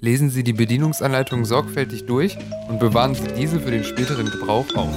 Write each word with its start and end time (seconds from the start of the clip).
lesen 0.00 0.30
Sie 0.30 0.42
die 0.42 0.52
Bedienungsanleitung 0.52 1.44
sorgfältig 1.44 2.06
durch 2.06 2.36
und 2.68 2.80
bewahren 2.80 3.14
Sie 3.14 3.28
diese 3.36 3.60
für 3.60 3.70
den 3.70 3.84
späteren 3.84 4.30
Gebrauch 4.30 4.66
auf. 4.74 4.94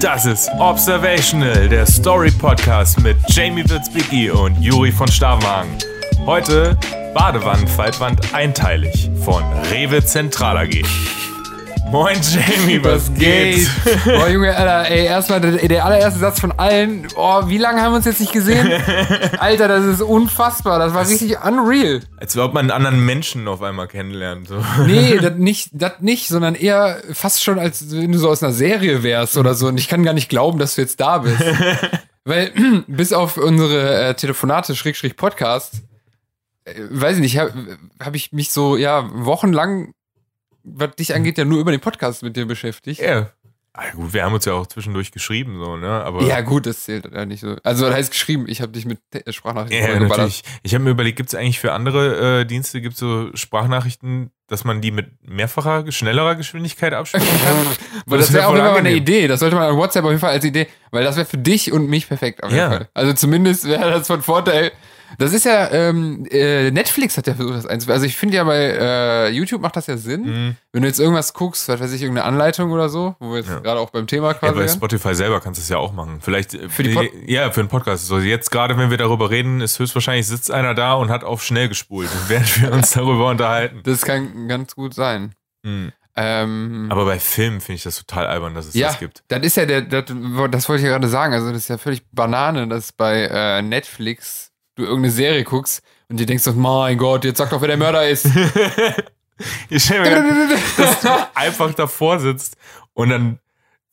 Das 0.00 0.26
ist 0.26 0.50
Observational, 0.58 1.68
der 1.68 1.86
Story-Podcast 1.86 3.00
mit 3.00 3.16
Jamie 3.28 3.64
Witzbicki 3.68 4.30
und 4.30 4.60
Juri 4.60 4.92
von 4.92 5.08
Stavenhagen. 5.08 5.70
Heute 6.26 6.76
Badewannenfaltwand 7.14 8.34
einteilig 8.34 9.10
von 9.24 9.42
Rewe 9.72 10.04
Zentral 10.04 10.58
AG. 10.58 10.82
Moin 11.90 12.20
Jamie, 12.20 12.84
was, 12.84 13.12
geht? 13.14 13.66
Boah, 14.04 14.28
Junge, 14.28 14.54
Alter, 14.54 14.90
ey, 14.90 15.06
erstmal 15.06 15.40
der, 15.40 15.52
der, 15.52 15.86
allererste 15.86 16.20
Satz 16.20 16.38
von 16.38 16.52
allen. 16.52 17.08
Oh, 17.16 17.48
wie 17.48 17.56
lange 17.56 17.80
haben 17.80 17.92
wir 17.92 17.96
uns 17.96 18.04
jetzt 18.04 18.20
nicht 18.20 18.34
gesehen? 18.34 18.70
Alter, 19.38 19.68
das 19.68 19.84
ist 19.86 20.02
unfassbar. 20.02 20.78
Das 20.78 20.92
war 20.92 21.00
das 21.00 21.10
richtig 21.10 21.42
unreal. 21.42 22.02
Als 22.18 22.36
ob 22.36 22.52
man 22.52 22.66
einen 22.66 22.72
anderen 22.72 23.06
Menschen 23.06 23.48
auf 23.48 23.62
einmal 23.62 23.88
kennenlernt. 23.88 24.48
So. 24.48 24.62
Nee, 24.86 25.16
das 25.22 25.36
nicht, 25.36 25.70
das 25.72 25.92
nicht, 26.00 26.28
sondern 26.28 26.54
eher 26.54 27.00
fast 27.12 27.42
schon, 27.42 27.58
als 27.58 27.90
wenn 27.90 28.12
du 28.12 28.18
so 28.18 28.28
aus 28.28 28.42
einer 28.42 28.52
Serie 28.52 29.02
wärst 29.02 29.38
oder 29.38 29.54
so. 29.54 29.68
Und 29.68 29.78
ich 29.78 29.88
kann 29.88 30.02
gar 30.02 30.12
nicht 30.12 30.28
glauben, 30.28 30.58
dass 30.58 30.74
du 30.74 30.82
jetzt 30.82 31.00
da 31.00 31.18
bist. 31.18 31.42
Weil, 32.24 32.52
bis 32.86 33.14
auf 33.14 33.38
unsere 33.38 34.08
äh, 34.08 34.14
Telefonate, 34.14 34.76
Schrägstrich 34.76 35.16
Podcast, 35.16 35.82
äh, 36.64 36.74
weiß 36.90 37.16
ich 37.16 37.22
nicht, 37.22 37.38
habe 37.38 37.78
hab 37.98 38.14
ich 38.14 38.32
mich 38.32 38.50
so, 38.50 38.76
ja, 38.76 39.08
wochenlang 39.10 39.94
was 40.74 40.94
dich 40.96 41.14
angeht, 41.14 41.38
ja 41.38 41.44
nur 41.44 41.60
über 41.60 41.70
den 41.70 41.80
Podcast 41.80 42.22
mit 42.22 42.36
dir 42.36 42.46
beschäftigt. 42.46 43.00
Ja. 43.00 43.30
Ah, 43.80 43.90
gut, 43.94 44.12
wir 44.12 44.24
haben 44.24 44.34
uns 44.34 44.44
ja 44.44 44.54
auch 44.54 44.66
zwischendurch 44.66 45.12
geschrieben, 45.12 45.60
so, 45.62 45.76
ne? 45.76 45.88
Aber 45.88 46.22
ja, 46.24 46.40
gut, 46.40 46.66
das 46.66 46.82
zählt 46.82 47.04
ja 47.12 47.24
nicht 47.24 47.40
so. 47.40 47.54
Also, 47.62 47.86
das 47.86 47.94
heißt 47.94 48.10
geschrieben, 48.10 48.46
ich 48.48 48.60
habe 48.60 48.72
dich 48.72 48.86
mit 48.86 48.98
Sprachnachrichten 49.28 49.78
ja, 49.78 50.00
natürlich. 50.00 50.42
Ich 50.64 50.74
habe 50.74 50.82
mir 50.82 50.90
überlegt, 50.90 51.16
gibt 51.16 51.28
es 51.28 51.36
eigentlich 51.36 51.60
für 51.60 51.72
andere 51.72 52.40
äh, 52.40 52.44
Dienste, 52.44 52.80
gibt 52.80 52.94
es 52.94 53.00
so 53.00 53.30
Sprachnachrichten, 53.34 54.32
dass 54.48 54.64
man 54.64 54.80
die 54.80 54.90
mit 54.90 55.06
mehrfacher, 55.22 55.92
schnellerer 55.92 56.34
Geschwindigkeit 56.34 56.92
abspielen 56.92 57.24
kann? 57.24 57.66
weil 58.06 58.18
das 58.18 58.32
wäre 58.32 58.42
wär 58.42 58.48
auch 58.48 58.54
immer 58.54 58.78
eine 58.78 58.94
Idee. 58.94 59.28
Das 59.28 59.38
sollte 59.38 59.54
man 59.54 59.70
an 59.70 59.76
WhatsApp 59.76 60.02
auf 60.02 60.10
jeden 60.10 60.20
Fall 60.20 60.32
als 60.32 60.44
Idee, 60.44 60.66
weil 60.90 61.04
das 61.04 61.16
wäre 61.16 61.26
für 61.26 61.38
dich 61.38 61.70
und 61.70 61.88
mich 61.88 62.08
perfekt 62.08 62.42
auf 62.42 62.50
jeden 62.50 62.60
ja. 62.60 62.70
Fall. 62.70 62.88
Also 62.94 63.12
zumindest 63.12 63.64
wäre 63.68 63.92
das 63.92 64.08
von 64.08 64.22
Vorteil 64.22 64.72
das 65.16 65.32
ist 65.32 65.44
ja, 65.44 65.70
ähm, 65.70 66.26
äh, 66.30 66.70
Netflix 66.70 67.16
hat 67.16 67.26
ja 67.26 67.34
versucht, 67.34 67.56
das 67.56 67.66
einzuführen. 67.66 67.94
Also 67.94 68.06
ich 68.06 68.16
finde 68.16 68.36
ja 68.36 68.44
bei 68.44 68.58
äh, 68.58 69.28
YouTube 69.30 69.62
macht 69.62 69.76
das 69.76 69.86
ja 69.86 69.96
Sinn. 69.96 70.22
Mhm. 70.22 70.56
Wenn 70.72 70.82
du 70.82 70.88
jetzt 70.88 71.00
irgendwas 71.00 71.32
guckst, 71.32 71.68
was 71.68 71.80
weiß 71.80 71.92
ich, 71.92 72.02
irgendeine 72.02 72.26
Anleitung 72.26 72.72
oder 72.72 72.88
so, 72.88 73.16
wo 73.18 73.30
wir 73.30 73.38
jetzt 73.38 73.48
ja. 73.48 73.60
gerade 73.60 73.80
auch 73.80 73.90
beim 73.90 74.06
Thema 74.06 74.34
quasi. 74.34 74.54
Ja, 74.54 74.60
bei 74.60 74.68
Spotify 74.68 75.14
selber 75.14 75.40
kannst 75.40 75.58
du 75.58 75.62
es 75.62 75.68
ja 75.68 75.78
auch 75.78 75.92
machen. 75.92 76.18
Vielleicht 76.20 76.54
äh, 76.54 76.68
für 76.68 76.82
die 76.82 76.94
Pod 76.94 77.08
Ja, 77.26 77.50
für 77.50 77.60
einen 77.60 77.68
Podcast. 77.68 78.06
So 78.06 78.18
jetzt 78.18 78.50
gerade, 78.50 78.76
wenn 78.76 78.90
wir 78.90 78.98
darüber 78.98 79.30
reden, 79.30 79.60
ist 79.60 79.78
höchstwahrscheinlich 79.78 80.26
sitzt 80.26 80.50
einer 80.50 80.74
da 80.74 80.94
und 80.94 81.08
hat 81.08 81.24
auf 81.24 81.42
schnell 81.42 81.68
gespult, 81.68 82.10
während 82.28 82.60
wir 82.60 82.72
uns 82.72 82.90
darüber 82.90 83.30
unterhalten. 83.30 83.80
Das 83.84 84.02
kann 84.02 84.48
ganz 84.48 84.74
gut 84.74 84.94
sein. 84.94 85.34
Mhm. 85.62 85.92
Ähm, 86.20 86.88
Aber 86.90 87.04
bei 87.04 87.20
Filmen 87.20 87.60
finde 87.60 87.76
ich 87.76 87.84
das 87.84 87.96
total 87.96 88.26
albern, 88.26 88.52
dass 88.52 88.66
es 88.66 88.74
ja, 88.74 88.88
das 88.88 88.98
gibt. 88.98 89.22
Das 89.28 89.40
ist 89.42 89.56
ja 89.56 89.66
der, 89.66 89.82
das, 89.82 90.06
das 90.50 90.68
wollte 90.68 90.80
ich 90.80 90.86
ja 90.86 90.90
gerade 90.90 91.06
sagen. 91.06 91.32
Also, 91.32 91.48
das 91.52 91.58
ist 91.58 91.68
ja 91.68 91.78
völlig 91.78 92.02
Banane, 92.10 92.66
dass 92.66 92.92
bei 92.92 93.28
äh, 93.30 93.62
Netflix 93.62 94.50
du 94.78 94.84
irgendeine 94.84 95.12
Serie 95.12 95.44
guckst 95.44 95.82
und 96.08 96.18
dir 96.18 96.26
denkst, 96.26 96.46
mein 96.54 96.96
Gott, 96.96 97.24
jetzt 97.24 97.38
sag 97.38 97.50
doch, 97.50 97.60
wer 97.60 97.68
der 97.68 97.76
Mörder 97.76 98.08
ist. 98.08 98.26
ich 99.68 99.82
stell 99.82 100.00
mir 100.00 100.58
dass 100.76 101.00
du 101.00 101.08
einfach 101.34 101.74
davor 101.74 102.20
sitzt 102.20 102.56
und 102.94 103.10
dann 103.10 103.38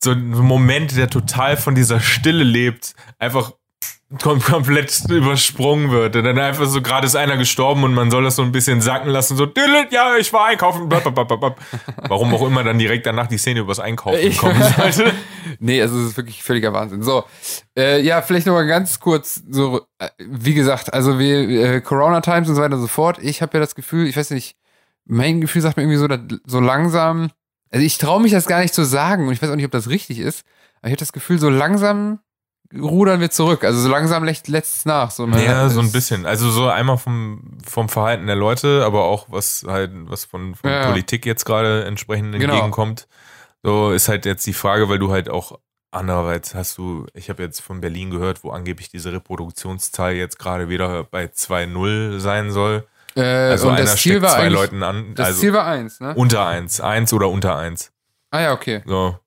so 0.02 0.12
ein 0.12 0.30
Moment, 0.30 0.96
der 0.96 1.10
total 1.10 1.56
von 1.56 1.74
dieser 1.74 2.00
Stille 2.00 2.44
lebt, 2.44 2.94
einfach 3.18 3.52
komplett 4.22 5.02
übersprungen 5.08 5.90
wird. 5.90 6.14
Und 6.14 6.24
dann 6.24 6.38
einfach 6.38 6.66
so, 6.66 6.80
gerade 6.80 7.06
ist 7.06 7.16
einer 7.16 7.36
gestorben 7.36 7.82
und 7.82 7.92
man 7.92 8.10
soll 8.10 8.22
das 8.22 8.36
so 8.36 8.42
ein 8.42 8.52
bisschen 8.52 8.80
sacken 8.80 9.10
lassen, 9.10 9.36
so, 9.36 9.48
ja, 9.90 10.16
ich 10.16 10.32
war 10.32 10.46
einkaufen. 10.46 10.88
Warum 10.88 12.34
auch 12.34 12.46
immer 12.46 12.62
dann 12.62 12.78
direkt 12.78 13.06
danach 13.06 13.26
die 13.26 13.38
Szene 13.38 13.60
übers 13.60 13.80
Einkaufen 13.80 14.36
kommen 14.36 14.62
sollte. 14.76 15.12
nee, 15.58 15.82
also 15.82 15.98
es 15.98 16.10
ist 16.10 16.16
wirklich 16.16 16.42
völliger 16.42 16.72
Wahnsinn. 16.72 17.02
So, 17.02 17.24
äh, 17.76 18.00
ja, 18.00 18.22
vielleicht 18.22 18.46
nochmal 18.46 18.66
ganz 18.66 19.00
kurz, 19.00 19.42
so, 19.50 19.80
äh, 19.98 20.08
wie 20.18 20.54
gesagt, 20.54 20.94
also 20.94 21.18
wir, 21.18 21.48
äh, 21.48 21.80
Corona 21.80 22.20
Times 22.20 22.48
und 22.48 22.54
so 22.54 22.62
weiter 22.62 22.76
und 22.76 22.82
so 22.82 22.88
fort. 22.88 23.18
Ich 23.20 23.42
habe 23.42 23.54
ja 23.54 23.60
das 23.60 23.74
Gefühl, 23.74 24.06
ich 24.06 24.16
weiß 24.16 24.30
nicht, 24.30 24.56
mein 25.04 25.40
Gefühl 25.40 25.62
sagt 25.62 25.76
mir 25.76 25.82
irgendwie 25.82 25.98
so, 25.98 26.06
dass 26.06 26.20
so 26.46 26.60
langsam, 26.60 27.30
also 27.70 27.84
ich 27.84 27.98
traue 27.98 28.22
mich 28.22 28.32
das 28.32 28.46
gar 28.46 28.60
nicht 28.60 28.74
zu 28.74 28.84
sagen 28.84 29.26
und 29.26 29.32
ich 29.32 29.42
weiß 29.42 29.50
auch 29.50 29.56
nicht, 29.56 29.64
ob 29.64 29.72
das 29.72 29.88
richtig 29.88 30.20
ist, 30.20 30.44
aber 30.78 30.88
ich 30.88 30.92
habe 30.92 31.00
das 31.00 31.12
Gefühl, 31.12 31.38
so 31.38 31.50
langsam 31.50 32.20
rudern 32.74 33.20
wir 33.20 33.30
zurück. 33.30 33.64
Also 33.64 33.80
so 33.80 33.88
langsam 33.88 34.24
lässt 34.24 34.48
es 34.48 34.84
nach. 34.84 35.10
So 35.10 35.26
ja, 35.26 35.68
so 35.68 35.80
ein 35.80 35.92
bisschen. 35.92 36.26
Also 36.26 36.50
so 36.50 36.68
einmal 36.68 36.98
vom, 36.98 37.58
vom 37.64 37.88
Verhalten 37.88 38.26
der 38.26 38.36
Leute, 38.36 38.84
aber 38.84 39.04
auch 39.04 39.26
was 39.28 39.64
halt, 39.66 39.92
was 39.94 40.24
von, 40.24 40.54
von 40.54 40.70
ja. 40.70 40.86
Politik 40.86 41.26
jetzt 41.26 41.44
gerade 41.44 41.84
entsprechend 41.84 42.32
genau. 42.32 42.54
entgegenkommt. 42.54 43.08
So 43.62 43.92
ist 43.92 44.08
halt 44.08 44.26
jetzt 44.26 44.46
die 44.46 44.52
Frage, 44.52 44.88
weil 44.88 44.98
du 44.98 45.10
halt 45.10 45.28
auch 45.28 45.58
andererseits 45.90 46.54
hast 46.54 46.78
du, 46.78 47.06
ich 47.14 47.30
habe 47.30 47.42
jetzt 47.42 47.60
von 47.60 47.80
Berlin 47.80 48.10
gehört, 48.10 48.44
wo 48.44 48.50
angeblich 48.50 48.90
diese 48.90 49.12
Reproduktionszahl 49.12 50.14
jetzt 50.14 50.38
gerade 50.38 50.68
wieder 50.68 51.04
bei 51.04 51.24
2-0 51.24 52.18
sein 52.18 52.50
soll. 52.50 52.86
Äh, 53.16 53.22
also 53.22 53.68
einer 53.68 53.86
steckt 53.86 53.98
Ziel 53.98 54.20
zwei 54.20 54.48
Leuten 54.48 54.82
an. 54.82 55.14
Das 55.14 55.28
also 55.28 55.40
Ziel 55.40 55.52
war 55.52 55.66
eins, 55.66 56.00
ne? 56.00 56.14
Unter 56.14 56.46
eins. 56.46 56.80
Eins 56.80 57.12
oder 57.12 57.28
unter 57.30 57.56
eins. 57.56 57.92
Ah 58.30 58.40
ja, 58.40 58.52
okay. 58.52 58.82
So. 58.84 59.18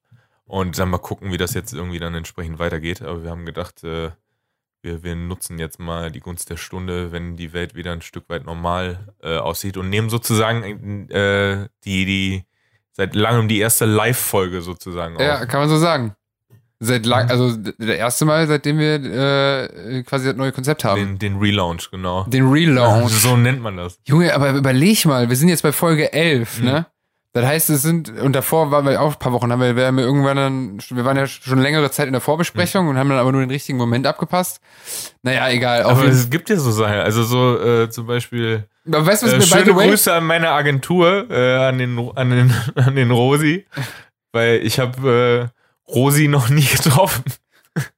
Und 0.49 0.79
dann 0.79 0.89
mal 0.89 0.97
gucken, 0.97 1.31
wie 1.31 1.37
das 1.37 1.53
jetzt 1.53 1.73
irgendwie 1.73 1.99
dann 1.99 2.15
entsprechend 2.15 2.57
weitergeht. 2.57 3.03
Aber 3.03 3.23
wir 3.23 3.29
haben 3.29 3.45
gedacht, 3.45 3.83
äh, 3.83 4.09
wir, 4.81 5.03
wir 5.03 5.15
nutzen 5.15 5.59
jetzt 5.59 5.79
mal 5.79 6.09
die 6.09 6.21
Gunst 6.21 6.49
der 6.49 6.57
Stunde, 6.57 7.11
wenn 7.11 7.35
die 7.35 7.53
Welt 7.53 7.75
wieder 7.75 7.91
ein 7.91 8.01
Stück 8.01 8.27
weit 8.29 8.45
normal 8.45 9.13
äh, 9.21 9.37
aussieht 9.37 9.77
und 9.77 9.89
nehmen 9.89 10.09
sozusagen 10.09 11.07
äh, 11.11 11.67
die, 11.83 12.05
die 12.05 12.43
seit 12.93 13.13
langem 13.13 13.47
die 13.47 13.59
erste 13.59 13.85
Live-Folge 13.85 14.63
sozusagen 14.63 15.17
auf. 15.17 15.21
Ja, 15.21 15.45
kann 15.45 15.59
man 15.59 15.69
so 15.69 15.77
sagen. 15.77 16.15
Seit 16.79 17.05
lang, 17.05 17.25
mhm. 17.25 17.31
also 17.31 17.55
der 17.55 17.97
erste 17.97 18.25
Mal, 18.25 18.47
seitdem 18.47 18.79
wir 18.79 18.95
äh, 18.95 20.01
quasi 20.03 20.25
das 20.25 20.35
neue 20.35 20.51
Konzept 20.51 20.83
haben. 20.83 20.99
Den, 20.99 21.19
den 21.19 21.37
Relaunch, 21.37 21.91
genau. 21.91 22.23
Den 22.23 22.47
Relaunch. 22.47 23.11
so 23.11 23.37
nennt 23.37 23.61
man 23.61 23.77
das. 23.77 23.99
Junge, 24.05 24.33
aber 24.33 24.51
überleg 24.53 25.05
mal, 25.05 25.29
wir 25.29 25.35
sind 25.35 25.49
jetzt 25.49 25.61
bei 25.61 25.73
Folge 25.73 26.11
11, 26.11 26.57
mhm. 26.57 26.65
ne? 26.65 26.85
Das 27.31 27.45
heißt, 27.45 27.69
es 27.69 27.83
sind, 27.83 28.09
und 28.09 28.33
davor 28.33 28.71
waren 28.71 28.85
wir 28.85 28.99
auch 28.99 29.13
ein 29.13 29.19
paar 29.19 29.31
Wochen, 29.33 29.51
haben 29.51 29.61
wir, 29.61 29.75
wir 29.75 29.85
haben 29.85 29.99
irgendwann 29.99 30.35
dann, 30.35 30.79
wir 30.89 31.05
waren 31.05 31.15
ja 31.15 31.27
schon 31.27 31.59
längere 31.59 31.91
Zeit 31.91 32.07
in 32.07 32.13
der 32.13 32.21
Vorbesprechung 32.21 32.85
mhm. 32.85 32.89
und 32.89 32.97
haben 32.97 33.09
dann 33.09 33.19
aber 33.19 33.31
nur 33.31 33.41
den 33.41 33.51
richtigen 33.51 33.77
Moment 33.77 34.07
abgepasst. 34.07 34.61
Naja, 35.21 35.47
egal. 35.49 35.83
Aber 35.83 36.05
es 36.05 36.31
gibt 36.31 36.49
ja 36.49 36.55
so 36.55 36.71
Sachen, 36.71 36.95
also 36.95 37.23
so 37.23 37.59
äh, 37.59 37.89
zum 37.91 38.07
Beispiel. 38.07 38.67
Aber 38.87 39.05
weißt 39.05 39.21
du, 39.21 39.27
was 39.27 39.33
äh, 39.33 39.37
mir 39.37 39.43
schöne 39.43 39.73
Grüße 39.73 40.11
an 40.11 40.23
meine 40.25 40.49
Agentur, 40.49 41.29
äh, 41.29 41.67
an, 41.67 41.77
den, 41.77 42.11
an, 42.15 42.29
den, 42.31 42.53
an 42.75 42.95
den 42.95 43.11
Rosi, 43.11 43.67
weil 44.31 44.61
ich 44.63 44.79
habe 44.79 45.51
äh, 45.87 45.91
Rosi 45.91 46.27
noch 46.27 46.49
nie 46.49 46.65
getroffen. 46.65 47.23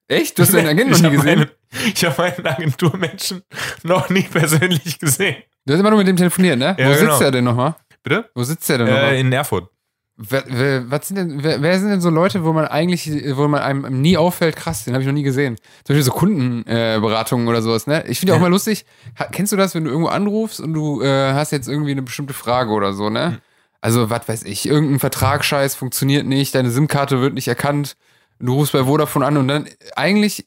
Echt? 0.09 0.37
Du 0.37 0.43
hast 0.43 0.53
deinen 0.53 0.67
Agenten 0.67 0.91
noch 0.91 1.09
nie 1.09 1.15
gesehen? 1.15 1.39
Meine, 1.39 1.51
ich 1.93 2.03
habe 2.03 2.21
meinen 2.21 2.45
Agenturmenschen 2.45 3.43
noch 3.83 4.09
nie 4.09 4.23
persönlich 4.23 4.99
gesehen. 4.99 5.37
Du 5.65 5.73
hast 5.73 5.79
immer 5.79 5.91
nur 5.91 5.99
mit 5.99 6.07
dem 6.07 6.17
telefoniert, 6.17 6.59
ne? 6.59 6.75
Ja, 6.77 6.89
Wo 6.89 6.93
genau. 6.95 7.11
sitzt 7.11 7.21
er 7.21 7.31
denn 7.31 7.45
nochmal? 7.45 7.75
Bitte? 8.03 8.29
Wo 8.33 8.43
sitzt 8.43 8.67
der 8.69 8.79
denn 8.79 8.87
äh, 8.87 9.19
In 9.19 9.31
Erfurt. 9.31 9.69
Wer, 10.17 10.43
wer, 10.47 10.91
was 10.91 11.07
sind 11.07 11.17
denn, 11.17 11.43
wer, 11.43 11.61
wer, 11.61 11.79
sind 11.79 11.89
denn 11.89 12.01
so 12.01 12.09
Leute, 12.09 12.43
wo 12.43 12.53
man 12.53 12.65
eigentlich, 12.65 13.09
wo 13.35 13.47
man 13.47 13.61
einem 13.61 14.01
nie 14.01 14.17
auffällt, 14.17 14.55
krass, 14.55 14.83
den 14.83 14.93
habe 14.93 15.01
ich 15.01 15.07
noch 15.07 15.13
nie 15.13 15.23
gesehen. 15.23 15.55
Zum 15.83 15.95
Beispiel 15.95 16.03
so 16.03 16.11
Kundenberatungen 16.11 17.47
äh, 17.47 17.49
oder 17.49 17.61
sowas, 17.61 17.87
ne? 17.87 18.03
Ich 18.07 18.19
finde 18.19 18.33
ja 18.33 18.37
auch 18.37 18.41
mal 18.41 18.51
lustig, 18.51 18.85
ha, 19.17 19.25
kennst 19.31 19.51
du 19.51 19.57
das, 19.57 19.73
wenn 19.73 19.83
du 19.83 19.89
irgendwo 19.89 20.09
anrufst 20.09 20.59
und 20.59 20.73
du 20.73 21.01
äh, 21.01 21.33
hast 21.33 21.51
jetzt 21.51 21.67
irgendwie 21.67 21.91
eine 21.91 22.03
bestimmte 22.03 22.33
Frage 22.33 22.71
oder 22.71 22.93
so, 22.93 23.09
ne? 23.09 23.31
Hm. 23.31 23.37
Also, 23.79 24.11
was 24.11 24.27
weiß 24.27 24.43
ich, 24.43 24.67
irgendein 24.67 24.99
Vertragsscheiß 24.99 25.73
funktioniert 25.73 26.27
nicht, 26.27 26.53
deine 26.53 26.69
SIM-Karte 26.69 27.19
wird 27.19 27.33
nicht 27.33 27.47
erkannt, 27.47 27.97
du 28.37 28.53
rufst 28.53 28.73
bei 28.73 28.83
Vodafone 28.83 29.25
an 29.25 29.37
und 29.37 29.47
dann 29.47 29.67
eigentlich 29.95 30.45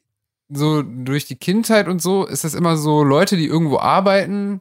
so 0.48 0.82
durch 0.82 1.26
die 1.26 1.36
Kindheit 1.36 1.88
und 1.88 2.00
so 2.00 2.26
ist 2.26 2.44
das 2.44 2.54
immer 2.54 2.76
so 2.76 3.02
Leute, 3.02 3.36
die 3.36 3.46
irgendwo 3.46 3.78
arbeiten, 3.78 4.60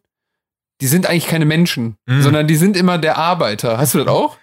die 0.82 0.88
sind 0.88 1.08
eigentlich 1.08 1.28
keine 1.28 1.46
Menschen, 1.46 1.98
mhm. 2.06 2.22
sondern 2.22 2.48
die 2.48 2.56
sind 2.56 2.76
immer 2.78 2.98
der 2.98 3.18
Arbeiter. 3.18 3.78
Hast 3.78 3.94
du 3.94 4.00
das 4.00 4.08
auch? 4.08 4.38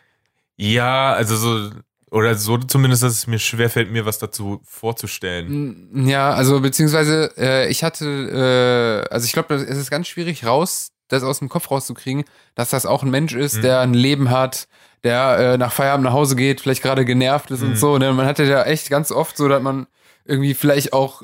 Ja, 0.57 1.13
also 1.13 1.37
so, 1.37 1.71
oder 2.11 2.35
so 2.35 2.59
zumindest, 2.59 3.03
dass 3.03 3.13
es 3.13 3.27
mir 3.27 3.39
schwerfällt, 3.39 3.91
mir 3.91 4.05
was 4.05 4.19
dazu 4.19 4.61
vorzustellen. 4.65 6.07
Ja, 6.07 6.33
also 6.33 6.61
beziehungsweise 6.61 7.33
äh, 7.37 7.71
ich 7.71 7.85
hatte, 7.85 9.07
äh, 9.09 9.13
also 9.13 9.25
ich 9.25 9.33
glaube, 9.33 9.55
es 9.55 9.77
ist 9.77 9.91
ganz 9.91 10.09
schwierig 10.09 10.45
raus, 10.45 10.93
das 11.09 11.23
aus 11.23 11.39
dem 11.39 11.49
Kopf 11.49 11.71
rauszukriegen, 11.71 12.25
dass 12.55 12.71
das 12.71 12.87
auch 12.87 13.03
ein 13.03 13.11
Mensch 13.11 13.35
ist, 13.35 13.59
mhm. 13.59 13.63
der 13.63 13.81
ein 13.81 13.95
Leben 13.95 14.31
hat, 14.31 14.69
der 15.05 15.39
äh, 15.39 15.59
nach 15.59 15.73
Feierabend 15.73 16.05
nach 16.05 16.13
Hause 16.13 16.37
geht, 16.37 16.61
vielleicht 16.61 16.83
gerade 16.83 17.05
genervt 17.05 17.51
ist 17.51 17.63
mhm. 17.63 17.71
und 17.71 17.77
so. 17.77 17.99
Ne? 17.99 18.13
Man 18.13 18.27
hatte 18.27 18.45
ja 18.45 18.63
echt 18.65 18.91
ganz 18.91 19.11
oft 19.13 19.37
so, 19.37 19.49
dass 19.49 19.63
man 19.63 19.87
irgendwie 20.25 20.55
vielleicht 20.55 20.93
auch 20.93 21.23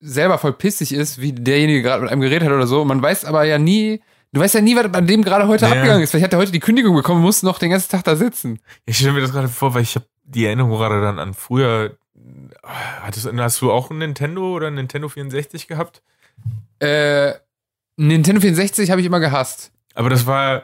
selber 0.00 0.38
voll 0.38 0.52
pissig 0.52 0.92
ist, 0.92 1.20
wie 1.20 1.32
derjenige 1.32 1.82
gerade 1.82 2.02
mit 2.02 2.10
einem 2.10 2.20
geredet 2.20 2.48
hat 2.48 2.54
oder 2.54 2.66
so. 2.66 2.84
Man 2.84 3.02
weiß 3.02 3.24
aber 3.24 3.44
ja 3.44 3.58
nie, 3.58 4.00
Du 4.32 4.40
weißt 4.40 4.54
ja 4.54 4.60
nie, 4.60 4.76
was 4.76 4.90
bei 4.92 5.00
dem 5.00 5.22
gerade 5.22 5.48
heute 5.48 5.66
ja. 5.66 5.72
abgegangen 5.72 6.02
ist. 6.02 6.10
Vielleicht 6.10 6.24
hat 6.24 6.32
er 6.32 6.38
heute 6.38 6.52
die 6.52 6.60
Kündigung 6.60 6.94
bekommen, 6.94 7.20
muss 7.20 7.42
noch 7.42 7.58
den 7.58 7.70
ganzen 7.70 7.90
Tag 7.90 8.04
da 8.04 8.14
sitzen. 8.14 8.60
Ich 8.86 8.98
stelle 8.98 9.12
mir 9.12 9.20
das 9.20 9.32
gerade 9.32 9.48
vor, 9.48 9.74
weil 9.74 9.82
ich 9.82 9.96
habe 9.96 10.06
die 10.22 10.46
Erinnerung 10.46 10.70
gerade 10.70 11.00
dann 11.00 11.18
an 11.18 11.34
früher. 11.34 11.96
Hattest, 12.62 13.28
hast 13.32 13.60
du 13.60 13.72
auch 13.72 13.90
ein 13.90 13.98
Nintendo 13.98 14.54
oder 14.54 14.68
ein 14.68 14.74
Nintendo 14.74 15.08
64 15.08 15.66
gehabt? 15.66 16.02
Äh, 16.78 17.32
Nintendo 17.96 18.40
64 18.40 18.90
habe 18.90 19.00
ich 19.00 19.06
immer 19.06 19.20
gehasst. 19.20 19.72
Aber 19.94 20.10
das 20.10 20.26
war, 20.26 20.62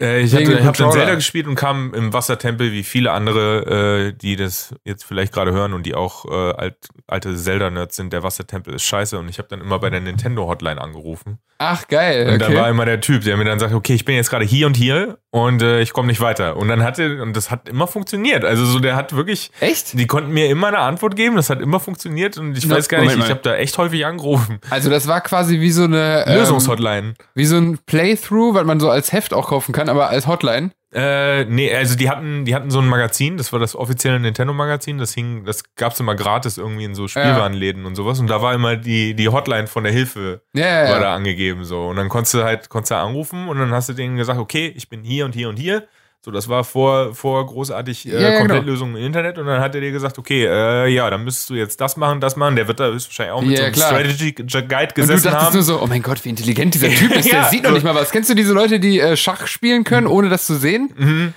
Äh, 0.00 0.20
ich 0.20 0.32
ich 0.32 0.64
hab 0.64 0.76
dann. 0.76 0.92
Zelda 0.92 1.14
gespielt 1.14 1.46
und 1.46 1.56
kam 1.56 1.92
im 1.94 2.12
Wassertempel 2.12 2.72
wie 2.72 2.84
viele 2.84 3.10
andere, 3.10 4.10
äh, 4.10 4.12
die 4.12 4.36
das 4.36 4.74
jetzt 4.84 5.04
vielleicht 5.04 5.32
gerade 5.32 5.52
hören 5.52 5.72
und 5.72 5.84
die 5.86 5.94
auch 5.94 6.24
äh, 6.24 6.52
alt, 6.52 6.76
alte 7.06 7.34
Zelda-Nerds 7.36 7.96
sind. 7.96 8.12
Der 8.12 8.22
Wassertempel 8.22 8.74
ist 8.74 8.84
scheiße 8.84 9.18
und 9.18 9.28
ich 9.28 9.38
habe 9.38 9.48
dann 9.48 9.60
immer 9.60 9.78
bei 9.78 9.90
der 9.90 10.00
Nintendo-Hotline 10.00 10.80
angerufen. 10.80 11.38
Ach, 11.58 11.88
geil. 11.88 12.28
Und 12.32 12.40
da 12.40 12.52
war 12.54 12.62
Okay. 12.62 12.70
immer 12.70 12.84
der 12.84 13.00
Typ, 13.00 13.24
der 13.24 13.36
mir 13.36 13.44
dann 13.44 13.58
sagt, 13.58 13.74
okay, 13.74 13.94
ich 13.94 14.04
bin 14.04 14.14
jetzt 14.14 14.30
gerade 14.30 14.44
hier 14.44 14.66
und 14.68 14.76
hier 14.76 15.18
und 15.30 15.62
äh, 15.62 15.80
ich 15.80 15.92
komme 15.92 16.08
nicht 16.08 16.20
weiter. 16.20 16.56
Und 16.56 16.68
dann 16.68 16.82
hatte, 16.82 17.22
und 17.22 17.36
das 17.36 17.50
hat 17.50 17.68
immer 17.68 17.86
funktioniert. 17.86 18.44
Also 18.44 18.64
so, 18.64 18.78
der 18.78 18.96
hat 18.96 19.14
wirklich, 19.14 19.50
Echt? 19.60 19.98
die 19.98 20.06
konnten 20.06 20.30
mir 20.32 20.48
immer 20.48 20.68
eine 20.68 20.78
Antwort 20.78 21.16
geben, 21.16 21.36
das 21.36 21.50
hat 21.50 21.60
immer 21.60 21.80
funktioniert 21.80 22.38
und 22.38 22.56
ich 22.56 22.66
Na, 22.66 22.76
weiß 22.76 22.88
gar 22.88 22.98
nicht, 22.98 23.10
Moment 23.10 23.24
ich 23.24 23.28
mal. 23.28 23.34
habe 23.34 23.42
da 23.42 23.56
echt 23.56 23.76
häufig 23.78 24.06
angerufen. 24.06 24.58
Also 24.70 24.88
das 24.90 25.06
war 25.06 25.20
quasi 25.20 25.60
wie 25.60 25.70
so 25.70 25.84
eine 25.84 26.24
ähm, 26.26 26.38
Lösungshotline. 26.38 27.14
wie 27.34 27.44
so 27.44 27.56
ein 27.56 27.78
Playthrough, 27.86 28.54
was 28.54 28.64
man 28.64 28.80
so 28.80 28.90
als 28.90 29.12
Heft 29.12 29.34
auch 29.34 29.48
kaufen 29.48 29.72
kann, 29.72 29.88
aber 29.88 30.08
als 30.08 30.26
Hotline. 30.26 30.70
Äh, 30.90 31.44
nee, 31.44 31.74
also 31.74 31.96
die 31.96 32.08
hatten, 32.08 32.46
die 32.46 32.54
hatten 32.54 32.70
so 32.70 32.78
ein 32.78 32.86
Magazin, 32.86 33.36
das 33.36 33.52
war 33.52 33.60
das 33.60 33.76
offizielle 33.76 34.18
Nintendo-Magazin, 34.20 34.96
das 34.96 35.12
hing, 35.12 35.44
das 35.44 35.74
gab's 35.74 36.00
immer 36.00 36.14
gratis 36.14 36.56
irgendwie 36.56 36.84
in 36.84 36.94
so 36.94 37.08
Spielwarenläden 37.08 37.84
und 37.84 37.94
sowas. 37.94 38.18
Und 38.20 38.28
da 38.28 38.40
war 38.40 38.54
immer 38.54 38.76
die, 38.76 39.14
die 39.14 39.28
Hotline 39.28 39.66
von 39.66 39.84
der 39.84 39.92
Hilfe 39.92 40.40
Ja, 40.54 40.66
ja, 40.66 40.82
war 40.84 40.96
ja. 40.96 41.00
da 41.00 41.14
angegeben 41.14 41.64
so. 41.64 41.88
Und 41.88 41.96
dann 41.96 42.08
konntest 42.08 42.34
du 42.34 42.42
halt, 42.42 42.70
konntest 42.70 42.92
du 42.92 42.96
anrufen 42.96 43.48
und 43.48 43.58
dann 43.58 43.70
hast 43.72 43.90
du 43.90 43.92
denen 43.92 44.16
gesagt, 44.16 44.40
okay, 44.40 44.72
ich 44.74 44.88
bin 44.88 45.02
hier 45.02 45.26
und 45.26 45.34
hier 45.34 45.50
und 45.50 45.58
hier. 45.58 45.86
So, 46.28 46.32
das 46.32 46.46
war 46.46 46.62
vor, 46.62 47.14
vor 47.14 47.46
großartig 47.46 48.06
äh, 48.06 48.10
Ja, 48.12 48.20
ja, 48.20 48.28
genau. 48.28 48.40
Komplettlösungen 48.40 48.96
im 48.96 49.02
Internet 49.06 49.38
und 49.38 49.46
dann 49.46 49.62
hat 49.62 49.74
er 49.74 49.80
dir 49.80 49.92
gesagt, 49.92 50.18
okay, 50.18 50.44
äh, 50.44 50.86
ja, 50.88 51.08
dann 51.08 51.24
müsstest 51.24 51.48
du 51.48 51.54
jetzt 51.54 51.80
das 51.80 51.96
machen, 51.96 52.20
das 52.20 52.36
machen. 52.36 52.54
Der 52.54 52.68
wird 52.68 52.80
da 52.80 52.88
höchstwahrscheinlich 52.88 53.32
auch 53.32 53.40
mit 53.40 53.52
Ja, 53.52 53.56
so 53.56 53.62
einem 53.64 53.72
klar. 53.72 53.88
Strategy 53.88 54.32
Guide 54.32 54.52
Und 54.52 54.68
du 54.68 54.94
gesessen 55.00 55.24
dachtest 55.24 55.46
haben. 55.46 55.54
nur 55.54 55.62
so, 55.62 55.80
oh 55.82 55.86
mein 55.86 56.02
Gott, 56.02 56.22
wie 56.26 56.28
intelligent 56.28 56.74
dieser 56.74 56.90
Typ 56.90 57.12
ist. 57.16 57.32
Der 57.32 57.44
sieht 57.44 57.62
noch 57.62 57.70
nicht 57.70 57.82
mal 57.82 57.94
was. 57.94 58.10
Kennst 58.10 58.28
du 58.28 58.34
diese 58.34 58.52
Leute, 58.52 58.78
die 58.78 59.00
äh, 59.00 59.16
Schach 59.16 59.46
spielen 59.46 59.84
können, 59.84 60.06
ohne 60.06 60.28
das 60.28 60.44
zu 60.44 60.56
sehen? 60.56 60.90
Mhm. 60.98 61.32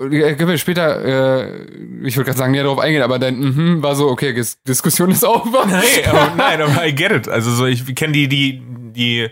Äh, 0.00 0.34
Können 0.36 0.48
wir 0.48 0.56
später, 0.56 1.04
äh, 1.44 1.66
ich 2.06 2.16
würde 2.16 2.24
gerade 2.24 2.38
sagen, 2.38 2.52
näher 2.52 2.62
darauf 2.62 2.78
eingehen, 2.78 3.02
aber 3.02 3.18
dein 3.18 3.38
mhm 3.40 3.82
war 3.82 3.94
so, 3.94 4.08
okay, 4.08 4.32
Dis 4.32 4.62
Diskussion 4.62 5.10
ist 5.10 5.22
over. 5.26 5.66
Hey, 5.68 6.06
aber 6.06 6.32
nein, 6.34 6.62
aber 6.62 6.86
I 6.86 6.94
get 6.94 7.12
it. 7.12 7.28
Also 7.28 7.50
so, 7.50 7.66
ich 7.66 7.94
kenne 7.94 8.14
die, 8.14 8.26
die, 8.26 8.62
die 8.64 9.28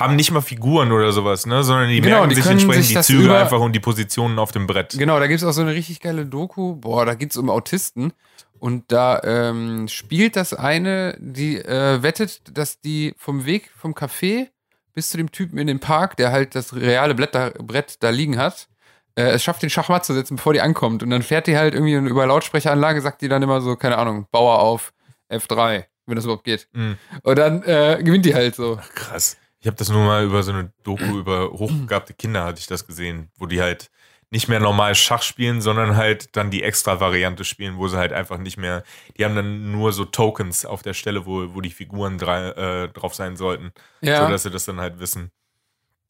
haben 0.00 0.16
nicht 0.16 0.30
mal 0.30 0.40
Figuren 0.40 0.90
oder 0.92 1.12
sowas, 1.12 1.46
ne? 1.46 1.62
Sondern 1.62 1.90
die 1.90 2.00
Genau, 2.00 2.20
merken 2.20 2.30
die 2.30 2.36
sich 2.36 2.46
entsprechend 2.46 2.84
sich 2.86 2.96
die 2.96 3.02
Züge 3.02 3.36
einfach 3.36 3.60
und 3.60 3.72
die 3.72 3.80
Positionen 3.80 4.38
auf 4.38 4.50
dem 4.50 4.66
Brett. 4.66 4.96
Genau, 4.98 5.20
da 5.20 5.26
gibt's 5.26 5.44
auch 5.44 5.52
so 5.52 5.60
eine 5.60 5.74
richtig 5.74 6.00
geile 6.00 6.24
Doku. 6.24 6.76
Boah, 6.76 7.04
da 7.04 7.14
geht's 7.14 7.36
um 7.36 7.50
Autisten. 7.50 8.12
Und 8.58 8.92
da 8.92 9.22
ähm, 9.22 9.88
spielt 9.88 10.36
das 10.36 10.52
eine, 10.54 11.16
die 11.18 11.56
äh, 11.58 12.02
wettet, 12.02 12.42
dass 12.56 12.80
die 12.80 13.14
vom 13.16 13.46
Weg 13.46 13.70
vom 13.76 13.94
Café 13.94 14.48
bis 14.92 15.10
zu 15.10 15.16
dem 15.16 15.30
Typen 15.32 15.58
in 15.58 15.66
den 15.66 15.80
Park, 15.80 16.16
der 16.16 16.32
halt 16.32 16.54
das 16.54 16.74
reale 16.74 17.14
Brett 17.14 17.34
da, 17.34 17.50
Brett 17.58 18.02
da 18.02 18.10
liegen 18.10 18.38
hat, 18.38 18.68
äh, 19.14 19.30
es 19.30 19.42
schafft, 19.42 19.62
den 19.62 19.70
Schachmatt 19.70 20.04
zu 20.04 20.14
setzen, 20.14 20.36
bevor 20.36 20.52
die 20.52 20.60
ankommt. 20.60 21.02
Und 21.02 21.10
dann 21.10 21.22
fährt 21.22 21.46
die 21.46 21.56
halt 21.56 21.74
irgendwie 21.74 21.94
über 21.94 22.26
Lautsprecheranlage, 22.26 23.00
sagt 23.00 23.22
die 23.22 23.28
dann 23.28 23.42
immer 23.42 23.60
so, 23.60 23.76
keine 23.76 23.98
Ahnung, 23.98 24.26
Bauer 24.30 24.58
auf 24.58 24.92
F3, 25.30 25.84
wenn 26.06 26.16
das 26.16 26.24
überhaupt 26.24 26.44
geht. 26.44 26.68
Mhm. 26.72 26.96
Und 27.22 27.38
dann 27.38 27.62
äh, 27.62 28.00
gewinnt 28.02 28.24
die 28.24 28.34
halt 28.34 28.54
so. 28.56 28.78
Krass. 28.94 29.36
Ich 29.60 29.66
habe 29.66 29.76
das 29.76 29.90
nur 29.90 30.04
mal 30.04 30.24
über 30.24 30.42
so 30.42 30.52
eine 30.52 30.72
Doku 30.84 31.18
über 31.18 31.50
hochbegabte 31.50 32.14
Kinder 32.14 32.44
hatte 32.44 32.60
ich 32.60 32.66
das 32.66 32.86
gesehen, 32.86 33.30
wo 33.38 33.46
die 33.46 33.60
halt 33.60 33.90
nicht 34.30 34.48
mehr 34.48 34.60
normal 34.60 34.94
Schach 34.94 35.22
spielen, 35.22 35.60
sondern 35.60 35.96
halt 35.96 36.36
dann 36.36 36.50
die 36.50 36.62
extra 36.62 37.00
Variante 37.00 37.44
spielen, 37.44 37.76
wo 37.76 37.88
sie 37.88 37.98
halt 37.98 38.12
einfach 38.12 38.38
nicht 38.38 38.56
mehr, 38.56 38.84
die 39.18 39.24
haben 39.24 39.34
dann 39.34 39.72
nur 39.72 39.92
so 39.92 40.04
Tokens 40.04 40.64
auf 40.64 40.82
der 40.82 40.94
Stelle, 40.94 41.26
wo, 41.26 41.54
wo 41.54 41.60
die 41.60 41.70
Figuren 41.70 42.16
drei, 42.16 42.48
äh, 42.50 42.88
drauf 42.88 43.14
sein 43.14 43.36
sollten, 43.36 43.72
Ja, 44.00 44.24
so 44.24 44.30
dass 44.30 44.44
sie 44.44 44.50
das 44.50 44.64
dann 44.64 44.80
halt 44.80 45.00
wissen. 45.00 45.30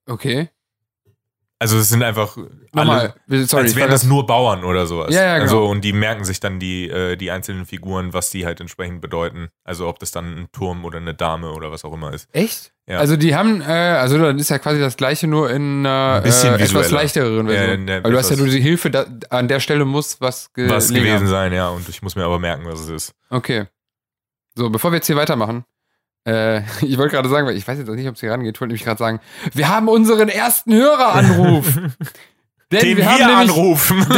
okay. 0.06 0.50
Also 1.62 1.76
es 1.76 1.90
sind 1.90 2.02
einfach 2.02 2.38
Nochmal, 2.72 3.14
alle, 3.28 3.44
sorry, 3.44 3.64
als 3.64 3.76
wären 3.76 3.90
das 3.90 4.02
nur 4.04 4.24
Bauern 4.24 4.64
oder 4.64 4.86
sowas. 4.86 5.14
Ja, 5.14 5.22
ja, 5.22 5.32
genau. 5.34 5.42
Also 5.42 5.66
und 5.66 5.82
die 5.82 5.92
merken 5.92 6.24
sich 6.24 6.40
dann 6.40 6.58
die, 6.58 6.88
äh, 6.88 7.16
die 7.16 7.30
einzelnen 7.30 7.66
Figuren, 7.66 8.14
was 8.14 8.30
die 8.30 8.46
halt 8.46 8.60
entsprechend 8.62 9.02
bedeuten. 9.02 9.50
Also 9.62 9.86
ob 9.86 9.98
das 9.98 10.10
dann 10.10 10.38
ein 10.38 10.52
Turm 10.52 10.86
oder 10.86 10.96
eine 10.96 11.12
Dame 11.14 11.52
oder 11.52 11.70
was 11.70 11.84
auch 11.84 11.92
immer 11.92 12.14
ist. 12.14 12.30
Echt? 12.32 12.72
Ja. 12.90 12.98
Also 12.98 13.16
die 13.16 13.36
haben, 13.36 13.60
äh, 13.60 13.64
also 13.66 14.18
dann 14.18 14.36
ist 14.38 14.50
ja 14.50 14.58
quasi 14.58 14.80
das 14.80 14.96
gleiche 14.96 15.28
nur 15.28 15.48
in 15.50 15.86
einer 15.86 16.16
äh, 16.24 16.28
etwas 16.28 16.42
Ja, 16.42 16.58
Version. 16.58 17.86
der 17.86 18.02
Weil 18.02 18.10
du 18.10 18.18
hast 18.18 18.30
ja 18.30 18.36
nur 18.36 18.48
die 18.48 18.60
Hilfe, 18.60 18.90
da, 18.90 19.06
an 19.28 19.46
der 19.46 19.60
Stelle 19.60 19.84
muss 19.84 20.20
was, 20.20 20.52
ge 20.54 20.68
Was 20.68 20.88
gewesen 20.88 21.12
haben. 21.20 21.26
sein, 21.28 21.52
ja. 21.52 21.68
Und 21.68 21.88
ich 21.88 22.02
muss 22.02 22.16
mir 22.16 22.24
aber 22.24 22.40
merken, 22.40 22.64
was 22.66 22.80
es 22.80 22.88
ist. 22.88 23.14
Okay. 23.28 23.66
So, 24.56 24.70
bevor 24.70 24.90
wir 24.90 24.96
jetzt 24.96 25.06
hier 25.06 25.14
weitermachen, 25.14 25.64
äh, 26.26 26.62
ich 26.84 26.98
wollte 26.98 27.14
gerade 27.14 27.28
sagen, 27.28 27.46
weil 27.46 27.56
ich 27.56 27.68
weiß 27.68 27.78
jetzt 27.78 27.88
auch 27.88 27.94
nicht, 27.94 28.08
ob 28.08 28.16
es 28.16 28.20
hier 28.20 28.32
rangeht, 28.32 28.56
ich 28.56 28.60
wollte 28.60 28.70
nämlich 28.72 28.84
gerade 28.84 28.98
sagen, 28.98 29.20
wir 29.54 29.68
haben 29.68 29.88
unseren 29.88 30.28
ersten 30.28 30.74
Höreranruf. 30.74 31.66
Denn 32.72 32.80
Den 32.80 32.96
wir, 32.98 33.04
wir, 33.04 33.12
nämlich, 33.18 33.36
anrufen. 33.36 34.04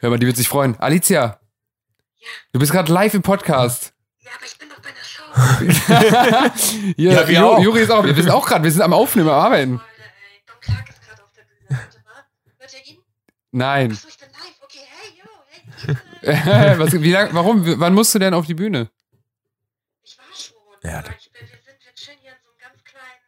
Hör 0.00 0.10
mal, 0.10 0.18
die 0.18 0.26
wird 0.26 0.36
sich 0.36 0.48
freuen. 0.48 0.78
Alicia, 0.78 1.40
du 2.52 2.58
bist 2.60 2.70
gerade 2.72 2.92
live 2.92 3.14
im 3.14 3.22
Podcast. 3.22 3.92
Ja, 4.18 4.30
aber 4.36 4.46
ich 4.46 4.58
bin 4.58 4.65
Hier, 6.96 7.12
Ja, 7.12 7.28
wir 7.28 7.46
auch. 7.46 7.58
Juri 7.62 7.80
ist 7.82 7.90
auch. 7.90 8.04
Wir 8.04 8.14
sind 8.14 8.30
auch 8.30 8.46
gerade, 8.46 8.64
wir 8.64 8.70
sind 8.72 8.82
am 8.82 8.92
Aufnehmen, 8.92 9.28
am 9.28 9.34
Arbeiten. 9.34 9.78
Freunde, 9.78 9.92
ey. 10.32 10.42
Don 10.46 10.60
Clark 10.60 10.88
ist 10.88 11.02
gerade 11.02 11.22
auf 11.22 11.32
der 11.32 11.42
Bühne. 11.42 11.80
Warte 11.80 12.00
mal. 12.04 12.24
Hört 12.58 12.72
ihr 12.74 12.92
ihn? 12.92 12.98
Nein. 13.52 13.92
Achso, 13.92 14.08
ich 14.08 14.18
bin 14.18 14.28
live. 14.30 14.62
Okay, 14.62 14.86
hey, 14.88 15.12
yo, 15.18 15.28
hey, 16.22 16.70
ihr. 16.72 16.78
Was, 16.78 16.92
wie 16.92 17.12
lang, 17.12 17.28
warum? 17.34 17.80
Wann 17.80 17.94
musst 17.94 18.14
du 18.14 18.18
denn 18.18 18.32
auf 18.34 18.46
die 18.46 18.54
Bühne? 18.54 18.90
Ich 20.02 20.16
war 20.18 20.24
schon. 20.34 20.56
Ja, 20.90 20.98
aber 21.00 21.10
ich 21.18 21.30
bin, 21.30 21.42
wir 21.42 21.58
sind 21.58 22.18
hier 22.20 22.32
in 22.32 22.38
so 22.42 22.48
einem 22.48 22.58
ganz 22.58 22.82
kleinen, 22.84 23.22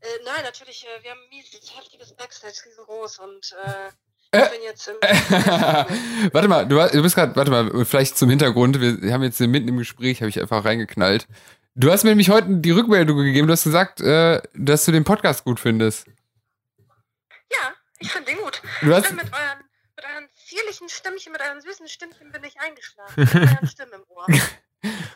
äh, 0.00 0.06
äh, 0.06 0.24
nein, 0.24 0.42
natürlich, 0.44 0.84
äh, 0.86 1.02
wir 1.02 1.10
haben 1.10 1.20
ein 1.20 1.28
mieses, 1.28 1.76
heftiges 1.76 2.14
Backstage, 2.14 2.62
riesengroß 2.66 3.18
und, 3.18 3.54
äh, 3.64 3.90
ich 4.32 4.38
Äh. 4.40 4.48
bin 4.50 4.62
jetzt 4.62 4.88
im, 4.88 4.94
warte 6.32 6.48
mal, 6.48 6.66
du, 6.68 7.02
bist 7.02 7.14
gerade, 7.14 7.34
warte 7.36 7.50
mal, 7.50 7.84
vielleicht 7.84 8.16
zum 8.18 8.28
Hintergrund. 8.30 8.80
Wir 8.80 9.12
haben 9.12 9.22
jetzt 9.22 9.40
mitten 9.40 9.68
im 9.68 9.78
Gespräch, 9.78 10.20
habe 10.20 10.28
ich 10.28 10.40
einfach 10.40 10.64
reingeknallt. 10.64 11.26
Du 11.74 11.90
hast 11.92 12.02
mir 12.04 12.10
nämlich 12.10 12.28
heute 12.30 12.48
die 12.56 12.70
Rückmeldung 12.72 13.16
gegeben. 13.18 13.46
Du 13.46 13.52
hast 13.52 13.64
gesagt, 13.64 14.00
äh, 14.00 14.42
dass 14.54 14.84
du 14.84 14.92
den 14.92 15.04
Podcast 15.04 15.44
gut 15.44 15.60
findest. 15.60 16.06
ja, 17.52 17.72
ich 18.00 18.10
finde 18.10 18.32
ihn 18.32 18.38
gut. 18.38 18.60
Du 18.80 18.88
Ich 18.88 18.94
hast, 18.94 19.06
bin 19.08 19.16
mit 19.16 19.32
euren, 19.32 19.58
mit 19.96 20.04
euren 20.04 20.28
zierlichen 20.34 20.88
Stimmchen, 20.88 21.32
mit 21.32 21.40
euren 21.40 21.60
süßen 21.60 21.86
Stimmchen 21.88 22.32
bin 22.32 22.42
ich 22.44 22.58
eingeschlafen. 22.60 23.14
Mit 23.16 23.34
euren 23.34 23.68
Stimmen 23.68 23.92
im 23.92 24.04
Ohr. 24.08 24.26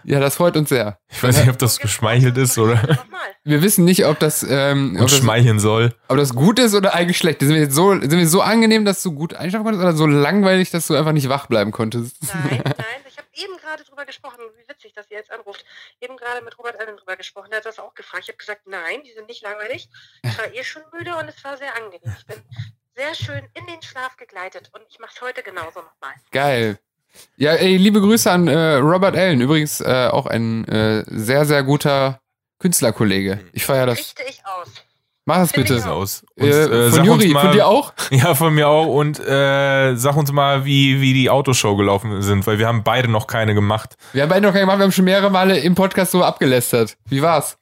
Ja, 0.04 0.20
das 0.20 0.36
freut 0.36 0.56
uns 0.56 0.69
sehr. 0.69 0.98
Ich 1.08 1.22
weiß 1.22 1.38
nicht, 1.38 1.50
ob 1.50 1.58
das 1.58 1.78
geschmeichelt 1.78 2.36
ist 2.38 2.58
oder 2.58 2.74
Nochmal. 2.74 3.28
Wir 3.44 3.62
wissen 3.62 3.84
nicht, 3.84 4.06
ob 4.06 4.19
das, 4.20 4.46
ähm, 4.48 4.96
ob 5.00 5.08
das, 5.08 5.19
schmeicheln 5.19 5.58
soll. 5.58 5.94
ob 6.08 6.17
das 6.17 6.34
gut 6.34 6.58
ist 6.58 6.74
oder 6.74 6.94
eigentlich 6.94 7.19
schlecht. 7.19 7.41
Sind 7.41 7.55
wir 7.55 7.60
jetzt 7.60 7.74
so, 7.74 7.91
sind 7.91 8.12
wir 8.12 8.29
so 8.29 8.41
angenehm, 8.41 8.84
dass 8.84 9.02
du 9.02 9.12
gut 9.12 9.34
einschlafen 9.34 9.64
konntest 9.64 9.82
oder 9.82 9.94
so 9.94 10.06
langweilig, 10.06 10.70
dass 10.70 10.86
du 10.86 10.94
einfach 10.94 11.12
nicht 11.12 11.29
wach 11.29 11.46
bleiben 11.46 11.72
konntest? 11.72 12.17
Nein, 12.22 12.62
nein, 12.64 13.02
ich 13.08 13.19
habe 13.19 13.29
eben 13.34 13.56
gerade 13.58 13.82
drüber 13.84 14.05
gesprochen, 14.05 14.38
wie 14.56 14.69
witzig, 14.69 14.93
dass 14.93 15.10
ihr 15.10 15.17
jetzt 15.17 15.32
anruft. 15.32 15.64
Eben 16.00 16.17
gerade 16.17 16.44
mit 16.44 16.56
Robert 16.58 16.79
Allen 16.81 16.96
drüber 16.96 17.17
gesprochen, 17.17 17.48
der 17.50 17.58
hat 17.58 17.67
das 17.67 17.79
auch 17.79 17.94
gefragt. 17.94 18.24
Ich 18.24 18.29
habe 18.29 18.38
gesagt, 18.38 18.67
nein, 18.67 19.02
die 19.05 19.12
sind 19.12 19.26
nicht 19.26 19.43
langweilig. 19.43 19.88
Ich 20.22 20.38
war 20.38 20.52
eh 20.52 20.62
schon 20.62 20.82
müde 20.93 21.17
und 21.17 21.29
es 21.29 21.43
war 21.43 21.56
sehr 21.56 21.74
angenehm. 21.76 22.14
Ich 22.17 22.26
bin 22.26 22.43
sehr 22.94 23.14
schön 23.14 23.48
in 23.55 23.67
den 23.67 23.82
Schlaf 23.82 24.17
gegleitet 24.17 24.70
und 24.72 24.82
ich 24.88 24.98
mache 24.98 25.12
es 25.14 25.20
heute 25.20 25.43
genauso 25.43 25.81
nochmal. 25.81 26.14
Geil. 26.31 26.79
Ja, 27.36 27.52
ey, 27.52 27.76
liebe 27.76 28.00
Grüße 28.00 28.31
an 28.31 28.48
äh, 28.48 28.74
Robert 28.74 29.16
Allen. 29.16 29.40
Übrigens 29.40 29.81
äh, 29.81 30.08
auch 30.10 30.26
ein 30.26 30.66
äh, 30.69 31.04
sehr, 31.06 31.44
sehr 31.44 31.62
guter 31.62 32.20
Künstlerkollege. 32.58 33.40
Ich 33.52 33.64
feiere 33.64 33.86
das. 33.86 33.98
Richte 33.98 34.22
ich 34.28 34.40
aus. 34.44 34.69
Mach 35.24 35.44
ich 35.44 35.52
bitte. 35.52 35.78
auch. 35.84 35.96
Aus. 35.96 36.24
Und, 36.36 36.48
Äh, 36.48 36.86
äh, 36.88 36.90
von 36.90 37.04
Juri, 37.04 37.28
mal, 37.28 37.42
von 37.42 37.52
dir 37.52 37.66
auch? 37.66 37.92
Ja, 38.10 38.34
von 38.34 38.54
mir 38.54 38.69
auch. 38.69 38.86
Und 38.86 39.20
äh, 39.20 39.94
sag 39.94 40.16
uns 40.16 40.32
mal, 40.32 40.64
wie, 40.64 41.00
wie 41.00 41.14
die 41.14 41.31
Autoshow 41.31 41.76
gelaufen 41.76 42.22
sind, 42.22 42.46
weil 42.46 42.58
wir 42.58 42.66
haben 42.66 42.82
beide 42.82 43.08
noch 43.08 43.26
keine 43.28 43.54
gemacht. 43.54 43.94
Wir 44.12 44.22
haben 44.22 44.31
beide 44.31 44.46
noch 44.46 44.52
keine 44.52 44.62
gemacht, 44.64 44.78
wir 44.78 44.84
haben 44.84 44.92
schon 44.92 45.04
mehrere 45.04 45.31
Male 45.31 45.58
im 45.58 45.74
Podcast 45.76 46.10
so 46.12 46.24
abgelästert. 46.24 46.96
Wie 47.08 47.22
war's? 47.22 47.56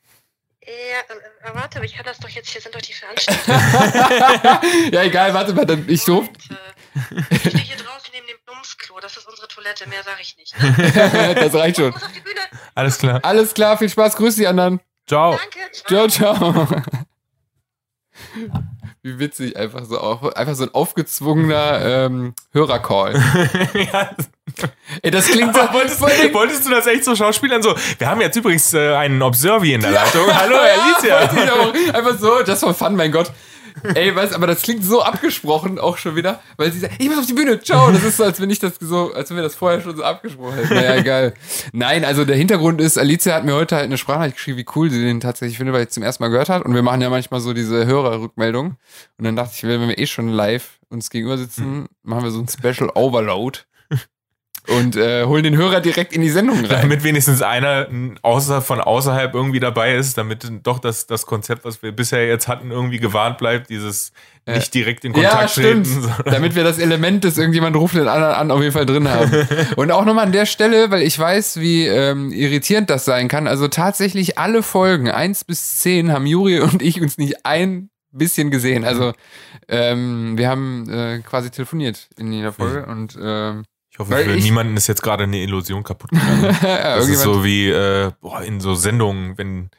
Ja, 0.64 1.54
warte, 1.54 1.76
aber 1.78 1.84
ich 1.84 1.94
kann 1.96 2.04
das 2.06 2.18
doch 2.18 2.28
jetzt, 2.28 2.48
hier 2.50 2.60
sind 2.60 2.74
doch 2.74 2.80
die 2.80 2.92
Veranstaltungen. 2.94 4.92
ja, 4.92 5.02
egal, 5.02 5.34
warte 5.34 5.52
mal, 5.52 5.66
dann, 5.66 5.84
ich 5.88 6.04
durfte. 6.04 6.32
Äh, 6.50 7.20
ich 7.30 7.40
stehe 7.40 7.58
hier 7.58 7.76
draußen 7.76 7.99
dem 8.30 8.38
Plumpsklo, 8.46 9.00
das 9.00 9.16
ist 9.16 9.26
unsere 9.28 9.48
Toilette, 9.48 9.88
mehr 9.88 10.02
sage 10.02 10.20
ich 10.20 10.36
nicht. 10.36 10.54
das 11.36 11.54
reicht 11.54 11.78
Ich 11.78 11.84
schon. 11.84 11.94
Alles 12.74 12.98
klar. 12.98 13.20
Alles 13.22 13.54
klar, 13.54 13.78
viel 13.78 13.88
Spaß, 13.88 14.16
grüß 14.16 14.36
die 14.36 14.46
anderen. 14.46 14.80
Ciao. 15.06 15.36
Danke. 15.36 15.58
Ciao, 15.72 16.08
ciao. 16.08 16.66
Wie 19.02 19.18
witzig, 19.18 19.56
einfach 19.56 19.84
so, 19.86 19.98
auf, 19.98 20.36
einfach 20.36 20.54
so 20.54 20.64
ein 20.64 20.74
aufgezwungener 20.74 21.80
ähm, 21.82 22.34
Hörercall. 22.52 23.14
ja, 23.74 24.10
Ey, 25.00 25.10
das 25.10 25.28
klingt 25.28 25.54
so. 25.54 25.60
wolltest, 25.72 26.00
wolltest 26.00 26.66
du 26.66 26.70
das 26.70 26.86
echt 26.86 27.04
so 27.04 27.16
schauspielern? 27.16 27.62
So, 27.62 27.74
wir 27.98 28.06
haben 28.06 28.20
jetzt 28.20 28.36
übrigens 28.36 28.74
äh, 28.74 28.94
einen 28.94 29.22
Observi 29.22 29.72
in 29.72 29.80
der 29.80 29.92
Leitung. 29.92 30.26
Hallo, 30.26 30.56
Ja, 30.56 30.82
Alicia. 30.82 31.52
auch. 31.54 31.94
Einfach 31.94 32.18
so, 32.18 32.42
just 32.42 32.60
for 32.60 32.74
fun, 32.74 32.94
mein 32.94 33.10
Gott. 33.10 33.32
Ey, 33.94 34.14
weißt 34.14 34.34
aber 34.34 34.46
das 34.46 34.62
klingt 34.62 34.84
so 34.84 35.02
abgesprochen 35.02 35.78
auch 35.78 35.96
schon 35.98 36.16
wieder, 36.16 36.40
weil 36.56 36.72
sie 36.72 36.80
sagt, 36.80 36.94
ich 36.98 37.08
muss 37.08 37.18
auf 37.18 37.26
die 37.26 37.32
Bühne, 37.32 37.60
ciao. 37.60 37.90
Das 37.90 38.04
ist 38.04 38.16
so, 38.16 38.24
als 38.24 38.40
wenn 38.40 38.50
ich 38.50 38.58
das 38.58 38.74
so, 38.80 39.12
als 39.12 39.30
wenn 39.30 39.36
wir 39.36 39.42
das 39.42 39.54
vorher 39.54 39.80
schon 39.80 39.96
so 39.96 40.02
abgesprochen 40.02 40.56
hätten. 40.56 40.74
Naja, 40.74 41.02
geil. 41.02 41.34
Nein, 41.72 42.04
also 42.04 42.24
der 42.24 42.36
Hintergrund 42.36 42.80
ist, 42.80 42.98
Alicia 42.98 43.34
hat 43.34 43.44
mir 43.44 43.54
heute 43.54 43.76
halt 43.76 43.84
eine 43.84 43.98
Sprachnachricht 43.98 44.36
geschrieben, 44.36 44.58
wie 44.58 44.66
cool 44.74 44.90
sie 44.90 45.02
den 45.02 45.20
tatsächlich 45.20 45.58
findet, 45.58 45.74
weil 45.74 45.84
ich 45.84 45.90
zum 45.90 46.02
ersten 46.02 46.22
Mal 46.22 46.28
gehört 46.28 46.48
hat. 46.48 46.64
Und 46.64 46.74
wir 46.74 46.82
machen 46.82 47.00
ja 47.00 47.10
manchmal 47.10 47.40
so 47.40 47.52
diese 47.52 47.86
Hörerrückmeldung. 47.86 48.76
Und 49.18 49.24
dann 49.24 49.36
dachte 49.36 49.52
ich, 49.56 49.62
wenn 49.62 49.88
wir 49.88 49.98
eh 49.98 50.06
schon 50.06 50.28
live 50.28 50.78
uns 50.88 51.10
gegenüber 51.10 51.38
sitzen, 51.38 51.86
machen 52.02 52.24
wir 52.24 52.30
so 52.30 52.40
ein 52.40 52.48
Special 52.48 52.90
Overload 52.94 53.60
und 54.68 54.96
äh, 54.96 55.24
holen 55.24 55.42
den 55.42 55.56
Hörer 55.56 55.80
direkt 55.80 56.12
in 56.12 56.22
die 56.22 56.30
Sendung 56.30 56.58
rein. 56.60 56.82
Damit 56.82 57.02
wenigstens 57.02 57.42
einer 57.42 57.88
außer, 58.22 58.62
von 58.62 58.80
außerhalb 58.80 59.34
irgendwie 59.34 59.60
dabei 59.60 59.94
ist, 59.94 60.18
damit 60.18 60.50
doch 60.62 60.78
das, 60.78 61.06
das 61.06 61.26
Konzept, 61.26 61.64
was 61.64 61.82
wir 61.82 61.92
bisher 61.92 62.26
jetzt 62.26 62.48
hatten, 62.48 62.70
irgendwie 62.70 62.98
gewarnt 62.98 63.38
bleibt, 63.38 63.70
dieses 63.70 64.12
nicht 64.46 64.74
direkt 64.74 65.04
in 65.04 65.12
Kontakt 65.12 65.42
ja, 65.42 65.48
stimmt. 65.48 65.86
treten. 65.86 66.12
Damit 66.24 66.54
wir 66.54 66.64
das 66.64 66.78
Element, 66.78 67.24
dass 67.24 67.38
irgendjemand 67.38 67.76
ruft 67.76 67.94
den 67.94 68.08
anderen 68.08 68.34
an, 68.34 68.50
auf 68.50 68.60
jeden 68.60 68.72
Fall 68.72 68.86
drin 68.86 69.08
haben. 69.08 69.30
Und 69.76 69.92
auch 69.92 70.04
nochmal 70.04 70.26
an 70.26 70.32
der 70.32 70.46
Stelle, 70.46 70.90
weil 70.90 71.02
ich 71.02 71.18
weiß, 71.18 71.60
wie 71.60 71.86
ähm, 71.86 72.32
irritierend 72.32 72.90
das 72.90 73.04
sein 73.04 73.28
kann. 73.28 73.46
Also 73.46 73.68
tatsächlich 73.68 74.38
alle 74.38 74.62
Folgen, 74.62 75.10
eins 75.10 75.44
bis 75.44 75.78
zehn, 75.78 76.10
haben 76.12 76.26
Juri 76.26 76.60
und 76.60 76.82
ich 76.82 77.00
uns 77.00 77.18
nicht 77.18 77.44
ein 77.44 77.90
bisschen 78.12 78.50
gesehen. 78.50 78.84
Also 78.84 79.12
ähm, 79.68 80.36
wir 80.36 80.48
haben 80.48 80.88
äh, 80.90 81.20
quasi 81.20 81.50
telefoniert 81.50 82.08
in 82.18 82.32
jeder 82.32 82.52
Folge 82.52 82.86
und 82.86 83.16
ähm, 83.22 83.64
hoffe, 84.00 84.10
Weil 84.10 84.24
für 84.24 84.34
ich- 84.34 84.44
niemanden 84.44 84.76
ist 84.76 84.86
jetzt 84.88 85.02
gerade 85.02 85.24
eine 85.24 85.38
Illusion 85.38 85.82
kaputt 85.84 86.10
gegangen. 86.10 86.56
Das 86.62 87.08
ist 87.08 87.22
so 87.22 87.44
wie 87.44 87.68
äh, 87.70 88.10
boah, 88.20 88.42
in 88.42 88.60
so 88.60 88.74
Sendungen, 88.74 89.38
wenn, 89.38 89.70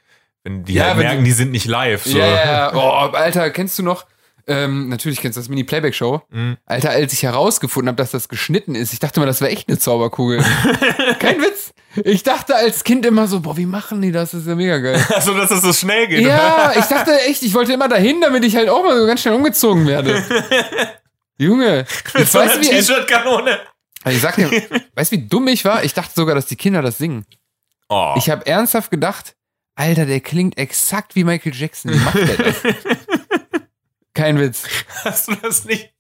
wenn 0.44 0.64
die 0.64 0.74
Ja, 0.76 0.86
halt 0.86 0.98
wenn 0.98 1.04
merken, 1.06 1.24
die- 1.26 1.32
die 1.32 1.36
sind 1.36 1.52
nicht 1.52 1.66
live. 1.66 2.04
So. 2.06 2.18
Ja, 2.18 2.26
ja. 2.28 2.74
Oh, 2.74 3.10
Alter, 3.14 3.50
kennst 3.50 3.78
du 3.80 3.84
noch? 3.84 4.06
Ähm, 4.48 4.90
natürlich 4.90 5.22
kennst 5.22 5.38
du 5.38 5.42
das 5.42 5.50
Mini-Playback-Show. 5.50 6.24
Mhm. 6.32 6.58
Alter, 6.66 6.90
als 6.90 7.14
ich 7.14 7.22
herausgefunden 7.24 7.90
habe, 7.90 7.98
dass 7.98 8.10
das 8.12 8.28
geschnitten 8.28 8.74
ist, 8.74 8.92
ich 8.92 9.00
dachte 9.00 9.20
mal, 9.20 9.28
das 9.28 9.40
wäre 9.40 9.52
echt 9.52 9.70
eine 9.70 9.78
Zauberkugel. 9.78 10.40
Kein 11.20 11.40
Witz. 11.42 11.74
Ich 12.04 12.24
dachte 12.24 12.56
als 12.56 12.84
Kind 12.84 13.06
immer 13.06 13.28
so, 13.28 13.42
boah, 13.42 13.56
wie 13.56 13.66
machen 13.68 14.02
die 14.02 14.12
das? 14.12 14.32
Das 14.32 14.42
ist 14.42 14.48
ja 14.48 14.56
mega 14.56 14.78
geil. 14.80 15.00
Also, 15.14 15.36
dass 15.36 15.50
das 15.50 15.62
so 15.62 15.72
schnell 15.74 16.08
geht. 16.08 16.22
ja, 16.26 16.72
ich 16.78 16.86
dachte 16.86 17.12
echt, 17.28 17.44
ich 17.44 17.54
wollte 17.54 17.74
immer 17.74 17.88
dahin, 17.88 18.20
damit 18.22 18.44
ich 18.44 18.56
halt 18.56 18.68
auch 18.70 18.84
mal 18.84 18.98
so 19.00 19.06
ganz 19.06 19.22
schnell 19.22 19.36
umgezogen 19.36 19.86
werde. 19.88 20.24
Junge, 21.38 21.86
Mit 22.14 22.24
ich 22.24 22.30
so 22.32 22.40
einer 22.40 22.52
weiß, 22.52 22.60
wie, 22.62 22.70
T-Shirt-Kanone. 22.70 23.60
Ich 24.06 24.22
sag 24.22 24.36
dir, 24.36 24.50
weißt 24.96 25.12
du, 25.12 25.18
wie 25.18 25.28
dumm 25.28 25.48
ich 25.48 25.66
war? 25.66 25.84
Ich 25.84 25.94
dachte 25.94 26.14
sogar, 26.16 26.36
dass 26.36 26.46
die 26.46 26.56
Kinder 26.56 26.82
das 26.82 26.98
singen. 26.98 27.26
Oh. 27.90 28.14
Ich 28.18 28.30
habe 28.30 28.46
ernsthaft 28.46 28.90
gedacht, 28.90 29.36
Alter, 29.76 30.06
der 30.06 30.20
klingt 30.20 30.58
exakt 30.58 31.16
wie 31.16 31.24
Michael 31.24 31.54
Jackson. 31.56 31.94
Wie 31.94 31.98
macht 31.98 32.16
der 32.16 32.38
das? 32.38 32.56
Kein 34.14 34.40
Witz. 34.40 34.64
Hast 35.04 35.30
du 35.30 35.36
das 35.36 35.66
nicht 35.66 35.94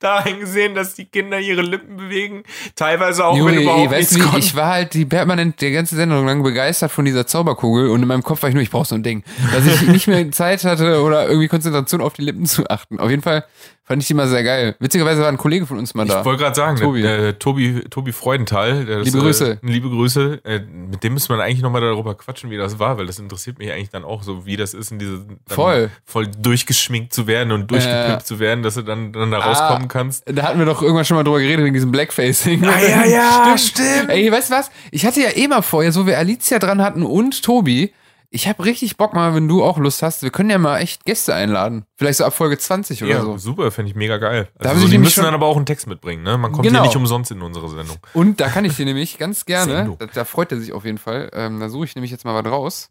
dahin 0.00 0.40
gesehen, 0.40 0.74
dass 0.74 0.94
die 0.94 1.04
Kinder 1.04 1.38
ihre 1.38 1.62
Lippen 1.62 1.96
bewegen? 1.96 2.42
Teilweise 2.74 3.24
auch, 3.24 3.36
Junge, 3.36 3.52
wenn 3.52 3.58
ey, 3.58 3.64
überhaupt 3.64 3.90
weißt 3.90 4.14
nichts 4.14 4.32
wie, 4.34 4.38
ich 4.38 4.54
war 4.54 4.68
halt 4.68 4.94
die 4.94 5.04
permanent 5.04 5.60
die 5.60 5.70
ganze 5.70 5.96
Sendung 5.96 6.24
lang 6.26 6.42
begeistert 6.42 6.90
von 6.90 7.04
dieser 7.04 7.26
Zauberkugel 7.26 7.90
und 7.90 8.02
in 8.02 8.08
meinem 8.08 8.22
Kopf 8.22 8.42
war 8.42 8.48
ich 8.48 8.54
nur, 8.54 8.62
ich 8.62 8.70
brauche 8.70 8.86
so 8.86 8.94
ein 8.94 9.02
Ding. 9.02 9.24
Dass 9.52 9.66
ich 9.66 9.82
nicht 9.82 10.06
mehr 10.06 10.30
Zeit 10.32 10.64
hatte 10.64 11.02
oder 11.02 11.28
irgendwie 11.28 11.48
Konzentration 11.48 12.00
auf 12.00 12.14
die 12.14 12.22
Lippen 12.22 12.46
zu 12.46 12.68
achten. 12.68 12.98
Auf 12.98 13.10
jeden 13.10 13.22
Fall 13.22 13.44
fand 13.88 14.02
ich 14.02 14.06
die 14.06 14.14
mal 14.14 14.28
sehr 14.28 14.44
geil. 14.44 14.76
Witzigerweise 14.78 15.22
war 15.22 15.28
ein 15.28 15.38
Kollege 15.38 15.66
von 15.66 15.78
uns 15.78 15.94
mal 15.94 16.06
da. 16.06 16.20
Ich 16.20 16.24
wollte 16.24 16.42
gerade 16.44 16.54
sagen, 16.54 16.76
Tobi. 16.76 17.02
Tobi, 17.02 17.08
äh, 17.08 17.32
Tobi, 17.32 17.80
Tobi 17.90 18.12
Freudenthal. 18.12 18.84
Der 18.84 18.98
Liebe 18.98 19.08
ist, 19.18 19.22
Grüße. 19.24 19.50
Äh, 19.62 19.66
liebe 19.66 19.88
Grüße. 19.88 20.40
Äh, 20.44 20.60
mit 20.60 21.02
dem 21.02 21.14
müsste 21.14 21.32
man 21.32 21.40
eigentlich 21.40 21.62
nochmal 21.62 21.80
darüber 21.80 22.14
quatschen, 22.14 22.50
wie 22.50 22.56
das 22.56 22.78
war, 22.78 22.98
weil 22.98 23.06
das 23.06 23.18
interessiert 23.18 23.58
mich 23.58 23.72
eigentlich 23.72 23.90
dann 23.90 24.04
auch 24.04 24.22
so, 24.22 24.46
wie 24.46 24.56
das 24.56 24.74
ist, 24.74 24.92
in 24.92 24.98
diese 24.98 25.24
Voll. 25.48 25.90
voll 26.04 26.28
durchgeschminkt 26.28 27.12
zu 27.12 27.26
werden 27.26 27.50
und 27.52 27.70
durchgepippt 27.70 28.20
Äh. 28.22 28.24
zu 28.24 28.38
werden, 28.38 28.62
dass 28.62 28.74
du 28.74 28.82
dann, 28.82 29.12
dann 29.12 29.30
da 29.30 29.38
Ah. 29.38 29.46
rauskommen 29.52 29.88
kannst. 29.88 30.22
Da 30.26 30.42
hatten 30.42 30.58
wir 30.58 30.66
doch 30.66 30.82
irgendwann 30.82 31.04
schon 31.06 31.16
mal 31.16 31.24
drüber 31.24 31.40
geredet, 31.40 31.64
wegen 31.64 31.74
diesem 31.74 31.90
Blackfacing. 31.90 32.64
Ah, 32.64 32.78
ja, 32.80 33.04
ja, 33.06 33.58
stimmt. 33.58 34.10
Ey, 34.10 34.30
weißt 34.30 34.50
du 34.50 34.54
was? 34.54 34.70
Ich 34.90 35.06
hatte 35.06 35.20
ja 35.22 35.30
eh 35.34 35.48
mal 35.48 35.62
vorher, 35.62 35.92
so 35.92 36.06
wir 36.06 36.18
Alicia 36.18 36.58
dran 36.58 36.82
hatten 36.82 37.02
und 37.02 37.42
Tobi, 37.42 37.92
ich 38.30 38.46
habe 38.46 38.64
richtig 38.64 38.96
Bock 38.98 39.14
mal, 39.14 39.34
wenn 39.34 39.48
du 39.48 39.64
auch 39.64 39.78
Lust 39.78 40.02
hast, 40.02 40.22
wir 40.22 40.30
können 40.30 40.50
ja 40.50 40.58
mal 40.58 40.80
echt 40.80 41.04
Gäste 41.04 41.34
einladen. 41.34 41.86
Vielleicht 41.96 42.18
so 42.18 42.24
ab 42.24 42.34
Folge 42.34 42.58
20 42.58 43.02
oder 43.02 43.10
Ja, 43.12 43.20
so. 43.22 43.38
super, 43.38 43.70
fände 43.70 43.90
ich 43.90 43.96
mega 43.96 44.18
geil. 44.18 44.48
Also 44.58 44.82
so, 44.82 44.88
die 44.88 44.98
müssen 44.98 45.24
dann 45.24 45.32
aber 45.34 45.46
auch 45.46 45.56
einen 45.56 45.64
Text 45.66 45.86
mitbringen, 45.86 46.22
ne? 46.22 46.36
Man 46.36 46.52
kommt 46.52 46.66
Genau. 46.66 46.80
hier 46.80 46.88
nicht 46.88 46.96
umsonst 46.96 47.30
in 47.30 47.40
unsere 47.40 47.68
Sendung. 47.70 47.96
Und 48.12 48.40
da 48.40 48.48
kann 48.48 48.64
ich 48.66 48.76
dir 48.76 48.84
nämlich 48.84 49.16
ganz 49.18 49.46
gerne, 49.46 49.96
da, 49.98 50.06
da 50.06 50.24
freut 50.24 50.52
er 50.52 50.60
sich 50.60 50.72
auf 50.72 50.84
jeden 50.84 50.98
Fall, 50.98 51.30
ähm, 51.32 51.58
da 51.60 51.68
suche 51.70 51.86
ich 51.86 51.94
nämlich 51.94 52.10
jetzt 52.10 52.24
mal 52.26 52.34
was 52.42 52.50
raus. 52.52 52.90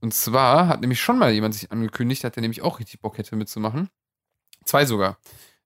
Und 0.00 0.14
zwar 0.14 0.68
hat 0.68 0.80
nämlich 0.80 1.00
schon 1.00 1.18
mal 1.18 1.30
jemand 1.32 1.54
sich 1.54 1.70
angekündigt, 1.70 2.24
hat 2.24 2.36
der 2.36 2.40
nämlich 2.40 2.62
auch 2.62 2.78
richtig 2.80 3.00
Bock 3.00 3.18
hätte 3.18 3.36
mitzumachen. 3.36 3.88
Zwei 4.64 4.84
sogar. 4.86 5.18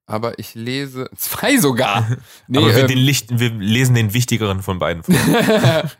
Aber 0.06 0.38
ich 0.38 0.54
lese, 0.54 1.10
zwei 1.16 1.58
sogar. 1.58 2.06
Nee, 2.48 2.58
aber 2.58 2.68
wir, 2.75 2.78
ähm, 2.82 2.88
den 2.88 2.98
Licht, 2.98 3.38
wir 3.38 3.50
lesen 3.50 3.94
den 3.94 4.14
wichtigeren 4.14 4.62
von 4.62 4.78
beiden 4.78 5.02
vor. 5.02 5.14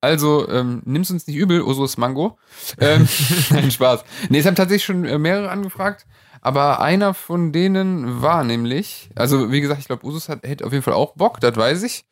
Also, 0.00 0.48
ähm, 0.48 0.82
nimm's 0.84 1.10
uns 1.10 1.26
nicht 1.26 1.36
übel, 1.36 1.60
Usus 1.62 1.96
Mango. 1.96 2.38
Ähm, 2.78 3.08
nein, 3.50 3.70
Spaß. 3.70 4.04
Nee, 4.28 4.38
es 4.38 4.46
haben 4.46 4.54
tatsächlich 4.54 4.84
schon 4.84 5.04
äh, 5.04 5.18
mehrere 5.18 5.50
angefragt, 5.50 6.06
aber 6.40 6.80
einer 6.80 7.14
von 7.14 7.52
denen 7.52 8.22
war 8.22 8.44
nämlich, 8.44 9.10
also 9.16 9.50
wie 9.50 9.60
gesagt, 9.60 9.80
ich 9.80 9.86
glaube, 9.88 10.06
Usus 10.06 10.28
hat, 10.28 10.44
hätte 10.44 10.64
auf 10.64 10.72
jeden 10.72 10.84
Fall 10.84 10.94
auch 10.94 11.14
Bock, 11.16 11.40
das 11.40 11.56
weiß 11.56 11.82
ich. 11.82 12.04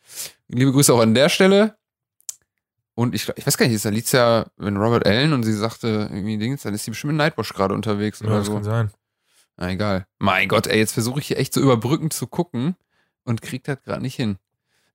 Liebe 0.49 0.73
Grüße 0.73 0.93
auch 0.93 1.00
an 1.00 1.14
der 1.14 1.28
Stelle. 1.28 1.76
Und 2.95 3.14
ich, 3.14 3.28
ich 3.37 3.47
weiß 3.47 3.59
gar 3.59 3.66
nicht, 3.66 3.75
ist 3.76 3.85
Alicia, 3.87 4.47
wenn 4.57 4.78
Robert 4.78 5.07
Allen 5.07 5.33
und 5.35 5.43
sie 5.43 5.52
sagte, 5.52 6.09
irgendwie 6.11 6.38
Dings, 6.38 6.62
dann 6.62 6.73
ist 6.75 6.85
sie 6.85 6.90
bestimmt 6.90 7.11
in 7.12 7.19
Nightwatch 7.19 7.52
gerade 7.52 7.75
unterwegs 7.75 8.21
Ja, 8.21 8.26
oder 8.26 8.38
das 8.38 8.47
so. 8.47 8.55
kann 8.55 8.64
sein. 8.64 8.90
Na 9.59 9.71
egal. 9.71 10.07
Mein 10.19 10.49
Gott, 10.49 10.66
ey, 10.66 10.78
jetzt 10.78 10.93
versuche 10.93 11.21
ich 11.21 11.26
hier 11.28 11.38
echt 11.38 11.52
so 11.52 11.61
überbrückend 11.61 12.12
zu 12.14 12.26
gucken 12.26 12.75
und 13.25 13.43
krieg 13.43 13.64
das 13.64 13.83
gerade 13.83 14.02
nicht 14.02 14.16
hin. 14.16 14.38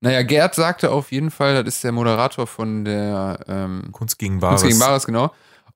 Naja, 0.01 0.24
Gerd 0.24 0.55
sagte 0.55 0.91
auf 0.91 1.12
jeden 1.12 1.29
Fall, 1.29 1.63
das 1.63 1.75
ist 1.75 1.84
der 1.84 1.91
Moderator 1.91 2.48
von 2.48 2.84
der 2.84 3.39
ähm, 3.48 3.89
Kunst 3.91 4.17
gegen 4.17 4.39
Bares. 4.39 4.62
Kunst 4.62 4.74
gegen 4.74 4.79
Bares, 4.79 5.05
genau. 5.05 5.31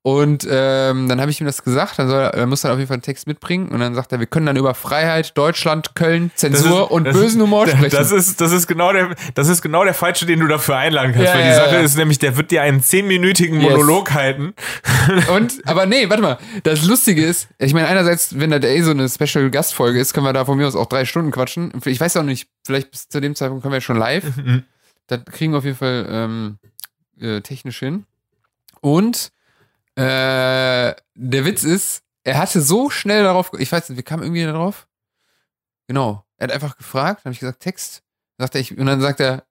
Und 0.05 0.47
ähm, 0.47 1.09
dann 1.09 1.19
habe 1.19 1.31
ich 1.31 1.41
ihm 1.41 1.47
das 1.47 1.63
gesagt, 1.63 1.97
dann 1.97 2.07
soll, 2.07 2.19
er 2.19 2.33
er 2.35 2.45
muss 2.45 2.62
dann 2.62 2.71
auf 2.71 2.77
jeden 2.77 2.88
Fall 2.88 2.93
einen 2.93 3.01
Text 3.01 3.25
mitbringen 3.25 3.69
und 3.69 3.79
dann 3.79 3.95
sagt 3.95 4.12
er, 4.12 4.19
wir 4.19 4.27
können 4.27 4.45
dann 4.45 4.55
über 4.55 4.75
Freiheit, 4.75 5.35
Deutschland, 5.35 5.95
Köln, 5.95 6.29
Zensur 6.35 6.83
ist- 6.83 6.91
und 6.91 7.05
bösen 7.05 7.41
Humor 7.41 7.67
sprechen. 7.67 7.89
Das 7.89 8.12
ist, 8.12 8.39
das, 8.39 8.51
ist 8.51 8.67
genau 8.67 8.93
der, 8.93 9.15
das 9.33 9.47
ist 9.47 9.63
genau 9.63 9.83
der 9.83 9.95
Falsche, 9.95 10.27
den 10.27 10.41
du 10.41 10.47
dafür 10.47 10.77
einladen 10.77 11.12
kannst. 11.12 11.29
Ja, 11.29 11.33
weil 11.33 11.41
die 11.41 11.50
ja, 11.50 11.55
Sache 11.55 11.75
ja. 11.77 11.81
ist 11.81 11.97
nämlich, 11.97 12.19
der 12.19 12.38
wird 12.38 12.51
dir 12.51 12.62
einen 12.62 12.83
zehnminütigen 12.83 13.59
Yes. 13.59 13.71
Monolog 13.71 14.13
halten. 14.13 14.53
Und, 15.33 15.67
aber 15.67 15.88
nee, 15.88 16.07
warte 16.07 16.21
mal. 16.21 16.38
Das 16.62 16.85
Lustige 16.85 17.25
ist, 17.25 17.47
ich 17.57 17.74
meine, 17.74 17.88
einerseits, 17.88 18.38
wenn 18.38 18.51
da 18.51 18.57
eh 18.57 18.81
so 18.83 18.91
eine 18.91 19.09
Special-Gastfolge 19.09 20.00
ist, 20.00 20.13
können 20.13 20.27
wir 20.27 20.33
da 20.33 20.45
von 20.45 20.55
mir 20.55 20.67
aus 20.67 20.75
auch 20.75 20.85
drei 20.85 21.05
Stunden 21.05 21.31
quatschen. 21.31 21.74
Ich 21.83 22.00
weiß 22.00 22.15
auch 22.17 22.24
nicht, 22.24 22.47
vielleicht 22.63 22.91
bis 22.91 23.09
zu 23.09 23.21
dem 23.21 23.33
Zeitpunkt 23.33 23.63
können 23.63 23.74
wir 23.74 23.81
schon 23.81 23.97
live. 23.97 24.25
Das 25.07 25.25
kriegen 25.31 25.53
wir 25.53 25.57
auf 25.57 25.65
jeden 25.65 25.77
Fall 25.77 26.05
ähm, 26.07 26.59
äh, 27.19 27.41
technisch 27.41 27.79
hin. 27.79 28.05
Und 28.81 29.31
äh, 29.96 30.94
der 31.16 31.46
Witz 31.46 31.64
ist, 31.64 32.02
er 32.24 32.38
hatte 32.38 32.62
so 32.62 32.90
schnell 32.90 33.24
darauf, 33.24 33.52
ich 33.58 33.72
weiß 33.72 33.90
nicht, 33.90 33.98
wir 33.98 34.04
kamen 34.04 34.24
irgendwie 34.24 34.44
darauf. 34.44 34.88
Genau. 35.88 36.25
Er 36.38 36.46
hat 36.48 36.54
einfach 36.54 36.78
gefragt, 36.78 37.24
habe 37.24 37.34
ich 37.34 37.40
gesagt, 37.40 37.62
Text. 37.62 38.02
Sagt 38.38 38.56
er, 38.56 38.62
ich, 38.62 38.78
und 38.78 38.86
dann 38.86 39.00
sagt 39.00 39.20
er, 39.20 39.46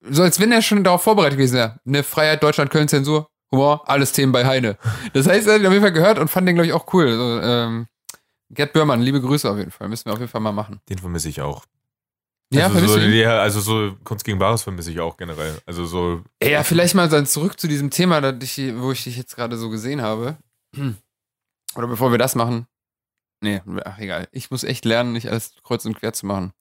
so 0.00 0.22
als 0.22 0.40
wenn 0.40 0.52
er 0.52 0.62
schon 0.62 0.84
darauf 0.84 1.02
vorbereitet 1.02 1.36
gewesen 1.36 1.56
wäre. 1.56 1.80
Ne, 1.84 2.02
Freiheit, 2.02 2.42
Deutschland, 2.42 2.70
Köln, 2.70 2.88
Zensur, 2.88 3.28
Humor, 3.50 3.88
alles 3.88 4.12
Themen 4.12 4.32
bei 4.32 4.46
Heine. 4.46 4.78
Das 5.12 5.26
heißt, 5.26 5.46
er 5.46 5.54
hat 5.54 5.60
ihn 5.60 5.66
auf 5.66 5.72
jeden 5.72 5.84
Fall 5.84 5.92
gehört 5.92 6.18
und 6.18 6.28
fand 6.28 6.48
den, 6.48 6.54
glaube 6.54 6.66
ich, 6.66 6.72
auch 6.72 6.92
cool. 6.94 7.08
Also, 7.08 7.40
ähm, 7.42 7.86
Gerd 8.50 8.72
Börmann, 8.72 9.00
liebe 9.00 9.20
Grüße 9.20 9.50
auf 9.50 9.58
jeden 9.58 9.70
Fall. 9.70 9.88
Müssen 9.88 10.06
wir 10.06 10.12
auf 10.12 10.18
jeden 10.18 10.30
Fall 10.30 10.40
mal 10.40 10.52
machen. 10.52 10.80
Den 10.88 10.98
vermisse 10.98 11.28
ich 11.28 11.40
auch. 11.40 11.64
Ja, 12.52 12.66
also, 12.66 12.86
so, 12.86 13.00
ihn? 13.00 13.12
ja, 13.14 13.40
also 13.40 13.60
so 13.60 13.96
Kunst 14.04 14.24
gegen 14.24 14.38
Bares 14.38 14.62
vermisse 14.62 14.90
ich 14.90 15.00
auch 15.00 15.16
generell. 15.16 15.56
Also 15.66 15.86
so. 15.86 16.22
Ja, 16.42 16.62
vielleicht 16.62 16.94
mal 16.94 17.08
dann 17.08 17.26
zurück 17.26 17.58
zu 17.58 17.66
diesem 17.66 17.90
Thema, 17.90 18.22
ich, 18.40 18.58
wo 18.76 18.92
ich 18.92 19.04
dich 19.04 19.16
jetzt 19.16 19.36
gerade 19.36 19.56
so 19.56 19.70
gesehen 19.70 20.02
habe. 20.02 20.36
Oder 21.74 21.86
bevor 21.86 22.10
wir 22.10 22.18
das 22.18 22.34
machen. 22.34 22.66
Nee, 23.42 23.60
ach 23.84 23.98
egal. 23.98 24.28
Ich 24.32 24.50
muss 24.50 24.64
echt 24.64 24.84
lernen, 24.84 25.12
nicht 25.12 25.28
alles 25.28 25.54
kreuz 25.62 25.84
und 25.84 25.98
quer 25.98 26.12
zu 26.12 26.26
machen. 26.26 26.52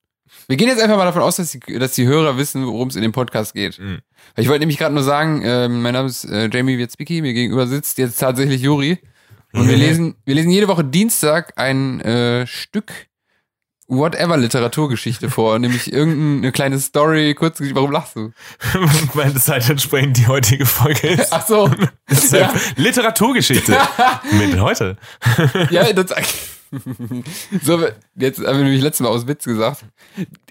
Wir 0.47 0.55
gehen 0.55 0.69
jetzt 0.69 0.81
einfach 0.81 0.97
mal 0.97 1.05
davon 1.05 1.21
aus, 1.21 1.35
dass 1.35 1.51
die, 1.51 1.59
dass 1.59 1.93
die 1.93 2.07
Hörer 2.07 2.37
wissen, 2.37 2.65
worum 2.65 2.87
es 2.87 2.95
in 2.95 3.01
dem 3.01 3.11
Podcast 3.11 3.53
geht. 3.53 3.77
Mhm. 3.79 3.99
Ich 4.37 4.47
wollte 4.47 4.61
nämlich 4.61 4.77
gerade 4.77 4.95
nur 4.95 5.03
sagen, 5.03 5.41
ähm, 5.43 5.81
mein 5.81 5.93
Name 5.93 6.07
ist 6.07 6.23
äh, 6.25 6.49
Jamie 6.51 6.77
Wietzbicki, 6.77 7.21
mir 7.21 7.33
gegenüber 7.33 7.67
sitzt 7.67 7.97
jetzt 7.97 8.19
tatsächlich 8.19 8.61
Juri. 8.61 8.99
Und 9.53 9.67
wir 9.67 9.77
lesen, 9.77 10.15
wir 10.25 10.35
lesen 10.35 10.51
jede 10.51 10.67
Woche 10.67 10.85
Dienstag 10.85 11.53
ein 11.57 11.99
äh, 12.01 12.47
Stück 12.47 12.91
whatever 13.91 14.37
Literaturgeschichte 14.37 15.29
vor, 15.29 15.59
nämlich 15.59 15.91
irgendeine 15.91 16.51
kleine 16.51 16.79
Story, 16.79 17.35
kurz, 17.35 17.59
warum 17.73 17.91
lachst 17.91 18.15
du? 18.15 18.31
Weil 19.13 19.31
das 19.33 19.47
halt 19.49 19.69
entsprechend 19.69 20.17
die 20.17 20.27
heutige 20.27 20.65
Folge 20.65 21.07
ist. 21.09 21.31
Ach 21.31 21.45
so. 21.45 21.69
Deshalb 22.09 22.51
Literaturgeschichte 22.77 23.77
mit 24.31 24.59
heute. 24.59 24.97
Ja, 25.69 25.91
das. 25.93 26.13
so, 27.61 27.83
jetzt 28.15 28.39
haben 28.39 28.57
wir 28.57 28.63
nämlich 28.63 28.81
letztes 28.81 29.03
Mal 29.03 29.09
aus 29.09 29.27
Witz 29.27 29.43
gesagt. 29.43 29.83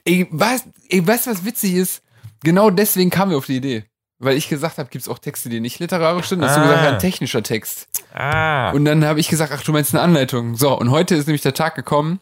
Ey, 0.04 0.28
weißt 0.30 0.66
du, 0.90 1.30
was 1.30 1.44
witzig 1.44 1.74
ist? 1.74 2.02
Genau 2.42 2.70
deswegen 2.70 3.10
kamen 3.10 3.30
wir 3.32 3.38
auf 3.38 3.46
die 3.46 3.56
Idee. 3.56 3.84
Weil 4.22 4.36
ich 4.36 4.50
gesagt 4.50 4.76
habe, 4.76 4.90
gibt 4.90 5.00
es 5.02 5.08
auch 5.08 5.18
Texte, 5.18 5.48
die 5.48 5.60
nicht 5.60 5.78
literarisch 5.78 6.26
sind. 6.28 6.42
Hast 6.44 6.56
du 6.56 6.60
Ah. 6.60 6.64
gesagt, 6.64 6.84
ja, 6.84 6.90
ein 6.90 6.98
technischer 6.98 7.42
Text. 7.42 7.88
Ah. 8.12 8.70
Und 8.72 8.84
dann 8.84 9.02
habe 9.06 9.18
ich 9.18 9.28
gesagt, 9.28 9.50
ach, 9.54 9.62
du 9.62 9.72
meinst 9.72 9.94
eine 9.94 10.02
Anleitung. 10.02 10.56
So, 10.56 10.78
und 10.78 10.90
heute 10.90 11.14
ist 11.14 11.26
nämlich 11.26 11.40
der 11.40 11.54
Tag 11.54 11.74
gekommen. 11.74 12.20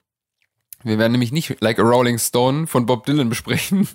Wir 0.88 0.98
werden 0.98 1.12
nämlich 1.12 1.32
nicht 1.32 1.56
Like 1.60 1.78
a 1.78 1.82
Rolling 1.82 2.18
Stone 2.18 2.66
von 2.66 2.86
Bob 2.86 3.06
Dylan 3.06 3.28
besprechen, 3.28 3.88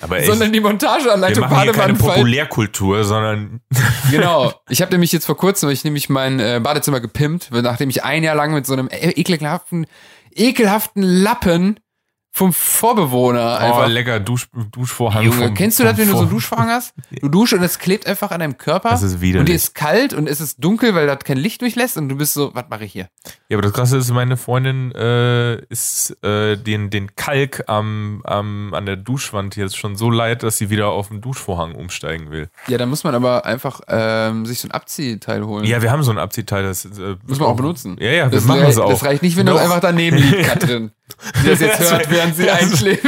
aber 0.00 0.18
echt, 0.18 0.26
sondern 0.26 0.52
die 0.52 0.62
wir 0.62 0.68
Montageanleitung 0.68 1.44
machen 1.48 1.62
hier 1.62 1.72
keine. 1.72 1.94
Populärkultur, 1.94 3.04
sondern 3.04 3.60
Genau. 4.10 4.52
Ich 4.68 4.82
habe 4.82 4.92
nämlich 4.92 5.12
jetzt 5.12 5.26
vor 5.26 5.36
kurzem, 5.36 5.68
hab 5.68 5.74
ich 5.74 5.84
nämlich 5.84 6.08
mein 6.08 6.40
äh, 6.40 6.60
Badezimmer 6.62 7.00
gepimpt, 7.00 7.50
nachdem 7.52 7.88
ich 7.90 8.04
ein 8.04 8.22
Jahr 8.24 8.34
lang 8.34 8.52
mit 8.52 8.66
so 8.66 8.72
einem 8.72 8.88
e- 8.90 9.10
ekelhaften, 9.10 9.86
ekelhaften 10.34 11.02
Lappen 11.02 11.78
vom 12.34 12.52
Vorbewohner 12.54 13.58
oh, 13.60 13.64
einfach. 13.64 13.88
lecker 13.88 14.18
Dusch, 14.18 14.48
Duschvorhang. 14.72 15.22
Junge, 15.24 15.46
vom- 15.48 15.54
kennst 15.54 15.78
du 15.78 15.84
das, 15.84 15.98
wenn 15.98 16.06
du 16.06 16.12
so 16.12 16.18
einen 16.20 16.28
Vor- 16.28 16.34
Duschvorhang 16.36 16.68
hast? 16.70 16.94
Du 17.20 17.28
duschst 17.28 17.52
und 17.54 17.62
es 17.62 17.78
klebt 17.78 18.06
einfach 18.06 18.30
an 18.30 18.40
deinem 18.40 18.56
Körper. 18.58 18.88
Das 18.88 19.02
ist 19.02 19.16
und 19.16 19.20
widerlich. 19.20 19.46
dir 19.50 19.54
ist 19.54 19.74
kalt 19.74 20.14
und 20.14 20.26
es 20.28 20.40
ist 20.40 20.56
dunkel, 20.64 20.94
weil 20.94 21.06
das 21.06 21.18
kein 21.20 21.36
Licht 21.36 21.60
durchlässt 21.60 21.96
und 21.98 22.08
du 22.08 22.16
bist 22.16 22.32
so, 22.34 22.50
was 22.54 22.64
mache 22.70 22.84
ich 22.86 22.92
hier? 22.92 23.08
Ja, 23.48 23.56
aber 23.58 23.62
das 23.62 23.72
Krasse 23.74 23.98
ist, 23.98 24.10
meine 24.10 24.36
Freundin 24.38 24.92
äh, 24.92 25.56
ist 25.66 26.16
äh, 26.24 26.56
den, 26.56 26.88
den 26.90 27.14
Kalk 27.14 27.64
am, 27.68 28.22
am, 28.24 28.72
an 28.74 28.86
der 28.86 28.96
Duschwand 28.96 29.54
jetzt 29.56 29.76
schon 29.76 29.94
so 29.94 30.10
leid, 30.10 30.42
dass 30.42 30.56
sie 30.56 30.70
wieder 30.70 30.88
auf 30.88 31.08
den 31.08 31.20
Duschvorhang 31.20 31.74
umsteigen 31.74 32.30
will. 32.30 32.48
Ja, 32.66 32.78
da 32.78 32.86
muss 32.86 33.04
man 33.04 33.14
aber 33.14 33.44
einfach 33.44 33.80
ähm, 33.88 34.46
sich 34.46 34.58
so 34.60 34.68
ein 34.68 34.72
Abziehteil 34.72 35.44
holen. 35.44 35.64
Ja, 35.66 35.82
wir 35.82 35.92
haben 35.92 36.02
so 36.02 36.10
ein 36.10 36.18
Abziehteil. 36.18 36.62
Das 36.64 36.84
äh, 36.86 37.16
Muss 37.26 37.38
man 37.38 37.48
auch 37.48 37.56
benutzen. 37.56 37.96
Ja, 38.00 38.10
ja, 38.10 38.24
wir 38.24 38.30
das, 38.30 38.46
machen 38.46 38.60
rei- 38.60 38.66
das 38.66 38.78
auch. 38.78 38.88
das 38.90 39.04
reicht 39.04 39.22
nicht, 39.22 39.36
wenn 39.36 39.46
du 39.46 39.52
Doch. 39.52 39.60
einfach 39.60 39.80
daneben 39.80 40.16
liegt, 40.16 40.42
Katrin. 40.48 40.90
Die 41.42 41.48
das 41.48 41.60
jetzt 41.60 41.80
Das 41.80 41.92
hört, 41.92 42.10
während 42.10 42.36
sie 42.36 42.46
das- 42.46 42.60
einschläft. 42.60 43.04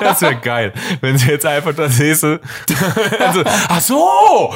Das 0.00 0.20
wäre 0.20 0.36
geil, 0.36 0.72
wenn 1.00 1.16
sie 1.18 1.28
jetzt 1.28 1.46
einfach 1.46 1.74
das 1.74 1.96
säße. 1.96 2.40
Also, 3.18 3.42
ach 3.46 3.80
so! 3.80 4.54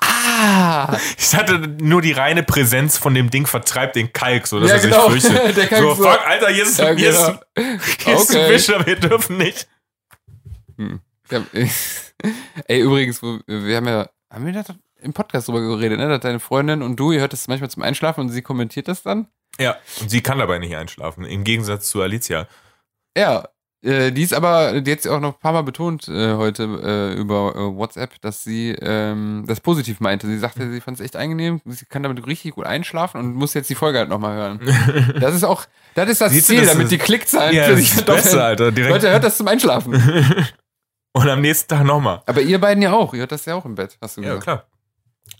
ah! 0.00 0.96
Ich 1.18 1.34
hatte 1.34 1.58
nur 1.58 2.02
die 2.02 2.12
reine 2.12 2.42
Präsenz 2.42 2.96
von 2.98 3.14
dem 3.14 3.30
Ding 3.30 3.46
vertreibt 3.46 3.96
den 3.96 4.12
Kalk, 4.12 4.46
so 4.46 4.60
dass 4.60 4.68
Ja, 4.70 4.76
er 4.76 4.82
genau. 4.82 5.10
sich 5.10 5.22
fürchtet. 5.24 5.56
Der 5.56 5.66
Kalk 5.66 5.82
so, 5.82 5.94
so- 5.94 6.02
fuck, 6.04 6.20
Alter, 6.26 6.48
hier 6.48 6.62
ist, 6.64 6.78
Ja, 6.78 6.90
hier 6.92 7.10
ist, 7.10 7.16
genau. 7.26 7.38
hier 8.04 8.14
ist 8.16 8.30
Okay. 8.30 8.42
ein 8.44 8.50
Fisch, 8.52 8.70
aber 8.74 8.86
wir 8.86 8.96
dürfen 8.96 9.36
nicht. 9.38 9.68
Ja, 11.30 11.40
ey, 12.68 12.80
übrigens, 12.80 13.22
wir 13.22 13.76
haben 13.76 13.86
ja, 13.88 14.08
haben 14.32 14.46
wir 14.46 14.52
da 14.52 14.64
im 15.02 15.12
Podcast 15.12 15.48
drüber 15.48 15.60
geredet, 15.60 15.98
ne? 15.98 16.08
Dass 16.08 16.20
deine 16.20 16.40
Freundin 16.40 16.82
und 16.82 16.96
du, 16.96 17.12
ihr 17.12 17.20
hört 17.20 17.32
das 17.32 17.48
manchmal 17.48 17.70
zum 17.70 17.82
Einschlafen 17.82 18.20
und 18.22 18.28
sie 18.30 18.42
kommentiert 18.42 18.88
das 18.88 19.02
dann? 19.02 19.26
Ja, 19.58 19.76
und 20.00 20.10
sie 20.10 20.22
kann 20.22 20.38
dabei 20.38 20.58
nicht 20.58 20.74
einschlafen, 20.76 21.24
im 21.24 21.44
Gegensatz 21.44 21.88
zu 21.88 22.00
Alicia. 22.02 22.46
Ja. 23.16 23.48
Äh, 23.84 24.12
die 24.12 24.22
ist 24.22 24.32
aber, 24.32 24.80
die 24.80 24.92
hat 24.92 25.00
sie 25.02 25.08
auch 25.10 25.18
noch 25.18 25.34
ein 25.34 25.40
paar 25.40 25.52
Mal 25.52 25.62
betont 25.62 26.06
äh, 26.08 26.34
heute 26.34 26.62
äh, 26.62 27.18
über 27.20 27.52
äh, 27.56 27.76
WhatsApp, 27.76 28.20
dass 28.20 28.44
sie 28.44 28.70
ähm, 28.80 29.42
das 29.48 29.60
positiv 29.60 29.98
meinte. 29.98 30.28
Sie 30.28 30.38
sagte, 30.38 30.70
sie 30.70 30.80
fand 30.80 31.00
es 31.00 31.04
echt 31.04 31.16
angenehm, 31.16 31.60
sie 31.64 31.84
kann 31.86 32.04
damit 32.04 32.24
richtig 32.24 32.52
gut 32.54 32.64
einschlafen 32.64 33.18
und 33.18 33.34
muss 33.34 33.54
jetzt 33.54 33.68
die 33.70 33.74
Folge 33.74 33.98
halt 33.98 34.08
nochmal 34.08 34.36
hören. 34.36 34.60
Das 35.20 35.34
ist 35.34 35.42
auch, 35.42 35.64
das 35.96 36.08
ist 36.08 36.20
das 36.20 36.30
Siehst 36.30 36.48
du, 36.48 36.52
Ziel, 36.52 36.60
das 36.62 36.70
damit 36.70 36.84
ist- 36.84 36.92
die 36.92 36.98
Klickzahlen 36.98 37.56
Ja, 37.56 37.64
für 37.64 37.76
sich 37.76 37.90
verdoppeln. 37.92 38.22
Beste, 38.22 38.44
Alter. 38.44 38.70
Direkt. 38.70 38.92
Leute, 38.94 39.10
hört 39.10 39.24
das 39.24 39.36
zum 39.36 39.48
Einschlafen. 39.48 39.94
Und 41.14 41.28
am 41.28 41.40
nächsten 41.40 41.68
Tag 41.68 41.84
nochmal. 41.84 42.22
Aber 42.26 42.40
ihr 42.40 42.60
beiden 42.60 42.82
ja 42.84 42.92
auch, 42.92 43.12
ihr 43.14 43.20
hört 43.20 43.32
das 43.32 43.44
ja 43.46 43.56
auch 43.56 43.64
im 43.64 43.74
Bett, 43.74 43.98
hast 44.00 44.16
du 44.16 44.20
Ja, 44.22 44.28
gesagt. 44.28 44.44
klar. 44.44 44.66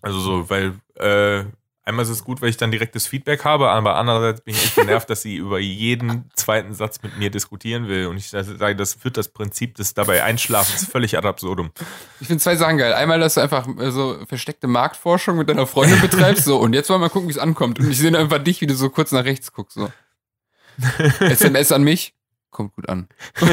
Also 0.03 0.21
so, 0.21 0.51
weil 0.51 0.75
äh, 0.97 1.45
einmal 1.85 2.05
ist 2.05 2.11
es 2.11 2.23
gut, 2.25 2.41
weil 2.43 2.49
ich 2.49 2.57
dann 2.57 2.71
direktes 2.71 3.07
Feedback 3.07 3.45
habe, 3.45 3.71
aber 3.71 3.97
andererseits 3.97 4.41
bin 4.41 4.55
ich 4.55 4.63
echt 4.65 4.75
genervt, 4.77 5.09
dass 5.11 5.23
sie 5.23 5.37
über 5.37 5.59
jeden 5.59 6.31
zweiten 6.35 6.75
Satz 6.75 7.03
mit 7.03 7.17
mir 7.19 7.31
diskutieren 7.31 7.89
will. 7.89 8.07
Und 8.07 8.17
ich 8.17 8.29
sage, 8.29 8.77
das 8.77 8.95
führt 8.95 9.17
das 9.17 9.29
Prinzip 9.29 9.75
des 9.77 9.95
dabei 9.95 10.23
Einschlafens 10.23 10.87
völlig 10.87 11.17
ad 11.19 11.27
absurdum. 11.27 11.71
Ich 12.21 12.27
finde 12.29 12.43
zwei 12.43 12.57
Sachen 12.57 12.79
geil. 12.79 12.93
Einmal, 12.95 13.19
dass 13.21 13.35
du 13.35 13.41
einfach 13.41 13.67
äh, 13.79 13.91
so 13.91 14.19
versteckte 14.27 14.67
Marktforschung 14.67 15.37
mit 15.39 15.49
deiner 15.49 15.67
Freundin 15.67 16.01
betreibst, 16.03 16.45
so, 16.45 16.59
und 16.59 16.73
jetzt 16.73 16.89
wollen 16.91 17.01
wir 17.01 17.07
mal 17.07 17.11
gucken, 17.11 17.29
wie 17.29 17.33
es 17.33 17.39
ankommt. 17.39 17.79
Und 17.79 17.91
ich 17.91 17.99
sehe 17.99 18.17
einfach 18.17 18.39
dich, 18.39 18.61
wie 18.61 18.67
du 18.67 18.75
so 18.75 18.91
kurz 18.91 19.13
nach 19.13 19.25
rechts 19.25 19.53
guckst, 19.53 19.77
so. 19.77 19.91
SMS 21.21 21.71
an 21.73 21.83
mich, 21.83 22.15
kommt 22.51 22.75
gut 22.75 22.89
an. 22.89 23.09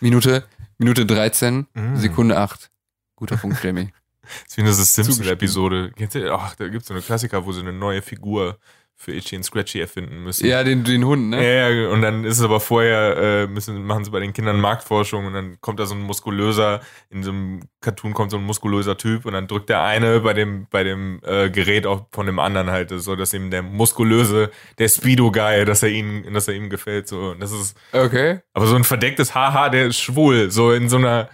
Minute, 0.00 0.44
Minute 0.78 1.06
13, 1.06 1.66
Mm. 1.74 1.96
Sekunde 1.96 2.36
8. 2.38 2.70
Guter 3.16 3.36
Punkt, 3.36 3.62
Jamie. 3.62 3.88
Das 4.22 4.30
ist 4.48 4.56
wie 4.56 4.62
eine. 4.62 4.72
Simpsons-Episode. 4.72 5.92
Ach, 6.32 6.54
da 6.56 6.68
gibt 6.68 6.82
es 6.82 6.88
so 6.88 6.94
eine 6.94 7.02
Klassiker, 7.02 7.44
wo 7.44 7.52
sie 7.52 7.60
eine 7.60 7.72
neue 7.72 8.02
Figur 8.02 8.58
für 8.96 9.12
Itchy 9.12 9.36
und 9.36 9.42
Scratchy 9.42 9.80
erfinden 9.80 10.22
müssen. 10.22 10.46
Ja, 10.46 10.62
den, 10.62 10.84
den 10.84 11.04
Hund, 11.04 11.28
ne? 11.30 11.36
Ja, 11.44 11.68
ja, 11.68 11.88
und 11.90 12.00
dann 12.00 12.24
ist 12.24 12.38
es 12.38 12.44
aber 12.44 12.60
vorher, 12.60 13.16
äh, 13.16 13.46
müssen, 13.48 13.84
machen 13.84 14.04
sie 14.04 14.10
bei 14.12 14.20
den 14.20 14.32
Kindern 14.32 14.60
Marktforschung 14.60 15.26
und 15.26 15.32
dann 15.34 15.60
kommt 15.60 15.80
da 15.80 15.86
so 15.86 15.96
ein 15.96 16.00
muskulöser, 16.00 16.80
in 17.10 17.24
so 17.24 17.32
einem 17.32 17.60
Cartoon 17.80 18.14
kommt 18.14 18.30
so 18.30 18.36
ein 18.38 18.44
muskulöser 18.44 18.96
Typ 18.96 19.26
und 19.26 19.32
dann 19.32 19.48
drückt 19.48 19.68
der 19.68 19.82
eine 19.82 20.20
bei 20.20 20.32
dem, 20.32 20.68
bei 20.70 20.84
dem 20.84 21.20
äh, 21.24 21.50
Gerät 21.50 21.86
auch 21.86 22.06
von 22.12 22.26
dem 22.26 22.38
anderen 22.38 22.70
halt, 22.70 22.90
so 22.90 23.16
dass 23.16 23.34
ihm 23.34 23.50
der 23.50 23.62
muskulöse, 23.62 24.52
der 24.78 24.88
Speedo-Guy, 24.88 25.64
dass 25.64 25.82
er 25.82 25.88
ihm, 25.90 26.32
dass 26.32 26.46
er 26.46 26.54
ihm 26.54 26.70
gefällt, 26.70 27.08
so. 27.08 27.30
Und 27.32 27.40
das 27.40 27.50
ist, 27.50 27.76
Okay. 27.92 28.40
aber 28.52 28.66
so 28.68 28.76
ein 28.76 28.84
verdecktes 28.84 29.34
Haha, 29.34 29.70
der 29.70 29.86
ist 29.86 29.98
schwul, 29.98 30.52
so 30.52 30.72
in 30.72 30.88
so 30.88 30.98
einer, 30.98 31.28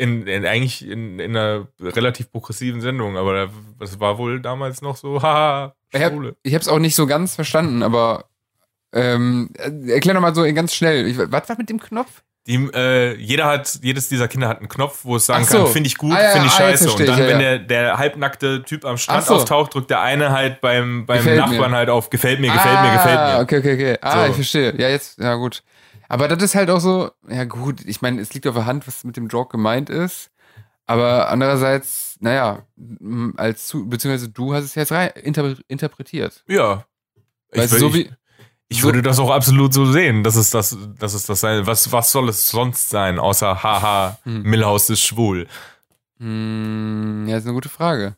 in, 0.00 0.26
in 0.26 0.46
eigentlich 0.46 0.86
in, 0.88 1.18
in 1.20 1.36
einer 1.36 1.68
relativ 1.80 2.32
progressiven 2.32 2.80
Sendung, 2.80 3.16
aber 3.16 3.46
da- 3.46 3.52
das 3.78 4.00
war 4.00 4.18
wohl 4.18 4.40
damals 4.40 4.80
noch 4.82 4.96
so, 4.96 5.22
haha, 5.22 5.74
Ich 5.92 6.02
Schwule. 6.02 6.36
Ich 6.42 6.54
habe 6.54 6.62
es 6.62 6.68
auch 6.68 6.78
nicht 6.78 6.94
so 6.96 7.06
ganz 7.06 7.34
verstanden, 7.34 7.82
aber 7.82 8.24
ähm, 8.92 9.50
äh, 9.58 9.92
erklär 9.92 10.14
noch 10.14 10.20
mal 10.20 10.34
so 10.34 10.42
ganz 10.52 10.74
schnell. 10.74 11.06
Ich, 11.06 11.16
was 11.18 11.48
war 11.48 11.56
mit 11.58 11.68
dem 11.70 11.78
Knopf? 11.80 12.22
Die, 12.46 12.54
äh, 12.74 13.14
jeder 13.16 13.44
hat, 13.46 13.78
jedes 13.82 14.08
dieser 14.08 14.26
Kinder 14.26 14.48
hat 14.48 14.58
einen 14.60 14.68
Knopf, 14.70 15.00
wo 15.04 15.14
es 15.16 15.26
sagen 15.26 15.44
so. 15.44 15.58
kann, 15.64 15.66
finde 15.72 15.86
ich 15.88 15.98
gut, 15.98 16.12
Ah, 16.14 16.22
ja, 16.22 16.30
finde 16.30 16.46
ich 16.46 16.52
ah, 16.54 16.56
scheiße. 16.56 16.84
versteh 16.84 17.02
Und 17.02 17.08
dann, 17.10 17.18
ich, 17.20 17.24
ja, 17.26 17.30
wenn 17.32 17.38
der, 17.38 17.58
der 17.58 17.98
halbnackte 17.98 18.62
Typ 18.64 18.84
am 18.86 18.96
Strand 18.96 19.26
so. 19.26 19.34
auftaucht, 19.34 19.74
drückt 19.74 19.90
der 19.90 20.00
eine 20.00 20.32
halt 20.32 20.60
beim, 20.62 21.04
beim 21.06 21.18
Gefällt 21.18 21.38
Nachbarn 21.38 21.70
mir. 21.70 21.76
halt 21.76 21.90
auf, 21.90 22.08
gefällt 22.08 22.40
mir, 22.40 22.50
gefällt 22.50 22.80
mir, 22.82 22.92
gefällt 22.92 23.20
mir. 23.20 23.40
Okay, 23.42 23.58
okay, 23.58 23.74
okay. 23.74 23.98
Ah, 24.00 24.24
So. 24.24 24.30
ich 24.30 24.34
verstehe. 24.36 24.74
Ja, 24.80 24.88
jetzt, 24.88 25.18
ja 25.18 25.34
gut. 25.34 25.62
Aber 26.10 26.26
das 26.28 26.42
ist 26.42 26.54
halt 26.56 26.70
auch 26.70 26.80
so, 26.80 27.10
ja 27.28 27.44
gut, 27.44 27.82
ich 27.86 28.02
meine, 28.02 28.20
es 28.20 28.34
liegt 28.34 28.46
auf 28.48 28.54
der 28.56 28.66
Hand, 28.66 28.86
was 28.88 29.04
mit 29.04 29.16
dem 29.16 29.28
Joke 29.28 29.52
gemeint 29.56 29.88
ist. 29.90 30.30
Aber 30.86 31.28
andererseits, 31.28 32.16
naja, 32.18 32.64
als 33.36 33.68
zu, 33.68 33.88
beziehungsweise 33.88 34.28
du 34.28 34.52
hast 34.52 34.64
es 34.64 34.74
jetzt 34.74 34.90
rein 34.90 35.10
interpre 35.22 35.56
interpretiert. 35.68 36.42
Ja. 36.48 36.84
Ich, 37.52 37.60
Weißt 37.60 37.74
wür- 37.74 37.78
so 37.78 37.88
ich, 37.90 37.94
wie, 37.94 38.10
ich 38.68 38.82
würde 38.82 39.02
das 39.02 39.20
auch 39.20 39.30
absolut 39.30 39.72
so 39.72 39.86
sehen. 39.86 40.24
Das 40.24 40.34
ist 40.34 40.52
das, 40.52 40.76
das 40.98 41.14
ist 41.14 41.28
das 41.28 41.40
sein. 41.40 41.64
Was, 41.66 41.92
was 41.92 42.10
soll 42.10 42.28
es 42.28 42.46
sonst 42.48 42.88
sein, 42.90 43.20
außer 43.20 43.62
haha, 43.62 44.18
Hm. 44.24 44.42
Millhaus 44.42 44.90
ist 44.90 45.02
schwul. 45.02 45.46
hm, 46.18 47.26
ja, 47.28 47.36
ist 47.36 47.44
eine 47.44 47.54
gute 47.54 47.68
Frage. 47.68 48.16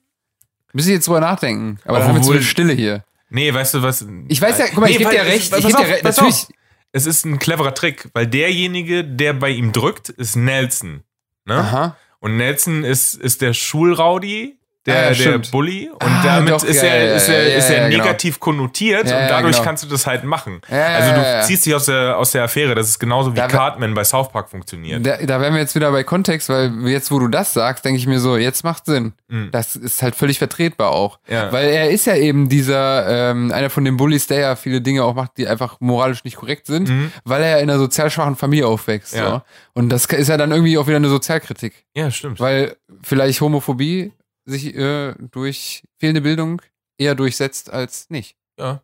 Müsste 0.72 0.92
ich 0.92 0.96
jetzt 0.96 1.06
drüber 1.08 1.20
nachdenken. 1.20 1.78
Aber 1.84 1.98
dann 1.98 2.08
Aber 2.08 2.08
haben 2.08 2.16
wir 2.16 2.22
zu 2.22 2.32
viel 2.32 2.42
Stille 2.42 2.72
hier. 2.72 3.04
Nee, 3.28 3.52
weißt 3.52 3.74
du 3.74 3.82
was? 3.82 4.06
Ich 4.28 4.40
weiß 4.40 4.58
ja, 4.58 4.66
guck 4.70 4.78
mal, 4.78 4.90
ich 4.90 4.98
geb 4.98 5.06
weil- 5.06 5.14
dir 5.16 5.24
recht, 5.24 5.54
ich 5.56 5.66
geb 5.66 5.76
dir 5.76 5.86
recht, 5.88 6.02
pass 6.02 6.16
natürlich- 6.16 6.42
auf. 6.44 6.48
Es 6.92 7.06
ist 7.06 7.24
ein 7.24 7.38
cleverer 7.38 7.74
Trick, 7.74 8.10
weil 8.12 8.26
derjenige, 8.26 9.02
der 9.02 9.32
bei 9.32 9.50
ihm 9.50 9.72
drückt, 9.72 10.10
ist 10.10 10.36
Nelson. 10.36 11.02
Ne? 11.46 11.54
Aha. 11.54 11.96
Und 12.20 12.36
Nelson 12.36 12.84
ist, 12.84 13.14
ist 13.14 13.40
der 13.40 13.54
Schulraudi, 13.54 14.58
der, 14.86 15.10
Ah, 15.10 15.12
der. 15.12 15.38
Bully. 15.50 15.88
Und 15.90 16.02
Ah, 16.02 16.22
damit 16.24 16.50
doch, 16.52 16.64
ist 16.64 16.82
ja, 16.82 16.88
er, 16.88 17.06
ja, 17.10 17.14
ist 17.14 17.28
er, 17.28 17.48
ja, 17.48 17.56
ist 17.58 17.70
er 17.70 17.88
genau. 17.88 18.02
negativ 18.04 18.40
konnotiert 18.40 19.08
Ja, 19.08 19.20
und 19.20 19.28
dadurch 19.28 19.52
genau. 19.56 19.64
kannst 19.64 19.84
du 19.84 19.88
das 19.88 20.06
halt 20.06 20.24
machen. 20.24 20.60
Also 20.68 21.12
du 21.14 21.42
ziehst 21.46 21.66
dich 21.66 21.74
aus 21.74 21.86
der, 21.86 22.18
aus 22.18 22.32
der 22.32 22.42
Affäre. 22.44 22.74
Das 22.74 22.88
ist 22.88 22.98
genauso 22.98 23.32
wie 23.32 23.36
Da 23.36 23.46
Cartman 23.46 23.94
bei 23.94 24.02
South 24.02 24.30
Park 24.32 24.50
funktioniert. 24.50 25.06
Da, 25.06 25.18
da 25.18 25.40
wären 25.40 25.54
wir 25.54 25.60
jetzt 25.60 25.74
wieder 25.76 25.92
bei 25.92 26.02
Kontext, 26.02 26.48
weil 26.48 26.72
jetzt, 26.88 27.10
wo 27.12 27.18
du 27.20 27.28
das 27.28 27.52
sagst, 27.52 27.84
denke 27.84 27.98
ich 27.98 28.06
mir 28.08 28.18
so, 28.18 28.36
jetzt 28.36 28.64
macht 28.64 28.86
Sinn. 28.86 29.12
Mhm. 29.28 29.50
Das 29.52 29.76
ist 29.76 30.02
halt 30.02 30.16
völlig 30.16 30.38
vertretbar 30.38 30.90
auch. 30.90 31.18
Weil 31.28 31.68
er 31.68 31.90
ist 31.90 32.06
ja 32.06 32.16
eben 32.16 32.48
dieser, 32.48 33.30
ähm, 33.30 33.52
einer 33.52 33.70
von 33.70 33.84
den 33.84 33.96
Bullies, 33.96 34.26
der 34.26 34.40
ja 34.40 34.56
viele 34.56 34.80
Dinge 34.80 35.04
auch 35.04 35.14
macht, 35.14 35.32
die 35.36 35.46
einfach 35.46 35.76
moralisch 35.80 36.24
nicht 36.24 36.36
korrekt 36.36 36.66
sind, 36.66 36.88
Mhm. 36.88 37.12
weil 37.24 37.42
er 37.42 37.50
ja 37.50 37.56
in 37.58 37.70
einer 37.70 37.78
sozial 37.78 38.10
schwachen 38.10 38.34
Familie 38.36 38.66
aufwächst. 38.66 39.12
So. 39.12 39.42
Und 39.74 39.88
das 39.90 40.06
ist 40.06 40.28
ja 40.28 40.36
dann 40.36 40.50
irgendwie 40.50 40.76
auch 40.76 40.86
wieder 40.88 40.96
eine 40.96 41.08
Sozialkritik. 41.08 41.84
ja, 41.94 42.10
stimmt. 42.10 42.40
Weil 42.40 42.76
vielleicht 43.02 43.40
Homophobie 43.40 44.12
sich 44.44 44.74
äh, 44.74 45.14
durch 45.30 45.82
fehlende 45.98 46.20
Bildung 46.20 46.62
eher 46.98 47.14
durchsetzt 47.14 47.70
als 47.70 48.10
nicht. 48.10 48.36
ja. 48.58 48.82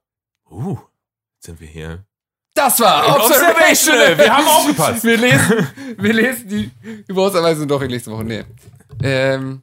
Uh, 0.51 0.79
jetzt 1.35 1.45
sind 1.45 1.61
wir 1.61 1.69
hier. 1.69 2.07
Das 2.55 2.81
war 2.81 3.17
Observational. 3.17 4.19
Wir 4.19 4.37
haben 4.37 4.47
aufgepasst. 4.47 5.05
Wir 5.05 5.17
lesen, 5.17 5.69
wir 5.99 6.13
lesen 6.13 6.49
die 6.49 6.71
Gebrauchsanweisung 7.07 7.69
doch 7.69 7.83
in 7.83 7.91
nächste 7.91 8.11
Woche. 8.11 8.25
Nee. 8.25 8.45
Ähm, 9.03 9.63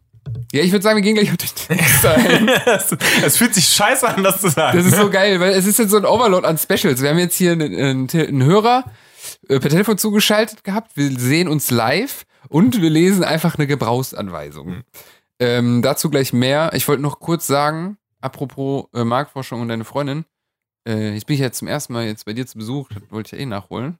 ja, 0.53 0.61
ich 0.61 0.71
würde 0.71 0.83
sagen, 0.83 0.95
wir 0.95 1.03
gehen 1.03 1.15
gleich 1.15 1.31
auf 1.31 1.37
den 1.37 1.49
Text 1.77 2.05
ein. 2.05 2.49
Es 3.25 3.37
fühlt 3.37 3.53
sich 3.53 3.67
scheiße 3.67 4.07
an, 4.07 4.23
das 4.23 4.41
zu 4.41 4.49
sagen. 4.49 4.77
Das 4.77 4.87
ist 4.87 4.95
so 4.95 5.09
geil, 5.09 5.39
weil 5.39 5.51
es 5.51 5.65
ist 5.65 5.79
jetzt 5.79 5.91
so 5.91 5.97
ein 5.97 6.05
Overload 6.05 6.47
an 6.47 6.57
Specials. 6.57 7.01
Wir 7.01 7.09
haben 7.09 7.19
jetzt 7.19 7.35
hier 7.35 7.51
einen, 7.51 7.75
einen, 7.75 8.09
einen 8.09 8.43
Hörer 8.43 8.85
äh, 9.49 9.59
per 9.59 9.69
Telefon 9.69 9.97
zugeschaltet 9.97 10.63
gehabt. 10.63 10.91
Wir 10.95 11.11
sehen 11.19 11.47
uns 11.47 11.71
live 11.71 12.25
und 12.47 12.81
wir 12.81 12.89
lesen 12.89 13.23
einfach 13.23 13.55
eine 13.55 13.67
Gebrauchsanweisung. 13.67 14.83
Ähm, 15.39 15.81
dazu 15.81 16.09
gleich 16.09 16.33
mehr. 16.33 16.71
Ich 16.73 16.87
wollte 16.87 17.01
noch 17.01 17.19
kurz 17.19 17.47
sagen, 17.47 17.97
apropos 18.21 18.85
äh, 18.93 19.03
Marktforschung 19.03 19.61
und 19.61 19.67
deine 19.67 19.85
Freundin. 19.85 20.25
Äh, 20.87 21.13
jetzt 21.13 21.25
bin 21.25 21.35
ich 21.35 21.41
ja 21.41 21.51
zum 21.51 21.67
ersten 21.67 21.93
Mal 21.93 22.05
jetzt 22.05 22.25
bei 22.25 22.33
dir 22.33 22.45
zu 22.45 22.57
Besuch. 22.57 22.89
Das 22.89 23.03
wollte 23.09 23.27
ich 23.27 23.31
ja 23.33 23.43
eh 23.43 23.45
nachholen. 23.45 23.97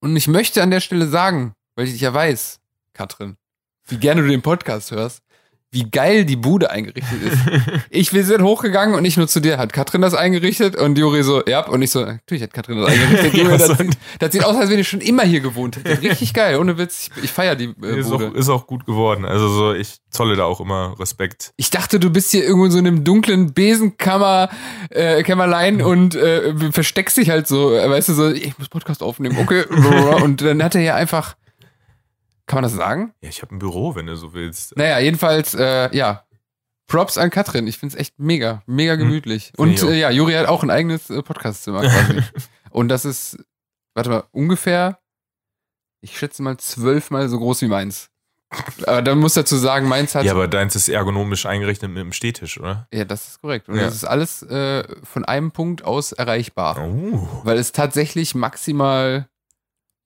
Und 0.00 0.16
ich 0.16 0.26
möchte 0.26 0.62
an 0.62 0.70
der 0.70 0.80
Stelle 0.80 1.06
sagen, 1.06 1.54
weil 1.76 1.86
ich 1.86 1.92
dich 1.92 2.00
ja 2.00 2.12
weiß, 2.12 2.60
Katrin, 2.92 3.36
wie 3.86 3.98
gerne 3.98 4.22
du 4.22 4.28
den 4.28 4.42
Podcast 4.42 4.90
hörst. 4.90 5.22
Wie 5.72 5.90
geil 5.90 6.26
die 6.26 6.36
Bude 6.36 6.70
eingerichtet 6.70 7.22
ist. 7.22 7.38
ich, 7.90 8.12
wir 8.12 8.24
sind 8.24 8.42
hochgegangen 8.42 8.94
und 8.94 9.02
nicht 9.02 9.16
nur 9.16 9.26
zu 9.26 9.40
dir, 9.40 9.56
hat 9.56 9.72
Katrin 9.72 10.02
das 10.02 10.12
eingerichtet 10.12 10.76
und 10.76 10.98
Juri 10.98 11.22
so, 11.22 11.42
ja, 11.46 11.66
und 11.66 11.80
ich 11.80 11.90
so, 11.90 12.04
natürlich 12.04 12.42
hat 12.42 12.52
Katrin 12.52 12.78
das 12.78 12.90
eingerichtet. 12.90 13.34
Junge, 13.42 13.56
das, 13.56 13.78
sieht, 13.78 13.98
das 14.18 14.32
sieht 14.32 14.44
aus, 14.44 14.54
als 14.54 14.70
wenn 14.70 14.78
ich 14.78 14.86
schon 14.86 15.00
immer 15.00 15.22
hier 15.22 15.40
gewohnt 15.40 15.76
hätte. 15.76 16.02
Richtig 16.02 16.34
geil, 16.34 16.58
ohne 16.58 16.76
Witz. 16.76 17.08
Ich, 17.16 17.24
ich 17.24 17.30
feiere 17.32 17.56
die 17.56 17.74
äh, 17.82 18.00
ist, 18.00 18.10
Bude. 18.10 18.28
auch, 18.28 18.34
ist 18.34 18.50
auch 18.50 18.66
gut 18.66 18.84
geworden. 18.84 19.24
Also 19.24 19.48
so, 19.48 19.72
ich 19.72 19.96
zolle 20.10 20.36
da 20.36 20.44
auch 20.44 20.60
immer 20.60 20.94
Respekt. 21.00 21.54
Ich 21.56 21.70
dachte, 21.70 21.98
du 21.98 22.10
bist 22.10 22.30
hier 22.32 22.44
irgendwo 22.44 22.66
in 22.66 22.70
so 22.70 22.78
einem 22.78 23.02
dunklen 23.02 23.54
Besenkammer, 23.54 24.50
äh, 24.90 25.22
Kämmerlein 25.22 25.80
und 25.80 26.14
äh, 26.14 26.54
versteckst 26.70 27.16
dich 27.16 27.30
halt 27.30 27.48
so, 27.48 27.74
äh, 27.74 27.88
weißt 27.88 28.10
du, 28.10 28.12
so, 28.12 28.30
ich 28.30 28.58
muss 28.58 28.68
Podcast 28.68 29.02
aufnehmen, 29.02 29.38
okay. 29.40 29.64
und 30.22 30.42
dann 30.42 30.62
hat 30.62 30.74
er 30.74 30.82
ja 30.82 30.96
einfach, 30.96 31.34
kann 32.52 32.58
man 32.58 32.64
das 32.64 32.74
sagen? 32.74 33.14
Ja, 33.22 33.30
ich 33.30 33.40
habe 33.40 33.54
ein 33.54 33.58
Büro, 33.58 33.94
wenn 33.94 34.04
du 34.04 34.14
so 34.14 34.34
willst. 34.34 34.76
Naja, 34.76 34.98
jedenfalls, 34.98 35.54
äh, 35.54 35.88
ja. 35.96 36.26
Props 36.86 37.16
an 37.16 37.30
Katrin. 37.30 37.66
Ich 37.66 37.78
find's 37.78 37.94
echt 37.94 38.18
mega, 38.18 38.62
mega 38.66 38.96
gemütlich. 38.96 39.52
Find 39.56 39.82
Und 39.82 39.82
äh, 39.90 39.98
ja, 39.98 40.10
Juri 40.10 40.34
hat 40.34 40.46
auch 40.46 40.62
ein 40.62 40.68
eigenes 40.68 41.08
äh, 41.08 41.22
Podcastzimmer 41.22 41.80
quasi. 41.80 42.22
Und 42.70 42.88
das 42.88 43.06
ist, 43.06 43.38
warte 43.94 44.10
mal, 44.10 44.24
ungefähr, 44.32 44.98
ich 46.02 46.18
schätze 46.18 46.42
mal 46.42 46.58
zwölfmal 46.58 47.30
so 47.30 47.38
groß 47.38 47.62
wie 47.62 47.68
meins. 47.68 48.10
Aber 48.86 49.00
dann 49.00 49.18
muss 49.18 49.32
dazu 49.32 49.56
sagen, 49.56 49.88
meins 49.88 50.14
hat. 50.14 50.24
Ja, 50.26 50.32
aber 50.32 50.46
deins 50.48 50.76
ist 50.76 50.90
ergonomisch 50.90 51.46
eingerichtet 51.46 51.88
mit 51.88 52.00
einem 52.00 52.12
Stehtisch, 52.12 52.60
oder? 52.60 52.86
Ja, 52.92 53.06
das 53.06 53.28
ist 53.28 53.40
korrekt. 53.40 53.70
Und 53.70 53.76
Ja. 53.76 53.84
das 53.84 53.94
ist 53.94 54.04
alles 54.04 54.42
äh, 54.42 54.84
von 55.04 55.24
einem 55.24 55.52
Punkt 55.52 55.84
aus 55.84 56.12
erreichbar. 56.12 56.76
Oh. 56.78 57.26
Weil 57.44 57.56
es 57.56 57.72
tatsächlich 57.72 58.34
maximal, 58.34 59.26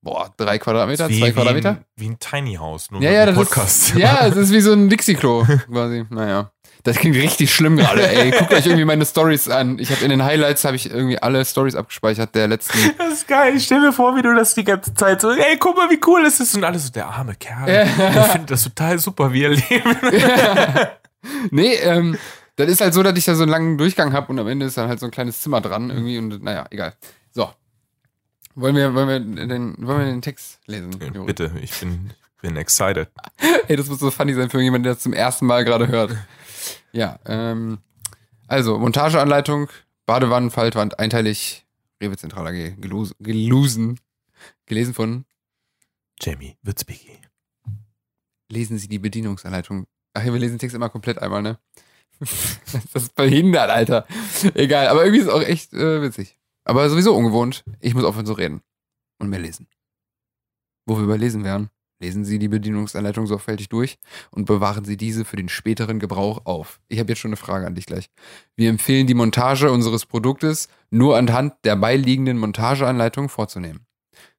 boah, 0.07 0.33
drei 0.37 0.59
Quadratmeter, 0.59 1.09
Wie- 1.09 1.19
zwei 1.19 1.27
wie 1.29 1.33
Quadratmeter. 1.33 1.71
Ein, 1.71 1.85
wie 1.97 2.09
ein 2.11 2.19
Tiny 2.21 2.55
House, 2.55 2.91
nur 2.93 3.03
Ja, 3.03 3.11
ja, 3.19 3.27
das 3.27 3.35
Podcast. 3.35 3.89
ist, 3.91 3.97
ja, 3.99 4.25
es 4.27 4.37
ist 4.37 4.53
wie 4.53 4.61
so 4.61 4.73
ein 4.73 4.89
Dixie-Klo 4.89 5.45
quasi. 5.71 6.05
Naja. 6.11 6.53
Das 6.85 6.99
klingt 6.99 7.17
richtig 7.17 7.53
schlimm 7.53 7.77
gerade, 7.77 8.09
ey. 8.09 8.31
Guckt 8.39 8.53
euch 8.53 8.65
irgendwie 8.65 8.85
meine 8.85 9.05
Stories 9.05 9.49
an. 9.49 9.81
Ich 9.81 9.91
habe 9.91 10.05
in 10.05 10.11
den 10.11 10.23
Highlights 10.23 10.65
habe 10.65 10.77
ich 10.77 10.89
irgendwie 10.89 11.19
alle 11.19 11.45
Stories 11.45 11.75
abgespeichert 11.75 12.33
der 12.37 12.47
letzten. 12.47 12.79
Das 12.97 13.13
ist 13.15 13.27
geil. 13.27 13.57
Ich 13.57 13.65
stell 13.65 13.81
mir 13.81 13.93
vor, 13.93 14.15
wie 14.15 14.23
du 14.23 14.33
das 14.37 14.55
die 14.55 14.63
ganze 14.63 14.95
Zeit 14.95 15.21
so, 15.21 15.33
ey, 15.33 15.57
guck 15.59 15.77
mal, 15.77 15.91
wie 15.91 15.99
cool 16.07 16.23
das 16.23 16.39
ist. 16.39 16.55
Und 16.55 16.63
alles 16.63 16.87
so, 16.87 16.93
der 16.93 17.09
arme 17.09 17.35
Kerl. 17.35 17.69
Ja. 17.69 17.85
Der 18.13 18.23
findet 18.25 18.53
das 18.53 18.63
total 18.63 19.01
super, 19.01 19.33
wie 19.33 19.43
er 19.43 19.51
lebt. 19.51 19.73
nee, 21.51 21.75
ähm, 21.75 22.17
das 22.55 22.69
ist 22.69 22.81
halt 22.81 22.95
so, 22.95 23.03
dass 23.03 23.19
ich 23.19 23.25
da 23.25 23.35
so 23.35 23.43
einen 23.43 23.51
langen 23.51 23.79
Durchgang 23.79 24.13
habe 24.13 24.29
und 24.29 24.39
am 24.39 24.47
Ende 24.47 24.67
ist 24.67 24.79
dann 24.79 24.89
halt 24.89 25.01
so 25.01 25.07
ein 25.07 25.11
kleines 25.13 25.41
Zimmer 25.41 25.61
dran 25.61 25.91
irgendwie 25.91 26.19
und 26.19 26.43
naja, 26.43 26.67
egal. 26.71 26.95
So. 27.33 27.51
Wollen 28.57 28.75
wir, 28.75 28.95
wollen 28.95 29.09
wir, 29.09 29.47
den, 29.47 29.77
wollen 29.87 29.99
wir 29.99 30.07
den 30.07 30.23
Text 30.23 30.61
lesen? 30.67 30.93
Juri? 31.15 31.27
Bitte, 31.27 31.53
ich 31.61 31.79
bin, 31.79 32.11
bin 32.41 32.57
excited. 32.57 33.09
Ey, 33.69 33.77
das 33.77 33.89
muss 33.89 33.99
so 33.99 34.11
funny 34.11 34.33
sein 34.35 34.49
für 34.51 34.61
jemanden, 34.63 34.85
der 34.85 34.95
das 34.95 35.03
zum 35.03 35.13
ersten 35.13 35.45
Mal 35.47 35.65
gerade 35.65 35.89
hört. 35.89 36.17
Ja, 36.93 37.19
ähm, 37.27 37.79
also 38.49 38.79
Montageanleitung, 38.79 39.69
Badewannen, 40.07 40.51
Faltwand, 40.51 40.99
einteilig, 40.99 41.67
Rewe 42.03 42.17
Zentral 42.17 42.47
AG, 42.47 42.77
gelus- 42.81 43.15
gelusen, 43.21 44.01
gelesen 44.65 44.95
von, 44.95 45.27
Jamie 46.21 46.57
Witzbicki. 46.63 47.11
lesen 48.51 48.79
Sie 48.79 48.89
die 48.89 48.99
Bedienungsanleitung. 48.99 49.87
Ach 50.15 50.25
ja, 50.25 50.33
wir 50.33 50.41
lesen 50.41 50.55
den 50.55 50.61
Text 50.61 50.75
immer 50.75 50.89
komplett 50.89 51.19
einmal, 51.19 51.43
ne? 51.43 51.59
das 52.21 53.03
ist 53.03 53.15
behindert, 53.15 53.69
Alter. 53.69 54.07
Egal, 54.55 54.89
aber 54.89 55.05
irgendwie 55.05 55.21
ist 55.21 55.27
es 55.27 55.33
auch 55.33 55.43
echt 55.43 55.75
äh, 55.75 56.01
witzig. 56.01 56.39
Aber 56.67 56.91
sowieso 56.91 57.15
ungewohnt. 57.15 57.65
Ich 57.81 57.95
muss 57.95 58.05
aufhören 58.05 58.27
zu 58.27 58.33
reden. 58.33 58.61
Und 59.19 59.31
mehr 59.31 59.39
lesen. 59.39 59.69
Wo 60.85 60.97
wir 60.97 61.05
überlesen 61.05 61.45
werden, 61.45 61.71
lesen 62.01 62.25
Sie 62.25 62.39
die 62.41 62.49
Bedienungsanleitung 62.49 63.27
sorgfältig 63.27 63.69
durch 63.69 63.99
und 64.31 64.47
bewahren 64.47 64.85
Sie 64.85 64.97
diese 64.97 65.25
für 65.25 65.37
den 65.37 65.49
späteren 65.49 66.01
Gebrauch 66.01 66.45
auf. 66.45 66.81
Ich 66.89 66.99
habe 66.99 67.11
jetzt 67.11 67.21
schon 67.21 67.31
eine 67.31 67.37
Frage 67.37 67.67
an 67.67 67.77
dich 67.77 67.87
gleich. 67.87 68.11
Wir 68.57 68.69
empfehlen 68.69 69.07
die 69.07 69.15
Montage 69.15 69.71
unseres 69.71 70.07
Produktes 70.07 70.69
nur 70.91 71.17
anhand 71.17 71.55
der 71.65 71.77
beiliegenden 71.77 72.37
Montageanleitung 72.39 73.29
vorzunehmen. 73.29 73.87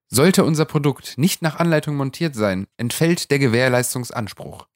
Sollte 0.10 0.44
unser 0.44 0.66
Produkt 0.66 1.18
nicht 1.18 1.42
nach 1.42 1.56
Anleitung 1.56 1.96
montiert 1.96 2.36
sein, 2.36 2.68
entfällt 2.76 3.32
der 3.32 3.40
Gewährleistungsanspruch. 3.40 4.68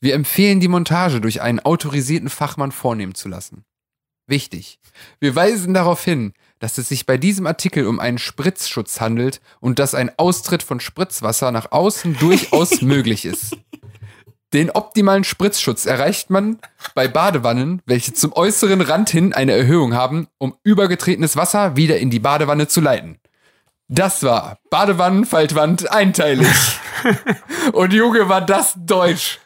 Wir 0.00 0.14
empfehlen 0.14 0.60
die 0.60 0.68
Montage 0.68 1.20
durch 1.20 1.42
einen 1.42 1.60
autorisierten 1.60 2.30
Fachmann 2.30 2.72
vornehmen 2.72 3.14
zu 3.14 3.28
lassen. 3.28 3.64
Wichtig. 4.30 4.78
Wir 5.18 5.34
weisen 5.34 5.74
darauf 5.74 6.04
hin, 6.04 6.34
dass 6.60 6.78
es 6.78 6.88
sich 6.88 7.06
bei 7.06 7.16
diesem 7.16 7.46
Artikel 7.46 7.86
um 7.86 7.98
einen 7.98 8.18
Spritzschutz 8.18 9.00
handelt 9.00 9.40
und 9.58 9.78
dass 9.80 9.94
ein 9.94 10.12
Austritt 10.18 10.62
von 10.62 10.78
Spritzwasser 10.78 11.50
nach 11.50 11.72
außen 11.72 12.16
durchaus 12.18 12.80
möglich 12.82 13.24
ist. 13.24 13.56
Den 14.52 14.70
optimalen 14.70 15.24
Spritzschutz 15.24 15.86
erreicht 15.86 16.30
man 16.30 16.58
bei 16.94 17.06
Badewannen, 17.08 17.82
welche 17.86 18.12
zum 18.12 18.32
äußeren 18.32 18.80
Rand 18.80 19.10
hin 19.10 19.32
eine 19.32 19.52
Erhöhung 19.52 19.94
haben, 19.94 20.26
um 20.38 20.54
übergetretenes 20.64 21.36
Wasser 21.36 21.76
wieder 21.76 21.98
in 21.98 22.10
die 22.10 22.18
Badewanne 22.18 22.66
zu 22.66 22.80
leiten. 22.80 23.18
Das 23.88 24.22
war 24.22 24.58
Badewannen, 24.68 25.24
Faltwand, 25.24 25.90
einteilig. 25.90 26.48
Und 27.72 27.92
Junge, 27.92 28.28
war 28.28 28.40
das 28.40 28.74
Deutsch. 28.76 29.38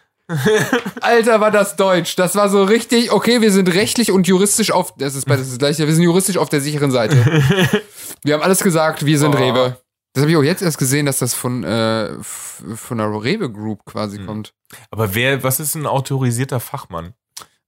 Alter, 1.01 1.41
war 1.41 1.51
das 1.51 1.77
Deutsch. 1.77 2.17
Das 2.17 2.35
war 2.35 2.49
so 2.49 2.65
richtig, 2.65 3.13
okay, 3.13 3.41
wir 3.41 3.53
sind 3.53 3.73
rechtlich 3.75 4.11
und 4.11 4.27
juristisch 4.27 4.71
auf, 4.71 4.95
das 4.97 5.15
ist 5.15 5.27
beides 5.27 5.49
das 5.51 5.59
gleiche, 5.59 5.87
wir 5.87 5.95
sind 5.95 6.03
juristisch 6.05 6.39
auf 6.39 6.49
der 6.49 6.61
sicheren 6.61 6.91
Seite. 6.91 7.17
Wir 8.27 8.35
haben 8.35 8.43
alles 8.43 8.63
gesagt, 8.63 9.05
wir 9.05 9.19
sind 9.19 9.35
Oh. 9.35 9.39
Rewe. 9.39 9.77
Das 10.15 10.23
habe 10.23 10.31
ich 10.31 10.37
auch 10.39 10.43
jetzt 10.43 10.63
erst 10.63 10.79
gesehen, 10.79 11.05
dass 11.05 11.19
das 11.19 11.35
von, 11.35 11.63
äh, 11.63 12.15
von 12.23 12.97
der 12.97 13.09
Rewe 13.09 13.51
Group 13.53 13.85
quasi 13.85 14.17
Hm. 14.17 14.27
kommt. 14.27 14.55
Aber 14.91 15.15
wer, 15.15 15.43
was 15.43 15.61
ist 15.61 15.75
ein 15.75 15.85
autorisierter 15.87 16.59
Fachmann? 16.59 17.13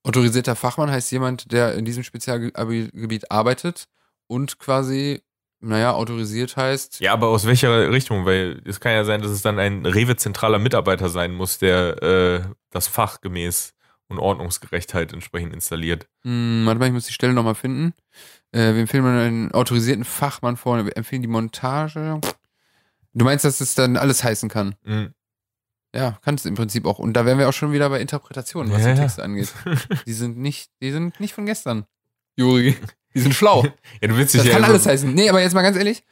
Autorisierter 0.03 0.57
Fachmann 0.57 0.91
heißt 0.91 1.11
jemand, 1.13 1.53
der 1.53 1.75
in 1.75 1.85
diesem 1.85 2.05
Spezialgebiet 2.05 3.31
arbeitet 3.31 3.89
und 4.29 4.59
quasi, 4.59 5.21
naja, 5.67 5.93
autorisiert 5.93 6.57
heißt. 6.57 7.01
Ja, 7.01 7.13
aber 7.13 7.29
aus 7.29 7.47
welcher 7.47 7.91
Richtung? 7.91 8.25
Weil 8.25 8.63
es 8.65 8.81
kann 8.81 8.93
ja 8.93 9.05
sein, 9.05 9.21
dass 9.23 9.31
es 9.31 9.43
dann 9.43 9.59
ein 9.59 9.85
Rewe-zentraler 9.85 10.59
Mitarbeiter 10.59 11.09
sein 11.09 11.33
muss, 11.33 11.59
der 11.59 12.03
äh, 12.03 12.41
das 12.71 12.89
Fach 12.89 13.21
gemäß 13.21 13.75
und 14.09 14.19
Ordnungsgerechtheit 14.19 15.13
entsprechend 15.13 15.53
installiert. 15.53 16.07
Hm, 16.25 16.63
warte 16.65 16.79
mal, 16.79 16.87
ich 16.87 16.93
muss 16.93 17.07
die 17.07 17.13
Stelle 17.13 17.33
nochmal 17.33 17.55
finden. 17.57 17.93
Äh, 18.53 18.75
wir 18.75 18.81
empfehlen 18.81 19.03
mal 19.03 19.19
einen 19.19 19.53
autorisierten 19.53 20.05
Fachmann 20.05 20.57
vorne. 20.57 20.85
Wir 20.87 20.97
empfehlen 20.97 21.23
die 21.23 21.29
Montage. 21.29 22.21
Du 23.13 23.25
meinst, 23.25 23.45
dass 23.45 23.61
es 23.61 23.75
dann 23.75 23.97
alles 23.97 24.23
heißen 24.23 24.49
kann? 24.49 24.77
Mhm. 24.85 25.13
Ja, 25.95 26.19
kann 26.23 26.35
es 26.35 26.45
im 26.45 26.55
Prinzip 26.55 26.85
auch. 26.85 26.99
Und 26.99 27.15
da 27.15 27.25
wären 27.25 27.39
wir 27.39 27.49
auch 27.49 27.55
schon 27.55 27.73
wieder 27.73 27.89
bei 27.89 28.01
Interpretationen, 28.01 28.71
was 28.73 28.83
Ja, 28.83 28.93
die 28.93 28.99
ja. 28.99 29.03
Texte 29.05 29.23
angeht. 29.23 29.53
Die 30.07 30.13
sind 30.13 30.37
nicht, 30.37 30.71
die 30.83 30.93
sind 30.93 31.19
nicht 31.21 31.33
von 31.33 31.47
gestern. 31.47 31.87
Juri. 32.37 32.77
Die 33.17 33.21
sind 33.21 33.35
schlau. 33.35 33.65
Ja, 34.01 34.09
du 34.09 34.17
willst 34.17 34.35
dich 34.35 34.41
Das 34.43 34.47
ja 34.47 34.53
kann 34.53 34.63
über- 34.63 34.69
alles 34.69 34.87
heißen. 34.87 35.13
Nee, 35.13 35.29
aber 35.29 35.41
jetzt 35.41 35.55
mal 35.55 35.63
ganz 35.63 35.77
ehrlich. 35.77 36.05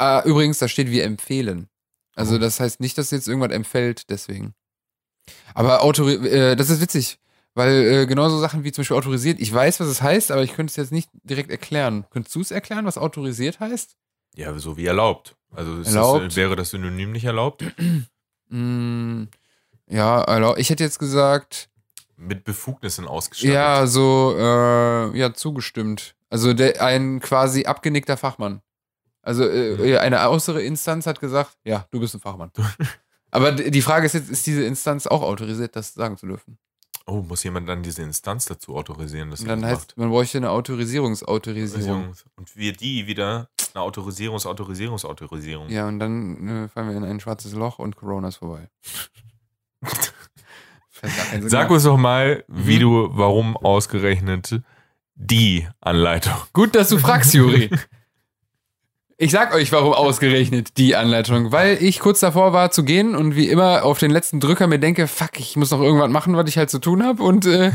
Äh, 0.00 0.28
übrigens, 0.28 0.58
da 0.58 0.68
steht 0.68 0.90
wir 0.90 1.02
empfehlen. 1.04 1.68
Also 2.14 2.36
Oh. 2.36 2.38
das 2.38 2.60
heißt 2.60 2.78
nicht, 2.80 2.96
dass 2.98 3.10
jetzt 3.10 3.26
irgendwas 3.28 3.52
empfällt, 3.52 4.10
deswegen. 4.10 4.54
Aber 5.54 5.82
autori 5.82 6.14
äh, 6.28 6.54
das 6.56 6.70
ist 6.70 6.80
witzig, 6.80 7.18
weil 7.54 7.72
äh, 7.72 8.06
genauso 8.06 8.38
Sachen 8.38 8.62
wie 8.64 8.72
zum 8.72 8.82
Beispiel 8.82 8.96
autorisiert, 8.96 9.40
ich 9.40 9.52
weiß, 9.52 9.80
was 9.80 9.88
es 9.88 10.02
heißt, 10.02 10.30
aber 10.30 10.42
ich 10.42 10.54
könnte 10.54 10.70
es 10.70 10.76
jetzt 10.76 10.92
nicht 10.92 11.08
direkt 11.24 11.50
erklären. 11.50 12.04
Könntest 12.10 12.34
du 12.34 12.40
es 12.42 12.50
erklären, 12.50 12.84
was 12.86 12.98
autorisiert 12.98 13.58
heißt? 13.60 13.96
Ja, 14.34 14.56
so 14.58 14.76
wie 14.76 14.86
erlaubt. 14.86 15.34
Also 15.54 15.78
ist 15.78 15.88
Erlaubt. 15.88 16.26
Das, 16.26 16.36
wäre 16.36 16.56
das 16.56 16.70
Synonym 16.70 17.12
nicht 17.12 17.24
erlaubt? 17.24 17.64
Mm, 18.48 19.24
ja, 19.88 20.22
also 20.22 20.56
ich 20.56 20.70
hätte 20.70 20.84
jetzt 20.84 20.98
gesagt, 20.98 21.68
Mit 22.16 22.44
Befugnissen 22.44 23.06
ausgestattet. 23.08 23.54
ja, 23.54 23.86
so, 23.86 24.34
äh, 24.38 25.18
ja, 25.18 25.34
zugestimmt. 25.34 26.14
Also 26.30 26.52
der, 26.54 26.82
ein 26.82 27.20
quasi 27.20 27.64
abgenickter 27.66 28.16
Fachmann. 28.16 28.60
Also 29.22 29.44
äh, 29.44 29.98
eine 29.98 30.28
äußere 30.28 30.62
Instanz 30.62 31.06
hat 31.06 31.20
gesagt, 31.20 31.56
ja, 31.64 31.86
du 31.90 32.00
bist 32.00 32.14
ein 32.14 32.20
Fachmann. 32.20 32.50
Aber 33.30 33.52
die 33.52 33.82
Frage 33.82 34.06
ist 34.06 34.12
jetzt, 34.14 34.30
ist 34.30 34.46
diese 34.46 34.64
Instanz 34.64 35.06
auch 35.06 35.22
autorisiert, 35.22 35.74
das 35.76 35.94
sagen 35.94 36.16
zu 36.16 36.26
dürfen? 36.26 36.58
Oh, 37.06 37.22
muss 37.22 37.44
jemand 37.44 37.68
dann 37.68 37.82
diese 37.82 38.02
Instanz 38.02 38.46
dazu 38.46 38.74
autorisieren, 38.76 39.30
dass 39.30 39.44
dann 39.44 39.62
das 39.62 39.70
heißt, 39.70 39.80
macht? 39.90 39.98
man 39.98 40.10
bräuchte 40.10 40.38
eine 40.38 40.50
Autorisierungsautorisierung. 40.50 42.14
Und 42.36 42.56
wir 42.56 42.72
die 42.72 43.06
wieder 43.06 43.48
eine 43.74 43.84
Autorisierungs-, 43.84 44.46
Autorisierungs-, 44.46 45.04
Autorisierung. 45.04 45.68
Ja, 45.68 45.86
und 45.86 45.98
dann 46.00 46.48
äh, 46.64 46.68
fallen 46.68 46.88
wir 46.88 46.96
in 46.96 47.04
ein 47.04 47.20
schwarzes 47.20 47.52
Loch 47.52 47.78
und 47.78 47.94
Corona 47.96 48.28
ist 48.28 48.36
vorbei. 48.36 48.68
Sag 51.42 51.70
uns 51.70 51.84
doch 51.84 51.96
mal, 51.98 52.44
wie 52.48 52.76
Mhm. 52.76 52.80
du, 52.80 53.08
warum 53.12 53.56
ausgerechnet 53.56 54.60
die 55.16 55.66
Anleitung. 55.80 56.34
Gut, 56.52 56.74
dass 56.74 56.88
du 56.88 56.98
fragst, 56.98 57.34
Juri. 57.34 57.70
Ich 59.18 59.30
sag 59.30 59.54
euch, 59.54 59.72
warum 59.72 59.94
ausgerechnet 59.94 60.76
die 60.76 60.94
Anleitung. 60.94 61.50
Weil 61.50 61.82
ich 61.82 62.00
kurz 62.00 62.20
davor 62.20 62.52
war 62.52 62.70
zu 62.70 62.84
gehen 62.84 63.16
und 63.16 63.34
wie 63.34 63.48
immer 63.48 63.82
auf 63.82 63.98
den 63.98 64.10
letzten 64.10 64.40
Drücker 64.40 64.66
mir 64.66 64.78
denke, 64.78 65.08
fuck, 65.08 65.40
ich 65.40 65.56
muss 65.56 65.70
noch 65.70 65.80
irgendwas 65.80 66.10
machen, 66.10 66.36
was 66.36 66.48
ich 66.48 66.58
halt 66.58 66.68
zu 66.68 66.78
tun 66.78 67.02
habe 67.02 67.22
und 67.22 67.46
äh, 67.46 67.72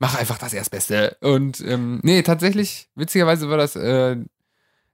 mach 0.00 0.16
einfach 0.16 0.38
das 0.38 0.52
Erstbeste. 0.52 1.16
Und 1.20 1.60
ähm, 1.60 2.00
nee, 2.02 2.22
tatsächlich, 2.22 2.88
witzigerweise 2.96 3.48
war 3.48 3.58
das, 3.58 3.76
äh, 3.76 4.16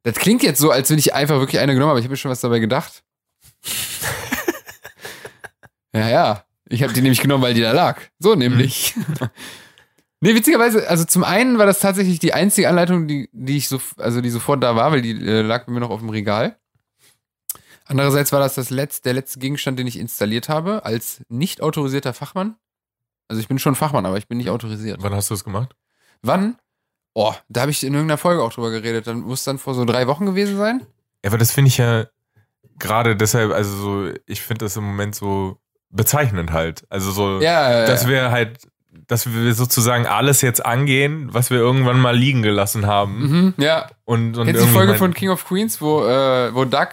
das 0.03 0.17
klingt 0.17 0.43
jetzt 0.43 0.61
so, 0.61 0.71
als 0.71 0.91
wenn 0.91 0.99
ich 0.99 1.15
einfach 1.15 1.39
wirklich 1.39 1.61
eine 1.61 1.73
genommen 1.73 1.91
habe. 1.91 2.01
Ich 2.01 2.05
habe 2.05 2.13
mir 2.13 2.19
schon 2.19 2.31
was 2.31 2.43
dabei 2.43 2.59
gedacht. 2.59 3.03
ja, 5.95 6.09
ja. 6.09 6.45
Ich 6.69 6.83
habe 6.83 6.93
die 6.93 7.01
nämlich 7.01 7.23
genommen, 7.23 7.43
weil 7.43 7.55
die 7.55 7.63
da 7.63 7.73
lag. 7.73 7.99
So 8.19 8.35
nämlich. 8.35 8.95
nee, 10.21 10.35
witzigerweise, 10.35 10.89
also 10.89 11.05
zum 11.05 11.25
einen 11.25 11.59
war 11.59 11.67
das 11.67 11.81
tatsächlich 11.81 12.19
die 12.19 12.35
einzige 12.35 12.69
Anleitung, 12.69 13.07
die, 13.07 13.29
die 13.33 13.57
ich 13.57 13.69
so, 13.69 13.81
also 13.97 14.21
die 14.21 14.31
sofort 14.31 14.63
da 14.63 14.77
war, 14.77 14.93
weil 14.93 15.03
die 15.03 15.13
äh, 15.13 15.43
lag 15.43 15.67
bei 15.67 15.73
mir 15.73 15.81
noch 15.81 15.91
auf 15.91 16.01
dem 16.01 16.11
Regal. 16.11 16.57
Andererseits 17.87 18.33
war 18.33 18.41
das, 18.41 18.55
das 18.55 18.71
letzte, 18.71 19.05
der 19.05 19.15
letzte 19.15 19.39
Gegenstand, 19.39 19.79
den 19.79 19.87
ich 19.87 19.99
installiert 19.99 20.49
habe, 20.49 20.85
als 20.85 21.23
nicht 21.29 21.63
autorisierter 21.63 22.13
Fachmann. 22.13 22.57
Also 23.29 23.41
ich 23.41 23.49
bin 23.49 23.59
schon 23.59 23.75
Fachmann, 23.75 24.05
aber 24.07 24.19
ich 24.19 24.29
bin 24.29 24.39
nicht 24.39 24.51
autorisiert. 24.51 25.03
Wann 25.03 25.15
hast 25.15 25.31
du 25.31 25.35
das 25.35 25.45
gemacht? 25.45 25.75
Wann? 26.23 26.59
Oh, 27.15 27.35
da 27.49 27.63
habe 27.63 27.71
ich 27.71 27.83
in 27.83 27.95
irgendeiner 27.95 28.19
Folge 28.19 28.43
auch 28.43 28.53
drüber 28.53 28.71
geredet. 28.71 29.07
Dann 29.07 29.21
muss 29.21 29.45
dann 29.45 29.59
vor 29.59 29.75
so 29.75 29.85
drei 29.85 30.07
Wochen 30.07 30.27
gewesen 30.27 30.57
sein. 30.57 30.87
Ja, 31.25 31.31
aber 31.31 31.39
das 31.39 31.51
finde 31.51 31.69
ich 31.69 31.79
ja 31.79 32.07
gerade 32.79 33.17
deshalb, 33.17 33.53
also 33.53 33.77
so, 33.77 34.13
ich 34.27 34.43
finde 34.43 34.65
das 34.67 34.77
im 34.77 34.85
Moment 34.85 35.15
so 35.15 35.59
bezeichnend 35.91 36.53
halt. 36.53 36.85
Also 36.91 37.11
so, 37.11 37.41
Ja, 37.41 37.87
dass 37.87 38.07
wir 38.07 38.31
halt, 38.31 38.69
dass 39.07 39.33
wir 39.33 39.55
sozusagen 39.55 40.07
alles 40.07 40.43
jetzt 40.43 40.65
angehen, 40.65 41.29
was 41.33 41.51
wir 41.51 41.59
irgendwann 41.59 42.01
mal 42.01 42.17
liegen 42.17 42.43
gelassen 42.43 42.87
haben. 42.87 43.19
Mhm, 43.19 43.55
ja. 43.59 43.89
Und, 44.05 44.37
und 44.37 44.47
Kennst 44.47 44.65
die 44.65 44.69
Folge 44.69 44.95
von 44.95 45.15
King 45.15 45.31
of 45.31 45.47
Queens, 45.47 45.81
wo, 45.81 46.05
äh, 46.05 46.55
wo 46.55 46.65
Duck 46.65 46.91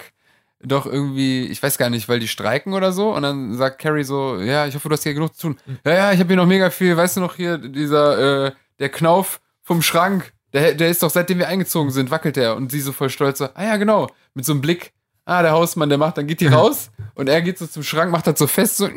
doch 0.62 0.86
irgendwie, 0.86 1.46
ich 1.46 1.62
weiß 1.62 1.78
gar 1.78 1.90
nicht, 1.90 2.08
weil 2.08 2.18
die 2.18 2.28
streiken 2.28 2.72
oder 2.72 2.92
so, 2.92 3.14
und 3.14 3.22
dann 3.22 3.54
sagt 3.54 3.78
Carrie 3.78 4.04
so, 4.04 4.40
ja, 4.40 4.66
ich 4.66 4.74
hoffe, 4.74 4.88
du 4.88 4.94
hast 4.94 5.02
hier 5.02 5.14
genug 5.14 5.34
zu 5.34 5.48
tun. 5.48 5.58
Hm. 5.66 5.78
Ja, 5.84 5.94
ja, 5.94 6.12
ich 6.12 6.18
habe 6.18 6.28
hier 6.28 6.36
noch 6.36 6.46
mega 6.46 6.70
viel, 6.70 6.96
weißt 6.96 7.16
du 7.16 7.20
noch 7.20 7.36
hier, 7.36 7.58
dieser, 7.58 8.46
äh, 8.46 8.52
der 8.78 8.88
Knauf 8.88 9.40
vom 9.62 9.82
Schrank, 9.82 10.32
der, 10.52 10.74
der 10.74 10.88
ist 10.88 11.02
doch, 11.02 11.10
seitdem 11.10 11.38
wir 11.38 11.48
eingezogen 11.48 11.90
sind, 11.90 12.10
wackelt 12.10 12.36
der. 12.36 12.56
Und 12.56 12.72
sie 12.72 12.80
so 12.80 12.92
voll 12.92 13.10
stolz 13.10 13.38
so, 13.38 13.48
ah 13.54 13.64
ja, 13.64 13.76
genau, 13.76 14.08
mit 14.34 14.44
so 14.44 14.52
einem 14.52 14.60
Blick, 14.60 14.92
ah, 15.24 15.42
der 15.42 15.52
Hausmann, 15.52 15.88
der 15.88 15.98
macht, 15.98 16.18
dann 16.18 16.26
geht 16.26 16.40
die 16.40 16.46
raus, 16.48 16.90
und 17.14 17.28
er 17.28 17.42
geht 17.42 17.58
so 17.58 17.66
zum 17.66 17.82
Schrank, 17.82 18.10
macht 18.10 18.26
das 18.26 18.38
so 18.38 18.46
fest, 18.46 18.78
so, 18.78 18.88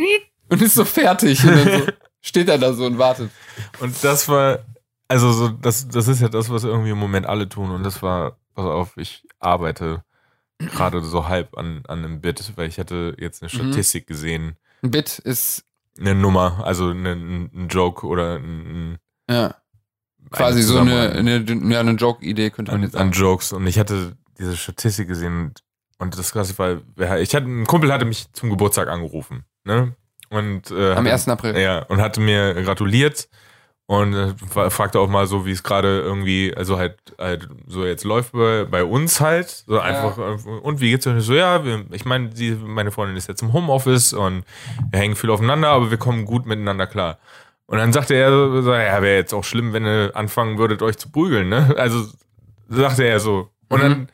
und 0.49 0.61
ist 0.61 0.75
so 0.75 0.85
fertig. 0.85 1.45
Und 1.45 1.55
dann 1.55 1.81
so 1.81 1.87
steht 2.21 2.49
er 2.49 2.57
da 2.57 2.73
so 2.73 2.85
und 2.85 2.97
wartet. 2.97 3.31
Und 3.79 4.03
das 4.03 4.27
war, 4.27 4.59
also 5.07 5.31
so, 5.31 5.49
das, 5.49 5.87
das 5.87 6.07
ist 6.07 6.21
ja 6.21 6.29
das, 6.29 6.49
was 6.49 6.63
irgendwie 6.63 6.91
im 6.91 6.97
Moment 6.97 7.25
alle 7.25 7.47
tun. 7.49 7.71
Und 7.71 7.83
das 7.83 8.01
war, 8.01 8.37
pass 8.55 8.65
auf, 8.65 8.97
ich 8.97 9.23
arbeite 9.39 10.03
gerade 10.59 11.01
so 11.01 11.27
halb 11.27 11.57
an, 11.57 11.83
an 11.87 11.99
einem 12.03 12.21
Bit, 12.21 12.53
weil 12.57 12.67
ich 12.67 12.79
hatte 12.79 13.15
jetzt 13.19 13.41
eine 13.41 13.51
Mhm. 13.51 13.71
Statistik 13.71 14.07
gesehen, 14.07 14.57
Ein 14.81 14.91
Bit 14.91 15.19
ist, 15.19 15.63
eine 15.99 16.15
Nummer, 16.15 16.61
also 16.65 16.89
eine, 16.89 17.11
ein 17.13 17.49
ein 17.53 17.67
Joke 17.69 18.05
oder 18.05 18.35
ein, 18.35 18.97
ja, 19.29 19.55
quasi 20.31 20.61
so 20.61 20.79
eine, 20.79 21.11
eine, 21.11 21.43
ja, 21.73 21.79
eine 21.79 21.91
Joke-Idee 21.93 22.49
könnte 22.51 22.71
man 22.71 22.79
an, 22.81 22.83
jetzt 22.83 22.93
sagen. 22.93 23.05
an 23.09 23.11
Jokes. 23.13 23.51
Und 23.53 23.67
ich 23.67 23.79
hatte 23.79 24.15
diese 24.37 24.55
Statistik 24.57 25.07
gesehen 25.07 25.53
und, 25.97 26.17
das 26.17 26.31
Krasse 26.31 26.57
war, 26.57 26.81
ich 27.19 27.35
hatte, 27.35 27.47
ein 27.47 27.65
Kumpel 27.65 27.91
hatte 27.91 28.05
mich 28.05 28.31
zum 28.33 28.49
Geburtstag 28.49 28.87
angerufen, 28.89 29.43
ne? 29.65 29.95
Und, 30.29 30.71
äh, 30.71 30.91
Am 30.91 30.97
hatte- 30.99 31.11
1. 31.11 31.27
April. 31.29 31.57
Ja, 31.57 31.79
und 31.83 32.01
hatte 32.01 32.21
mir 32.21 32.53
gratuliert 32.63 33.27
und 33.87 34.13
äh, 34.13 34.33
fra- 34.49 34.69
fragte 34.69 34.99
auch 34.99 35.09
mal 35.09 35.25
so, 35.25 35.45
wie 35.47 35.51
es 35.51 35.63
gerade 35.63 36.01
irgendwie, 36.01 36.53
also 36.55 36.77
halt, 36.77 36.97
halt 37.17 37.47
so 37.67 37.83
jetzt 37.85 38.03
läuft 38.03 38.33
bei, 38.33 38.65
bei 38.65 38.83
uns 38.83 39.19
halt. 39.21 39.49
So 39.65 39.79
einfach, 39.79 40.17
äh, 40.19 40.49
und 40.61 40.81
wie 40.81 40.91
geht's 40.91 41.07
euch? 41.07 41.23
So, 41.23 41.33
ja, 41.33 41.65
wir, 41.65 41.85
ich 41.91 42.05
meine, 42.05 42.29
meine 42.63 42.91
Freundin 42.91 43.17
ist 43.17 43.27
jetzt 43.27 43.41
im 43.41 43.53
Homeoffice 43.53 44.13
und 44.13 44.43
wir 44.91 44.99
hängen 44.99 45.15
viel 45.15 45.31
aufeinander, 45.31 45.69
aber 45.69 45.89
wir 45.89 45.97
kommen 45.97 46.25
gut 46.25 46.45
miteinander 46.45 46.85
klar. 46.85 47.17
Und 47.65 47.77
dann 47.79 47.91
sagte 47.93 48.13
er 48.15 48.29
so, 48.31 48.61
so, 48.61 48.73
ja, 48.73 49.01
wäre 49.01 49.15
jetzt 49.17 49.33
auch 49.33 49.43
schlimm, 49.43 49.73
wenn 49.73 49.85
ihr 49.85 50.11
anfangen 50.15 50.57
würdet, 50.59 50.81
euch 50.83 50.97
zu 50.97 51.11
prügeln, 51.11 51.49
ne? 51.49 51.73
Also 51.77 52.07
sagte 52.67 53.03
er 53.03 53.19
so. 53.19 53.49
Und 53.69 53.81
dann 53.83 54.09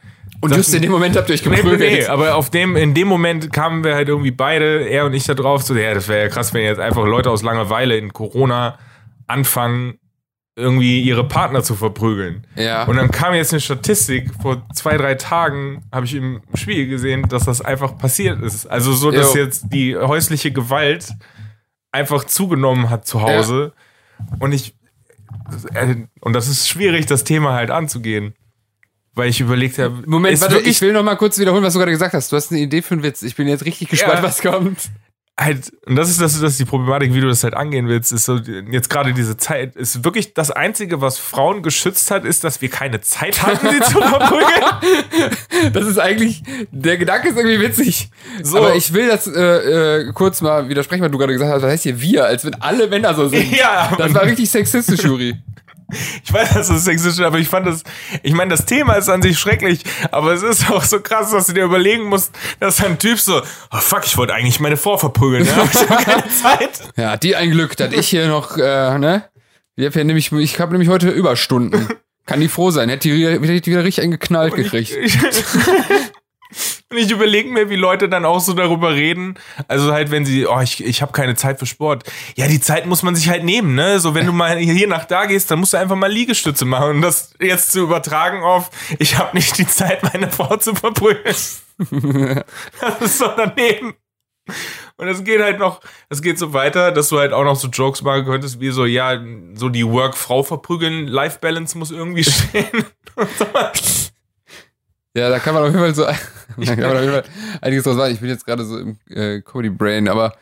Und 0.45 0.51
Das- 0.51 0.57
just 0.59 0.73
in 0.75 0.81
dem 0.83 0.91
Moment 0.91 1.15
habt 1.17 1.29
ihr 1.29 1.33
euch 1.33 1.43
geprügelt. 1.43 1.79
nee, 1.79 1.97
nee, 1.99 2.05
aber 2.05 2.35
auf 2.35 2.49
dem, 2.49 2.75
in 2.75 2.93
dem 2.93 3.07
Moment 3.07 3.51
kamen 3.51 3.83
wir 3.83 3.95
halt 3.95 4.07
irgendwie 4.07 4.31
beide, 4.31 4.87
er 4.87 5.05
und 5.05 5.13
ich 5.13 5.23
da 5.25 5.33
drauf, 5.33 5.63
so, 5.63 5.75
ja, 5.75 5.93
das 5.93 6.07
wäre 6.07 6.23
ja 6.23 6.29
krass, 6.29 6.53
wenn 6.53 6.63
jetzt 6.63 6.79
einfach 6.79 7.05
Leute 7.05 7.29
aus 7.31 7.43
Langeweile 7.43 7.97
in 7.97 8.13
Corona 8.13 8.77
anfangen, 9.27 9.95
irgendwie 10.57 11.01
ihre 11.01 11.27
Partner 11.27 11.63
zu 11.63 11.75
verprügeln. 11.75 12.47
Ja. 12.55 12.83
Und 12.85 12.95
dann 12.95 13.11
kam 13.11 13.33
jetzt 13.33 13.51
eine 13.51 13.59
Statistik, 13.59 14.29
vor 14.41 14.65
zwei, 14.73 14.95
drei 14.95 15.15
Tagen 15.15 15.83
habe 15.91 16.05
ich 16.05 16.15
im 16.15 16.41
Spiegel 16.53 16.87
gesehen, 16.87 17.27
dass 17.27 17.43
das 17.43 17.59
einfach 17.61 17.97
passiert 17.97 18.41
ist. 18.41 18.65
Also 18.65 18.93
so, 18.93 19.11
dass 19.11 19.33
Jo. 19.33 19.41
jetzt 19.41 19.65
die 19.73 19.97
häusliche 19.97 20.51
Gewalt 20.51 21.09
einfach 21.91 22.23
zugenommen 22.23 22.89
hat 22.89 23.05
zu 23.05 23.21
Hause. 23.21 23.73
Und 24.39 24.53
ich, 24.53 24.75
äh, 25.73 25.95
und 26.21 26.33
das 26.33 26.47
ist 26.47 26.69
schwierig, 26.69 27.05
das 27.05 27.25
Thema 27.25 27.53
halt 27.53 27.69
anzugehen. 27.71 28.33
Weil 29.15 29.29
ich 29.29 29.39
überlegt 29.39 29.77
habe, 29.79 30.03
Moment, 30.05 30.39
warte, 30.41 30.59
ich 30.59 30.81
will 30.81 30.91
noch 30.93 31.03
mal 31.03 31.15
kurz 31.15 31.37
wiederholen, 31.39 31.63
was 31.63 31.73
du 31.73 31.79
gerade 31.79 31.91
gesagt 31.91 32.13
hast. 32.13 32.31
Du 32.31 32.35
hast 32.35 32.51
eine 32.51 32.59
Idee 32.61 32.81
für 32.81 32.95
einen 32.95 33.03
Witz. 33.03 33.21
Ich 33.21 33.35
bin 33.35 33.47
jetzt 33.47 33.63
richtig 33.65 33.87
gespannt, 33.89 34.15
Ja. 34.17 34.23
was 34.23 34.41
kommt. 34.41 34.77
halt, 35.39 35.71
und 35.85 35.95
das 35.97 36.09
ist, 36.09 36.21
das, 36.21 36.39
das 36.39 36.51
ist 36.51 36.59
die 36.59 36.65
Problematik, 36.65 37.13
wie 37.13 37.19
du 37.21 37.27
das 37.27 37.43
halt 37.43 37.53
angehen 37.55 37.87
willst, 37.89 38.13
ist 38.13 38.23
so, 38.25 38.37
jetzt 38.71 38.89
gerade 38.89 39.13
diese 39.13 39.35
Zeit, 39.37 39.75
ist 39.75 40.03
wirklich 40.05 40.33
das 40.33 40.49
Einzige, 40.51 41.01
was 41.01 41.17
Frauen 41.17 41.61
geschützt 41.61 42.09
hat, 42.11 42.23
ist, 42.25 42.43
dass 42.45 42.61
wir 42.61 42.69
keine 42.69 43.01
Zeit 43.01 43.41
hatten, 43.41 43.67
sie 43.69 43.79
zu 43.81 43.99
verprügeln. 44.01 45.73
Das 45.73 45.85
ist 45.85 45.97
eigentlich, 45.97 46.43
der 46.71 46.97
Gedanke 46.97 47.29
ist 47.29 47.37
irgendwie 47.37 47.59
witzig. 47.59 48.09
So. 48.43 48.57
Aber 48.57 48.75
ich 48.75 48.93
will 48.93 49.07
das 49.07 49.27
äh, 49.27 49.41
äh, 50.07 50.11
kurz 50.13 50.41
mal 50.41 50.69
widersprechen, 50.69 51.01
weil 51.03 51.09
du 51.11 51.17
gerade 51.17 51.33
gesagt 51.33 51.51
hast, 51.53 51.61
was 51.63 51.71
heißt 51.71 51.83
hier 51.83 51.99
wir, 52.01 52.25
als 52.25 52.45
wenn 52.45 52.55
alle 52.61 52.87
Männer 52.87 53.13
so 53.13 53.27
sind. 53.27 53.45
Ja, 53.57 53.93
Das 53.97 54.13
war 54.13 54.23
richtig 54.23 54.49
sexistisch, 54.49 55.01
Juri. 55.03 55.35
Ich 56.23 56.33
weiß, 56.33 56.53
das 56.53 56.69
ist 56.69 56.85
sexistisch, 56.85 57.25
aber 57.25 57.37
ich 57.37 57.47
fand 57.47 57.67
das, 57.67 57.83
ich 58.23 58.33
meine, 58.33 58.51
das 58.51 58.65
Thema 58.65 58.93
ist 58.93 59.09
an 59.09 59.21
sich 59.21 59.37
schrecklich, 59.37 59.81
aber 60.11 60.33
es 60.33 60.43
ist 60.43 60.69
auch 60.71 60.83
so 60.83 60.99
krass, 60.99 61.31
dass 61.31 61.47
du 61.47 61.53
dir 61.53 61.63
überlegen 61.63 62.05
musst, 62.05 62.31
dass 62.59 62.83
ein 62.83 62.97
Typ 62.97 63.19
so, 63.19 63.41
oh 63.71 63.77
fuck, 63.77 64.05
ich 64.05 64.17
wollte 64.17 64.33
eigentlich 64.33 64.59
meine 64.59 64.77
Frau 64.77 64.97
verprügeln, 64.97 65.45
ja, 65.47 65.53
aber 65.53 65.69
ich 65.71 65.89
habe 65.89 66.03
keine 66.03 66.27
Zeit. 66.27 66.81
Ja, 66.95 67.17
die 67.17 67.35
ein 67.35 67.51
Glück, 67.51 67.77
dass 67.77 67.93
ich 67.93 68.07
hier 68.07 68.27
noch, 68.27 68.57
äh, 68.57 68.97
ne? 68.97 69.29
Ich 69.75 69.85
habe 69.85 70.05
nämlich, 70.05 70.31
ich 70.31 70.59
habe 70.59 70.71
nämlich 70.71 70.89
heute 70.89 71.09
Überstunden. 71.09 71.89
Kann 72.25 72.39
die 72.39 72.47
froh 72.47 72.71
sein. 72.71 72.89
Hätte 72.89 73.09
die 73.09 73.15
wieder, 73.15 73.41
wieder, 73.41 73.53
wieder 73.53 73.83
richtig 73.83 74.03
einen 74.03 74.11
geknallt 74.11 74.55
gekriegt. 74.55 74.93
Und 76.91 76.97
ich 76.97 77.11
überlege 77.11 77.49
mir, 77.49 77.69
wie 77.69 77.75
Leute 77.75 78.07
dann 78.07 78.25
auch 78.25 78.39
so 78.39 78.53
darüber 78.53 78.93
reden. 78.93 79.35
Also 79.67 79.91
halt, 79.91 80.11
wenn 80.11 80.25
sie, 80.25 80.45
oh, 80.45 80.61
ich, 80.61 80.83
ich 80.83 81.01
habe 81.01 81.11
keine 81.11 81.35
Zeit 81.35 81.59
für 81.59 81.65
Sport. 81.65 82.03
Ja, 82.35 82.47
die 82.47 82.59
Zeit 82.59 82.85
muss 82.85 83.03
man 83.03 83.15
sich 83.15 83.29
halt 83.29 83.43
nehmen, 83.43 83.75
ne? 83.75 83.99
So, 83.99 84.13
wenn 84.13 84.25
du 84.25 84.31
mal 84.31 84.57
hier 84.57 84.87
nach 84.87 85.05
da 85.05 85.25
gehst, 85.25 85.49
dann 85.51 85.59
musst 85.59 85.73
du 85.73 85.77
einfach 85.77 85.95
mal 85.95 86.11
Liegestütze 86.11 86.65
machen. 86.65 86.97
Und 86.97 87.01
das 87.01 87.33
jetzt 87.39 87.71
zu 87.71 87.81
übertragen 87.81 88.43
auf, 88.43 88.69
ich 88.99 89.17
habe 89.17 89.35
nicht 89.35 89.57
die 89.57 89.67
Zeit, 89.67 90.03
meine 90.03 90.29
Frau 90.29 90.57
zu 90.57 90.75
verprügeln. 90.75 91.23
das 92.79 93.01
ist 93.01 93.17
so 93.17 93.27
daneben. 93.35 93.95
Und 94.97 95.07
es 95.07 95.23
geht 95.23 95.41
halt 95.41 95.59
noch, 95.59 95.81
es 96.09 96.21
geht 96.21 96.39
so 96.39 96.53
weiter, 96.53 96.91
dass 96.91 97.09
du 97.09 97.19
halt 97.19 97.33
auch 97.33 97.43
noch 97.43 97.55
so 97.55 97.67
Jokes 97.67 98.01
machen 98.03 98.25
könntest, 98.25 98.59
wie 98.59 98.69
so, 98.69 98.85
ja, 98.85 99.19
so 99.55 99.69
die 99.69 99.85
Work-Frau 99.85 100.43
verprügeln, 100.43 101.07
Life-Balance 101.07 101.77
muss 101.77 101.91
irgendwie 101.91 102.23
stehen. 102.25 102.85
Und 103.15 103.29
so. 103.37 103.45
Ja, 105.15 105.29
da 105.29 105.39
kann 105.39 105.53
man 105.53 105.63
auf 105.63 105.69
jeden 105.69 105.79
Fall 105.79 105.95
so, 105.95 106.03
da 106.57 106.75
kann 106.75 106.87
man 106.87 106.97
auf 106.97 107.01
jeden 107.01 107.13
Fall 107.13 107.23
einiges 107.61 107.83
draus 107.83 107.95
machen. 107.95 108.11
Ich 108.11 108.19
bin 108.19 108.29
jetzt 108.29 108.45
gerade 108.45 108.65
so 108.65 108.77
im 108.77 108.97
äh, 109.09 109.41
Cody 109.41 109.69
Brain, 109.69 110.07
aber 110.07 110.35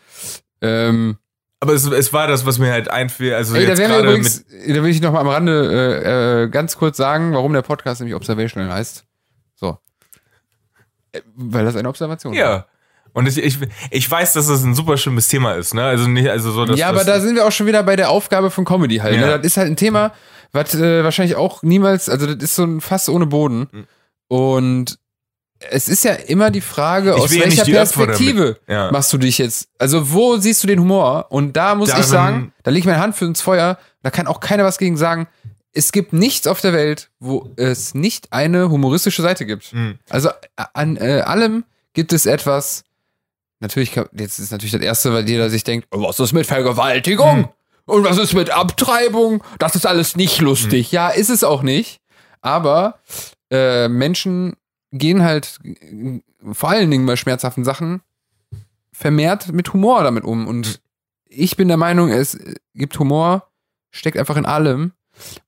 ähm, 0.61 1.17
Aber 1.59 1.73
es, 1.73 1.85
es 1.85 2.11
war 2.11 2.27
das, 2.27 2.45
was 2.45 2.57
mir 2.57 2.71
halt 2.71 2.89
einfiel. 2.89 3.33
Also 3.35 3.55
ey, 3.55 3.65
da 3.65 3.99
übrigens, 3.99 4.45
da 4.45 4.83
will 4.83 4.89
ich 4.89 5.01
noch 5.01 5.13
mal 5.13 5.21
am 5.21 5.27
Rande 5.27 6.01
äh, 6.03 6.43
äh, 6.43 6.47
ganz 6.49 6.77
kurz 6.77 6.97
sagen, 6.97 7.33
warum 7.33 7.53
der 7.53 7.61
Podcast 7.61 8.01
nämlich 8.01 8.15
Observational 8.15 8.71
heißt. 8.73 9.05
So. 9.55 9.77
Äh, 11.11 11.21
Weil 11.35 11.65
das 11.65 11.75
eine 11.75 11.87
Observation 11.87 12.31
mit. 12.31 12.39
Ja. 12.39 12.65
Und 13.13 13.27
ich, 13.27 13.37
ich, 13.37 13.59
ich 13.91 14.09
weiß, 14.09 14.33
dass 14.33 14.47
das 14.47 14.63
ein 14.63 14.73
super 14.73 14.97
schlimmes 14.97 15.27
Thema 15.27 15.53
ist, 15.53 15.75
ne? 15.75 15.83
Also 15.83 16.07
nicht, 16.07 16.29
also 16.29 16.51
so, 16.51 16.65
dass 16.65 16.79
ja, 16.79 16.89
aber 16.89 17.03
da 17.03 17.19
sind 17.19 17.35
wir 17.35 17.45
auch 17.45 17.51
schon 17.51 17.67
wieder 17.67 17.83
bei 17.83 17.95
der 17.95 18.09
Aufgabe 18.09 18.49
von 18.49 18.65
Comedy 18.65 18.97
halt. 18.97 19.17
Ne? 19.17 19.21
Ja. 19.21 19.37
Das 19.37 19.45
ist 19.45 19.57
halt 19.57 19.67
ein 19.67 19.75
Thema, 19.75 20.13
was 20.51 20.73
äh, 20.73 21.03
wahrscheinlich 21.03 21.35
auch 21.35 21.61
niemals, 21.61 22.09
also 22.09 22.25
das 22.25 22.43
ist 22.43 22.55
so 22.55 22.63
ein 22.63 22.81
Fass 22.81 23.09
ohne 23.09 23.27
Boden. 23.27 23.67
Mhm. 23.71 23.87
Und 24.27 24.97
es 25.69 25.87
ist 25.87 26.03
ja 26.03 26.13
immer 26.13 26.51
die 26.51 26.61
Frage, 26.61 27.11
Ich 27.15 27.21
aus 27.21 27.33
ja 27.33 27.43
welcher 27.43 27.63
Perspektive 27.65 28.59
Ja. 28.67 28.91
machst 28.91 29.13
du 29.13 29.17
dich 29.17 29.37
jetzt? 29.37 29.69
Also 29.79 30.11
wo 30.11 30.37
siehst 30.37 30.61
du 30.63 30.67
den 30.67 30.79
Humor? 30.79 31.27
Und 31.29 31.53
da 31.55 31.75
muss 31.75 31.89
ich 31.89 31.95
Darin- 31.95 32.09
sagen, 32.09 32.53
da 32.63 32.71
lege 32.71 32.79
ich 32.79 32.85
meine 32.85 32.99
Hand 32.99 33.15
für 33.15 33.25
ins 33.25 33.41
Feuer, 33.41 33.77
da 34.01 34.09
kann 34.09 34.27
auch 34.27 34.39
keiner 34.39 34.63
was 34.65 34.77
gegen 34.77 34.97
sagen. 34.97 35.27
Es 35.71 35.91
gibt 35.91 36.13
nichts 36.13 36.45
auf 36.47 36.61
der 36.61 36.73
Welt, 36.73 37.09
wo 37.19 37.49
es 37.55 37.95
nicht 37.95 38.31
eine 38.33 38.69
humoristische 38.69 39.21
Seite 39.21 39.45
gibt. 39.45 39.73
Mhm. 39.73 39.97
Also 40.09 40.29
an 40.73 40.97
äh, 40.97 41.21
allem 41.21 41.63
gibt 41.93 42.13
es 42.13 42.25
etwas. 42.25 42.83
Natürlich, 43.59 43.95
jetzt 44.13 44.39
ist 44.39 44.51
natürlich 44.51 44.73
das 44.73 44.81
Erste, 44.81 45.13
weil 45.13 45.27
jeder 45.27 45.49
sich 45.49 45.63
denkt, 45.63 45.87
oh, 45.91 46.01
was 46.01 46.19
ist 46.19 46.33
mit 46.33 46.45
Vergewaltigung? 46.45 47.37
Hm. 47.37 47.49
Und 47.85 48.03
was 48.03 48.17
ist 48.17 48.33
mit 48.33 48.49
Abtreibung? 48.49 49.41
Das 49.57 49.75
ist 49.75 49.85
alles 49.87 50.15
nicht 50.17 50.41
lustig. 50.41 50.87
Hm. 50.91 50.95
Ja, 50.95 51.09
ist 51.09 51.29
es 51.29 51.43
auch 51.45 51.63
nicht. 51.63 52.01
Aber 52.41 52.99
äh, 53.53 53.87
Menschen 53.87 54.55
gehen 54.91 55.23
halt 55.23 55.59
vor 56.51 56.69
allen 56.69 56.89
Dingen 56.91 57.05
bei 57.05 57.15
schmerzhaften 57.15 57.63
Sachen 57.63 58.01
vermehrt 58.91 59.51
mit 59.51 59.73
Humor 59.73 60.03
damit 60.03 60.23
um. 60.23 60.47
Und 60.47 60.81
ich 61.27 61.55
bin 61.57 61.67
der 61.67 61.77
Meinung, 61.77 62.09
es 62.09 62.37
gibt 62.75 62.97
Humor, 62.99 63.47
steckt 63.91 64.17
einfach 64.17 64.37
in 64.37 64.45
allem. 64.45 64.91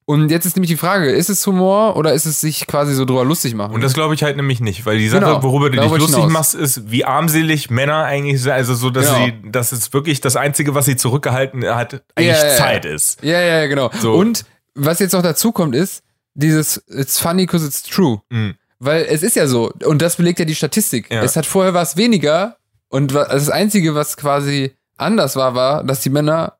Und 0.05 0.29
jetzt 0.29 0.45
ist 0.45 0.55
nämlich 0.55 0.69
die 0.69 0.77
Frage, 0.77 1.09
ist 1.11 1.29
es 1.29 1.45
Humor 1.47 1.95
oder 1.97 2.13
ist 2.13 2.25
es 2.27 2.39
sich 2.39 2.67
quasi 2.67 2.93
so 2.93 3.03
drüber 3.05 3.25
lustig 3.25 3.55
machen? 3.55 3.73
Und 3.73 3.81
das 3.81 3.93
glaube 3.95 4.13
ich 4.13 4.21
halt 4.21 4.35
nämlich 4.37 4.59
nicht, 4.61 4.85
weil 4.85 4.99
die 4.99 5.09
Sache, 5.09 5.21
Genau, 5.25 5.41
worüber 5.43 5.71
du 5.71 5.79
dich 5.81 5.89
lustig 5.89 6.15
hinaus. 6.17 6.31
machst, 6.31 6.53
ist, 6.53 6.91
wie 6.91 7.03
armselig 7.05 7.71
Männer 7.71 8.03
eigentlich 8.03 8.41
sind. 8.43 8.51
Also 8.51 8.75
so, 8.75 8.91
dass 8.91 9.07
Genau. 9.07 9.25
sie, 9.25 9.51
dass 9.51 9.71
es 9.71 9.91
wirklich 9.91 10.21
das 10.21 10.35
Einzige, 10.35 10.75
was 10.75 10.85
sie 10.85 10.95
zurückgehalten 10.95 11.65
hat, 11.65 12.03
eigentlich 12.15 12.35
Ja, 12.37 12.43
ja, 12.43 12.47
ja. 12.51 12.55
Zeit 12.57 12.85
ist. 12.85 13.23
ja, 13.23 13.39
ja, 13.41 13.61
ja, 13.61 13.67
genau. 13.67 13.89
So. 13.99 14.13
Und 14.13 14.45
was 14.75 14.99
jetzt 14.99 15.13
noch 15.13 15.23
dazu 15.23 15.51
kommt, 15.51 15.75
ist 15.75 16.03
dieses 16.35 16.77
It's 16.87 17.19
funny 17.19 17.45
because 17.45 17.65
it's 17.65 17.81
true. 17.83 18.21
Mhm. 18.29 18.55
Weil 18.79 19.05
es 19.09 19.23
ist 19.23 19.35
ja 19.35 19.47
so, 19.47 19.71
und 19.85 20.01
das 20.01 20.17
belegt 20.17 20.37
ja 20.39 20.45
die 20.45 20.53
Statistik. 20.55 21.09
Ja. 21.09 21.23
Es 21.23 21.35
hat 21.35 21.45
vorher 21.45 21.73
was 21.73 21.97
weniger 21.97 22.57
und 22.89 23.13
das 23.15 23.49
Einzige, 23.49 23.95
was 23.95 24.15
quasi 24.17 24.75
anders 24.97 25.35
war, 25.35 25.55
war, 25.55 25.83
dass 25.83 26.01
die 26.01 26.09
Männer 26.09 26.57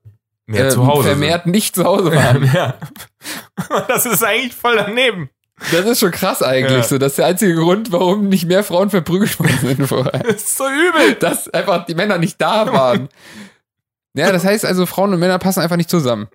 Mehr 0.48 0.66
ähm, 0.66 0.72
zu 0.72 0.88
Hause. 0.88 1.10
vermehrt 1.10 1.46
nicht 1.48 1.76
zu 1.76 1.84
Hause 1.84 2.14
waren. 2.14 2.42
Sind. 2.42 2.54
Ja. 2.54 2.78
Das 3.88 4.06
ist 4.06 4.24
eigentlich 4.24 4.54
voll 4.54 4.76
daneben. 4.76 5.30
Das 5.72 5.86
ist 5.86 6.00
schon 6.02 6.12
krass 6.12 6.42
eigentlich 6.44 6.72
Ja. 6.82 6.84
so. 6.84 6.98
Das 6.98 7.14
ist 7.14 7.18
der 7.18 7.28
einzige 7.28 7.56
Grund, 7.56 7.92
warum 7.92 8.28
nicht 8.28 8.46
mehr 8.46 8.64
Frauen 8.64 8.90
verprügelt 8.90 9.40
worden 9.40 9.58
sind 9.62 9.88
vorher. 9.88 10.12
Das 10.24 10.36
ist 10.36 10.58
so 10.58 10.66
übel. 10.68 11.16
Dass 11.16 11.50
einfach 11.50 11.86
die 11.86 11.96
Männer 11.96 12.18
nicht 12.18 12.40
da 12.42 12.72
waren. 12.72 13.10
Ja, 14.18 14.32
das 14.32 14.46
heißt 14.46 14.64
also, 14.66 14.86
Frauen 14.86 15.12
und 15.12 15.20
Männer 15.20 15.38
passen 15.40 15.60
einfach 15.60 15.76
nicht 15.76 15.90
zusammen. 15.90 16.30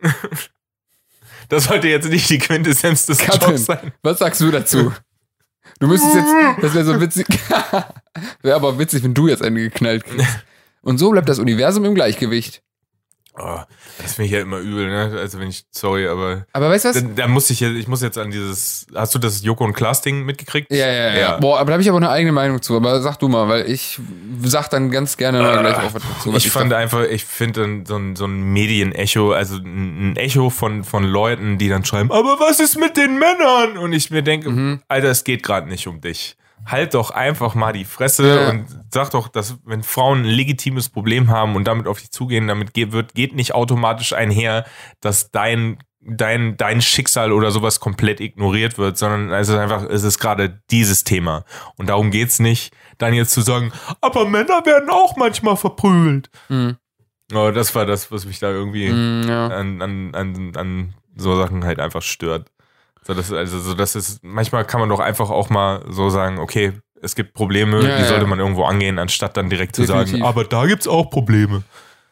Das 1.50 1.64
sollte 1.64 1.88
jetzt 1.88 2.08
nicht 2.08 2.30
die 2.30 2.38
Quintessenz 2.38 3.06
des 3.06 3.18
Katrin. 3.18 3.50
Jobs 3.50 3.66
sein. 3.66 3.92
Was 4.02 4.20
sagst 4.20 4.40
du 4.40 4.50
dazu? 4.50 4.92
Du 5.80 5.86
müsstest 5.86 6.14
jetzt, 6.14 6.32
das 6.62 6.74
wäre 6.74 6.84
so 6.84 7.00
witzig. 7.00 7.26
wäre 8.42 8.56
aber 8.56 8.78
witzig, 8.78 9.02
wenn 9.02 9.14
du 9.14 9.28
jetzt 9.28 9.42
eine 9.42 9.60
geknallt 9.60 10.04
kriegst. 10.04 10.44
Und 10.82 10.98
so 10.98 11.10
bleibt 11.10 11.28
das 11.28 11.38
Universum 11.38 11.84
im 11.84 11.94
Gleichgewicht. 11.94 12.62
Oh, 13.38 13.60
das 14.02 14.14
finde 14.14 14.26
ich 14.26 14.32
ja 14.32 14.40
immer 14.40 14.58
übel, 14.58 14.88
ne? 14.88 15.16
Also 15.18 15.38
wenn 15.38 15.48
ich, 15.48 15.64
sorry, 15.70 16.08
aber 16.08 16.46
Aber 16.52 16.68
weißt 16.68 16.84
du 16.86 16.88
was? 16.90 16.96
da, 16.96 17.08
da 17.14 17.28
muss 17.28 17.48
ich 17.50 17.60
jetzt, 17.60 17.76
ich 17.76 17.86
muss 17.86 18.02
jetzt 18.02 18.18
an 18.18 18.30
dieses, 18.30 18.86
hast 18.94 19.14
du 19.14 19.18
das 19.20 19.42
Joko 19.42 19.64
und 19.64 19.72
Klaas 19.72 20.02
Ding 20.02 20.24
mitgekriegt? 20.24 20.70
Ja, 20.72 20.86
ja, 20.86 20.92
ja. 21.12 21.18
Ja. 21.18 21.36
Boah, 21.38 21.58
aber 21.60 21.66
da 21.68 21.72
habe 21.74 21.82
ich 21.82 21.88
aber 21.88 21.98
eine 21.98 22.10
eigene 22.10 22.32
Meinung 22.32 22.60
zu. 22.60 22.76
Aber 22.76 23.00
sag 23.00 23.16
du 23.18 23.28
mal, 23.28 23.48
weil 23.48 23.70
ich 23.70 24.00
sag 24.42 24.68
dann 24.70 24.90
ganz 24.90 25.16
gerne 25.16 25.40
mal 25.42 25.58
gleich 25.60 25.76
auch 25.76 25.94
was 25.94 26.02
dazu. 26.02 26.34
was 26.34 26.44
ich 26.44 26.50
fand 26.50 26.72
einfach, 26.72 27.04
ich 27.04 27.24
finde 27.24 27.82
so 27.86 27.96
ein, 27.96 28.16
so 28.16 28.24
ein 28.26 28.42
Medienecho, 28.52 29.32
also 29.32 29.56
ein 29.56 30.10
ein 30.10 30.16
Echo 30.16 30.50
von, 30.50 30.82
von 30.84 31.04
Leuten, 31.04 31.56
die 31.56 31.68
dann 31.68 31.84
schreiben, 31.84 32.10
aber 32.10 32.40
was 32.40 32.58
ist 32.58 32.78
mit 32.78 32.96
den 32.96 33.18
Männern? 33.18 33.78
Und 33.78 33.92
ich 33.92 34.10
mir 34.10 34.22
denke, 34.22 34.50
Mhm. 34.50 34.80
Alter, 34.88 35.08
es 35.08 35.22
geht 35.24 35.42
gerade 35.44 35.68
nicht 35.68 35.86
um 35.86 36.00
dich. 36.00 36.36
Halt 36.66 36.94
doch 36.94 37.10
einfach 37.10 37.54
mal 37.54 37.72
die 37.72 37.84
Fresse 37.84 38.28
Ja. 38.28 38.50
und 38.50 38.66
sag 38.92 39.10
doch, 39.10 39.28
dass 39.28 39.58
wenn 39.64 39.82
Frauen 39.82 40.20
ein 40.22 40.24
legitimes 40.24 40.88
Problem 40.88 41.28
haben 41.30 41.56
und 41.56 41.64
damit 41.64 41.86
auf 41.86 42.00
dich 42.00 42.10
zugehen, 42.10 42.48
damit 42.48 42.74
geht, 42.74 42.92
wird, 42.92 43.14
geht 43.14 43.34
nicht 43.34 43.54
automatisch 43.54 44.12
einher, 44.12 44.64
dass 45.00 45.30
dein 45.30 45.78
dein, 46.02 46.56
dein 46.56 46.80
Schicksal 46.80 47.30
oder 47.30 47.50
sowas 47.50 47.78
komplett 47.78 48.20
ignoriert 48.20 48.78
wird, 48.78 48.96
sondern 48.96 49.30
es 49.32 49.50
ist 49.50 49.54
einfach, 49.56 49.82
es 49.84 50.02
ist 50.02 50.18
gerade 50.18 50.62
dieses 50.70 51.04
Thema. 51.04 51.44
Und 51.76 51.90
darum 51.90 52.10
geht's 52.10 52.38
nicht, 52.40 52.72
dann 52.96 53.12
jetzt 53.12 53.32
zu 53.32 53.42
sagen, 53.42 53.70
aber 54.00 54.26
Männer 54.26 54.64
werden 54.64 54.88
auch 54.88 55.16
manchmal 55.18 55.58
verprügelt. 55.58 56.30
Mhm. 56.48 56.78
Oh, 57.34 57.50
das 57.50 57.74
war 57.74 57.84
das, 57.84 58.10
was 58.10 58.24
mich 58.24 58.38
da 58.38 58.50
irgendwie 58.50 58.88
Mhm, 58.90 59.28
ja. 59.28 59.48
an, 59.48 59.82
an, 59.82 60.14
an, 60.14 60.52
an 60.56 60.94
so 61.16 61.36
Sachen 61.36 61.64
halt 61.64 61.80
einfach 61.80 62.02
stört. 62.02 62.50
So, 63.10 63.14
das, 63.14 63.32
also, 63.32 63.58
so, 63.58 63.74
das 63.74 63.96
ist, 63.96 64.22
manchmal 64.22 64.64
kann 64.64 64.78
man 64.78 64.88
doch 64.88 65.00
einfach 65.00 65.30
auch 65.30 65.50
mal 65.50 65.84
so 65.90 66.10
sagen, 66.10 66.38
okay, 66.38 66.74
es 67.02 67.16
gibt 67.16 67.34
Probleme, 67.34 67.78
Ja, 67.82 67.96
die 67.96 68.02
ja. 68.02 68.08
sollte 68.08 68.24
man 68.26 68.38
irgendwo 68.38 68.62
angehen, 68.62 69.00
anstatt 69.00 69.36
dann 69.36 69.50
direkt 69.50 69.74
zu 69.74 69.82
Definitiv. 69.82 70.12
sagen, 70.12 70.22
aber 70.22 70.44
da 70.44 70.64
gibt's 70.66 70.86
auch 70.86 71.10
Probleme. 71.10 71.64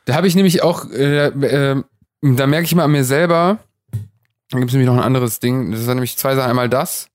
Da 0.07 0.15
habe 0.17 0.27
ich 0.27 0.35
nämlich 0.35 0.65
auch, 0.65 0.91
äh, 0.91 1.27
äh, 1.29 1.83
da 2.23 2.47
merke 2.49 2.65
ich 2.65 2.75
mal 2.75 2.83
an 2.83 2.91
mir 2.91 3.05
selber, 3.05 3.59
da 4.51 4.59
gibt 4.59 4.71
es 4.71 4.73
nämlich 4.75 4.89
noch 4.89 4.97
ein 4.97 5.05
anderes 5.05 5.39
Ding, 5.39 5.71
das 5.71 5.83
ist 5.83 5.87
nämlich 5.87 6.17
zwei 6.17 6.35
Sachen, 6.35 6.51
einmal 6.51 6.69
das 6.69 7.09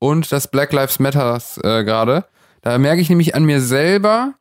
und 0.00 0.30
das 0.32 0.48
Black 0.48 0.72
Lives 0.74 0.98
Matters 0.98 1.56
äh, 1.64 1.82
gerade. 1.82 2.26
Da 2.60 2.76
merke 2.76 3.00
ich 3.00 3.08
nämlich 3.08 3.34
an 3.34 3.44
mir 3.44 3.62
selber, 3.62 4.34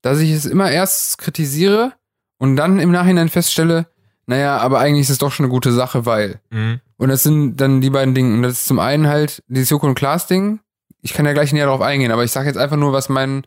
dass 0.00 0.20
ich 0.20 0.30
es 0.30 0.46
immer 0.46 0.70
erst 0.70 1.18
kritisiere 1.18 1.92
und 2.38 2.56
dann 2.56 2.78
im 2.80 2.90
Nachhinein 2.90 3.28
feststelle, 3.28 3.86
naja, 4.24 4.56
aber 4.56 4.78
eigentlich 4.78 5.02
ist 5.02 5.10
es 5.10 5.18
doch 5.18 5.30
schon 5.32 5.44
eine 5.44 5.52
gute 5.52 5.72
Sache, 5.72 6.06
weil. 6.06 6.40
Mhm. 6.48 6.80
Und 7.00 7.08
das 7.08 7.22
sind 7.22 7.56
dann 7.56 7.80
die 7.80 7.88
beiden 7.88 8.14
Dinge. 8.14 8.34
Und 8.34 8.42
das 8.42 8.52
ist 8.52 8.66
zum 8.66 8.78
einen 8.78 9.06
halt 9.06 9.42
dieses 9.48 9.70
Joko 9.70 9.86
und 9.86 9.94
Klaas 9.94 10.26
Ding. 10.26 10.60
Ich 11.00 11.14
kann 11.14 11.24
ja 11.24 11.32
gleich 11.32 11.50
näher 11.52 11.64
darauf 11.64 11.80
eingehen, 11.80 12.12
aber 12.12 12.24
ich 12.24 12.30
sage 12.30 12.46
jetzt 12.46 12.58
einfach 12.58 12.76
nur, 12.76 12.92
was 12.92 13.08
mein 13.08 13.46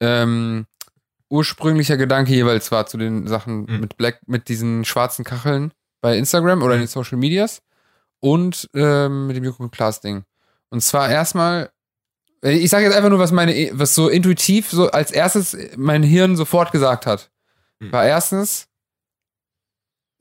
ähm, 0.00 0.64
ursprünglicher 1.28 1.98
Gedanke 1.98 2.32
jeweils 2.32 2.70
war 2.72 2.86
zu 2.86 2.96
den 2.96 3.26
Sachen 3.26 3.66
Mhm. 3.66 3.80
mit 3.80 3.96
Black, 3.98 4.20
mit 4.26 4.48
diesen 4.48 4.84
schwarzen 4.86 5.22
Kacheln 5.24 5.72
bei 6.00 6.16
Instagram 6.16 6.62
oder 6.62 6.74
in 6.74 6.80
den 6.80 6.88
Social 6.88 7.18
Medias 7.18 7.60
und 8.20 8.70
ähm, 8.74 9.26
mit 9.26 9.36
dem 9.36 9.44
Joko 9.44 9.64
und 9.64 9.70
Klaas 9.70 10.00
Ding. 10.00 10.24
Und 10.70 10.80
zwar 10.80 11.10
erstmal, 11.10 11.70
äh, 12.42 12.52
ich 12.52 12.70
sage 12.70 12.84
jetzt 12.84 12.96
einfach 12.96 13.10
nur, 13.10 13.18
was 13.18 13.32
meine, 13.32 13.70
was 13.74 13.94
so 13.94 14.08
intuitiv 14.08 14.70
so 14.70 14.90
als 14.90 15.10
erstes 15.10 15.54
mein 15.76 16.02
Hirn 16.02 16.36
sofort 16.36 16.72
gesagt 16.72 17.04
hat. 17.04 17.30
Mhm. 17.80 17.92
War 17.92 18.06
erstens, 18.06 18.66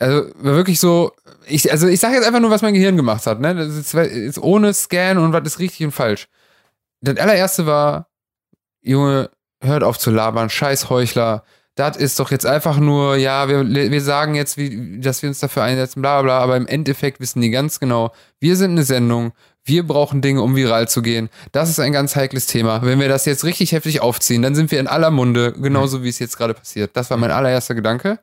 also 0.03 0.29
wirklich 0.35 0.79
so, 0.79 1.13
ich, 1.47 1.71
also 1.71 1.87
ich 1.87 1.99
sage 1.99 2.15
jetzt 2.15 2.25
einfach 2.25 2.39
nur, 2.39 2.51
was 2.51 2.61
mein 2.61 2.73
Gehirn 2.73 2.97
gemacht 2.97 3.25
hat, 3.25 3.39
ne? 3.39 3.55
Das 3.55 3.67
ist, 3.67 3.93
ist 3.93 4.39
ohne 4.39 4.73
Scan 4.73 5.17
und 5.17 5.33
was 5.33 5.43
ist 5.45 5.59
richtig 5.59 5.85
und 5.85 5.91
falsch. 5.91 6.27
Das 7.01 7.17
allererste 7.17 7.65
war, 7.65 8.07
Junge, 8.81 9.29
hört 9.61 9.83
auf 9.83 9.97
zu 9.97 10.11
labern, 10.11 10.49
scheiß 10.49 10.89
Heuchler. 10.89 11.43
Das 11.75 11.97
ist 11.97 12.19
doch 12.19 12.29
jetzt 12.29 12.45
einfach 12.45 12.77
nur, 12.77 13.15
ja, 13.15 13.47
wir, 13.49 13.67
wir 13.67 14.01
sagen 14.01 14.35
jetzt, 14.35 14.57
wie, 14.57 14.99
dass 14.99 15.23
wir 15.23 15.29
uns 15.29 15.39
dafür 15.39 15.63
einsetzen, 15.63 16.01
bla 16.01 16.21
bla, 16.21 16.23
bla, 16.23 16.39
aber 16.39 16.57
im 16.57 16.67
Endeffekt 16.67 17.19
wissen 17.19 17.41
die 17.41 17.49
ganz 17.49 17.79
genau, 17.79 18.11
wir 18.39 18.55
sind 18.55 18.71
eine 18.71 18.83
Sendung, 18.83 19.33
wir 19.65 19.87
brauchen 19.87 20.21
Dinge, 20.21 20.41
um 20.41 20.55
viral 20.55 20.87
zu 20.87 21.01
gehen. 21.01 21.29
Das 21.51 21.69
ist 21.69 21.79
ein 21.79 21.93
ganz 21.93 22.15
heikles 22.15 22.45
Thema. 22.45 22.81
Wenn 22.83 22.99
wir 22.99 23.07
das 23.09 23.25
jetzt 23.25 23.43
richtig 23.43 23.71
heftig 23.71 24.01
aufziehen, 24.01 24.41
dann 24.41 24.55
sind 24.55 24.71
wir 24.71 24.79
in 24.79 24.87
aller 24.87 25.09
Munde, 25.09 25.53
genauso 25.53 26.03
wie 26.03 26.09
es 26.09 26.19
jetzt 26.19 26.37
gerade 26.37 26.53
passiert. 26.53 26.91
Das 26.95 27.09
war 27.09 27.17
mein 27.17 27.31
allererster 27.31 27.73
Gedanke. 27.73 28.19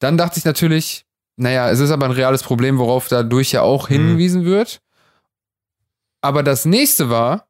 Dann 0.00 0.16
dachte 0.18 0.38
ich 0.38 0.44
natürlich, 0.44 1.06
naja, 1.36 1.70
es 1.70 1.78
ist 1.78 1.90
aber 1.92 2.06
ein 2.06 2.12
reales 2.12 2.42
Problem, 2.42 2.78
worauf 2.78 3.06
dadurch 3.08 3.52
ja 3.52 3.62
auch 3.62 3.88
Mhm. 3.88 3.94
hingewiesen 3.94 4.44
wird. 4.44 4.80
Aber 6.20 6.42
das 6.42 6.64
nächste 6.64 7.08
war, 7.08 7.46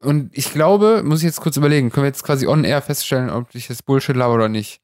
und 0.00 0.30
ich 0.36 0.52
glaube, 0.52 1.02
muss 1.04 1.20
ich 1.20 1.24
jetzt 1.24 1.40
kurz 1.40 1.56
überlegen, 1.56 1.90
können 1.90 2.04
wir 2.04 2.08
jetzt 2.08 2.22
quasi 2.22 2.46
on 2.46 2.62
air 2.64 2.82
feststellen, 2.82 3.30
ob 3.30 3.52
ich 3.54 3.66
das 3.66 3.82
Bullshit 3.82 4.14
laber 4.14 4.34
oder 4.34 4.48
nicht. 4.48 4.80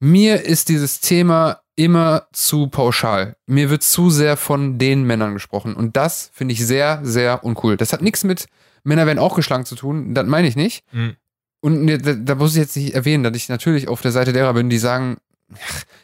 Mir 0.00 0.42
ist 0.42 0.68
dieses 0.68 1.00
Thema 1.00 1.60
immer 1.76 2.26
zu 2.32 2.66
pauschal. 2.68 3.36
Mir 3.46 3.70
wird 3.70 3.82
zu 3.82 4.10
sehr 4.10 4.36
von 4.36 4.78
den 4.78 5.04
Männern 5.04 5.34
gesprochen. 5.34 5.74
Und 5.74 5.96
das 5.96 6.30
finde 6.32 6.54
ich 6.54 6.66
sehr, 6.66 7.00
sehr 7.02 7.44
uncool. 7.44 7.76
Das 7.76 7.92
hat 7.92 8.02
nichts 8.02 8.24
mit 8.24 8.46
Männer 8.82 9.06
werden 9.06 9.18
auch 9.18 9.34
geschlagen 9.36 9.64
zu 9.64 9.74
tun. 9.74 10.14
Das 10.14 10.26
meine 10.26 10.46
ich 10.48 10.54
nicht. 10.56 10.84
Mhm. 10.92 11.16
Und 11.60 11.86
da, 11.86 12.12
da 12.14 12.34
muss 12.36 12.52
ich 12.52 12.58
jetzt 12.58 12.76
nicht 12.76 12.94
erwähnen, 12.94 13.24
dass 13.24 13.34
ich 13.36 13.48
natürlich 13.48 13.88
auf 13.88 14.00
der 14.00 14.12
Seite 14.12 14.32
derer 14.32 14.54
bin, 14.54 14.70
die 14.70 14.78
sagen, 14.78 15.16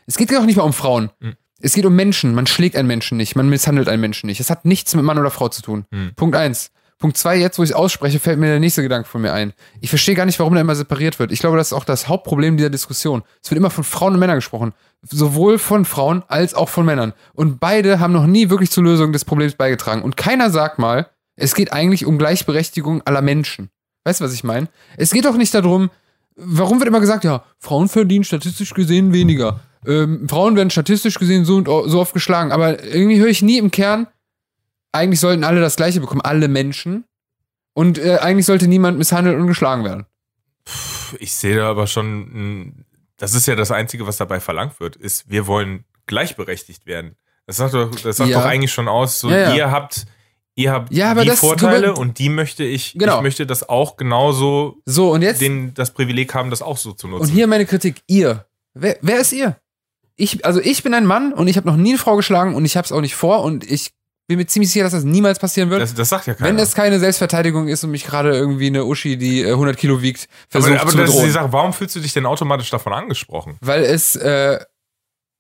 es 0.07 0.16
geht 0.16 0.31
doch 0.33 0.44
nicht 0.44 0.57
mal 0.57 0.62
um 0.62 0.72
Frauen. 0.72 1.11
Mhm. 1.20 1.35
Es 1.61 1.74
geht 1.74 1.87
um 1.87 1.94
Menschen. 1.94 2.35
Man 2.35 2.46
schlägt 2.46 2.76
einen 2.76 2.88
Menschen 2.88 3.16
nicht. 3.16 3.37
Man 3.37 3.48
misshandelt 3.48 3.88
einen 3.88 4.00
Menschen 4.00 4.26
nicht. 4.26 4.40
Es 4.40 4.50
hat 4.50 4.64
nichts 4.64 4.94
mit 4.94 5.05
Mann 5.05 5.18
oder 5.18 5.31
Frau 5.31 5.48
zu 5.48 5.62
tun. 5.62 5.87
Mhm. 5.90 6.14
Punkt 6.16 6.37
eins. 6.37 6.70
Punkt 6.98 7.16
zwei, 7.16 7.37
jetzt 7.37 7.59
wo 7.59 7.64
ich 7.64 7.70
es 7.70 7.74
ausspreche, 7.74 8.20
fällt 8.20 8.38
mir 8.38 8.46
der 8.46 8.61
nächste 8.61 8.81
Gedanke 8.81 9.09
von 9.09 9.22
mir 9.22 9.33
ein. 9.33 9.52
Ich 9.81 9.90
verstehe 9.90 10.14
gar 10.14 10.24
nicht, 10.24 10.38
warum 10.38 10.55
da 10.55 10.61
immer 10.61 10.76
separiert 10.76 11.18
wird. 11.18 11.33
Ich 11.33 11.40
glaube, 11.40 11.57
das 11.57 11.68
ist 11.68 11.72
auch 11.72 11.85
das 11.85 12.07
Hauptproblem 12.07 12.57
dieser 12.57 12.70
Diskussion. 12.70 13.24
Es 13.42 13.50
wird 13.50 13.59
immer 13.59 13.70
von 13.70 13.83
Frauen 13.83 14.14
und 14.14 14.20
Männern 14.20 14.37
gesprochen. 14.37 14.72
Sowohl 15.02 15.59
von 15.59 15.85
Frauen 15.85 16.22
als 16.28 16.55
auch 16.55 16.68
von 16.68 16.87
Männern. 16.87 17.12
Und 17.33 17.59
beide 17.59 17.98
haben 17.98 18.12
noch 18.12 18.26
nie 18.26 18.50
wirklich 18.50 18.70
zur 18.70 18.85
Lösung 18.85 19.12
des 19.12 19.24
Problems 19.24 19.55
beigetragen. 19.55 20.02
Und 20.02 20.16
keiner 20.16 20.50
sagt 20.50 20.78
mal, 20.78 21.09
es 21.35 21.57
geht 21.57 21.72
eigentlich 21.72 22.07
um 22.07 22.18
Gleichberechtigung 22.18 23.02
aller 23.02 23.20
Menschen. 23.20 23.70
Weißt 24.05 24.20
du, 24.20 24.24
was 24.24 24.33
ich 24.33 24.44
meine? 24.44 24.68
Es 24.96 25.11
geht 25.11 25.24
doch 25.24 25.37
nicht 25.37 25.55
darum, 25.55 25.90
warum 26.37 26.79
wird 26.79 26.88
immer 26.88 27.01
gesagt, 27.01 27.25
ja, 27.25 27.45
Frauen 27.59 27.88
verdienen 27.88 28.25
statistisch 28.25 28.75
gesehen 28.75 29.12
weniger. 29.12 29.61
Ähm, 29.87 30.29
Frauen 30.29 30.57
werden 30.57 30.71
statistisch 30.71 31.18
gesehen 31.18 31.45
so 31.45 31.57
und 31.57 31.66
so 31.66 32.01
oft 32.01 32.14
geschlagen. 32.14 32.53
Aber 32.53 32.83
irgendwie 32.85 33.18
höre 33.21 33.29
ich 33.29 33.42
nie 33.42 33.59
im 33.59 33.71
Kern, 33.71 34.07
eigentlich 34.92 35.21
sollten 35.21 35.45
alle 35.45 35.61
das 35.61 35.77
Gleiche 35.77 36.01
bekommen, 36.01 36.21
alle 36.21 36.49
Menschen. 36.49 37.05
Und 37.75 37.99
äh, 37.99 38.18
eigentlich 38.18 38.47
sollte 38.47 38.68
niemand 38.68 38.99
misshandelt 38.99 39.38
und 39.38 39.47
geschlagen 39.47 39.85
werden. 39.85 40.07
Ich 41.18 41.35
sehe 41.35 41.57
da 41.57 41.71
aber 41.71 41.87
schon, 41.87 42.85
das 43.16 43.35
ist 43.35 43.47
ja 43.47 43.57
das 43.57 43.71
Einzige, 43.71 44.07
was 44.07 44.18
dabei 44.18 44.40
verlangt 44.40 44.79
wird, 44.79 44.97
ist, 44.97 45.29
wir 45.31 45.47
wollen 45.47 45.85
gleichberechtigt 46.07 46.87
werden. 46.87 47.16
Das 47.47 47.57
sagt 47.57 47.75
doch, 47.75 47.90
das 47.90 48.18
sagt 48.18 48.31
Ja. 48.31 48.40
doch 48.40 48.47
eigentlich 48.47 48.73
schon 48.73 48.88
aus, 48.88 49.18
so 49.21 49.31
Ja, 49.31 49.37
ja. 49.38 49.55
ihr 49.55 49.71
habt, 49.71 50.05
ihr 50.55 50.71
habt 50.73 50.93
Ja, 50.93 51.11
aber 51.12 51.23
die 51.23 51.29
das- 51.29 51.41
Vorteile 51.41 51.95
und 51.95 52.19
die 52.19 52.29
möchte 52.29 52.65
ich, 52.65 52.95
Genau. 52.99 53.17
ich 53.17 53.23
möchte 53.23 53.47
das 53.47 53.69
auch 53.69 53.97
genauso, 53.97 54.81
So, 54.87 55.12
und 55.12 55.22
jetzt. 55.22 55.41
den, 55.41 55.74
das 55.74 55.91
Privileg 55.93 56.35
haben, 56.35 56.51
das 56.51 56.62
auch 56.62 56.76
so 56.76 56.93
zu 56.93 57.09
nutzen. 57.09 57.22
und 57.22 57.29
hier 57.35 57.47
meine 57.47 57.66
Kritik. 57.66 58.03
Ihr. 58.07 58.45
Wer, 58.74 58.99
wer 59.03 59.20
ist 59.20 59.33
ihr? 59.33 59.57
Ich, 60.16 60.45
also 60.45 60.61
ich 60.61 60.83
bin 60.83 60.95
ein 60.95 61.07
Mann 61.07 61.33
und 61.33 61.49
ich 61.49 61.57
habe 61.57 61.66
noch 61.66 61.76
nie 61.76 61.91
eine 61.91 61.99
Frau 61.99 62.16
geschlagen 62.16 62.55
und 62.55 62.64
ich 62.64 62.76
habe 62.76 62.85
es 62.85 62.93
auch 62.93 63.01
nicht 63.01 63.14
vor 63.14 63.43
und 63.43 63.68
ich 63.70 63.91
bin 64.29 64.39
mir 64.39 64.47
ziemlich 64.47 64.70
sicher, 64.70 64.85
dass 64.85 64.93
das 64.93 65.05
niemals 65.05 65.39
passieren 65.39 65.68
wird. 65.70 65.83
das, 65.83 65.95
das 65.95 66.09
sagt 66.09 66.26
ja 66.26 66.35
keiner. 66.35 66.49
wenn 66.51 66.59
es 66.59 66.74
keine 66.74 66.99
Selbstverteidigung 67.01 67.68
ist 67.68 67.83
und 67.85 67.91
mich 67.91 68.05
gerade 68.05 68.31
irgendwie 68.31 68.68
eine 68.68 68.85
Uschi, 68.85 69.16
die 69.16 69.43
äh, 69.43 69.51
100 69.53 69.76
Kilo 69.76 70.01
wiegt, 70.01 70.29
versucht 70.49 70.72
aber 70.72 70.83
aber 70.83 70.91
zu 70.91 70.97
das 70.99 71.09
ist 71.09 71.12
die 71.14 71.18
bedrohen. 71.18 71.33
Sache, 71.33 71.53
warum 71.53 71.72
fühlst 71.72 71.97
du 71.97 72.01
dich 72.01 72.12
denn 72.12 72.24
automatisch 72.26 72.70
davon 72.70 72.93
angesprochen? 72.93 73.57
Weil 73.61 73.83
es, 73.85 74.14
äh, 74.16 74.59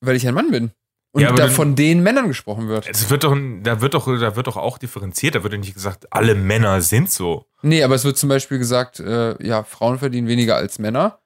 weil 0.00 0.16
ich 0.16 0.26
ein 0.26 0.34
Mann 0.34 0.50
bin. 0.50 0.72
Und 1.12 1.22
Ja, 1.22 1.28
da 1.30 1.36
dann- 1.36 1.50
von 1.50 1.74
den 1.76 2.02
Männern 2.02 2.28
gesprochen 2.28 2.68
wird. 2.68 2.88
Es 2.88 3.08
wird 3.10 3.24
doch, 3.24 3.36
da 3.62 3.80
wird 3.80 3.94
doch, 3.94 4.06
da 4.18 4.34
wird 4.36 4.46
doch 4.46 4.56
auch 4.56 4.78
differenziert. 4.78 5.34
Da 5.34 5.42
wird 5.42 5.52
ja 5.52 5.58
nicht 5.58 5.74
gesagt, 5.74 6.06
alle 6.10 6.34
Männer 6.34 6.80
sind 6.80 7.10
so. 7.10 7.46
Nee, 7.62 7.82
aber 7.82 7.94
es 7.94 8.04
wird 8.04 8.16
zum 8.18 8.28
Beispiel 8.28 8.58
gesagt, 8.58 8.98
äh, 9.00 9.36
ja, 9.46 9.62
Frauen 9.62 9.98
verdienen 9.98 10.26
weniger 10.28 10.56
als 10.56 10.78
Männer. 10.78 11.18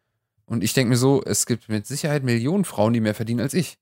Und 0.45 0.63
ich 0.63 0.73
denke 0.75 0.91
mir 0.91 0.97
so, 0.97 1.23
es 1.25 1.47
gibt 1.47 1.69
mit 1.69 1.87
Sicherheit 1.87 2.23
Millionen 2.25 2.65
Frauen, 2.65 2.93
die 2.93 3.01
mehr 3.01 3.15
verdienen 3.15 3.41
als 3.41 3.55
ich. 3.55 3.79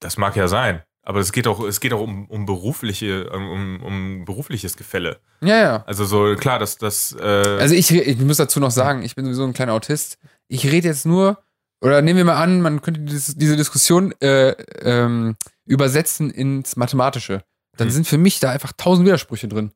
Das 0.00 0.16
mag 0.16 0.36
ja 0.36 0.48
sein. 0.48 0.82
Aber 1.04 1.18
es 1.18 1.32
geht 1.32 1.46
auch, 1.48 1.64
es 1.64 1.80
geht 1.80 1.92
auch 1.92 2.00
um, 2.00 2.26
um 2.26 2.46
berufliche, 2.46 3.28
um, 3.30 3.82
um 3.82 4.24
berufliches 4.24 4.76
Gefälle. 4.76 5.18
Ja, 5.40 5.56
ja. 5.58 5.84
Also 5.86 6.04
so, 6.04 6.36
klar, 6.36 6.58
dass 6.60 6.78
das, 6.78 7.16
äh, 7.18 7.22
Also 7.24 7.74
ich, 7.74 7.90
ich 7.92 8.18
muss 8.20 8.36
dazu 8.36 8.60
noch 8.60 8.70
sagen, 8.70 9.02
ich 9.02 9.16
bin 9.16 9.24
sowieso 9.24 9.42
ein 9.44 9.52
kleiner 9.52 9.72
Autist. 9.72 10.18
Ich 10.46 10.64
rede 10.70 10.86
jetzt 10.88 11.04
nur, 11.04 11.38
oder 11.82 12.00
nehmen 12.02 12.16
wir 12.16 12.24
mal 12.24 12.42
an, 12.42 12.60
man 12.60 12.80
könnte 12.80 13.00
dieses, 13.00 13.34
diese 13.36 13.56
Diskussion 13.56 14.12
äh, 14.20 14.50
ähm, 14.82 15.36
übersetzen 15.66 16.30
ins 16.30 16.76
Mathematische. 16.76 17.44
Dann 17.76 17.88
Hm. 17.88 17.92
sind 17.94 18.06
für 18.06 18.18
mich 18.18 18.40
da 18.40 18.50
einfach 18.50 18.72
tausend 18.76 19.06
Widersprüche 19.06 19.48
drin. 19.48 19.72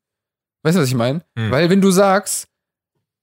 Weißt 0.62 0.76
du, 0.76 0.80
was 0.82 0.88
ich 0.88 0.94
meine? 0.94 1.24
Hm. 1.36 1.50
Weil 1.50 1.70
wenn 1.70 1.80
du 1.80 1.90
sagst, 1.90 2.48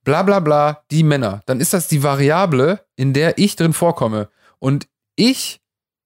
bla 0.03 0.23
bla 0.23 0.39
bla, 0.39 0.83
die 0.91 1.03
Männer, 1.03 1.41
dann 1.45 1.59
ist 1.59 1.73
das 1.73 1.87
die 1.87 2.03
Variable, 2.03 2.85
in 2.95 3.13
der 3.13 3.37
ich 3.37 3.55
drin 3.55 3.73
vorkomme. 3.73 4.29
Und 4.59 4.87
ich 5.15 5.61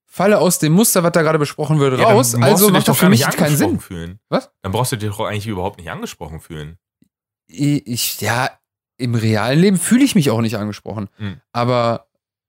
falle 0.06 0.40
aus 0.40 0.60
dem 0.60 0.74
Muster, 0.74 1.04
was 1.04 1.12
da 1.12 1.22
gerade 1.22 1.40
besprochen 1.40 1.80
wird, 1.80 2.00
ja, 2.00 2.06
raus. 2.08 2.36
Also 2.36 2.70
macht 2.70 2.80
das 2.80 2.86
doch 2.86 2.98
für 2.98 3.10
mich 3.10 3.22
keinen 3.22 3.56
Sinn. 3.56 3.80
Fühlen. 3.80 4.20
Was? 4.30 4.52
Dann 4.62 4.72
brauchst 4.72 4.92
du 4.92 4.96
dich 4.98 5.10
doch 5.10 5.20
eigentlich 5.22 5.48
überhaupt 5.48 5.78
nicht 5.78 5.90
angesprochen 5.92 6.40
fühlen. 6.40 6.78
ich, 7.48 8.20
ja, 8.22 8.50
im 8.98 9.14
realen 9.16 9.60
Leben 9.60 9.78
fühle 9.78 10.04
ich 10.04 10.16
mich 10.16 10.32
auch 10.32 10.42
nicht 10.42 10.58
angesprochen. 10.58 11.08
Hm. 11.18 11.40
Aber 11.52 12.07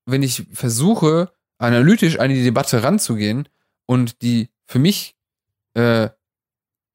wenn 0.08 0.22
ich 0.22 0.46
versuche, 0.52 1.30
analytisch 1.58 2.18
an 2.18 2.30
die 2.30 2.42
Debatte 2.42 2.82
ranzugehen 2.82 3.48
und 3.86 4.22
die 4.22 4.48
für 4.66 4.78
mich, 4.78 5.16
äh, 5.74 6.08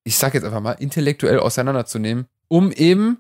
ich 0.03 0.18
sag 0.18 0.34
jetzt 0.34 0.43
einfach 0.43 0.61
mal, 0.61 0.74
intellektuell 0.74 1.39
auseinanderzunehmen, 1.39 2.28
um 2.47 2.72
eben 2.72 3.20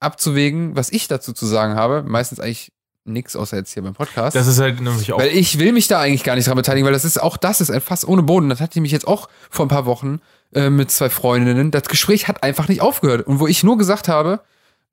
abzuwägen, 0.00 0.76
was 0.76 0.90
ich 0.90 1.08
dazu 1.08 1.32
zu 1.32 1.46
sagen 1.46 1.74
habe, 1.74 2.02
meistens 2.02 2.40
eigentlich 2.40 2.72
nichts, 3.04 3.36
außer 3.36 3.56
jetzt 3.56 3.72
hier 3.72 3.82
beim 3.82 3.94
Podcast. 3.94 4.36
Das 4.36 4.46
ist 4.46 4.60
halt 4.60 4.80
nämlich 4.80 5.12
auch. 5.12 5.18
Weil 5.18 5.30
ich 5.30 5.58
will 5.58 5.72
mich 5.72 5.88
da 5.88 6.00
eigentlich 6.00 6.24
gar 6.24 6.36
nicht 6.36 6.46
dran 6.46 6.56
beteiligen, 6.56 6.86
weil 6.86 6.92
das 6.92 7.04
ist 7.04 7.20
auch 7.20 7.36
das 7.36 7.60
ist 7.60 7.70
ein 7.70 7.80
Fass 7.80 8.06
ohne 8.06 8.22
Boden. 8.22 8.48
Das 8.48 8.60
hatte 8.60 8.78
ich 8.78 8.82
mich 8.82 8.92
jetzt 8.92 9.06
auch 9.08 9.28
vor 9.50 9.66
ein 9.66 9.68
paar 9.68 9.86
Wochen 9.86 10.20
äh, 10.52 10.70
mit 10.70 10.90
zwei 10.90 11.10
Freundinnen. 11.10 11.70
Das 11.70 11.84
Gespräch 11.84 12.28
hat 12.28 12.42
einfach 12.42 12.68
nicht 12.68 12.80
aufgehört. 12.80 13.26
Und 13.26 13.40
wo 13.40 13.46
ich 13.46 13.64
nur 13.64 13.78
gesagt 13.78 14.08
habe, 14.08 14.40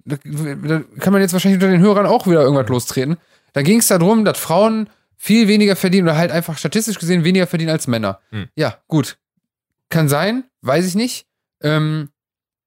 da, 0.05 0.18
da 0.24 0.82
kann 0.99 1.13
man 1.13 1.22
jetzt 1.22 1.34
wahrscheinlich 1.34 1.61
unter 1.61 1.72
den 1.72 1.82
Hörern 1.82 2.05
auch 2.05 2.28
wieder 2.28 2.41
irgendwas 2.41 2.70
lostreten. 2.70 3.18
Da 3.53 3.61
ging 3.61 3.79
es 3.79 3.87
darum, 3.87 4.25
dass 4.25 4.37
Frauen 4.39 4.89
viel 5.15 5.47
weniger 5.47 5.75
verdienen 5.75 6.07
oder 6.07 6.17
halt 6.17 6.31
einfach 6.31 6.57
statistisch 6.57 6.99
gesehen 6.99 7.23
weniger 7.23 7.47
verdienen 7.47 7.71
als 7.71 7.87
Männer. 7.87 8.19
Hm. 8.29 8.47
Ja, 8.55 8.77
gut. 8.87 9.17
Kann 9.89 10.09
sein, 10.09 10.43
weiß 10.61 10.85
ich 10.85 10.95
nicht. 10.95 11.25
Ähm, 11.61 12.09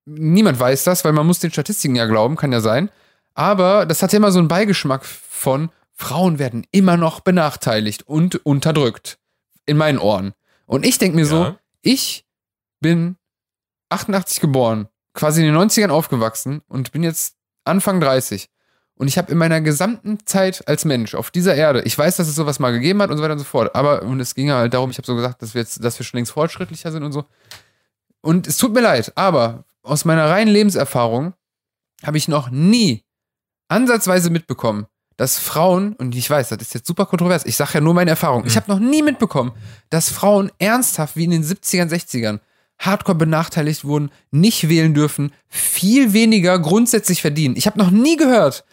niemand 0.05 0.59
weiß 0.59 0.85
das, 0.85 1.05
weil 1.05 1.13
man 1.13 1.27
muss 1.27 1.39
den 1.39 1.53
Statistiken 1.53 1.95
ja 1.97 2.07
glauben, 2.07 2.37
kann 2.37 2.53
ja 2.53 2.61
sein. 2.61 2.91
Aber 3.35 3.87
das 3.87 4.03
hat 4.03 4.13
ja 4.13 4.17
immer 4.17 4.33
so 4.33 4.39
einen 4.41 4.49
Beigeschmack 4.49 5.05
von 5.05 5.71
Frauen 5.95 6.39
werden 6.39 6.67
immer 6.73 6.97
noch 6.97 7.21
benachteiligt 7.21 8.03
und 8.03 8.45
unterdrückt. 8.47 9.19
In 9.67 9.77
meinen 9.77 9.99
Ohren. 9.99 10.33
Und 10.67 10.85
ich 10.87 10.99
denke 10.99 11.17
mir 11.17 11.27
so, 11.27 11.45
Ja. 11.45 11.59
ich 11.83 12.25
bin 12.81 13.17
88 13.91 14.41
geboren, 14.41 14.89
quasi 15.15 15.41
in 15.47 15.53
den 15.53 15.57
90ern 15.57 15.91
aufgewachsen 15.91 16.63
und 16.69 16.91
bin 16.93 17.03
jetzt 17.03 17.37
Anfang 17.65 18.01
30. 18.01 18.49
Und 19.01 19.09
ich 19.09 19.17
habe 19.17 19.33
in 19.33 19.39
meiner 19.39 19.63
gesamten 19.63 20.19
Zeit 20.27 20.69
als 20.69 20.85
Mensch 20.85 21.15
auf 21.15 21.31
dieser 21.31 21.55
Erde, 21.55 21.81
ich 21.87 21.97
weiß, 21.97 22.17
dass 22.17 22.29
es 22.29 22.35
sowas 22.35 22.59
mal 22.59 22.71
gegeben 22.71 23.01
hat 23.01 23.11
und 23.11 23.17
so 23.17 23.23
weiter 23.23 23.33
und 23.33 23.39
so 23.39 23.47
fort, 23.47 23.75
aber 23.75 24.03
und 24.03 24.21
es 24.21 24.35
ging 24.35 24.49
ja 24.49 24.59
halt 24.59 24.75
darum, 24.75 24.91
ich 24.91 24.99
habe 24.99 25.07
so 25.07 25.17
gesagt, 25.17 25.41
dass 25.41 25.55
wir 25.55 25.63
jetzt, 25.63 25.83
dass 25.83 25.99
wir 25.99 26.05
schon 26.05 26.19
längst 26.19 26.33
fortschrittlicher 26.33 26.93
sind 26.93 27.03
und 27.03 27.13
so. 27.13 27.25
Und 28.21 28.47
es 28.47 28.59
tut 28.59 28.75
mir 28.75 28.83
leid, 28.83 29.13
aber 29.17 29.65
aus 29.83 30.05
meiner 30.05 30.29
reinen 30.29 30.53
Lebenserfahrung 30.53 31.33
habe 32.05 32.19
ich 32.19 32.29
noch 32.29 32.51
nie 32.51 33.03
ansatzweise 33.69 34.29
mitbekommen, 34.29 34.87
dass 35.17 35.39
Frauen, 35.39 35.95
und 35.95 36.15
ich 36.15 36.29
weiß, 36.29 36.51
das 36.51 36.61
ist 36.61 36.75
jetzt 36.75 36.87
super 36.87 37.07
kontrovers, 37.07 37.47
ich 37.47 37.57
sage 37.57 37.71
ja 37.75 37.81
nur 37.81 37.95
meine 37.95 38.11
Erfahrung, 38.11 38.45
ich 38.45 38.55
Mhm. 38.55 38.61
habe 38.61 38.71
noch 38.73 38.81
nie 38.81 39.03
mitbekommen, 39.03 39.53
dass 39.89 40.11
Frauen 40.11 40.53
ernsthaft 40.59 41.17
wie 41.17 41.25
in 41.25 41.31
den 41.31 41.43
70ern, 41.43 41.89
60ern 41.89 42.41
hardcore 42.81 43.17
benachteiligt 43.17 43.85
wurden, 43.85 44.11
nicht 44.31 44.69
wählen 44.69 44.95
dürfen, 44.95 45.33
viel 45.49 46.13
weniger 46.13 46.59
grundsätzlich 46.59 47.21
verdienen. 47.21 47.57
Ich 47.57 47.67
habe 47.67 47.79
noch 47.79 47.91
nie 47.91 48.17
gehört, 48.17 48.65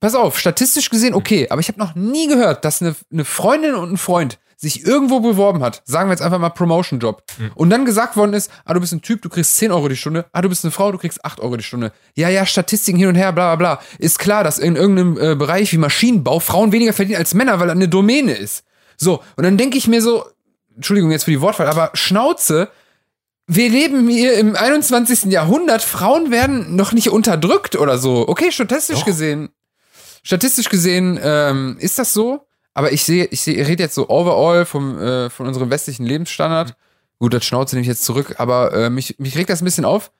pass 0.00 0.14
auf, 0.14 0.38
statistisch 0.38 0.90
gesehen 0.90 1.14
okay, 1.14 1.48
aber 1.48 1.60
ich 1.60 1.68
habe 1.68 1.78
noch 1.78 1.94
nie 1.94 2.26
gehört, 2.28 2.64
dass 2.64 2.82
eine, 2.82 2.94
eine 3.10 3.24
Freundin 3.24 3.74
und 3.74 3.92
ein 3.92 3.96
Freund 3.96 4.38
sich 4.62 4.86
irgendwo 4.86 5.18
beworben 5.18 5.62
hat, 5.62 5.82
sagen 5.84 6.08
wir 6.08 6.12
jetzt 6.12 6.22
einfach 6.22 6.38
mal 6.38 6.50
Promotion-Job, 6.50 7.24
und 7.56 7.70
dann 7.70 7.84
gesagt 7.84 8.16
worden 8.16 8.32
ist, 8.32 8.48
ah, 8.64 8.74
du 8.74 8.80
bist 8.80 8.92
ein 8.92 9.02
Typ, 9.02 9.20
du 9.20 9.28
kriegst 9.28 9.56
10 9.56 9.72
Euro 9.72 9.88
die 9.88 9.96
Stunde, 9.96 10.26
ah, 10.32 10.40
du 10.40 10.48
bist 10.48 10.64
eine 10.64 10.70
Frau, 10.70 10.92
du 10.92 10.98
kriegst 10.98 11.24
8 11.24 11.40
Euro 11.40 11.56
die 11.56 11.64
Stunde. 11.64 11.92
Ja, 12.14 12.28
ja, 12.28 12.46
Statistiken 12.46 12.96
hin 12.96 13.08
und 13.08 13.16
her, 13.16 13.32
bla 13.32 13.56
bla 13.56 13.74
bla. 13.74 13.84
Ist 13.98 14.20
klar, 14.20 14.44
dass 14.44 14.60
in 14.60 14.76
irgendeinem 14.76 15.18
äh, 15.18 15.34
Bereich 15.34 15.72
wie 15.72 15.78
Maschinenbau 15.78 16.38
Frauen 16.38 16.70
weniger 16.70 16.92
verdienen 16.92 17.18
als 17.18 17.34
Männer, 17.34 17.58
weil 17.58 17.66
das 17.66 17.76
eine 17.76 17.88
Domäne 17.88 18.34
ist. 18.34 18.64
So, 18.96 19.20
und 19.34 19.42
dann 19.42 19.56
denke 19.56 19.78
ich 19.78 19.88
mir 19.88 20.00
so, 20.00 20.24
Entschuldigung 20.76 21.10
jetzt 21.10 21.24
für 21.24 21.32
die 21.32 21.40
Wortwahl, 21.40 21.66
aber 21.66 21.90
Schnauze, 21.94 22.70
wir 23.46 23.68
leben 23.68 24.08
hier 24.08 24.38
im 24.38 24.56
21. 24.56 25.24
Jahrhundert, 25.24 25.82
Frauen 25.82 26.30
werden 26.30 26.76
noch 26.76 26.92
nicht 26.92 27.10
unterdrückt 27.10 27.76
oder 27.76 27.98
so. 27.98 28.28
Okay, 28.28 28.52
statistisch 28.52 29.00
Doch. 29.00 29.06
gesehen, 29.06 29.50
statistisch 30.22 30.68
gesehen 30.68 31.18
ähm, 31.22 31.76
ist 31.80 31.98
das 31.98 32.12
so, 32.12 32.46
aber 32.74 32.92
ich 32.92 33.04
sehe, 33.04 33.26
ich 33.26 33.40
sehe, 33.40 33.66
rede 33.66 33.82
jetzt 33.82 33.94
so 33.94 34.08
overall 34.08 34.64
vom, 34.64 34.98
äh, 34.98 35.28
von 35.28 35.46
unserem 35.46 35.70
westlichen 35.70 36.06
Lebensstandard. 36.06 36.76
Gut, 37.18 37.34
das 37.34 37.44
Schnauze 37.44 37.76
nehme 37.76 37.82
ich 37.82 37.88
jetzt 37.88 38.04
zurück, 38.04 38.36
aber 38.38 38.72
äh, 38.72 38.90
mich, 38.90 39.18
mich 39.18 39.36
regt 39.36 39.50
das 39.50 39.60
ein 39.60 39.64
bisschen 39.64 39.84
auf. 39.84 40.12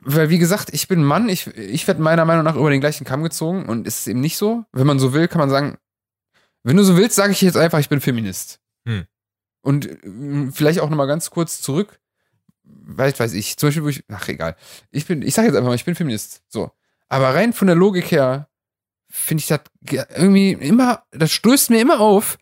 Weil, 0.00 0.30
wie 0.30 0.38
gesagt, 0.38 0.72
ich 0.72 0.86
bin 0.86 1.00
ein 1.00 1.04
Mann, 1.04 1.28
ich, 1.28 1.48
ich 1.56 1.86
werde 1.88 2.00
meiner 2.00 2.24
Meinung 2.24 2.44
nach 2.44 2.54
über 2.54 2.70
den 2.70 2.80
gleichen 2.80 3.04
Kamm 3.04 3.22
gezogen 3.22 3.66
und 3.66 3.86
ist 3.86 4.00
es 4.00 4.06
eben 4.06 4.20
nicht 4.20 4.36
so. 4.36 4.64
Wenn 4.72 4.86
man 4.86 4.98
so 4.98 5.12
will, 5.12 5.28
kann 5.28 5.40
man 5.40 5.50
sagen, 5.50 5.76
wenn 6.62 6.76
du 6.76 6.84
so 6.84 6.96
willst, 6.96 7.16
sage 7.16 7.32
ich 7.32 7.40
jetzt 7.40 7.56
einfach, 7.56 7.78
ich 7.78 7.88
bin 7.88 8.00
Feminist. 8.00 8.60
Hm. 8.86 9.06
Und 9.60 9.86
äh, 9.86 10.50
vielleicht 10.52 10.80
auch 10.80 10.88
nochmal 10.88 11.08
ganz 11.08 11.30
kurz 11.30 11.60
zurück. 11.60 11.98
Weiß, 12.90 13.18
weiß 13.20 13.32
ich. 13.34 13.56
Zum 13.56 13.68
Beispiel, 13.68 13.84
wo 13.84 13.88
ich, 13.88 14.02
ach 14.10 14.28
egal. 14.28 14.56
Ich 14.90 15.06
bin, 15.06 15.22
ich 15.22 15.34
sage 15.34 15.48
jetzt 15.48 15.56
einfach 15.56 15.68
mal, 15.68 15.74
ich 15.74 15.84
bin 15.84 15.94
Feminist. 15.94 16.42
So. 16.48 16.70
Aber 17.08 17.34
rein 17.34 17.52
von 17.52 17.66
der 17.66 17.76
Logik 17.76 18.10
her 18.10 18.48
finde 19.10 19.40
ich 19.42 19.46
das 19.48 19.60
ge- 19.82 20.04
irgendwie 20.14 20.52
immer, 20.52 21.02
das 21.10 21.32
stößt 21.32 21.70
mir 21.70 21.80
immer 21.80 22.00
auf, 22.00 22.38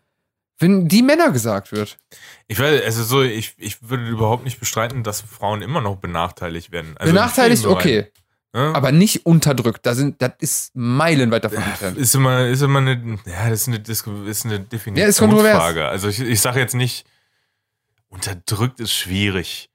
wenn 0.59 0.87
die 0.87 1.03
Männer 1.03 1.31
gesagt 1.31 1.71
wird. 1.71 1.97
Ich 2.47 2.59
weiß, 2.59 2.81
also 2.83 3.03
so, 3.03 3.21
ich, 3.23 3.53
ich 3.57 3.77
würde 3.89 4.07
überhaupt 4.07 4.43
nicht 4.43 4.59
bestreiten, 4.59 5.03
dass 5.03 5.21
Frauen 5.21 5.61
immer 5.61 5.81
noch 5.81 5.97
benachteiligt 5.97 6.71
werden. 6.71 6.95
Also 6.97 7.13
Benachteiligt, 7.13 7.65
okay. 7.65 8.11
ne? 8.53 8.71
Aber 8.73 8.91
nicht 8.91 9.25
unterdrückt. 9.25 9.85
Da 9.85 9.93
sind, 9.93 10.21
das 10.21 10.31
ist 10.39 10.71
meilenweit 10.75 11.43
davon 11.43 11.61
entfernt. 11.61 11.97
Ist 11.97 12.15
immer, 12.15 12.47
ist 12.47 12.61
immer 12.63 12.79
eine, 12.79 13.19
ja, 13.25 13.49
das 13.49 13.61
ist 13.61 13.67
eine, 13.67 13.79
Dis 13.79 14.01
ist 14.25 14.45
eine 14.45 14.65
Ja, 14.95 15.05
ist 15.05 15.19
kontrovers. 15.19 15.51
Definitionsfrage. 15.51 15.87
also 15.87 16.07
ich, 16.07 16.19
ich 16.21 16.41
sage 16.41 16.59
jetzt 16.59 16.73
nicht, 16.73 17.05
unterdrückt 18.09 18.79
ist 18.79 18.93
schwierig. 18.93 19.69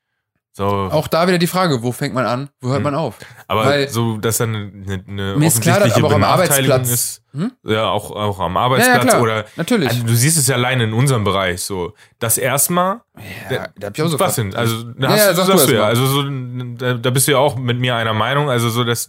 So, 0.54 0.66
Auch 0.66 1.08
da 1.08 1.26
wieder 1.26 1.38
die 1.38 1.46
Frage, 1.46 1.82
wo 1.82 1.92
fängt 1.92 2.14
man 2.14 2.26
an, 2.26 2.50
wo 2.60 2.68
hört 2.68 2.76
Hm. 2.78 2.82
man 2.82 2.94
auf? 2.94 3.16
aber 3.48 3.64
weil- 3.64 3.88
so, 3.88 4.18
dass 4.18 4.36
dann 4.36 4.54
eine, 4.54 5.02
eine 5.08 5.36
Mir 5.38 5.46
ist 5.46 5.62
klar, 5.62 5.80
dass 5.80 5.94
aber 5.94 6.08
auch 6.08 6.12
am 6.12 6.24
Arbeitsplatz- 6.24 6.90
ist. 6.90 7.22
Hm? 7.32 7.52
Ja, 7.64 7.88
auch, 7.88 8.10
auch 8.10 8.38
am 8.38 8.54
Ja, 8.54 8.60
ja, 8.60 8.64
Arbeitsplatz 8.66 9.02
klar. 9.04 9.22
oder 9.22 9.44
Natürlich. 9.56 9.88
also, 9.88 10.02
du 10.04 10.14
siehst 10.14 10.36
es 10.36 10.46
ja 10.48 10.56
alleine 10.56 10.84
in 10.84 10.92
unserem 10.92 11.24
Bereich 11.24 11.62
so. 11.62 11.94
Das 12.18 12.36
erstmal 12.36 13.00
ja, 13.50 13.68
da 13.78 13.86
hab 13.86 13.96
ich 13.96 14.02
auch 14.02 14.08
so 14.08 14.20
was 14.20 14.34
sind? 14.34 14.54
Also, 14.54 14.82
da 14.82 15.06
Ja, 15.06 15.08
hast, 15.14 15.18
ja, 15.20 15.30
du 15.30 15.36
sag 15.36 15.46
sagst 15.46 15.68
du 15.70 15.74
ja. 15.74 15.84
Also, 15.84 16.04
so, 16.06 16.22
da, 16.76 16.94
da 16.94 17.10
bist 17.10 17.26
du 17.28 17.32
ja 17.32 17.38
auch 17.38 17.56
mit 17.56 17.78
mir 17.80 17.96
einer 17.96 18.12
Meinung. 18.12 18.50
Also, 18.50 18.68
so, 18.68 18.84
dass, 18.84 19.08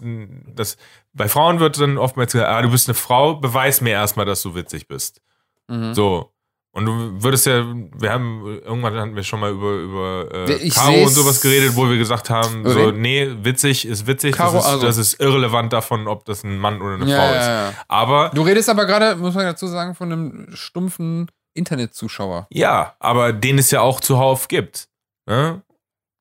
dass 0.56 0.78
bei 1.14 1.28
Frauen 1.28 1.60
wird 1.60 1.78
dann 1.78 1.98
oftmals 1.98 2.32
gesagt, 2.32 2.50
ah, 2.50 2.62
du 2.62 2.70
bist 2.72 2.88
eine 2.88 2.96
Frau, 2.96 3.36
beweis 3.36 3.82
mir 3.82 3.92
erstmal, 3.92 4.26
dass 4.26 4.42
du 4.44 4.56
witzig 4.56 4.88
bist. 4.88 5.20
Mhm. 5.68 5.94
So. 5.94 6.33
Und 6.76 6.86
du 6.88 7.22
würdest 7.24 7.46
ja, 7.46 7.64
wir 8.00 8.12
haben, 8.12 8.44
irgendwann 8.66 8.96
hatten 8.96 9.16
wir 9.16 9.24
schon 9.24 9.40
mal 9.40 9.52
über, 9.52 9.74
über 9.74 10.28
äh, 10.50 10.54
Ich 10.56 10.74
Caro 10.74 11.04
und 11.04 11.10
sowas 11.10 11.40
geredet, 11.40 11.76
wo 11.76 11.88
wir 11.88 11.98
gesagt 12.00 12.32
haben, 12.32 12.68
so, 12.68 12.80
Okay. 12.88 12.92
nee, 12.98 13.30
witzig 13.44 13.86
ist 13.88 14.08
witzig, 14.08 14.36
Caro, 14.36 14.54
das, 14.56 14.66
ist, 14.66 14.72
also- 14.72 14.86
das 14.88 14.98
ist 14.98 15.20
irrelevant 15.20 15.72
davon, 15.72 16.08
ob 16.08 16.26
das 16.26 16.44
ein 16.44 16.58
Mann 16.58 16.82
oder 16.82 16.96
eine 16.96 17.06
Ja, 17.06 17.16
Frau 17.18 17.26
ja, 17.34 17.40
ist. 17.40 17.48
ja. 17.48 17.74
Aber, 17.88 18.32
Du 18.34 18.42
redest 18.42 18.70
aber 18.70 18.86
gerade, 18.88 19.16
muss 19.18 19.36
man 19.36 19.46
dazu 19.46 19.68
sagen, 19.68 19.94
von 19.94 20.12
einem 20.12 20.48
stumpfen 20.56 21.30
Internetzuschauer. 21.54 22.48
ja, 22.50 22.96
aber 23.00 23.34
den 23.34 23.60
es 23.60 23.70
ja 23.72 23.82
auch 23.82 24.00
zuhauf 24.00 24.48
gibt. 24.48 24.88
Ne? 25.28 25.62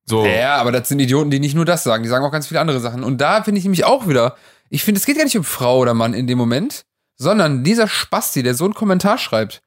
So. 0.05 0.26
Ja, 0.26 0.57
aber 0.57 0.70
das 0.72 0.88
sind 0.88 0.98
Idioten, 1.00 1.30
die 1.30 1.40
nicht 1.40 1.55
nur 1.55 1.64
das 1.64 1.82
sagen, 1.84 2.03
die 2.03 2.09
sagen 2.09 2.24
auch 2.24 2.30
ganz 2.32 2.46
viele 2.48 2.61
andere 2.61 2.80
Sachen. 2.80 3.05
Und 3.05 3.18
da 3.22 3.42
finde 3.42 3.59
ich 3.59 3.64
nämlich 3.64 3.84
auch 3.84 4.07
wieder, 4.09 4.36
ich 4.68 4.84
finde, 4.84 4.98
es 4.98 5.07
geht 5.07 5.16
gar 5.16 5.24
nicht 5.24 5.36
um 5.38 5.44
Frau 5.44 5.78
oder 5.78 5.94
Mann 5.94 6.12
in 6.12 6.26
dem 6.26 6.38
Moment, 6.38 6.84
sondern 7.16 7.64
dieser 7.64 7.88
Spasti, 7.88 8.42
der 8.42 8.55
so 8.55 8.64
einen 8.64 8.74
Kommentar 8.74 9.16
schreibt, 9.16 9.62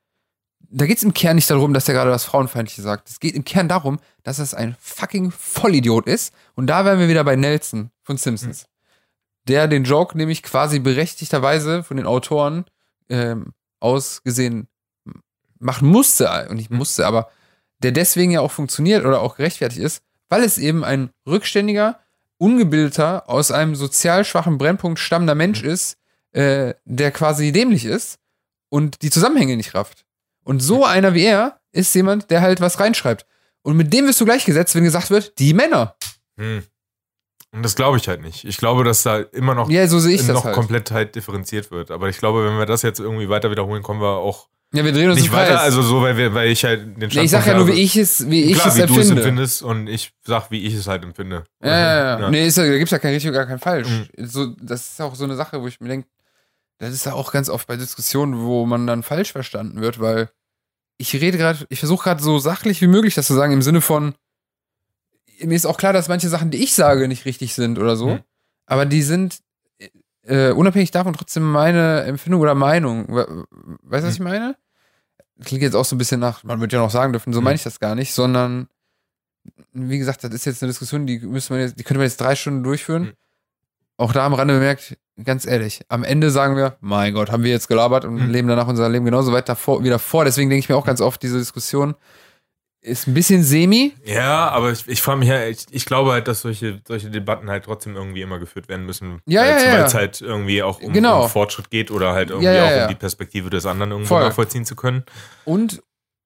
da 0.78 0.86
geht 0.86 0.98
es 0.98 1.04
im 1.04 1.14
Kern 1.14 1.38
nicht 1.38 1.50
darum, 1.50 1.74
dass 1.74 1.86
der 1.86 1.96
gerade 1.96 2.12
was 2.12 2.26
Frauenfeindliches 2.26 2.84
sagt. 2.84 3.10
Es 3.10 3.22
geht 3.22 3.34
im 3.34 3.46
Kern 3.46 3.70
darum, 3.70 3.98
dass 4.24 4.40
es 4.40 4.54
ein 4.54 4.76
fucking 4.80 5.32
Vollidiot 5.32 6.06
ist. 6.06 6.34
Und 6.56 6.68
da 6.68 6.84
wären 6.84 7.00
wir 7.00 7.08
wieder 7.08 7.24
bei 7.24 7.38
Nelson 7.38 7.92
von 8.02 8.18
Simpsons. 8.18 8.66
Der 9.48 9.70
den 9.70 9.86
Joke 9.86 10.18
nämlich 10.18 10.44
quasi 10.44 10.80
berechtigterweise 10.80 11.84
von 11.84 11.96
den 11.96 12.06
Autoren 12.06 12.66
ähm, 13.08 13.54
aus 13.80 14.22
gesehen 14.24 14.68
machen 15.60 15.88
musste, 15.88 16.48
und 16.50 16.58
nicht 16.58 16.72
musste, 16.72 17.08
aber 17.08 17.30
der 17.80 17.94
deswegen 17.94 18.32
ja 18.32 18.42
auch 18.42 18.52
funktioniert 18.52 19.06
oder 19.06 19.22
auch 19.22 19.38
gerechtfertigt 19.38 19.82
ist, 19.82 20.04
weil 20.28 20.44
es 20.44 20.58
eben 20.58 20.84
ein 20.84 21.10
rückständiger, 21.26 22.00
ungebildeter, 22.38 23.30
aus 23.30 23.52
einem 23.52 23.76
sozial 23.76 24.26
schwachen 24.26 24.58
Brennpunkt 24.58 25.00
stammender 25.00 25.36
Mensch 25.36 25.64
ist, 25.64 25.98
äh, 26.34 26.74
der 26.84 27.12
quasi 27.12 27.54
dämlich 27.54 27.86
ist 27.86 28.20
und 28.68 29.02
die 29.04 29.10
Zusammenhänge 29.10 29.56
nicht 29.56 29.74
rafft. 29.74 30.05
Und 30.46 30.62
so 30.62 30.86
einer 30.86 31.14
wie 31.14 31.26
er 31.26 31.60
ist 31.74 31.94
jemand, 31.96 32.32
der 32.32 32.42
halt 32.42 32.62
was 32.62 32.80
reinschreibt. 32.80 33.26
Und 33.64 33.76
mit 33.76 33.92
dem 33.92 34.08
wirst 34.08 34.22
du 34.22 34.26
gleichgesetzt, 34.26 34.76
wenn 34.76 34.84
gesagt 34.84 35.10
wird, 35.10 35.38
die 35.40 35.54
Männer. 35.54 35.96
Hm. 36.38 36.64
Und 37.52 37.64
das 37.64 37.76
glaube 37.76 37.98
ich 37.98 38.08
halt 38.08 38.22
nicht. 38.22 38.44
Ich 38.44 38.58
glaube, 38.58 38.84
dass 38.84 39.04
da 39.04 39.20
immer 39.20 39.56
noch, 39.56 39.70
Ja, 39.70 39.88
so 39.88 40.06
ich 40.08 40.28
noch 40.28 40.44
halt. 40.46 40.56
komplett 40.56 40.92
halt 40.92 41.16
differenziert 41.16 41.72
wird. 41.72 41.90
Aber 41.90 42.10
ich 42.10 42.18
glaube, 42.18 42.46
wenn 42.46 42.58
wir 42.58 42.66
das 42.66 42.84
jetzt 42.84 43.00
irgendwie 43.00 43.28
weiter 43.30 43.50
wiederholen, 43.50 43.82
kommen 43.82 44.02
wir 44.02 44.10
auch 44.18 44.50
Ja, 44.74 44.84
wir 44.84 44.92
drehen 44.92 45.10
uns 45.10 45.22
nicht 45.22 45.32
weiter. 45.32 45.62
Also 45.62 45.82
so, 45.82 46.02
weil, 46.02 46.18
wir, 46.18 46.34
weil 46.34 46.50
ich 46.50 46.64
halt 46.64 47.02
den 47.02 47.10
nee, 47.10 47.22
ich 47.22 47.32
sag 47.32 47.48
ja 47.48 47.58
nur, 47.58 47.68
wie 47.68 47.82
ich 47.82 47.96
es, 47.96 48.30
wie 48.30 48.44
ich 48.44 48.56
Klar, 48.60 48.68
es 48.68 48.76
wie 48.76 48.80
du 48.82 48.86
es 48.86 48.90
empfinde. 49.10 49.22
empfindest 49.22 49.64
und 49.64 49.88
ich 49.88 50.12
sag, 50.26 50.52
wie 50.52 50.64
ich 50.64 50.74
es 50.76 50.86
halt 50.88 51.04
empfinde. 51.04 51.46
Ja, 51.64 51.70
ja, 51.70 51.98
ja. 51.98 52.20
Ja. 52.20 52.30
Nee, 52.30 52.46
ist 52.46 52.58
da 52.58 52.68
gibt's 52.68 52.92
ja 52.92 53.00
kein 53.00 53.14
richtig 53.14 53.30
oder 53.30 53.40
gar 53.40 53.48
kein 53.48 53.60
falsch. 53.60 53.88
Mhm. 53.90 54.28
So, 54.28 54.48
das 54.62 54.92
ist 54.92 55.02
auch 55.02 55.16
so 55.16 55.24
eine 55.24 55.36
Sache, 55.36 55.62
wo 55.62 55.68
ich 55.68 55.80
mir 55.80 55.88
denke, 55.88 56.08
das 56.78 56.94
ist 56.94 57.06
ja 57.06 57.14
auch 57.14 57.32
ganz 57.32 57.50
oft 57.50 57.68
bei 57.68 57.76
Diskussionen, 57.78 58.40
wo 58.46 58.66
man 58.66 58.86
dann 58.88 59.04
falsch 59.04 59.32
verstanden 59.32 59.82
wird, 59.82 60.00
weil 60.00 60.30
ich 60.98 61.14
rede 61.14 61.38
gerade, 61.38 61.66
ich 61.70 61.80
versuche 61.80 62.04
gerade 62.06 62.24
so 62.24 62.40
sachlich 62.40 62.82
wie 62.82 62.88
möglich 62.88 63.16
das 63.16 63.28
zu 63.28 63.34
sagen, 63.34 63.54
im 63.54 63.62
Sinne 63.62 63.82
von, 63.82 64.16
mir 65.42 65.56
ist 65.56 65.66
auch 65.66 65.78
klar, 65.78 65.94
dass 65.94 66.08
manche 66.08 66.30
Sachen, 66.30 66.52
die 66.52 66.64
ich 66.64 66.74
sage, 66.74 67.08
nicht 67.08 67.26
richtig 67.26 67.54
sind 67.54 67.78
oder 67.80 67.96
so, 67.96 68.10
Mhm. 68.16 68.20
aber 68.66 68.86
die 68.86 69.02
sind 69.02 69.40
äh, 70.24 70.52
unabhängig 70.52 70.90
davon 70.92 71.14
trotzdem 71.14 71.44
meine 71.44 72.02
Empfindung 72.04 72.42
oder 72.42 72.56
Meinung. 72.56 73.08
We- 73.10 73.46
Weißt 73.84 74.04
du, 74.04 74.08
was 74.08 74.14
ich 74.16 74.20
meine? 74.20 74.56
Klingt 75.44 75.62
jetzt 75.62 75.76
auch 75.76 75.86
so 75.86 75.96
ein 75.96 76.00
bisschen 76.00 76.20
nach, 76.20 76.44
man 76.44 76.60
wird 76.62 76.74
ja 76.74 76.80
noch 76.80 76.90
sagen 76.90 77.14
dürfen, 77.14 77.32
so 77.34 77.42
Mhm. 77.42 77.44
meine 77.44 77.56
ich 77.58 77.64
das 77.64 77.80
gar 77.80 77.94
nicht, 77.94 78.14
sondern 78.14 78.68
wie 79.72 80.00
gesagt, 80.00 80.24
das 80.24 80.32
ist 80.34 80.46
jetzt 80.46 80.64
eine 80.64 80.72
Diskussion, 80.72 81.06
die 81.06 81.20
müsste 81.20 81.54
man 81.54 81.62
jetzt, 81.62 81.78
die 81.78 81.84
könnte 81.84 82.00
man 82.00 82.08
jetzt 82.08 82.20
drei 82.20 82.36
Stunden 82.36 82.64
durchführen. 82.64 83.14
Auch 83.98 84.12
da 84.12 84.26
am 84.26 84.34
Rande 84.34 84.54
bemerkt, 84.56 84.98
ganz 85.24 85.46
ehrlich, 85.46 85.82
am 85.88 86.04
Ende 86.04 86.30
sagen 86.32 86.58
wir, 86.58 86.76
mein 86.82 87.14
Gott, 87.14 87.32
haben 87.32 87.44
wir 87.44 87.52
jetzt 87.52 87.68
gelabert 87.70 88.04
und 88.06 88.16
Mhm. 88.16 88.30
leben 88.30 88.48
danach 88.48 88.68
unser 88.68 88.90
Leben 88.90 89.06
genauso 89.06 89.32
weiter 89.32 89.56
vor, 89.56 89.84
wieder 89.84 90.00
vor. 90.00 90.26
Deswegen 90.26 90.50
denke 90.50 90.60
ich 90.60 90.70
mir 90.70 90.76
auch 90.76 90.86
ganz 90.86 91.00
oft, 91.02 91.22
diese 91.24 91.38
Diskussion 91.38 91.96
ist 92.82 93.08
ein 93.08 93.14
bisschen 93.16 93.42
semi. 93.44 93.94
Ja, 94.04 94.50
aber 94.50 94.72
ich, 94.72 94.88
ich 94.88 95.02
frage 95.02 95.20
mich 95.20 95.30
ja, 95.30 95.46
ich, 95.48 95.66
ich 95.72 95.86
glaube 95.86 96.12
halt, 96.12 96.28
dass 96.28 96.42
solche, 96.42 96.82
solche 96.88 97.10
Debatten 97.10 97.50
halt 97.50 97.64
trotzdem 97.66 97.96
irgendwie 97.96 98.22
immer 98.22 98.38
geführt 98.38 98.68
werden 98.68 98.86
müssen. 98.86 99.22
Ja, 99.26 99.42
weil 99.42 99.50
ja, 99.66 99.86
es 99.86 99.94
halt 99.96 100.22
irgendwie 100.22 100.62
auch 100.62 100.82
um, 100.82 100.94
Genau. 100.94 101.24
um 101.24 101.30
Fortschritt 101.30 101.72
geht 101.72 101.90
oder 101.90 102.12
halt 102.14 102.30
irgendwie 102.30 102.46
Ja, 102.48 102.54
ja, 102.54 102.78
auch 102.80 102.82
um 102.84 102.90
die 102.90 102.96
Perspektive 103.00 103.50
des 103.50 103.66
anderen 103.66 103.92
irgendwo 103.92 104.10
Voll. 104.16 104.24
nachvollziehen 104.24 104.66
zu 104.66 104.76
können. 104.76 105.04
Und 105.46 105.82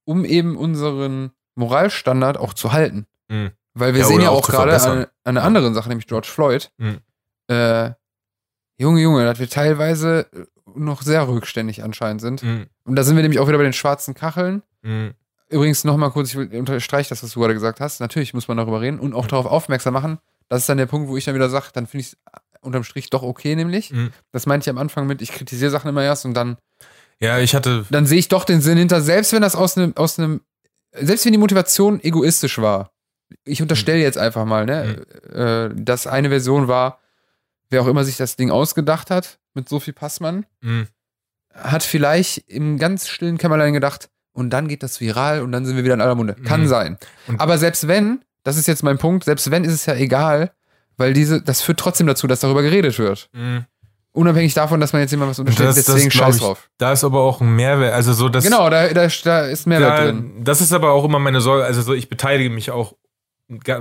um 0.06 0.26
eben 0.26 0.58
unseren 0.58 1.32
Moralstandard 1.56 2.38
auch 2.38 2.54
zu 2.54 2.74
halten. 2.74 3.06
Mhm. 3.30 3.52
Weil 3.76 3.94
wir 3.94 4.04
sehen 4.06 4.20
ja 4.22 4.30
auch 4.30 4.40
auch 4.40 4.48
gerade 4.50 4.72
verbessern. 4.72 4.98
eine, 4.98 5.10
eine 5.24 5.42
andere 5.44 5.74
Sache, 5.74 5.88
nämlich 5.88 6.08
George 6.08 6.28
Floyd. 6.30 6.72
Mhm. 6.78 6.98
Äh, 7.50 7.91
Junge, 8.78 9.02
Junge, 9.02 9.26
dass 9.26 9.39
wir 9.39 9.50
teilweise 9.50 10.28
noch 10.76 11.02
sehr 11.02 11.28
rückständig 11.28 11.84
anscheinend 11.84 12.22
sind. 12.22 12.43
Mhm. 12.43 12.68
Und 12.86 12.95
da 12.95 13.04
sind 13.04 13.16
wir 13.16 13.24
nämlich 13.24 13.39
auch 13.39 13.47
wieder 13.47 13.58
bei 13.58 13.64
den 13.64 13.74
schwarzen 13.74 14.14
Kacheln. 14.14 14.62
Mhm. 14.84 15.14
Übrigens 15.50 15.84
nochmal 15.84 16.12
kurz, 16.12 16.34
ich 16.34 16.38
unterstreiche 16.38 17.10
das, 17.10 17.24
was 17.24 17.32
du 17.32 17.39
gerade 17.39 17.56
gesagt 17.56 17.80
hast. 17.82 18.00
Natürlich 18.00 18.34
muss 18.34 18.47
man 18.47 18.58
darüber 18.58 18.82
reden 18.82 19.00
und 19.00 19.14
auch 19.14 19.26
darauf 19.26 19.47
aufmerksam 19.47 19.93
machen. 19.93 20.20
Das 20.47 20.62
ist 20.62 20.70
dann 20.70 20.78
der 20.78 20.86
Punkt, 20.86 21.10
wo 21.10 21.18
ich 21.18 21.26
dann 21.26 21.36
wieder 21.36 21.50
sage, 21.50 21.68
dann 21.74 21.88
finde 21.88 22.02
ich 22.02 22.08
es 22.14 22.18
unterm 22.62 22.84
Strich 22.84 23.10
doch 23.10 23.24
okay, 23.24 23.56
nämlich. 23.56 23.91
Mhm. 23.91 24.12
Das 24.32 24.45
meinte 24.45 24.66
ich 24.66 24.70
am 24.70 24.78
Anfang 24.78 25.08
mit, 25.08 25.22
ich 25.22 25.32
kritisiere 25.32 25.72
Sachen 25.72 25.89
immer 25.89 26.04
erst 26.04 26.26
und 26.26 26.34
dann, 26.36 26.58
Ja, 27.20 27.39
ich 27.39 27.56
hatte. 27.56 27.86
dann 27.89 28.06
sehe 28.06 28.20
ich 28.20 28.28
doch 28.28 28.45
den 28.45 28.62
Sinn 28.62 28.78
hinter, 28.78 29.02
selbst 29.02 29.34
wenn 29.34 29.41
das 29.41 29.56
aus 29.56 29.78
einem, 29.78 29.95
aus 29.97 30.20
einem, 30.20 30.41
selbst 30.93 31.26
wenn 31.26 31.32
die 31.32 31.38
Motivation 31.39 32.00
egoistisch 32.04 32.60
war. 32.60 32.91
Ich 33.43 33.62
unterstelle 33.62 34.00
jetzt 34.02 34.18
einfach 34.18 34.45
mal, 34.45 34.66
ne, 34.66 35.06
äh, 35.32 35.76
dass 35.76 36.08
eine 36.08 36.30
Version 36.30 36.68
war, 36.68 36.99
wer 37.70 37.82
auch 37.82 37.88
immer 37.88 38.04
sich 38.04 38.18
das 38.18 38.36
Ding 38.36 38.52
ausgedacht 38.52 39.10
hat, 39.12 39.40
mit 39.54 39.70
Sophie 39.70 39.92
Passmann, 39.92 40.46
Mhm. 40.62 40.88
hat 41.54 41.84
vielleicht 41.84 42.38
im 42.50 42.78
ganz 42.78 43.08
stillen 43.08 43.38
Kämmerlein 43.38 43.74
gedacht, 43.74 44.10
und 44.34 44.52
dann 44.52 44.68
geht 44.68 44.84
das 44.84 45.02
viral 45.02 45.42
und 45.42 45.52
dann 45.52 45.66
sind 45.66 45.76
wir 45.76 45.84
wieder 45.84 45.96
in 45.96 46.02
aller 46.02 46.16
Munde. 46.16 46.36
Kann 46.36 46.62
Mhm. 46.62 46.68
sein. 46.68 46.98
Und- 47.28 47.42
Aber 47.42 47.58
selbst 47.58 47.88
wenn, 47.88 48.24
das 48.44 48.58
ist 48.58 48.68
jetzt 48.68 48.84
mein 48.84 48.98
Punkt, 48.98 49.26
selbst 49.26 49.50
wenn 49.52 49.64
ist 49.66 49.74
es 49.74 49.86
ja 49.86 49.96
egal, 49.96 50.52
weil 50.98 51.14
diese, 51.14 51.42
das 51.42 51.62
führt 51.62 51.80
trotzdem 51.80 52.08
dazu, 52.08 52.28
dass 52.28 52.40
darüber 52.40 52.62
geredet 52.62 52.98
wird. 53.00 53.30
Mhm. 53.34 53.66
Unabhängig 54.12 54.54
davon, 54.54 54.80
dass 54.80 54.92
man 54.94 55.02
jetzt 55.02 55.12
jemand 55.12 55.32
was 55.32 55.40
unterstellt, 55.40 55.70
Das- 55.70 55.76
das 55.78 55.86
deswegen 55.86 56.10
glaub 56.10 56.26
scheiß 56.28 56.36
ich- 56.36 56.42
drauf. 56.42 56.70
Da 56.78 56.92
ist 56.94 57.04
aber 57.04 57.20
auch 57.22 57.42
ein 57.42 57.56
Mehrwert. 57.56 57.94
Also 57.94 58.14
so, 58.14 58.30
dass. 58.30 58.44
Genau, 58.44 58.70
da, 58.70 58.88
da, 58.94 59.08
da 59.24 59.42
ist 59.42 59.66
Mehrwert 59.68 60.00
da, 60.00 60.04
drin. 60.06 60.44
Das 60.44 60.62
ist 60.62 60.74
aber 60.74 60.92
auch 60.92 61.04
immer 61.06 61.20
meine 61.20 61.42
Sorge. 61.42 61.64
Also 61.66 61.82
so, 61.82 61.94
ich 61.94 62.10
beteilige 62.10 62.50
mich 62.50 62.72
auch 62.72 62.96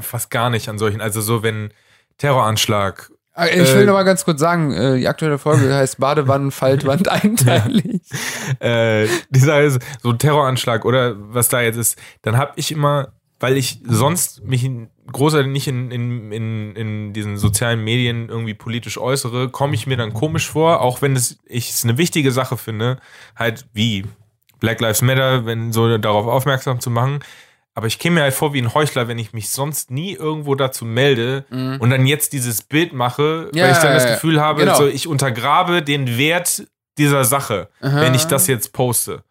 fast 0.00 0.30
gar 0.30 0.50
nicht 0.50 0.68
an 0.68 0.78
solchen. 0.78 1.00
Also 1.00 1.20
so, 1.20 1.42
wenn 1.42 1.72
Terroranschlag. 2.18 3.10
Ah, 3.38 3.46
Ich 3.46 3.70
äh, 3.70 3.74
will 3.76 3.86
noch 3.86 3.92
mal 3.92 4.02
ganz 4.02 4.24
kurz 4.24 4.40
sagen, 4.40 4.72
äh, 4.72 4.98
die 4.98 5.06
aktuelle 5.06 5.38
Folge 5.38 5.72
heißt 5.74 6.00
Badewannen, 6.00 6.50
Faltwand 6.50 7.08
einteilig. 7.08 8.00
äh, 8.58 9.06
dieser 9.30 9.62
ist 9.62 9.80
so 10.02 10.10
ein 10.10 10.18
Terroranschlag 10.18 10.84
oder 10.84 11.14
was 11.16 11.48
da 11.48 11.60
jetzt 11.60 11.76
ist, 11.76 11.96
dann 12.22 12.36
habe 12.36 12.54
ich 12.56 12.72
immer, 12.72 13.12
weil 13.38 13.56
ich 13.56 13.80
sonst 13.84 14.42
mich 14.42 14.64
in, 14.64 14.90
großartig 15.12 15.52
nicht 15.52 15.68
in, 15.68 15.92
in, 15.92 16.32
in, 16.32 16.74
in 16.74 17.12
diesen 17.12 17.36
sozialen 17.36 17.84
Medien 17.84 18.28
irgendwie 18.28 18.54
politisch 18.54 18.98
äußere, 18.98 19.50
komme 19.50 19.76
ich 19.76 19.86
mir 19.86 19.96
dann 19.96 20.14
komisch 20.14 20.48
vor, 20.50 20.80
auch 20.80 21.00
wenn 21.00 21.14
es, 21.14 21.38
ich 21.46 21.70
es 21.70 21.84
eine 21.84 21.96
wichtige 21.96 22.32
Sache 22.32 22.56
finde, 22.56 22.98
halt 23.36 23.66
wie 23.72 24.04
Black 24.58 24.80
Lives 24.80 25.00
Matter, 25.00 25.46
wenn 25.46 25.72
so 25.72 25.96
darauf 25.96 26.26
aufmerksam 26.26 26.80
zu 26.80 26.90
machen. 26.90 27.20
Aber 27.78 27.86
ich 27.86 28.00
käme 28.00 28.16
mir 28.16 28.22
halt 28.22 28.34
vor 28.34 28.52
wie 28.54 28.60
ein 28.60 28.74
Heuchler, 28.74 29.06
wenn 29.06 29.18
ich 29.18 29.32
mich 29.32 29.50
sonst 29.50 29.92
nie 29.92 30.12
irgendwo 30.14 30.56
dazu 30.56 30.84
melde 30.84 31.44
und 31.78 31.90
dann 31.90 32.06
jetzt 32.06 32.32
dieses 32.32 32.60
Bild 32.62 32.92
mache, 32.92 33.50
Mhm. 33.52 33.56
Ja, 33.56 33.64
weil 33.66 33.70
ich 33.72 33.78
dann 33.78 33.92
das. 33.94 34.04
Gefühl 34.08 34.40
habe, 34.40 34.62
Genau. 34.62 34.74
so, 34.74 34.88
ich 34.88 35.06
untergrabe 35.06 35.80
den 35.84 36.18
Wert 36.18 36.64
dieser 36.98 37.22
Sache, 37.24 37.68
Aha. 37.80 38.00
wenn 38.00 38.14
ich 38.16 38.24
das 38.24 38.48
jetzt 38.48 38.72
poste. 38.72 39.22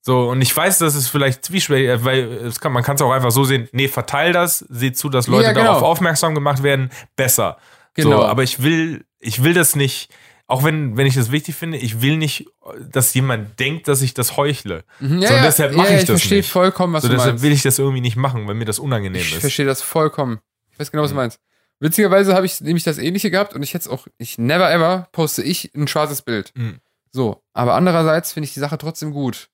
So, 0.00 0.30
und 0.30 0.40
ich 0.40 0.56
weiß, 0.56 0.78
dass 0.78 0.94
es 0.94 1.06
vielleicht 1.08 1.44
zwiespältig, 1.44 2.02
weil 2.02 2.22
es 2.46 2.60
kann, 2.60 2.72
man 2.72 2.82
kann 2.82 2.94
es 2.96 3.02
auch 3.02 3.12
einfach 3.12 3.30
so 3.30 3.44
sehen, 3.44 3.68
nee, 3.72 3.88
verteil 3.88 4.32
das, 4.32 4.60
seht 4.60 4.96
zu, 4.96 5.10
dass 5.10 5.26
Leute 5.26 5.44
Ja, 5.48 5.52
genau. 5.52 5.64
darauf 5.66 5.82
aufmerksam 5.82 6.34
gemacht 6.34 6.62
werden, 6.62 6.90
besser. 7.14 7.58
Genau. 7.92 8.16
So, 8.18 8.24
aber 8.24 8.42
ich 8.42 8.62
will, 8.62 9.04
ich 9.18 9.42
will 9.44 9.52
das 9.52 9.76
nicht, 9.76 10.08
auch 10.48 10.62
wenn, 10.64 10.96
wenn 10.96 11.06
ich 11.06 11.14
das 11.14 11.32
wichtig 11.32 11.54
finde, 11.56 11.76
ich 11.78 12.02
will 12.02 12.16
nicht, 12.16 12.46
dass 12.90 13.12
jemand 13.14 13.58
denkt, 13.58 13.88
dass 13.88 14.00
ich 14.02 14.14
das 14.14 14.36
heuchle. 14.36 14.84
Mhm, 15.00 15.22
so, 15.22 15.34
und 15.34 15.42
deshalb 15.42 15.74
mache 15.74 15.88
ich 15.88 15.94
ich 15.94 16.04
das 16.04 16.20
verstehe 16.20 16.38
nicht. 16.38 16.50
vollkommen, 16.50 16.92
was 16.92 17.02
So, 17.02 17.08
du 17.08 17.14
deshalb 17.14 17.32
meinst. 17.34 17.44
will 17.44 17.52
ich 17.52 17.62
das 17.62 17.78
irgendwie 17.78 18.00
nicht 18.00 18.16
machen, 18.16 18.46
weil 18.46 18.54
mir 18.54 18.64
das 18.64 18.78
unangenehm 18.78 19.20
Ich 19.22 19.32
ist. 19.34 19.40
verstehe 19.40 19.66
das 19.66 19.82
vollkommen. 19.82 20.38
Ich 20.70 20.78
weiß 20.78 20.90
genau, 20.92 21.02
was 21.02 21.10
du 21.10 21.14
Mhm. 21.14 21.22
meinst. 21.22 21.40
Witzigerweise 21.80 22.34
habe 22.34 22.46
ich 22.46 22.60
nämlich 22.60 22.84
das 22.84 22.96
ähnliche 22.98 23.30
gehabt 23.30 23.54
und 23.54 23.62
ich 23.62 23.72
jetzt 23.72 23.88
auch, 23.88 24.06
ich 24.18 24.38
never 24.38 24.70
ever 24.72 25.08
poste 25.12 25.42
ich 25.42 25.72
ein 25.74 25.88
schwarzes 25.88 26.22
Bild. 26.22 26.52
Mhm. 26.54 26.78
So, 27.10 27.42
aber 27.52 27.74
andererseits 27.74 28.32
finde 28.32 28.46
ich 28.46 28.54
die 28.54 28.60
Sache 28.60 28.78
trotzdem 28.78 29.10
gut. 29.12 29.48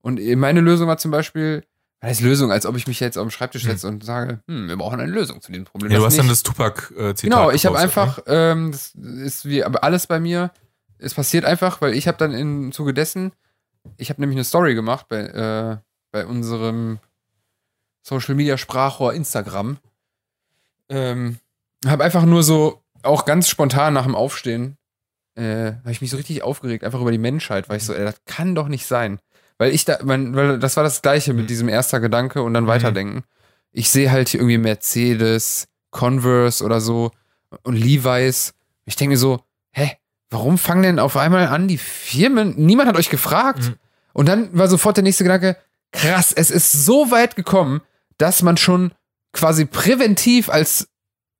Und 0.00 0.20
meine 0.36 0.60
Lösung 0.60 0.88
war 0.88 0.96
zum 0.98 1.10
Beispiel, 1.10 1.64
heißt 2.02 2.20
Lösung, 2.20 2.52
als 2.52 2.64
ob 2.66 2.76
ich 2.76 2.86
mich 2.86 3.00
jetzt 3.00 3.18
auf 3.18 3.26
den 3.26 3.30
Schreibtisch 3.30 3.64
Mhm. 3.64 3.68
setze 3.70 3.88
und 3.88 4.04
sage, 4.04 4.40
hm, 4.46 4.68
wir 4.68 4.76
brauchen 4.76 5.00
eine 5.00 5.10
Lösung 5.10 5.40
zu 5.40 5.50
diesem 5.50 5.64
Problem. 5.64 5.90
Ja, 5.90 5.98
du 5.98 6.04
hast 6.04 6.16
dann 6.16 6.26
nicht. 6.26 6.32
das 6.32 6.42
Tupac-Zitat. 6.44 7.20
Genau, 7.22 7.50
ich 7.50 7.66
habe 7.66 7.78
einfach, 7.78 8.20
ähm, 8.26 8.70
das 8.72 8.94
ist 8.94 9.44
wie 9.46 9.64
aber 9.64 9.82
alles 9.84 10.06
bei 10.06 10.20
mir, 10.20 10.52
es 10.98 11.14
passiert 11.14 11.44
einfach, 11.44 11.80
weil 11.80 11.94
ich 11.94 12.06
habe 12.08 12.18
dann 12.18 12.32
im 12.34 12.72
Zuge 12.72 12.94
dessen, 12.94 13.32
ich 13.96 14.10
habe 14.10 14.20
nämlich 14.20 14.36
eine 14.36 14.44
Story 14.44 14.74
gemacht 14.74 15.06
bei, 15.08 15.18
äh, 15.20 15.76
bei 16.12 16.26
unserem 16.26 16.98
Social 18.02 18.34
Media 18.34 18.56
Sprachrohr 18.58 19.12
Instagram. 19.14 19.78
Ähm, 20.88 21.38
habe 21.86 22.04
einfach 22.04 22.24
nur 22.24 22.42
so, 22.42 22.82
auch 23.02 23.24
ganz 23.24 23.48
spontan 23.48 23.94
nach 23.94 24.04
dem 24.04 24.14
Aufstehen, 24.14 24.76
äh, 25.36 25.72
habe 25.72 25.90
ich 25.92 26.00
mich 26.00 26.10
so 26.10 26.16
richtig 26.16 26.42
aufgeregt, 26.42 26.82
einfach 26.84 27.00
über 27.00 27.12
die 27.12 27.18
Menschheit, 27.18 27.68
weil 27.68 27.76
ich 27.76 27.84
so, 27.84 27.92
ey, 27.94 28.04
das 28.04 28.24
kann 28.24 28.54
doch 28.54 28.68
nicht 28.68 28.86
sein. 28.86 29.20
Weil 29.58 29.72
ich 29.74 29.84
da, 29.84 29.98
mein, 30.04 30.34
weil 30.36 30.58
das 30.58 30.76
war 30.76 30.84
das 30.84 31.02
Gleiche 31.02 31.34
mit 31.34 31.44
Mhm. 31.44 31.48
diesem 31.48 31.68
erster 31.68 32.00
Gedanke 32.00 32.42
und 32.42 32.54
dann 32.54 32.66
weiterdenken. 32.66 33.24
Ich 33.72 33.90
sehe 33.90 34.10
halt 34.10 34.28
hier 34.28 34.40
irgendwie 34.40 34.58
Mercedes, 34.58 35.66
Converse 35.90 36.64
oder 36.64 36.80
so 36.80 37.10
und 37.62 37.74
Levi's. 37.74 38.54
Ich 38.86 38.96
denke 38.96 39.10
mir 39.12 39.18
so, 39.18 39.40
hä, 39.72 39.92
warum 40.30 40.58
fangen 40.58 40.82
denn 40.82 40.98
auf 40.98 41.16
einmal 41.16 41.48
an 41.48 41.68
die 41.68 41.78
Firmen? 41.78 42.54
Niemand 42.56 42.88
hat 42.88 42.96
euch 42.96 43.10
gefragt. 43.10 43.60
Mhm. 43.64 43.74
Und 44.12 44.28
dann 44.28 44.56
war 44.56 44.68
sofort 44.68 44.96
der 44.96 45.04
nächste 45.04 45.24
Gedanke, 45.24 45.56
krass, 45.92 46.32
es 46.32 46.50
ist 46.50 46.72
so 46.72 47.10
weit 47.10 47.36
gekommen, 47.36 47.80
dass 48.16 48.42
man 48.42 48.56
schon 48.56 48.92
quasi 49.32 49.64
präventiv 49.64 50.48
als 50.48 50.88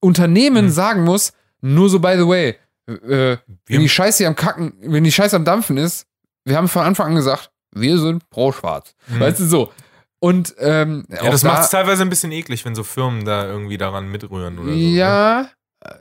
Unternehmen 0.01 0.66
Mhm. 0.66 0.71
sagen 0.71 1.05
muss, 1.05 1.33
nur 1.61 1.89
so 1.89 1.99
by 2.01 2.14
the 2.16 2.27
way, 2.27 2.57
äh, 2.87 3.37
wenn 3.66 3.81
die 3.81 3.89
Scheiße 3.89 4.19
hier 4.19 4.29
am 4.29 4.37
Kacken, 4.37 4.73
wenn 4.81 5.05
die 5.05 5.12
Scheiße 5.12 5.35
am 5.37 5.45
Dampfen 5.45 5.77
ist, 5.77 6.07
wir 6.45 6.57
haben 6.57 6.69
von 6.69 6.83
Anfang 6.85 7.09
an 7.09 7.14
gesagt, 7.16 7.51
wir 7.81 7.99
sind 7.99 8.29
pro 8.31 8.53
schwarz. 8.53 8.95
Mhm. 9.09 9.20
Weißt 9.20 9.41
du 9.41 9.45
so. 9.47 9.72
Und 10.20 10.55
ähm, 10.59 11.05
Ja, 11.09 11.31
das 11.31 11.43
da- 11.43 11.49
macht 11.49 11.62
es 11.64 11.70
teilweise 11.70 12.03
ein 12.03 12.09
bisschen 12.11 12.33
eklig, 12.33 12.64
wenn 12.64 12.74
so 12.74 12.83
Firmen 12.85 13.24
da 13.24 13.45
irgendwie 13.47 13.79
daran 13.79 14.09
mitrühren 14.09 14.59
oder 14.59 14.70
so. 14.72 14.76
ne? 14.76 14.83
Ja, 14.95 15.51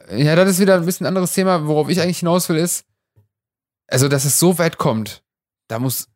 äh, 0.10 0.24
ja, 0.24 0.36
das 0.36 0.50
ist 0.50 0.60
wieder 0.60 0.76
ein 0.76 0.86
bisschen 0.86 1.06
ein 1.06 1.10
anderes 1.10 1.34
Thema. 1.34 1.68
Worauf 1.68 1.90
ich 1.90 2.02
eigentlich 2.02 2.20
hinaus 2.20 2.50
will, 2.50 2.58
ist, 2.58 2.84
also, 3.88 4.08
dass 4.08 4.26
es 4.26 4.40
so 4.40 4.58
weit 4.58 4.78
kommt, 4.78 5.24
da 5.68 5.80
muss 5.80 6.08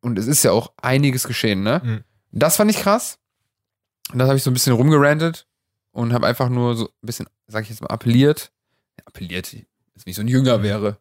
und 0.00 0.18
es 0.18 0.26
ist 0.26 0.42
ja 0.44 0.52
auch 0.52 0.72
einiges 0.80 1.26
geschehen, 1.26 1.62
ne? 1.62 1.80
Mhm. 1.84 2.04
Das 2.32 2.56
fand 2.56 2.70
ich 2.70 2.78
krass. 2.78 3.18
Und 4.12 4.18
das 4.18 4.28
habe 4.28 4.36
ich 4.38 4.42
so 4.44 4.50
ein 4.50 4.54
bisschen 4.54 4.72
rumgerantet 4.74 5.46
und 5.90 6.12
habe 6.12 6.26
einfach 6.26 6.48
nur 6.48 6.76
so 6.76 6.84
ein 6.86 6.90
bisschen, 7.06 7.26
sag 7.48 7.64
ich 7.64 7.70
jetzt 7.70 7.80
mal, 7.80 7.88
appelliert. 7.88 8.52
Ja, 8.98 9.04
appelliert, 9.06 9.46
als 9.94 10.06
wenn 10.06 10.10
ich 10.10 10.16
so 10.16 10.22
ein 10.22 10.28
Jünger 10.28 10.62
wäre. 10.62 10.98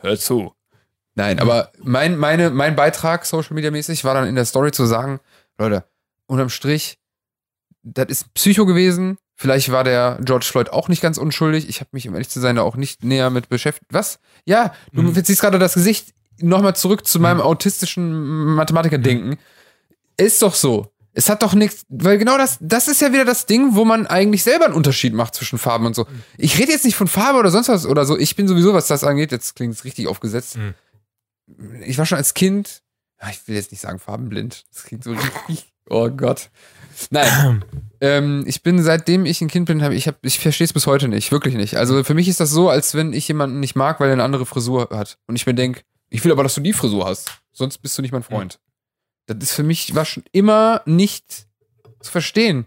Hör 0.00 0.18
zu. 0.18 0.52
Nein, 1.18 1.40
aber 1.40 1.72
mein, 1.82 2.16
meine, 2.16 2.50
mein 2.50 2.76
Beitrag, 2.76 3.26
Social 3.26 3.54
Media 3.54 3.72
mäßig, 3.72 4.04
war 4.04 4.14
dann 4.14 4.28
in 4.28 4.36
der 4.36 4.44
Story 4.44 4.70
zu 4.70 4.86
sagen, 4.86 5.18
Leute, 5.58 5.84
unterm 6.26 6.48
Strich, 6.48 6.98
das 7.82 8.06
ist 8.08 8.32
Psycho 8.34 8.66
gewesen. 8.66 9.18
Vielleicht 9.34 9.70
war 9.72 9.82
der 9.82 10.18
George 10.22 10.46
Floyd 10.48 10.70
auch 10.70 10.88
nicht 10.88 11.02
ganz 11.02 11.18
unschuldig. 11.18 11.68
Ich 11.68 11.80
habe 11.80 11.90
mich, 11.92 12.06
um 12.06 12.14
ehrlich 12.14 12.28
zu 12.28 12.38
sein, 12.38 12.54
da 12.56 12.62
auch 12.62 12.76
nicht 12.76 13.02
näher 13.04 13.30
mit 13.30 13.48
beschäftigt. 13.48 13.86
Was? 13.92 14.20
Ja, 14.44 14.72
du 14.92 15.02
Mhm. 15.02 15.14
verziehst 15.14 15.40
gerade 15.40 15.58
das 15.58 15.74
Gesicht. 15.74 16.14
Nochmal 16.40 16.76
zurück 16.76 17.04
zu 17.04 17.18
meinem 17.18 17.40
autistischen 17.40 18.54
Mathematiker-Denken. 18.54 19.38
Ist 20.16 20.40
doch 20.42 20.54
so. 20.54 20.92
Es 21.14 21.28
hat 21.28 21.42
doch 21.42 21.54
nichts, 21.54 21.84
weil 21.88 22.16
genau 22.18 22.38
das, 22.38 22.58
das 22.60 22.86
ist 22.86 23.00
ja 23.00 23.12
wieder 23.12 23.24
das 23.24 23.46
Ding, 23.46 23.74
wo 23.74 23.84
man 23.84 24.06
eigentlich 24.06 24.44
selber 24.44 24.66
einen 24.66 24.74
Unterschied 24.74 25.14
macht 25.14 25.34
zwischen 25.34 25.58
Farben 25.58 25.86
und 25.86 25.96
so. 25.96 26.06
Ich 26.36 26.58
rede 26.60 26.70
jetzt 26.70 26.84
nicht 26.84 26.94
von 26.94 27.08
Farbe 27.08 27.40
oder 27.40 27.50
sonst 27.50 27.68
was 27.68 27.86
oder 27.86 28.04
so. 28.04 28.16
Ich 28.16 28.36
bin 28.36 28.46
sowieso, 28.46 28.72
was 28.72 28.86
das 28.86 29.02
angeht, 29.02 29.32
jetzt 29.32 29.56
klingt 29.56 29.74
es 29.74 29.84
richtig 29.84 30.06
aufgesetzt. 30.06 30.58
Mhm. 30.58 30.74
Ich 31.84 31.98
war 31.98 32.06
schon 32.06 32.18
als 32.18 32.34
Kind, 32.34 32.82
ja, 33.20 33.28
ich 33.30 33.46
will 33.48 33.54
jetzt 33.56 33.70
nicht 33.72 33.80
sagen 33.80 33.98
farbenblind. 33.98 34.64
Das 34.72 34.84
klingt 34.84 35.04
so 35.04 35.12
richtig, 35.12 35.72
oh 35.88 36.08
Gott. 36.10 36.50
Nein, 37.10 37.64
ähm, 38.00 38.44
ich 38.46 38.62
bin 38.62 38.82
seitdem 38.82 39.24
ich 39.26 39.40
ein 39.40 39.48
Kind 39.48 39.66
bin, 39.66 39.82
hab, 39.82 39.92
ich, 39.92 40.08
hab, 40.08 40.16
ich 40.24 40.38
verstehe 40.38 40.64
es 40.64 40.72
bis 40.72 40.86
heute 40.86 41.08
nicht, 41.08 41.32
wirklich 41.32 41.54
nicht. 41.54 41.76
Also 41.76 42.02
für 42.04 42.14
mich 42.14 42.28
ist 42.28 42.40
das 42.40 42.50
so, 42.50 42.68
als 42.68 42.94
wenn 42.94 43.12
ich 43.12 43.28
jemanden 43.28 43.60
nicht 43.60 43.76
mag, 43.76 44.00
weil 44.00 44.08
er 44.08 44.14
eine 44.14 44.24
andere 44.24 44.46
Frisur 44.46 44.88
hat. 44.90 45.18
Und 45.26 45.36
ich 45.36 45.46
mir 45.46 45.54
denke, 45.54 45.82
ich 46.10 46.24
will 46.24 46.32
aber, 46.32 46.42
dass 46.42 46.54
du 46.54 46.60
die 46.60 46.72
Frisur 46.72 47.06
hast. 47.06 47.30
Sonst 47.52 47.78
bist 47.78 47.96
du 47.98 48.02
nicht 48.02 48.12
mein 48.12 48.22
Freund. 48.22 48.60
Das 49.26 49.36
ist 49.40 49.52
für 49.52 49.62
mich 49.62 49.94
war 49.94 50.04
schon 50.04 50.24
immer 50.32 50.82
nicht 50.86 51.46
zu 52.00 52.10
verstehen. 52.10 52.66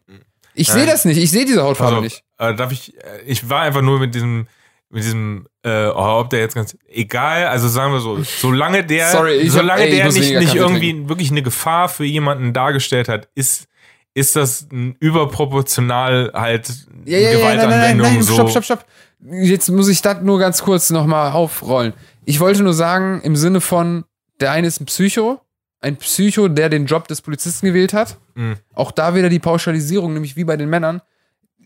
Ich 0.53 0.67
sehe 0.69 0.85
das 0.85 1.05
nicht. 1.05 1.17
Ich 1.17 1.31
sehe 1.31 1.45
diese 1.45 1.63
Hautfarbe 1.63 1.95
Also, 1.95 2.03
nicht. 2.03 2.23
äh, 2.37 2.53
darf 2.53 2.71
ich, 2.71 2.95
äh, 2.97 3.21
ich 3.25 3.49
war 3.49 3.61
einfach 3.61 3.81
nur 3.81 3.99
mit 3.99 4.13
diesem, 4.13 4.47
mit 4.91 5.03
diesem, 5.03 5.47
äh, 5.63 5.87
oh, 5.87 6.19
ob 6.19 6.29
der 6.29 6.41
jetzt 6.41 6.55
ganz, 6.55 6.77
egal, 6.87 7.47
also 7.47 7.67
sagen 7.67 7.93
wir 7.93 8.01
so, 8.01 8.21
solange 8.23 8.83
der, 8.83 9.07
Sorry, 9.07 9.35
ich 9.35 9.49
hab- 9.49 9.61
solange 9.61 9.83
ey, 9.83 9.91
der 9.95 10.05
nicht, 10.11 10.35
nicht 10.39 10.55
irgendwie 10.55 11.07
wirklich 11.07 11.31
eine 11.31 11.41
Gefahr 11.41 11.87
für 11.89 12.03
jemanden 12.03 12.51
dargestellt 12.53 13.07
hat, 13.07 13.29
ist, 13.33 13.67
ist 14.13 14.35
das 14.35 14.67
ein 14.71 14.95
überproportional 14.99 16.31
halt 16.33 16.67
Ja, 17.05 17.17
ja, 17.17 17.31
ja, 17.31 17.37
nein, 17.39 17.57
nein, 17.57 17.57
nein, 17.57 17.97
Gewaltanwendung 17.97 18.13
nein, 18.13 18.23
so. 18.23 18.33
stopp, 18.33 18.49
stopp, 18.49 18.63
stopp. 18.65 18.85
Jetzt 19.31 19.69
muss 19.69 19.87
ich 19.87 20.01
das 20.01 20.21
nur 20.21 20.39
ganz 20.39 20.61
kurz 20.63 20.89
nochmal 20.89 21.31
aufrollen. 21.31 21.93
Ich 22.25 22.39
wollte 22.39 22.63
nur 22.63 22.73
sagen, 22.73 23.21
im 23.23 23.35
Sinne 23.35 23.61
von, 23.61 24.03
der 24.39 24.51
eine 24.51 24.67
ist 24.67 24.81
ein 24.81 24.85
Psycho, 24.85 25.39
ein 25.79 25.95
Psycho, 25.97 26.47
der 26.47 26.69
den 26.69 26.85
Job 26.85 27.07
des 27.07 27.21
Polizisten 27.21 27.67
gewählt 27.67 27.93
hat. 27.93 28.17
Mhm. 28.35 28.55
Auch 28.73 28.91
da 28.91 29.15
wieder 29.15 29.29
die 29.29 29.39
Pauschalisierung, 29.39 30.13
nämlich 30.13 30.35
wie 30.35 30.43
bei 30.43 30.57
den 30.57 30.69
Männern. 30.69 31.01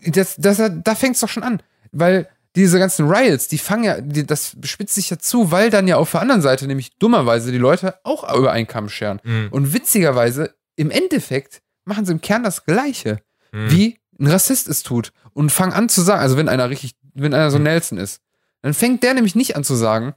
Das, 0.06 0.36
das, 0.36 0.60
da 0.84 0.94
fängt 0.94 1.14
es 1.16 1.20
doch 1.20 1.28
schon 1.28 1.42
an. 1.42 1.62
Weil 1.92 2.28
diese 2.56 2.78
ganzen 2.78 3.08
Riots, 3.08 3.48
die 3.48 3.58
fangen 3.58 3.84
ja, 3.84 4.00
die, 4.00 4.26
das 4.26 4.56
spitzt 4.64 4.94
sich 4.94 5.10
ja 5.10 5.18
zu, 5.18 5.52
weil 5.52 5.70
dann 5.70 5.86
ja 5.86 5.96
auf 5.96 6.10
der 6.10 6.22
anderen 6.22 6.42
Seite, 6.42 6.66
nämlich 6.66 6.96
dummerweise, 6.98 7.52
die 7.52 7.58
Leute 7.58 7.94
auch 8.02 8.36
über 8.36 8.50
einen 8.50 8.66
Kamm 8.66 8.88
scheren. 8.88 9.20
Mhm. 9.22 9.48
Und 9.50 9.72
witzigerweise, 9.72 10.54
im 10.74 10.90
Endeffekt, 10.90 11.62
machen 11.84 12.04
sie 12.04 12.12
im 12.12 12.20
Kern 12.20 12.42
das 12.42 12.64
Gleiche 12.64 13.20
Mhm. 13.52 13.70
wie 13.70 13.98
ein 14.18 14.26
Rassist 14.26 14.68
es 14.68 14.82
tut 14.82 15.12
und 15.32 15.50
fang 15.50 15.72
an 15.72 15.88
zu 15.88 16.02
sagen, 16.02 16.20
also 16.20 16.36
wenn 16.36 16.48
einer 16.48 16.70
richtig, 16.70 16.92
wenn 17.14 17.34
einer 17.34 17.50
so 17.50 17.58
Nelson 17.58 17.98
ist, 17.98 18.20
dann 18.62 18.74
fängt 18.74 19.02
der 19.02 19.14
nämlich 19.14 19.34
nicht 19.34 19.56
an 19.56 19.64
zu 19.64 19.74
sagen, 19.74 20.14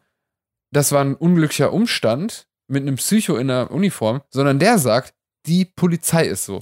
das 0.72 0.92
war 0.92 1.04
ein 1.04 1.16
unglücklicher 1.16 1.74
Umstand 1.74 2.48
mit 2.68 2.84
einem 2.84 2.96
Psycho 2.96 3.38
in 3.38 3.48
der 3.48 3.72
Uniform, 3.72 4.22
sondern 4.30 4.60
der 4.60 4.78
sagt, 4.78 5.14
die 5.46 5.66
Polizei 5.66 6.26
ist 6.26 6.46
so. 6.46 6.60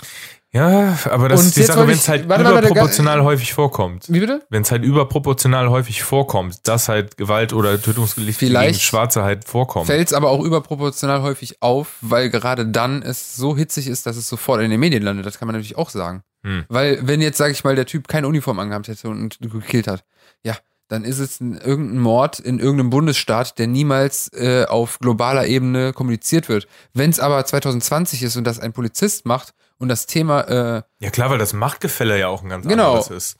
Ja, 0.54 0.98
aber 1.12 1.28
das 1.28 1.42
Und 1.42 1.48
ist 1.48 1.58
die 1.58 1.64
Sache, 1.64 1.88
wenn 1.88 1.96
es 1.96 2.08
halt 2.08 2.30
warte 2.30 2.46
warte, 2.46 2.60
überproportional 2.68 3.18
ga- 3.20 3.24
häufig 3.26 3.54
vorkommt. 3.54 4.06
Wie 4.08 4.22
bitte? 4.22 4.46
Wenn 4.50 4.62
es 4.62 4.72
halt 4.72 4.84
überproportional 4.84 5.70
häufig 5.70 6.04
vorkommt, 6.04 6.68
dass 6.68 6.88
halt 6.88 7.18
Gewalt 7.18 7.52
oder 7.52 7.82
Tötungsdelikte 7.82 8.46
Vielleicht 8.46 8.76
gegen 8.76 8.80
Schwarze 8.80 9.24
halt 9.24 9.46
vorkommen. 9.46 9.86
Fällt 9.86 10.08
es 10.08 10.14
aber 10.14 10.30
auch 10.30 10.44
überproportional 10.44 11.22
häufig 11.22 11.62
auf, 11.62 11.98
weil 12.02 12.30
gerade 12.30 12.66
dann 12.66 13.02
es 13.02 13.36
so 13.36 13.58
hitzig 13.58 13.88
ist, 13.88 14.06
dass 14.06 14.16
es 14.16 14.30
sofort 14.30 14.62
in 14.62 14.72
den 14.72 14.80
Medien 14.80 15.04
landet. 15.04 15.26
Das 15.26 15.38
kann 15.38 15.48
man 15.48 15.56
natürlich 15.56 15.78
auch 15.78 15.90
sagen. 15.90 16.24
Hm. 16.44 16.64
Weil, 16.70 17.06
wenn 17.06 17.20
jetzt, 17.22 17.38
sag 17.38 17.52
ich 17.52 17.64
mal, 17.66 17.76
der 17.76 17.86
Typ 17.86 18.08
keine 18.08 18.28
Uniform 18.28 18.60
angehabt 18.60 18.88
hätte 18.88 19.10
und 19.10 19.38
gekillt 19.42 19.88
hat, 19.88 20.06
ja, 20.44 20.56
dann 20.88 21.04
ist 21.04 21.20
es 21.20 21.42
ein, 21.42 21.58
irgendein 21.58 22.00
Mord 22.00 22.40
in 22.40 22.60
irgendeinem 22.60 22.90
Bundesstaat, 22.90 23.60
der 23.60 23.68
niemals 23.68 24.32
äh, 24.34 24.64
auf 24.66 25.00
globaler 25.00 25.46
Ebene 25.46 25.92
kommuniziert 25.92 26.48
wird. 26.48 26.68
Wenn 26.94 27.10
es 27.10 27.20
aber 27.20 27.44
2020 27.44 28.24
ist 28.24 28.38
und 28.38 28.46
das 28.46 28.60
ein 28.60 28.72
Polizist 28.72 29.26
macht 29.26 29.54
und 29.80 29.90
das 29.90 30.06
Thema, 30.06 30.42
äh, 30.42 30.82
Ja 31.00 31.10
klar, 31.12 31.30
weil 31.30 31.38
das 31.38 31.54
Machtgefälle 31.54 32.18
ja 32.20 32.28
auch 32.28 32.44
ein 32.44 32.50
ganz 32.50 32.68
Genau. 32.68 32.96
anderes 32.96 33.10
ist. 33.10 33.38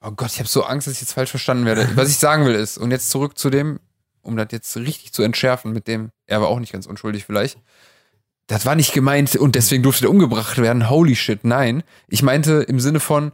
oh 0.00 0.10
Gott, 0.12 0.30
ich 0.32 0.38
habe 0.38 0.48
so 0.48 0.62
Angst, 0.64 0.86
dass 0.86 0.94
ich 0.94 1.00
jetzt 1.00 1.12
falsch 1.12 1.30
verstanden 1.30 1.64
werde. 1.66 1.88
Was 1.96 2.08
ich 2.10 2.18
sagen 2.18 2.44
will 2.46 2.54
ist, 2.54 2.78
und 2.78 2.90
jetzt 2.90 3.10
zurück 3.10 3.36
zu 3.38 3.50
dem, 3.50 3.80
um 4.22 4.36
das 4.36 4.48
jetzt 4.50 4.76
richtig 4.76 5.12
zu 5.12 5.22
entschärfen, 5.22 5.72
mit 5.72 5.88
dem, 5.88 6.10
er 6.26 6.40
war 6.40 6.48
auch 6.48 6.60
nicht 6.60 6.72
ganz 6.72 6.86
unschuldig 6.86 7.24
vielleicht. 7.24 7.58
Das 8.46 8.64
war 8.64 8.74
nicht 8.74 8.92
gemeint 8.94 9.36
und 9.36 9.54
deswegen 9.56 9.82
durfte 9.82 10.02
der 10.02 10.10
umgebracht 10.10 10.56
werden. 10.58 10.88
Holy 10.88 11.16
shit, 11.16 11.44
nein. 11.44 11.82
Ich 12.08 12.22
meinte 12.22 12.62
im 12.62 12.80
Sinne 12.80 12.98
von, 13.00 13.32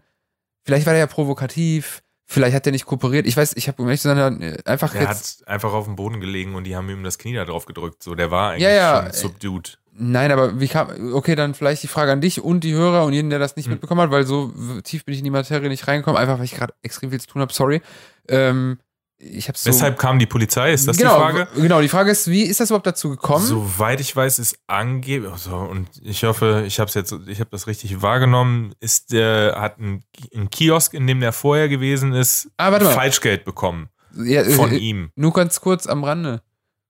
vielleicht 0.64 0.86
war 0.86 0.92
der 0.92 1.00
ja 1.00 1.06
provokativ, 1.06 2.02
vielleicht 2.26 2.54
hat 2.56 2.64
der 2.66 2.72
nicht 2.72 2.86
kooperiert. 2.86 3.26
Ich 3.26 3.36
weiß, 3.36 3.52
ich 3.56 3.68
habe 3.68 3.96
sein, 3.96 4.40
äh, 4.42 4.58
einfach 4.64 4.92
Er 4.94 5.08
hat 5.08 5.36
einfach 5.46 5.72
auf 5.72 5.84
dem 5.84 5.94
Boden 5.94 6.20
gelegen 6.20 6.54
und 6.56 6.64
die 6.64 6.74
haben 6.74 6.88
ihm 6.90 7.04
das 7.04 7.18
Knie 7.18 7.34
da 7.34 7.44
drauf 7.44 7.66
gedrückt. 7.66 8.02
So, 8.02 8.14
der 8.16 8.30
war 8.32 8.50
eigentlich 8.50 8.62
Ja, 8.64 8.70
ja, 8.70 9.02
schon 9.04 9.12
subdued. 9.12 9.78
Nein, 9.96 10.32
aber 10.32 10.58
wie 10.60 10.68
kam. 10.68 11.14
Okay, 11.14 11.34
dann 11.36 11.54
vielleicht 11.54 11.82
die 11.82 11.88
Frage 11.88 12.12
an 12.12 12.20
dich 12.20 12.40
und 12.40 12.60
die 12.64 12.74
Hörer 12.74 13.04
und 13.04 13.12
jeden, 13.12 13.30
der 13.30 13.38
das 13.38 13.56
nicht 13.56 13.66
Hm. 13.66 13.74
mitbekommen 13.74 14.00
hat, 14.00 14.10
weil 14.10 14.26
so 14.26 14.52
tief 14.82 15.04
bin 15.04 15.14
ich 15.14 15.20
in 15.20 15.24
die 15.24 15.30
Materie 15.30 15.68
nicht 15.68 15.86
reingekommen, 15.86 16.20
einfach 16.20 16.38
weil 16.38 16.44
ich 16.44 16.54
gerade 16.54 16.74
extrem 16.82 17.10
viel 17.10 17.20
zu 17.20 17.28
tun 17.28 17.42
habe, 17.42 17.52
sorry. 17.52 17.80
Ähm, 18.28 18.78
ich 19.18 19.46
so. 19.54 19.70
Weshalb 19.70 19.98
kam 19.98 20.18
die 20.18 20.26
Polizei? 20.26 20.72
Ist 20.72 20.88
das 20.88 20.96
genau, 20.96 21.14
die 21.14 21.20
Frage? 21.20 21.48
Genau, 21.56 21.80
die 21.80 21.88
Frage 21.88 22.10
ist, 22.10 22.28
wie 22.28 22.42
ist 22.42 22.60
das 22.60 22.70
überhaupt 22.70 22.86
dazu 22.86 23.10
gekommen? 23.10 23.44
Soweit 23.44 24.00
ich 24.00 24.14
weiß, 24.14 24.38
ist 24.38 24.58
angeblich, 24.66 25.30
also, 25.32 25.56
und 25.56 25.88
ich 26.02 26.24
hoffe, 26.24 26.64
ich 26.66 26.80
habe 26.80 26.90
jetzt, 26.92 27.14
ich 27.26 27.40
habe 27.40 27.50
das 27.50 27.66
richtig 27.66 28.02
wahrgenommen, 28.02 28.74
ist 28.80 29.12
der, 29.12 29.56
hat 29.58 29.78
ein, 29.78 30.02
ein 30.34 30.50
Kiosk, 30.50 30.92
in 30.94 31.06
dem 31.06 31.20
der 31.20 31.32
vorher 31.32 31.68
gewesen 31.68 32.12
ist, 32.12 32.50
Ah. 32.56 32.78
Falschgeld 32.80 33.44
bekommen 33.44 33.88
ja, 34.16 34.42
äh, 34.42 34.50
von 34.50 34.72
äh, 34.72 34.76
ihm. 34.76 35.10
Nur 35.16 35.32
ganz 35.32 35.60
kurz 35.60 35.86
am 35.86 36.04
Rande. 36.04 36.42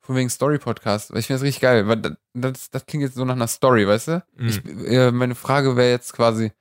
Von 0.06 0.16
wegen 0.16 0.28
Story-Podcast. 0.28 1.12
Weil 1.12 1.20
ich 1.20 1.26
finde 1.26 1.38
das 1.40 1.46
richtig 1.46 1.62
geil. 1.62 1.88
Weil 1.88 2.16
das, 2.34 2.70
das, 2.70 2.86
klingt 2.86 3.02
jetzt 3.02 3.14
so 3.14 3.24
nach 3.24 3.36
einer 3.36 3.46
Story, 3.48 3.88
weißt 3.88 4.08
du? 4.08 4.22
Mhm. 4.36 4.48
Ich, 4.48 4.64
äh, 4.90 5.10
meine 5.10 5.34
Frage 5.34 5.76
wäre 5.76 5.90
jetzt 5.90 6.12
quasi, 6.12 6.52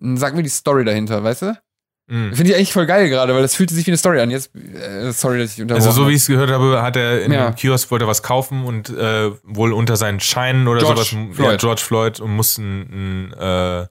sag 0.00 0.34
mir 0.34 0.42
die 0.44 0.48
Story 0.48 0.84
dahinter, 0.84 1.22
weißt 1.24 1.42
du? 1.42 1.58
Mhm. 2.06 2.34
Finde 2.34 2.50
ich 2.50 2.56
eigentlich 2.56 2.72
voll 2.72 2.86
geil 2.86 3.08
gerade, 3.08 3.34
weil 3.34 3.42
das 3.42 3.54
fühlte 3.56 3.74
sich 3.74 3.86
wie 3.86 3.90
eine 3.90 3.96
Story 3.96 4.20
an. 4.20 4.30
Jetzt, 4.30 4.54
äh, 4.54 5.10
sorry, 5.12 5.38
dass 5.40 5.54
ich 5.54 5.62
unterbrochen 5.62 5.86
Also 5.88 6.02
so 6.02 6.08
wie 6.08 6.12
ich 6.12 6.20
es 6.20 6.26
gehört 6.26 6.50
habe, 6.50 6.82
hat 6.82 6.96
er 6.96 7.22
in 7.24 7.32
Ja. 7.32 7.46
einem 7.46 7.54
Kiosk 7.56 7.90
wollte 7.90 8.06
was 8.06 8.22
kaufen 8.22 8.64
und 8.64 8.90
äh, 8.90 9.30
wohl 9.42 9.72
unter 9.72 9.96
seinen 9.96 10.20
Scheinen 10.20 10.68
oder 10.68 10.80
George 10.80 11.02
sowas, 11.02 11.34
Floyd. 11.34 11.50
Ja, 11.50 11.56
George 11.56 11.80
Floyd 11.80 12.20
und 12.20 12.30
muss 12.36 12.58
ein, 12.58 13.30
ein 13.30 13.32
äh, 13.32 13.86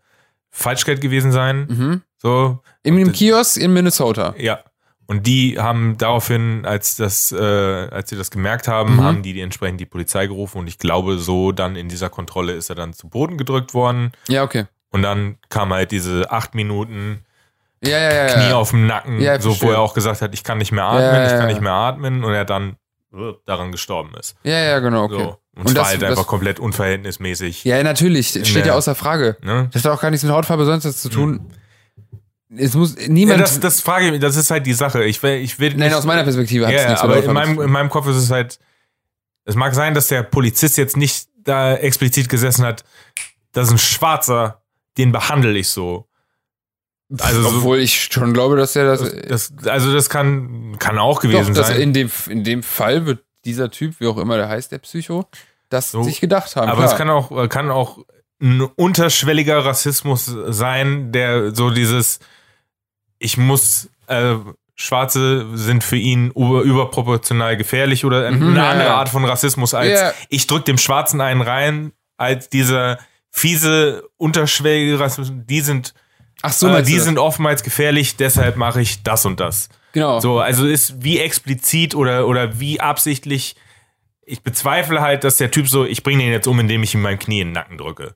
Falschgeld 0.52 1.02
gewesen 1.02 1.32
sein. 1.32 1.66
Mhm. 1.68 2.02
So, 2.22 2.60
In 2.84 2.96
einem 2.96 3.12
Kiosk 3.12 3.58
in 3.58 3.74
Minnesota. 3.74 4.34
ja. 4.38 4.64
Und 5.06 5.28
die 5.28 5.60
haben 5.60 5.98
daraufhin, 5.98 6.66
als 6.66 6.96
das, 6.96 7.32
äh, 7.32 7.36
als 7.38 8.10
sie 8.10 8.16
das 8.16 8.32
gemerkt 8.32 8.68
haben, 8.68 8.96
Mhm. 8.96 9.04
haben 9.04 9.22
die, 9.22 9.34
die 9.34 9.42
entsprechend 9.42 9.80
die 9.82 9.86
Polizei 9.86 10.28
gerufen 10.28 10.60
und 10.60 10.68
ich 10.68 10.78
glaube, 10.80 11.18
so 11.20 11.52
dann 11.52 11.76
in 11.76 11.90
dieser 11.90 12.10
Kontrolle 12.10 12.54
ist 12.54 12.70
er 12.70 12.76
dann 12.76 12.94
zu 12.94 13.10
Boden 13.10 13.38
gedrückt 13.38 13.74
worden 13.74 14.12
Ja, 14.30 14.44
okay. 14.44 14.66
und 14.92 15.02
dann 15.02 15.38
kam 15.50 15.74
halt 15.74 15.92
diese 15.92 16.32
acht 16.32 16.56
Minuten 16.56 17.26
Ja, 17.86 17.98
ja, 18.00 18.14
ja. 18.14 18.26
Knie 18.34 18.50
ja. 18.50 18.56
auf 18.56 18.70
dem 18.70 18.88
Nacken, 18.88 19.20
Ja, 19.20 19.40
so 19.42 19.62
wo 19.62 19.72
er 19.72 19.80
auch 19.80 19.94
gesagt 19.94 20.22
hat, 20.22 20.34
ich 20.34 20.44
kann 20.46 20.58
nicht 20.58 20.72
mehr 20.72 20.86
atmen, 20.86 21.02
Ja, 21.04 21.14
ja, 21.18 21.26
ich 21.26 21.32
kann 21.32 21.42
ja. 21.42 21.48
nicht 21.48 21.62
mehr 21.62 21.74
atmen 21.74 22.24
und 22.24 22.32
er 22.34 22.46
dann 22.46 22.78
äh, 23.14 23.34
daran 23.46 23.72
gestorben 23.74 24.12
ist. 24.20 24.36
Ja, 24.44 24.58
ja, 24.58 24.80
genau, 24.80 25.04
okay. 25.04 25.16
So. 25.22 25.38
Und, 25.56 25.62
Und 25.64 25.68
es 25.70 25.76
war 25.76 25.82
das- 25.84 25.88
halt 25.92 26.02
das- 26.02 26.10
einfach 26.12 26.26
komplett 26.26 26.60
unverhältnismäßig. 26.60 27.64
Ja, 27.66 27.84
natürlich. 27.84 28.30
Steht 28.30 28.48
ja 28.56 28.62
der- 28.62 28.76
außer 28.76 28.96
Frage. 28.96 29.38
Ne? 29.44 29.70
Das 29.72 29.84
hat 29.86 29.92
auch 29.92 30.02
gar 30.02 30.10
nichts 30.10 30.24
mit 30.24 30.32
Hautfarbe 30.34 30.66
sonst 30.66 30.86
was 30.86 31.02
zu 31.02 31.10
tun. 31.10 31.42
Es 32.58 32.74
muss 32.74 32.96
Ja, 33.00 33.08
niemand. 33.08 33.40
das, 33.42 33.60
das 33.60 33.82
frage 33.82 34.06
ich 34.06 34.12
mich, 34.12 34.22
das 34.22 34.36
ist 34.36 34.52
halt 34.52 34.66
die 34.66 34.74
Sache. 34.74 35.04
Ich 35.06 35.22
will, 35.24 35.36
ich 35.42 35.60
will 35.60 35.70
nein, 35.72 35.90
nicht, 35.90 35.96
aus 35.96 36.06
meiner 36.06 36.24
Perspektive 36.24 36.68
hat 36.68 36.74
es 36.74 36.82
ja, 36.82 36.90
nichts 36.90 37.02
aber 37.04 37.24
in 37.24 37.34
meinem, 37.34 37.62
in 37.62 37.72
meinem 37.72 37.90
Kopf 37.90 38.08
ist 38.08 38.16
es 38.18 38.30
halt, 38.32 38.60
es 39.46 39.56
mag 39.56 39.74
sein, 39.74 39.94
dass 39.94 40.08
der 40.08 40.24
Polizist 40.24 40.78
jetzt 40.78 40.98
nicht 40.98 41.28
da 41.44 41.76
explizit 41.76 42.30
gesessen 42.30 42.66
hat, 42.66 42.84
das 43.52 43.68
ist 43.68 43.74
ein 43.74 43.78
Schwarzer, 43.78 44.62
den 44.98 45.12
behandle 45.12 45.58
ich 45.58 45.70
so. 45.70 46.08
Also 47.20 47.42
so, 47.42 47.50
Obwohl 47.50 47.80
ich 47.80 48.10
schon 48.12 48.34
glaube, 48.34 48.56
dass 48.56 48.76
er 48.76 48.86
das. 48.86 49.14
das, 49.28 49.54
also 49.68 49.94
das 49.94 50.10
kann, 50.10 50.78
kann 50.80 50.98
auch 50.98 51.20
gewesen 51.20 51.54
doch, 51.54 51.66
sein. 51.66 51.80
in 51.80 51.94
dem, 51.94 52.10
in 52.28 52.44
dem 52.44 52.64
Fall 52.64 53.06
wird 53.06 53.24
dieser 53.46 53.70
Typ, 53.70 54.00
wie 54.00 54.08
auch 54.08 54.18
immer 54.18 54.38
der 54.38 54.48
heißt, 54.50 54.72
der 54.72 54.80
Psycho, 54.80 55.26
das 55.70 55.92
So. 55.92 56.04
sich 56.04 56.22
gedacht 56.22 56.56
haben. 56.56 56.70
Aber 56.70 56.86
es 56.86 56.96
kann 56.96 57.10
auch, 57.10 57.50
kann 57.50 57.70
auch 57.70 58.00
ein 58.42 58.62
unterschwelliger 58.62 59.64
Rassismus 59.64 60.26
sein, 60.48 61.12
der 61.12 61.54
so 61.54 61.70
dieses, 61.70 62.20
ich 63.24 63.38
muss, 63.38 63.90
äh, 64.08 64.36
Schwarze 64.76 65.46
sind 65.56 65.84
für 65.84 65.96
ihn 65.98 66.32
über, 66.32 66.62
überproportional 66.62 67.56
gefährlich 67.58 68.06
oder 68.06 68.28
eine 68.28 68.38
Mhm, 68.38 68.56
ja, 68.56 68.70
andere 68.70 68.88
ja. 68.90 68.96
Art 68.98 69.10
von 69.10 69.24
Rassismus 69.24 69.74
als 69.74 69.90
Ja. 70.00 70.14
ich 70.30 70.48
drück 70.48 70.66
dem 70.66 70.78
Schwarzen 70.78 71.22
einen 71.22 71.42
rein, 71.42 71.92
als 72.18 72.50
dieser 72.50 72.98
fiese, 73.30 74.04
unterschwellige 74.18 75.00
Rassismus, 75.00 75.32
die 75.46 75.62
sind, 75.62 75.94
Ach 76.42 76.52
so, 76.52 76.68
äh, 76.70 76.84
die 76.84 77.00
sind 77.00 77.18
oftmals 77.18 77.64
gefährlich, 77.64 78.16
deshalb 78.18 78.58
mache 78.58 78.82
ich 78.82 79.04
das 79.04 79.26
und 79.26 79.40
das. 79.40 79.70
genau. 79.94 80.20
So, 80.20 80.40
also 80.40 80.66
ist 80.68 81.04
wie 81.04 81.20
explizit 81.20 81.96
oder, 81.96 82.28
oder 82.28 82.60
wie 82.60 82.80
absichtlich. 82.82 83.56
Ich 84.26 84.42
bezweifle 84.42 85.02
halt, 85.02 85.24
dass 85.24 85.38
der 85.38 85.52
Typ 85.52 85.68
so, 85.70 85.86
ich 85.86 86.02
bringe 86.04 86.24
den 86.24 86.32
jetzt 86.32 86.48
um, 86.48 86.60
indem 86.60 86.82
ich 86.84 86.94
ihm 86.96 87.02
mein 87.02 87.20
Knie 87.20 87.42
in 87.42 87.50
den 87.50 87.54
Nacken 87.54 87.78
drücke. 87.78 88.16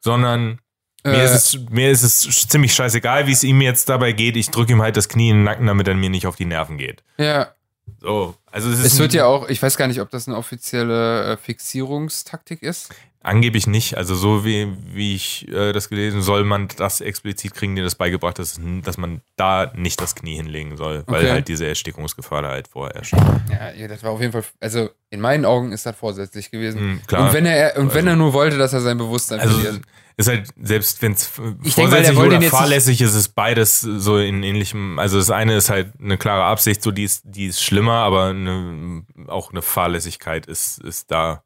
Sondern 0.00 0.60
mir, 1.06 1.14
Äh. 1.22 1.24
ist 1.24 1.32
es, 1.54 1.58
mir 1.70 1.90
ist 1.90 2.02
es 2.02 2.48
ziemlich 2.48 2.74
scheißegal, 2.74 3.26
wie 3.26 3.32
es 3.32 3.42
ihm 3.44 3.60
jetzt 3.60 3.88
dabei 3.88 4.12
geht. 4.12 4.36
Ich 4.36 4.50
drücke 4.50 4.72
ihm 4.72 4.82
halt 4.82 4.96
das 4.96 5.08
Knie 5.08 5.30
in 5.30 5.36
den 5.38 5.44
Nacken, 5.44 5.66
damit 5.66 5.88
er 5.88 5.94
mir 5.94 6.10
nicht 6.10 6.26
auf 6.26 6.36
die 6.36 6.44
Nerven 6.44 6.76
geht. 6.78 7.02
Ja, 7.18 7.52
So, 8.00 8.34
also 8.50 8.70
es 8.70 8.80
ist 8.80 8.86
es 8.94 8.98
wird 8.98 9.14
ja 9.14 9.26
auch, 9.26 9.48
ich 9.48 9.62
weiß 9.62 9.76
gar 9.76 9.86
nicht, 9.86 10.00
ob 10.00 10.10
das 10.10 10.26
eine 10.28 10.36
offizielle 10.36 11.32
äh, 11.32 11.36
Fixierungstaktik 11.36 12.62
ist. 12.62 12.94
Angeblich 13.26 13.66
nicht. 13.66 13.96
Also 13.96 14.14
so 14.14 14.44
wie, 14.44 14.68
wie 14.92 15.14
ich 15.14 15.46
äh, 15.48 15.72
das 15.72 15.88
gelesen, 15.88 16.22
soll 16.22 16.44
man 16.44 16.68
das 16.76 17.00
explizit 17.00 17.54
kriegen, 17.54 17.76
dir 17.76 17.82
das 17.84 17.94
beigebracht, 17.94 18.38
dass, 18.38 18.58
dass 18.82 18.96
man 18.96 19.20
da 19.36 19.72
nicht 19.74 20.00
das 20.00 20.14
Knie 20.14 20.36
hinlegen 20.36 20.76
soll, 20.76 21.04
weil 21.06 21.22
Okay. 21.22 21.30
halt 21.32 21.48
diese 21.48 21.66
Erstickungsgefahr 21.66 22.42
da 22.42 22.48
halt 22.50 22.68
vorherrscht. 22.68 23.14
Ja, 23.50 23.72
ja, 23.72 23.88
das 23.88 24.02
war 24.02 24.12
auf 24.12 24.20
jeden 24.20 24.32
Fall, 24.32 24.44
also 24.60 24.88
in 25.10 25.20
meinen 25.20 25.44
Augen 25.44 25.72
ist 25.72 25.84
das 25.86 25.96
vorsätzlich 25.96 26.50
gewesen. 26.50 26.80
Mhm, 26.94 27.02
klar. 27.06 27.26
Und 27.28 27.32
wenn 27.34 27.46
er, 27.46 27.76
und 27.78 27.88
wenn 27.94 28.06
Also- 28.06 28.10
er 28.10 28.16
nur 28.16 28.32
wollte, 28.32 28.58
dass 28.58 28.72
er 28.72 28.80
sein 28.80 28.98
Bewusstsein 28.98 29.40
Also 29.40 29.58
verliert. 29.58 29.82
ist 30.16 30.28
halt, 30.28 30.48
selbst 30.60 31.02
wenn 31.02 31.12
es 31.12 31.26
vorsätzlich 31.26 32.16
wollte 32.16 32.36
oder 32.38 32.48
fahrlässig 32.48 33.00
ist, 33.00 33.14
ist 33.14 33.34
beides 33.34 33.80
so 33.80 34.18
in 34.18 34.42
ähnlichem, 34.42 34.98
also 34.98 35.18
das 35.18 35.30
eine 35.30 35.56
ist 35.56 35.68
halt 35.70 35.92
eine 36.00 36.16
klare 36.16 36.44
Absicht, 36.44 36.82
so 36.82 36.90
die 36.90 37.04
ist, 37.04 37.22
die 37.24 37.46
ist 37.46 37.62
schlimmer, 37.62 37.94
aber 37.98 38.26
eine, 38.26 39.02
auch 39.28 39.50
eine 39.50 39.62
Fahrlässigkeit 39.62 40.46
ist, 40.46 40.78
ist 40.82 41.10
da, 41.10 41.42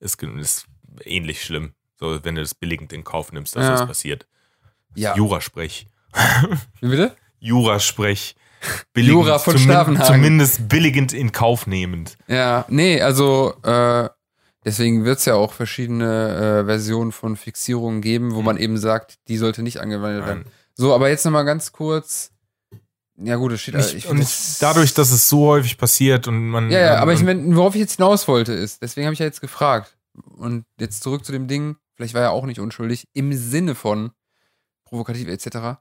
ist, 0.00 0.22
ist 0.22 0.66
ähnlich 1.04 1.42
schlimm. 1.44 1.72
So, 1.98 2.24
wenn 2.24 2.34
du 2.36 2.40
das 2.42 2.54
billigend 2.54 2.92
in 2.92 3.04
Kauf 3.04 3.32
nimmst, 3.32 3.56
dass 3.56 3.64
Ja. 3.64 3.70
das 3.72 3.86
passiert. 3.86 4.26
Ja. 4.94 5.14
Jurasprech. 5.16 5.86
Wie 6.80 6.88
bitte? 6.88 7.16
Jurasprech. 7.40 8.34
Jura 8.96 9.38
von 9.38 9.54
zumin- 9.56 9.64
Stavenhagen. 9.64 10.14
Zumindest 10.14 10.68
billigend 10.68 11.12
in 11.12 11.30
Kauf 11.32 11.66
nehmend. 11.68 12.16
Ja, 12.26 12.64
nee, 12.68 13.00
also 13.00 13.54
äh, 13.62 14.08
deswegen 14.64 15.04
wird 15.04 15.18
es 15.20 15.26
ja 15.26 15.34
auch 15.34 15.52
verschiedene 15.52 16.62
äh, 16.62 16.64
Versionen 16.64 17.12
von 17.12 17.36
Fixierungen 17.36 18.00
geben, 18.00 18.34
wo 18.34 18.42
man 18.42 18.56
eben 18.56 18.76
sagt, 18.76 19.18
die 19.28 19.36
sollte 19.36 19.62
nicht 19.62 19.80
angewendet 19.80 20.26
werden. 20.26 20.40
Mhm. 20.40 20.50
So, 20.74 20.92
aber 20.94 21.08
jetzt 21.08 21.24
nochmal 21.24 21.44
ganz 21.44 21.70
kurz. 21.72 22.32
Ja, 23.20 23.36
gut, 23.36 23.52
es 23.52 23.60
steht 23.62 23.74
Ich, 23.76 23.94
ich, 23.96 24.08
und 24.08 24.18
das- 24.20 24.58
dadurch, 24.60 24.94
dass 24.94 25.10
es 25.12 25.28
so 25.28 25.46
häufig 25.46 25.76
passiert 25.78 26.26
und 26.26 26.48
man. 26.48 26.70
Ja, 26.70 26.80
ja, 26.80 26.94
aber 26.98 27.12
ich 27.12 27.20
und- 27.20 27.26
mein, 27.26 27.56
worauf 27.56 27.74
ich 27.76 27.80
jetzt 27.80 27.96
hinaus 27.96 28.26
wollte, 28.26 28.52
ist, 28.54 28.82
deswegen 28.82 29.06
habe 29.06 29.12
ich 29.14 29.20
ja 29.20 29.26
jetzt 29.26 29.40
gefragt. 29.40 29.96
Und 30.38 30.64
jetzt 30.78 31.02
zurück 31.02 31.24
zu 31.24 31.32
dem 31.32 31.48
Ding, 31.48 31.76
vielleicht 31.94 32.14
war 32.14 32.22
er 32.22 32.30
auch 32.32 32.46
nicht 32.46 32.60
unschuldig, 32.60 33.08
im 33.12 33.32
Sinne 33.32 33.74
von 33.74 34.12
provokativ 34.84 35.28
etc. 35.28 35.78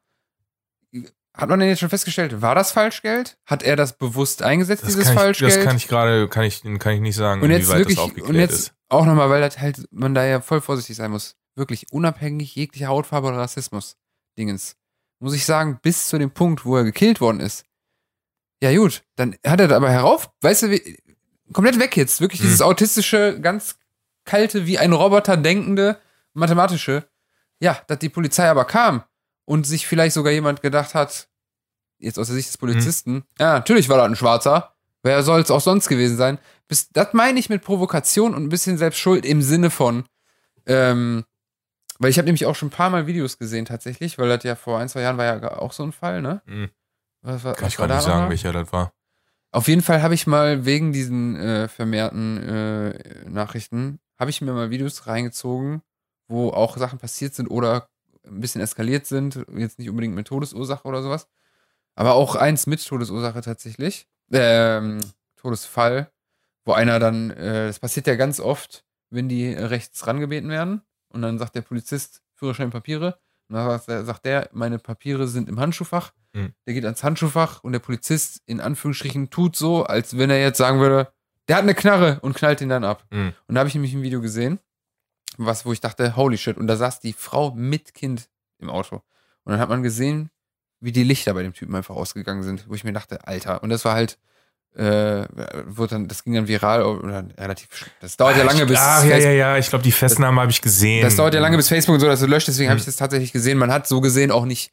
Hat 1.33 1.49
man 1.49 1.59
denn 1.59 1.69
jetzt 1.69 1.79
schon 1.79 1.89
festgestellt, 1.89 2.41
war 2.41 2.55
das 2.55 2.71
Falschgeld? 2.71 3.37
Hat 3.45 3.61
er 3.61 3.75
das 3.75 3.97
bewusst 3.97 4.41
eingesetzt, 4.41 4.83
Das 4.83 4.95
dieses 4.95 5.09
ich, 5.09 5.13
Falschgeld? 5.13 5.55
das 5.55 5.63
kann 5.63 5.77
ich 5.77 5.87
gerade, 5.87 6.27
kann 6.27 6.43
ich, 6.43 6.63
kann 6.79 6.93
ich 6.93 6.99
nicht 7.01 7.15
sagen, 7.15 7.41
und 7.43 7.51
jetzt 7.51 7.61
inwieweit 7.61 7.77
wirklich, 7.79 7.97
das 7.97 8.05
aufgeklärt 8.05 8.29
und 8.29 8.39
jetzt 8.39 8.53
ist. 8.59 8.73
auch 8.89 9.05
nochmal, 9.05 9.29
weil 9.29 9.41
das 9.41 9.59
halt, 9.59 9.85
man 9.91 10.15
da 10.15 10.25
ja 10.25 10.41
voll 10.41 10.61
vorsichtig 10.61 10.95
sein 10.95 11.11
muss. 11.11 11.35
Wirklich 11.55 11.91
unabhängig 11.91 12.55
jeglicher 12.55 12.87
Hautfarbe 12.87 13.27
oder 13.27 13.37
Rassismus. 13.37 13.97
Dingens. 14.37 14.75
Muss 15.19 15.33
ich 15.35 15.45
sagen, 15.45 15.79
bis 15.81 16.07
zu 16.07 16.17
dem 16.17 16.31
Punkt, 16.31 16.65
wo 16.65 16.75
er 16.77 16.83
gekillt 16.83 17.21
worden 17.21 17.39
ist. 17.39 17.65
Ja, 18.61 18.75
gut, 18.75 19.03
dann 19.15 19.35
hat 19.45 19.59
er 19.59 19.67
da 19.67 19.75
aber 19.77 19.91
herauf, 19.91 20.31
weißt 20.41 20.63
du, 20.63 20.71
wie, 20.71 20.97
komplett 21.53 21.79
weg 21.79 21.95
jetzt. 21.97 22.19
Wirklich 22.21 22.41
dieses 22.41 22.59
Hm. 22.59 22.65
autistische, 22.67 23.39
ganz 23.39 23.77
kalte, 24.27 24.67
wie 24.67 24.77
ein 24.77 24.93
Roboter 24.93 25.35
denkende, 25.37 25.97
mathematische. 26.33 27.07
Ja, 27.59 27.81
dass 27.87 27.97
die 27.97 28.09
Polizei 28.09 28.47
aber 28.47 28.65
kam 28.65 29.03
und 29.45 29.65
sich 29.65 29.87
vielleicht 29.87 30.13
sogar 30.13 30.31
jemand 30.31 30.61
gedacht 30.61 30.93
hat, 30.93 31.27
jetzt 31.97 32.19
aus 32.19 32.27
der 32.27 32.35
Sicht 32.35 32.49
des 32.49 32.57
Polizisten, 32.59 33.23
ja, 33.39 33.53
natürlich 33.53 33.89
war 33.89 33.97
das 33.97 34.05
ein 34.05 34.15
Schwarzer. 34.15 34.75
Wer 35.01 35.23
soll 35.23 35.41
es 35.41 35.49
auch 35.49 35.61
sonst 35.61 35.87
gewesen 35.87 36.17
sein? 36.17 36.37
Bis, 36.67 36.89
das 36.89 37.13
meine 37.13 37.39
ich 37.39 37.49
mit 37.49 37.63
Provokation 37.63 38.35
und 38.35 38.43
ein 38.43 38.49
bisschen 38.49 38.77
Selbstschuld 38.77 39.25
im 39.25 39.41
Sinne 39.41 39.69
von, 39.71 40.03
ähm, 40.67 41.23
weil 41.97 42.11
ich 42.11 42.17
habe 42.19 42.25
nämlich 42.27 42.45
auch 42.45 42.55
schon 42.55 42.67
ein 42.67 42.71
paar 42.71 42.89
Mal 42.91 43.07
Videos 43.07 43.39
gesehen 43.39 43.65
tatsächlich, 43.65 44.19
weil 44.19 44.29
das 44.29 44.43
ja 44.43 44.55
vor 44.55 44.77
ein, 44.79 44.89
zwei 44.89 45.01
Jahren 45.01 45.17
war 45.17 45.25
ja 45.25 45.57
auch 45.57 45.71
so 45.71 45.81
ein 45.83 45.91
Fall, 45.93 46.21
ne? 46.21 46.41
Hm. 46.45 46.69
Was, 47.21 47.43
war- 47.43 47.53
Kann 47.55 47.65
was 47.65 47.73
ich 47.73 47.79
war 47.79 47.87
gar 47.87 47.95
nicht 47.95 48.03
sagen, 48.03 48.15
nochmal? 48.17 48.29
welcher 48.29 48.51
das 48.53 48.71
war. 48.71 48.93
Auf 49.51 49.67
jeden 49.67 49.81
Fall 49.81 50.03
habe 50.03 50.13
ich 50.13 50.27
mal 50.27 50.65
wegen 50.65 50.91
diesen 50.93 51.35
äh, 51.37 51.67
vermehrten 51.67 52.37
äh, 52.43 53.29
Nachrichten, 53.29 53.99
habe 54.17 54.29
ich 54.29 54.41
mir 54.41 54.53
mal 54.53 54.69
Videos 54.69 55.07
reingezogen, 55.07 55.81
wo 56.27 56.49
auch 56.49 56.77
Sachen 56.77 56.99
passiert 56.99 57.33
sind 57.33 57.47
oder 57.47 57.89
ein 58.25 58.41
bisschen 58.41 58.61
eskaliert 58.61 59.05
sind. 59.05 59.45
Jetzt 59.55 59.79
nicht 59.79 59.89
unbedingt 59.89 60.15
mit 60.15 60.27
Todesursache 60.27 60.87
oder 60.87 61.01
sowas. 61.01 61.27
Aber 61.95 62.13
auch 62.13 62.35
eins 62.35 62.67
mit 62.67 62.85
Todesursache 62.85 63.41
tatsächlich. 63.41 64.07
Ähm, 64.31 64.99
Todesfall, 65.37 66.11
wo 66.65 66.73
einer 66.73 66.99
dann, 66.99 67.31
äh, 67.31 67.67
das 67.67 67.79
passiert 67.79 68.07
ja 68.07 68.15
ganz 68.15 68.39
oft, 68.39 68.83
wenn 69.09 69.29
die 69.29 69.53
rechts 69.53 70.05
rangebeten 70.05 70.49
werden. 70.49 70.81
Und 71.09 71.21
dann 71.21 71.39
sagt 71.39 71.55
der 71.55 71.61
Polizist, 71.61 72.21
Führerschein, 72.35 72.69
Papiere. 72.69 73.19
Und 73.47 73.55
dann 73.55 73.69
sagt 73.69 73.87
der, 73.87 74.05
sagt 74.05 74.25
der, 74.25 74.49
meine 74.51 74.77
Papiere 74.77 75.27
sind 75.27 75.47
im 75.47 75.59
Handschuhfach. 75.59 76.11
Mhm. 76.33 76.53
Der 76.65 76.73
geht 76.73 76.83
ans 76.83 77.03
Handschuhfach 77.03 77.63
und 77.63 77.71
der 77.71 77.79
Polizist 77.79 78.41
in 78.45 78.59
Anführungsstrichen 78.59 79.29
tut 79.29 79.55
so, 79.55 79.83
als 79.83 80.17
wenn 80.17 80.29
er 80.29 80.39
jetzt 80.39 80.57
sagen 80.57 80.79
würde, 80.79 81.13
der 81.47 81.55
hat 81.57 81.63
eine 81.63 81.75
Knarre 81.75 82.19
und 82.21 82.35
knallt 82.35 82.61
ihn 82.61 82.69
dann 82.69 82.83
ab. 82.83 83.03
Mhm. 83.11 83.33
Und 83.47 83.55
da 83.55 83.59
habe 83.59 83.67
ich 83.69 83.75
nämlich 83.75 83.93
ein 83.93 84.01
Video 84.01 84.21
gesehen, 84.21 84.59
was, 85.37 85.65
wo 85.65 85.73
ich 85.73 85.79
dachte, 85.81 86.15
holy 86.15 86.37
shit. 86.37 86.57
Und 86.57 86.67
da 86.67 86.75
saß 86.75 86.99
die 86.99 87.13
Frau 87.13 87.51
mit 87.51 87.93
Kind 87.93 88.27
im 88.59 88.69
Auto. 88.69 89.01
Und 89.43 89.51
dann 89.53 89.59
hat 89.59 89.69
man 89.69 89.83
gesehen, 89.83 90.29
wie 90.79 90.91
die 90.91 91.03
Lichter 91.03 91.33
bei 91.33 91.43
dem 91.43 91.53
Typen 91.53 91.75
einfach 91.75 91.95
ausgegangen 91.95 92.43
sind, 92.43 92.65
wo 92.69 92.73
ich 92.73 92.83
mir 92.83 92.93
dachte, 92.93 93.25
Alter. 93.27 93.63
Und 93.63 93.69
das 93.69 93.85
war 93.85 93.93
halt, 93.95 94.17
äh, 94.75 95.25
wurde 95.65 95.95
dann, 95.95 96.07
das 96.07 96.23
ging 96.23 96.33
dann 96.33 96.47
viral 96.47 96.83
oder 96.83 97.25
relativ, 97.37 97.67
das 97.99 98.15
dauert 98.17 98.37
ja 98.37 98.43
lange 98.43 98.65
bis. 98.65 98.77
Ach, 98.79 99.03
ja, 99.03 99.17
ja, 99.17 99.31
ja, 99.31 99.57
ich 99.57 99.69
glaube, 99.69 99.83
die 99.83 99.91
Festnahme 99.91 100.41
habe 100.41 100.51
ich 100.51 100.61
gesehen. 100.61 101.01
das 101.01 101.15
dauert 101.15 101.33
ja 101.33 101.39
lange, 101.39 101.57
bis 101.57 101.67
Facebook 101.69 101.95
und 101.95 101.99
so 101.99 102.05
das 102.07 102.21
löscht, 102.21 102.47
deswegen 102.47 102.69
habe 102.69 102.75
Mhm. 102.77 102.81
ich 102.81 102.85
das 102.85 102.95
tatsächlich 102.95 103.31
gesehen. 103.31 103.57
Man 103.57 103.71
hat 103.71 103.87
so 103.87 104.01
gesehen 104.01 104.29
auch 104.31 104.45
nicht 104.45 104.71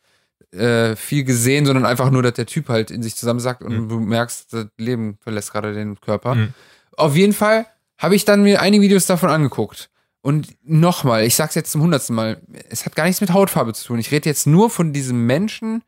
äh, 0.54 0.96
viel 0.96 1.24
gesehen, 1.24 1.66
sondern 1.66 1.84
einfach 1.84 2.10
nur, 2.10 2.22
dass 2.22 2.34
der 2.34 2.46
Typ 2.46 2.68
halt 2.68 2.90
in 2.90 3.02
sich 3.02 3.16
zusammensackt 3.16 3.62
und 3.62 3.76
Mhm. 3.84 3.88
du 3.88 4.00
merkst, 4.00 4.52
das 4.52 4.66
Leben 4.78 5.18
verlässt 5.20 5.52
gerade 5.52 5.74
den 5.74 6.00
Körper. 6.00 6.34
Mhm. 6.34 6.54
Auf 6.96 7.16
jeden 7.16 7.32
Fall 7.32 7.66
habe 7.98 8.14
ich 8.16 8.24
dann 8.24 8.42
mir 8.42 8.60
einige 8.60 8.82
Videos 8.82 9.06
davon 9.06 9.30
angeguckt. 9.30 9.90
Und 10.20 10.56
nochmal, 10.62 11.24
ich 11.24 11.34
sag's 11.34 11.54
jetzt 11.54 11.70
zum 11.70 11.82
hundertsten 11.82 12.16
Mal, 12.16 12.40
es 12.70 12.86
hat 12.86 12.96
gar 12.96 13.04
nichts 13.04 13.20
mit 13.20 13.32
Hautfarbe 13.32 13.74
zu 13.74 13.84
tun. 13.84 13.98
Ich 13.98 14.10
rede 14.10 14.28
jetzt 14.28 14.46
nur 14.46 14.70
von 14.70 14.92
diesem 14.92 15.26
Menschen, 15.26 15.82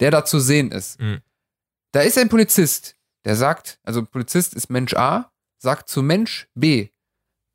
der 0.00 0.10
da 0.10 0.24
zu 0.24 0.40
sehen 0.40 0.72
ist. 0.72 0.98
Mhm. 1.00 1.18
Da 1.92 2.00
ist 2.00 2.16
ein 2.16 2.30
Polizist, 2.30 2.96
der 3.26 3.36
sagt, 3.36 3.78
also 3.84 4.02
Polizist 4.04 4.54
ist 4.54 4.70
Mensch 4.70 4.94
A, 4.94 5.30
sagt 5.58 5.88
zu 5.90 6.02
Mensch 6.02 6.48
B, 6.54 6.88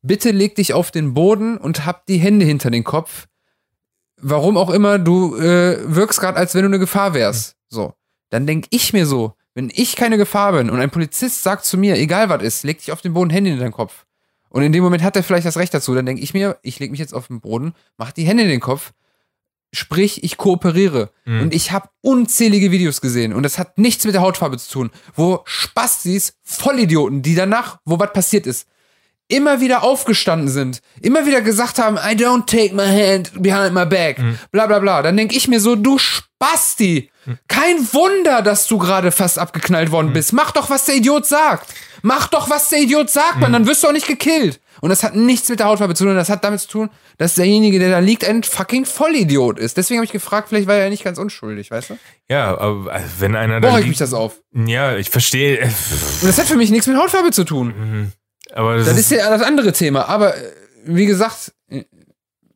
bitte 0.02 0.30
leg 0.30 0.54
dich 0.54 0.72
auf 0.74 0.90
den 0.92 1.12
Boden 1.12 1.58
und 1.58 1.84
hab 1.84 2.06
die 2.06 2.18
Hände 2.18 2.46
hinter 2.46 2.70
den 2.70 2.84
Kopf. 2.84 3.26
Warum 4.20 4.56
auch 4.56 4.70
immer, 4.70 4.98
du 4.98 5.36
äh, 5.36 5.78
wirkst 5.84 6.20
gerade, 6.20 6.38
als 6.38 6.54
wenn 6.54 6.62
du 6.62 6.68
eine 6.68 6.78
Gefahr 6.78 7.14
wärst. 7.14 7.56
So. 7.68 7.94
Dann 8.30 8.46
denk 8.46 8.66
ich 8.70 8.92
mir 8.92 9.06
so, 9.06 9.34
wenn 9.54 9.70
ich 9.74 9.96
keine 9.96 10.18
Gefahr 10.18 10.52
bin 10.52 10.70
und 10.70 10.80
ein 10.80 10.90
Polizist 10.90 11.42
sagt 11.42 11.64
zu 11.64 11.78
mir, 11.78 11.96
egal 11.96 12.28
was 12.28 12.42
ist, 12.42 12.64
leg 12.64 12.78
dich 12.78 12.92
auf 12.92 13.00
den 13.00 13.14
Boden, 13.14 13.30
Hände 13.30 13.50
in 13.50 13.58
den 13.58 13.72
Kopf. 13.72 14.04
Und 14.50 14.62
in 14.62 14.72
dem 14.72 14.82
Moment 14.82 15.02
hat 15.02 15.16
er 15.16 15.22
vielleicht 15.22 15.46
das 15.46 15.56
Recht 15.56 15.74
dazu. 15.74 15.94
Dann 15.94 16.06
denke 16.06 16.22
ich 16.22 16.32
mir, 16.34 16.58
ich 16.62 16.78
leg 16.78 16.90
mich 16.90 17.00
jetzt 17.00 17.14
auf 17.14 17.28
den 17.28 17.40
Boden, 17.40 17.74
mach 17.96 18.12
die 18.12 18.24
Hände 18.24 18.44
in 18.44 18.48
den 18.48 18.60
Kopf, 18.60 18.92
sprich, 19.72 20.24
ich 20.24 20.36
kooperiere. 20.36 21.10
Mhm. 21.24 21.42
Und 21.42 21.54
ich 21.54 21.72
habe 21.72 21.88
unzählige 22.00 22.70
Videos 22.70 23.00
gesehen 23.00 23.32
und 23.32 23.42
das 23.42 23.58
hat 23.58 23.78
nichts 23.78 24.04
mit 24.04 24.14
der 24.14 24.22
Hautfarbe 24.22 24.58
zu 24.58 24.70
tun, 24.70 24.90
wo 25.14 25.42
Spastis, 25.44 26.34
Vollidioten, 26.42 27.22
die 27.22 27.34
danach, 27.34 27.78
wo 27.84 27.98
was 27.98 28.12
passiert 28.12 28.46
ist, 28.46 28.66
immer 29.28 29.60
wieder 29.60 29.82
aufgestanden 29.82 30.48
sind, 30.48 30.80
immer 31.02 31.26
wieder 31.26 31.40
gesagt 31.42 31.78
haben, 31.78 31.96
I 31.96 32.14
don't 32.16 32.46
take 32.46 32.74
my 32.74 32.86
hand 32.86 33.30
behind 33.42 33.74
my 33.74 33.84
back, 33.86 34.20
bla 34.50 34.66
bla 34.66 34.78
bla. 34.78 35.02
Dann 35.02 35.16
denke 35.16 35.36
ich 35.36 35.48
mir 35.48 35.60
so, 35.60 35.76
du 35.76 35.98
Spasti, 35.98 37.10
kein 37.46 37.76
Wunder, 37.92 38.42
dass 38.42 38.66
du 38.66 38.78
gerade 38.78 39.12
fast 39.12 39.38
abgeknallt 39.38 39.90
worden 39.90 40.12
bist. 40.12 40.32
Mach 40.32 40.50
doch, 40.50 40.70
was 40.70 40.86
der 40.86 40.96
Idiot 40.96 41.26
sagt. 41.26 41.74
Mach 42.02 42.28
doch, 42.28 42.48
was 42.48 42.68
der 42.70 42.80
Idiot 42.80 43.10
sagt, 43.10 43.40
man, 43.40 43.52
dann 43.52 43.66
wirst 43.66 43.82
du 43.82 43.88
auch 43.88 43.92
nicht 43.92 44.06
gekillt. 44.06 44.60
Und 44.80 44.90
das 44.90 45.02
hat 45.02 45.16
nichts 45.16 45.48
mit 45.48 45.58
der 45.58 45.66
Hautfarbe 45.66 45.94
zu 45.96 46.04
tun, 46.04 46.14
das 46.14 46.28
hat 46.30 46.44
damit 46.44 46.60
zu 46.60 46.68
tun, 46.68 46.90
dass 47.18 47.34
derjenige, 47.34 47.80
der 47.80 47.90
da 47.90 47.98
liegt, 47.98 48.24
ein 48.24 48.44
fucking 48.44 48.84
Vollidiot 48.86 49.58
ist. 49.58 49.76
Deswegen 49.76 49.98
habe 49.98 50.04
ich 50.04 50.12
gefragt, 50.12 50.48
vielleicht 50.48 50.68
war 50.68 50.76
er 50.76 50.84
ja 50.84 50.90
nicht 50.90 51.02
ganz 51.02 51.18
unschuldig, 51.18 51.72
weißt 51.72 51.90
du? 51.90 51.98
Ja, 52.30 52.56
aber 52.56 52.94
äh, 52.94 53.00
wenn 53.18 53.34
einer 53.34 53.60
Boah, 53.60 53.66
da 53.70 53.74
regt 53.74 53.88
mich 53.88 53.98
liegt, 53.98 54.00
das 54.00 54.14
auf. 54.14 54.36
ja, 54.54 54.96
ich 54.96 55.10
verstehe, 55.10 55.58
äh, 55.58 55.64
Und 55.64 56.28
das 56.28 56.38
hat 56.38 56.46
für 56.46 56.54
mich 56.56 56.70
nichts 56.70 56.86
mit 56.86 56.96
Hautfarbe 56.96 57.32
zu 57.32 57.42
tun. 57.44 57.66
mhm. 57.76 58.12
Aber 58.52 58.76
das, 58.76 58.86
Das 58.86 58.98
ist, 58.98 59.10
ist 59.12 59.18
ja 59.18 59.30
das 59.30 59.42
andere 59.42 59.72
Thema. 59.72 60.08
Aber 60.08 60.36
äh, 60.36 60.40
wie 60.84 61.06
gesagt, 61.06 61.52
äh, 61.68 61.84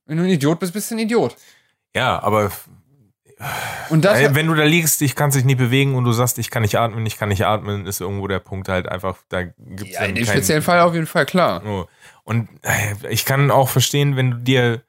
wenn 0.06 0.18
du 0.18 0.24
ein 0.24 0.30
Idiot 0.30 0.58
bist, 0.60 0.72
bist 0.72 0.90
du 0.90 0.94
ein 0.94 0.98
Idiot. 1.00 1.36
ja, 1.94 2.22
aber 2.22 2.50
Und 3.90 4.04
das, 4.04 4.34
wenn 4.34 4.46
du 4.46 4.54
da 4.54 4.64
liegst, 4.64 5.02
ich 5.02 5.14
kann 5.16 5.30
dich 5.30 5.44
nicht 5.44 5.58
bewegen 5.58 5.94
und 5.94 6.04
du 6.04 6.12
sagst, 6.12 6.38
ich 6.38 6.50
kann 6.50 6.62
nicht 6.62 6.78
atmen, 6.78 7.04
ich 7.06 7.16
kann 7.18 7.28
nicht 7.28 7.44
atmen, 7.44 7.86
ist 7.86 8.00
irgendwo 8.00 8.28
der 8.28 8.38
Punkt 8.38 8.68
halt 8.68 8.88
einfach, 8.88 9.16
da 9.28 9.42
gibt's 9.42 9.94
ja, 9.94 10.00
dann 10.00 10.10
in 10.10 10.14
dem 10.16 10.24
keinen- 10.26 10.34
speziellen 10.36 10.62
Fall 10.62 10.80
auf 10.80 10.94
jeden 10.94 11.06
Fall, 11.06 11.26
klar. 11.26 11.62
Oh. 11.66 11.86
Und 12.24 12.48
äh, 12.62 13.08
ich 13.10 13.24
kann 13.24 13.50
auch 13.50 13.68
verstehen, 13.68 14.16
wenn 14.16 14.30
du 14.30 14.36
dir. 14.38 14.82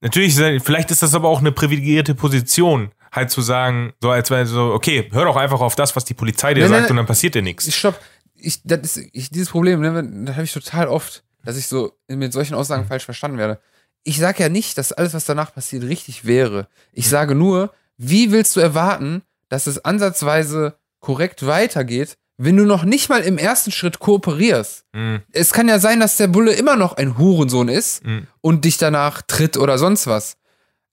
Natürlich, 0.00 0.34
vielleicht 0.64 0.90
ist 0.90 1.02
das 1.02 1.14
aber 1.14 1.28
auch 1.28 1.38
eine 1.38 1.52
privilegierte 1.52 2.14
Position, 2.16 2.90
halt 3.12 3.30
zu 3.30 3.40
sagen, 3.40 3.92
so 4.02 4.10
als 4.10 4.30
wäre 4.30 4.46
so, 4.46 4.72
okay, 4.74 5.08
hör 5.12 5.24
doch 5.24 5.36
einfach 5.36 5.60
auf 5.60 5.76
das, 5.76 5.94
was 5.94 6.04
die 6.04 6.14
Polizei 6.14 6.54
dir 6.54 6.64
nee, 6.64 6.68
sagt 6.68 6.84
nee. 6.86 6.90
und 6.90 6.96
dann 6.96 7.06
passiert 7.06 7.34
dir 7.36 7.42
nichts. 7.42 7.72
Stopp. 7.72 8.00
Ich, 8.42 8.60
das 8.64 8.80
ist, 8.96 9.08
ich, 9.12 9.30
dieses 9.30 9.50
Problem, 9.50 9.80
ne, 9.80 10.24
das 10.24 10.34
habe 10.36 10.44
ich 10.44 10.52
total 10.52 10.88
oft, 10.88 11.22
dass 11.44 11.56
ich 11.56 11.66
so 11.66 11.92
mit 12.08 12.32
solchen 12.32 12.54
Aussagen 12.54 12.86
falsch 12.86 13.04
verstanden 13.04 13.38
werde. 13.38 13.60
Ich 14.04 14.18
sage 14.18 14.42
ja 14.42 14.48
nicht, 14.48 14.78
dass 14.78 14.92
alles, 14.92 15.14
was 15.14 15.24
danach 15.26 15.54
passiert, 15.54 15.84
richtig 15.84 16.24
wäre. 16.24 16.66
Ich 16.92 17.08
sage 17.08 17.34
nur, 17.34 17.72
wie 17.96 18.32
willst 18.32 18.56
du 18.56 18.60
erwarten, 18.60 19.22
dass 19.48 19.66
es 19.66 19.84
ansatzweise 19.84 20.76
korrekt 21.00 21.46
weitergeht, 21.46 22.16
wenn 22.36 22.56
du 22.56 22.64
noch 22.64 22.82
nicht 22.84 23.08
mal 23.08 23.20
im 23.22 23.38
ersten 23.38 23.70
Schritt 23.70 24.00
kooperierst? 24.00 24.84
Mhm. 24.92 25.22
Es 25.30 25.52
kann 25.52 25.68
ja 25.68 25.78
sein, 25.78 26.00
dass 26.00 26.16
der 26.16 26.26
Bulle 26.28 26.52
immer 26.52 26.74
noch 26.76 26.94
ein 26.94 27.16
Hurensohn 27.18 27.68
ist 27.68 28.04
Mhm. 28.04 28.26
und 28.40 28.64
dich 28.64 28.78
danach 28.78 29.22
tritt 29.22 29.56
oder 29.56 29.78
sonst 29.78 30.06
was. 30.08 30.36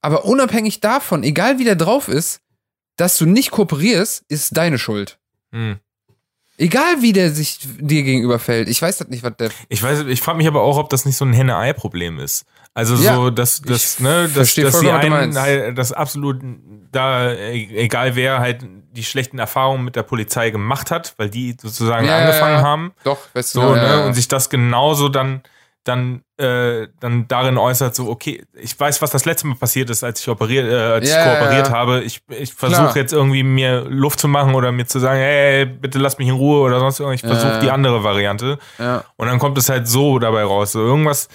Aber 0.02 0.26
unabhängig 0.26 0.80
davon, 0.80 1.24
egal 1.24 1.58
wie 1.58 1.64
der 1.64 1.76
drauf 1.76 2.08
ist, 2.08 2.41
dass 2.95 3.18
du 3.18 3.26
nicht 3.26 3.52
kooperierst, 3.52 4.24
ist 4.28 4.56
deine 4.56 4.78
Schuld. 4.78 5.18
Mhm. 5.52 5.80
Egal 6.60 7.01
wie 7.01 7.14
der 7.14 7.32
sich 7.32 7.57
dir 7.80 8.03
gegenüber 8.03 8.38
fällt. 8.38 8.68
Ich 8.68 8.82
weiß 8.82 8.97
das 8.97 9.07
nicht, 9.07 9.24
was 9.24 9.36
der. 9.38 9.49
Ich 9.70 9.82
weiß, 9.82 10.01
ich 10.07 10.22
frage 10.22 10.38
mich 10.38 10.47
aber 10.47 10.62
auch, 10.62 10.78
ob 10.78 10.89
das 10.89 11.05
nicht 11.05 11.16
so 11.16 11.24
ein 11.26 11.32
Henne-Ei-Problem 11.34 12.20
ist. 12.20 12.45
Also 12.74 12.95
Ja, 12.95 13.16
so, 13.16 13.30
dass, 13.30 13.62
dass, 13.62 13.99
ne, 13.99 14.30
dass, 14.34 14.53
dass 14.55 14.80
die 14.80 14.91
einen 14.91 15.39
halt, 15.39 15.78
das 15.78 15.91
absolut 15.93 16.41
da, 16.91 17.32
e- 17.34 17.70
egal 17.78 18.16
wer 18.16 18.39
halt 18.39 18.66
die 18.91 19.03
schlechten 19.03 19.39
Erfahrungen 19.39 19.86
mit 19.86 19.95
der 19.95 20.03
Polizei 20.03 20.49
gemacht 20.49 20.91
hat, 20.91 21.14
weil 21.18 21.30
die 21.30 21.55
sozusagen 21.60 22.05
Ja, 22.07 22.18
angefangen 22.18 22.57
ja. 22.57 22.62
haben. 22.62 22.91
Doch, 23.03 23.20
weißt 23.34 23.55
du, 23.55 23.62
So, 23.62 23.76
ja, 23.76 23.97
ne? 23.99 24.05
Und 24.05 24.14
sich 24.14 24.28
das 24.28 24.49
genauso 24.49 25.10
dann, 25.10 25.41
dann, 25.84 26.22
äh, 26.38 26.88
dann 27.00 27.28
darin 27.28 27.58
äußert, 27.58 27.96
so, 27.96 28.10
okay, 28.10 28.44
ich 28.54 28.80
weiß, 28.80 29.02
was 29.02 29.12
das 29.12 29.26
letzte 29.26 29.48
Mal 29.48 29.56
passiert 29.56 29.90
ist, 29.90 30.04
als 30.04 30.20
ich 30.20 30.28
operiert, 30.28 30.70
äh, 30.70 30.76
als 30.76 31.10
Ja, 31.10 31.18
ich 31.18 31.40
kooperiert 31.40 31.68
ja. 31.68 31.74
habe. 31.74 32.02
Ich, 32.02 32.22
ich 32.30 32.54
versuche 32.54 33.00
jetzt 33.00 33.14
irgendwie 33.14 33.44
mir 33.44 33.82
Luft 33.82 34.20
zu 34.20 34.28
machen 34.28 34.56
oder 34.56 34.72
mir 34.72 34.86
zu 34.86 35.00
sagen, 35.00 35.20
hey, 35.20 35.66
bitte 35.66 35.98
lass 36.00 36.18
mich 36.18 36.28
in 36.28 36.36
Ruhe 36.36 36.62
oder 36.62 36.80
sonst 36.80 37.00
irgendwas. 37.00 37.24
Ich 37.24 37.28
versuche 37.28 37.60
die 37.62 37.72
andere 37.72 38.04
Variante. 38.04 38.60
Und 39.16 39.28
dann 39.28 39.40
kommt 39.40 39.58
es 39.58 39.70
halt 39.70 39.88
so 39.88 40.20
dabei 40.20 40.44
raus. 40.44 40.74
So 40.74 40.80
irgendwas, 40.80 41.30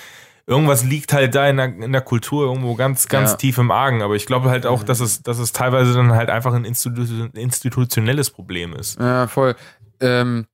irgendwas 0.47 0.85
liegt 0.85 1.13
halt 1.13 1.35
da 1.35 1.49
in 1.49 1.57
der, 1.57 1.67
in 1.67 1.93
der 1.93 2.03
Kultur 2.03 2.47
irgendwo 2.47 2.75
ganz, 2.75 3.09
ganz 3.09 3.37
tief 3.37 3.59
im 3.59 3.71
Argen. 3.71 4.03
Aber 4.03 4.15
ich 4.15 4.27
glaube 4.27 4.51
halt 4.51 4.67
auch, 4.67 4.83
dass 4.83 5.01
es, 5.01 5.23
dass 5.23 5.39
es 5.39 5.53
teilweise 5.53 5.95
dann 5.95 6.13
halt 6.13 6.31
einfach 6.31 6.55
ein 6.55 6.65
Institu 6.65 7.29
institutionelles 7.35 8.31
Problem 8.31 8.75
ist. 8.75 9.01
Ja, 9.01 9.27
voll. 9.27 9.57
Ähm, 10.01 10.47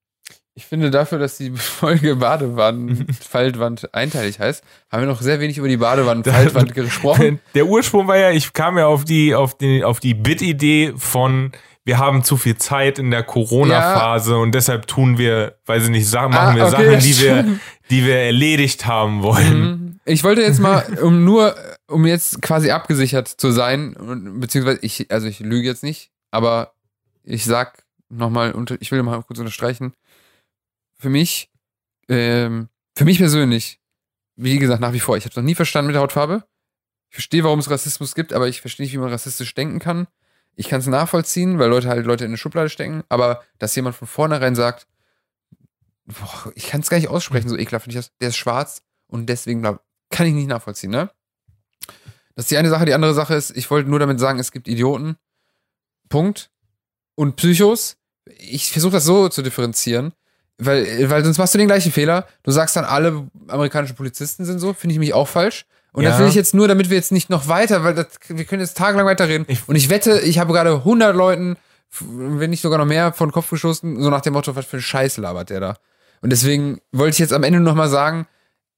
ich 0.61 0.66
finde 0.66 0.90
dafür, 0.90 1.18
dass 1.18 1.38
die 1.38 1.50
Folge 1.54 2.16
Badewand, 2.16 3.06
Faltwand 3.26 3.94
einteilig 3.94 4.40
heißt, 4.40 4.62
haben 4.92 5.02
wir 5.02 5.08
noch 5.08 5.22
sehr 5.22 5.40
wenig 5.40 5.56
über 5.56 5.68
die 5.68 5.78
Badewand, 5.78 6.26
Faltwand 6.26 6.74
gesprochen. 6.74 7.40
Der 7.54 7.64
Ursprung 7.64 8.06
war 8.06 8.18
ja, 8.18 8.30
ich 8.30 8.52
kam 8.52 8.76
ja 8.76 8.86
auf 8.86 9.04
die, 9.04 9.34
auf 9.34 9.56
die, 9.56 9.82
auf 9.82 10.00
die 10.00 10.12
Bit-Idee 10.12 10.92
von, 10.98 11.52
wir 11.84 11.96
haben 11.96 12.24
zu 12.24 12.36
viel 12.36 12.58
Zeit 12.58 12.98
in 12.98 13.11
der 13.11 13.22
Corona-Phase 13.22 14.36
und 14.36 14.54
deshalb 14.54 14.86
tun 14.86 15.16
wir, 15.16 15.56
weiß 15.64 15.84
ich 15.84 15.90
nicht, 15.90 16.12
machen 16.12 16.34
Ah, 16.34 16.54
wir 16.54 16.66
okay, 16.66 16.70
Sachen, 16.70 17.00
die 17.00 17.18
wir, 17.20 17.44
die 17.88 18.04
wir 18.04 18.16
erledigt 18.16 18.84
haben 18.84 19.22
wollen. 19.22 19.61
Mhm. 19.61 20.00
Ich 20.04 20.24
wollte 20.24 20.42
jetzt 20.42 20.61
mal, 20.61 20.84
um 21.02 21.24
nur, 21.24 21.54
um 21.88 22.04
jetzt 22.04 22.42
quasi 22.42 22.70
abgesichert 22.70 23.28
zu 23.28 23.50
sein, 23.50 23.96
beziehungsweise 24.38 24.80
ich, 24.82 25.11
also 25.11 25.26
ich 25.26 25.40
lüge 25.40 25.68
jetzt 25.68 25.82
nicht, 25.84 26.11
aber 26.30 26.74
ich 27.24 27.46
sag 27.46 27.82
nochmal, 28.11 28.54
ich 28.80 28.92
will 28.92 29.02
mal 29.02 29.22
kurz 29.22 29.38
unterstreichen, 29.38 29.94
für 31.01 31.09
mich, 31.09 31.51
ähm, 32.09 32.68
für 32.94 33.05
mich 33.05 33.18
persönlich, 33.18 33.80
wie 34.36 34.59
gesagt, 34.59 34.80
nach 34.80 34.92
wie 34.92 35.01
vor, 35.01 35.16
ich 35.16 35.24
habe 35.24 35.34
noch 35.36 35.44
nie 35.44 35.55
verstanden 35.55 35.88
mit 35.88 35.94
der 35.94 36.03
Hautfarbe. 36.03 36.44
Ich 37.09 37.16
verstehe, 37.16 37.42
warum 37.42 37.59
es 37.59 37.70
Rassismus 37.70 38.14
gibt, 38.14 38.32
aber 38.32 38.48
ich 38.48 38.61
verstehe 38.61 38.84
nicht, 38.84 38.92
wie 38.92 38.98
man 38.98 39.11
rassistisch 39.11 39.55
denken 39.55 39.78
kann. 39.78 40.07
Ich 40.55 40.68
kann 40.68 40.80
es 40.80 40.86
nachvollziehen, 40.86 41.59
weil 41.59 41.70
Leute 41.70 41.88
halt 41.88 42.07
Leute 42.07 42.24
in 42.24 42.30
eine 42.30 42.36
Schublade 42.36 42.68
stecken, 42.68 43.03
aber 43.09 43.42
dass 43.59 43.74
jemand 43.74 43.96
von 43.96 44.07
vornherein 44.07 44.55
sagt, 44.55 44.86
boah, 46.05 46.53
ich 46.55 46.68
kann 46.68 46.82
es 46.82 46.90
gar 46.90 46.98
nicht 46.98 47.09
aussprechen, 47.09 47.48
so 47.48 47.57
ekelhaft 47.57 47.84
finde 47.84 47.98
ich 47.98 48.07
das, 48.07 48.16
der 48.18 48.28
ist 48.28 48.36
schwarz 48.36 48.82
und 49.07 49.26
deswegen 49.26 49.62
bla, 49.62 49.80
kann 50.11 50.26
ich 50.26 50.34
nicht 50.34 50.48
nachvollziehen, 50.48 50.90
ne? 50.90 51.11
Das 52.34 52.44
ist 52.44 52.51
die 52.51 52.57
eine 52.57 52.70
Sache. 52.70 52.86
Die 52.86 52.94
andere 52.94 53.14
Sache 53.14 53.34
ist, 53.34 53.57
ich 53.57 53.70
wollte 53.70 53.90
nur 53.90 53.98
damit 53.98 54.20
sagen, 54.20 54.38
es 54.38 54.53
gibt 54.53 54.68
Idioten. 54.68 55.16
Punkt. 56.09 56.51
Und 57.14 57.36
Psychos. 57.36 57.96
Ich 58.38 58.70
versuche 58.70 58.92
das 58.92 59.05
so 59.05 59.28
zu 59.28 59.42
differenzieren, 59.42 60.12
weil, 60.61 61.11
weil 61.11 61.24
sonst 61.24 61.38
machst 61.38 61.54
du 61.54 61.58
den 61.58 61.66
gleichen 61.66 61.92
Fehler. 61.92 62.26
Du 62.42 62.50
sagst 62.50 62.76
dann, 62.76 62.84
alle 62.84 63.26
amerikanischen 63.48 63.96
Polizisten 63.96 64.44
sind 64.44 64.58
so, 64.58 64.72
finde 64.72 64.94
ich 64.94 64.98
mich 64.98 65.14
auch 65.14 65.28
falsch. 65.28 65.64
Und 65.92 66.04
das 66.04 66.14
Ja. 66.14 66.20
will 66.20 66.28
ich 66.28 66.34
jetzt 66.36 66.54
nur, 66.54 66.68
damit 66.68 66.88
wir 66.90 66.96
jetzt 66.96 67.11
nicht 67.12 67.30
noch 67.30 67.48
weiter, 67.48 67.82
weil 67.82 67.94
das, 67.94 68.06
wir 68.28 68.44
können 68.44 68.62
jetzt 68.62 68.76
tagelang 68.76 69.06
weiterreden. 69.06 69.44
Ich- 69.48 69.68
und 69.68 69.74
ich 69.76 69.90
wette, 69.90 70.20
ich 70.20 70.38
habe 70.38 70.52
gerade 70.52 70.84
100 70.84 71.16
Leuten, 71.16 71.56
wenn 72.00 72.50
nicht 72.50 72.61
sogar 72.62 72.78
noch 72.78 72.86
mehr, 72.86 73.12
von 73.12 73.32
Kopf 73.32 73.50
geschossen, 73.50 74.00
so 74.00 74.08
nach 74.11 74.20
dem 74.20 74.34
Motto, 74.34 74.54
was 74.54 74.66
für 74.66 74.76
ein 74.76 74.82
Scheiß 74.82 75.16
labert 75.16 75.50
der 75.50 75.58
da. 75.61 75.76
Und 76.22 76.30
deswegen 76.30 76.80
wollte 76.92 77.14
ich 77.14 77.18
jetzt 77.18 77.32
am 77.32 77.42
Ende 77.42 77.58
noch 77.61 77.74
mal 77.74 77.88
sagen, 77.88 78.26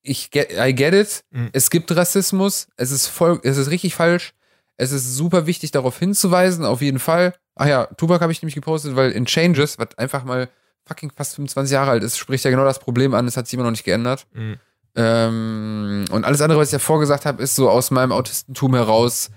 ich 0.03 0.31
get, 0.31 0.53
I 0.59 0.75
get 0.75 0.95
it. 0.95 1.23
Mhm. 1.31 1.51
Es 1.53 1.69
gibt 1.71 1.95
Rassismus. 1.95 2.69
Es 2.77 2.91
ist 2.91 3.09
voll, 3.09 3.41
es 3.43 3.57
ist 3.59 3.71
richtig 3.71 3.95
falsch. 3.95 4.33
Es 4.79 4.91
ist 4.91 5.15
super 5.15 5.47
wichtig, 5.47 5.71
darauf 5.71 5.99
hinzuweisen, 5.99 6.65
auf 6.65 6.81
jeden 6.81 6.99
Fall. 6.99 7.35
Ach 7.55 7.67
ja, 7.67 7.85
Tupac 7.99 8.21
habe 8.23 8.33
ich 8.33 8.41
nämlich 8.41 8.55
gepostet, 8.55 8.97
weil 8.97 9.13
in 9.13 9.27
Changes, 9.27 9.79
was 9.79 9.89
einfach 9.99 10.25
mal 10.25 10.49
fucking 10.87 11.11
fast 11.11 11.35
25 11.37 11.73
Jahre 11.73 11.93
alt 11.93 12.03
ist, 12.03 12.19
spricht 12.19 12.45
ja 12.45 12.51
genau 12.51 12.65
das 12.65 12.79
Problem 12.79 13.15
an. 13.15 13.27
Es 13.27 13.37
hat 13.37 13.47
sich 13.47 13.55
immer 13.55 13.65
noch 13.65 13.71
nicht 13.71 13.85
geändert. 13.85 14.27
Mhm. 14.33 14.59
Ähm, 14.95 16.05
und 16.11 16.25
alles 16.25 16.41
andere, 16.41 16.59
was 16.59 16.69
ich 16.69 16.73
davor 16.73 17.01
gesagt 17.01 17.25
habe, 17.25 17.43
ist 17.43 17.55
so 17.55 17.71
aus 17.71 17.91
meinem 17.91 18.13
Autistentum 18.13 18.75
heraus, 18.75 19.31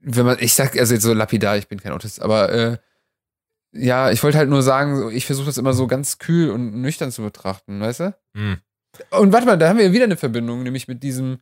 wenn 0.00 0.26
man, 0.26 0.36
ich 0.38 0.54
sag, 0.54 0.78
also 0.78 0.94
jetzt 0.94 1.02
so 1.02 1.12
lapidar, 1.12 1.56
ich 1.56 1.68
bin 1.68 1.80
kein 1.80 1.92
Autist, 1.92 2.22
aber 2.22 2.52
äh, 2.52 2.78
ja, 3.72 4.10
ich 4.10 4.22
wollte 4.22 4.38
halt 4.38 4.48
nur 4.48 4.62
sagen, 4.62 5.10
ich 5.10 5.26
versuche 5.26 5.46
das 5.46 5.58
immer 5.58 5.72
so 5.72 5.86
ganz 5.86 6.18
kühl 6.18 6.50
und 6.50 6.80
nüchtern 6.80 7.10
zu 7.10 7.22
betrachten, 7.22 7.80
weißt 7.80 8.00
du? 8.00 8.14
Mhm. 8.34 8.58
Und 9.10 9.32
warte 9.32 9.46
mal, 9.46 9.58
da 9.58 9.68
haben 9.68 9.78
wir 9.78 9.92
wieder 9.92 10.04
eine 10.04 10.16
Verbindung, 10.16 10.62
nämlich 10.62 10.88
mit 10.88 11.02
diesem, 11.02 11.40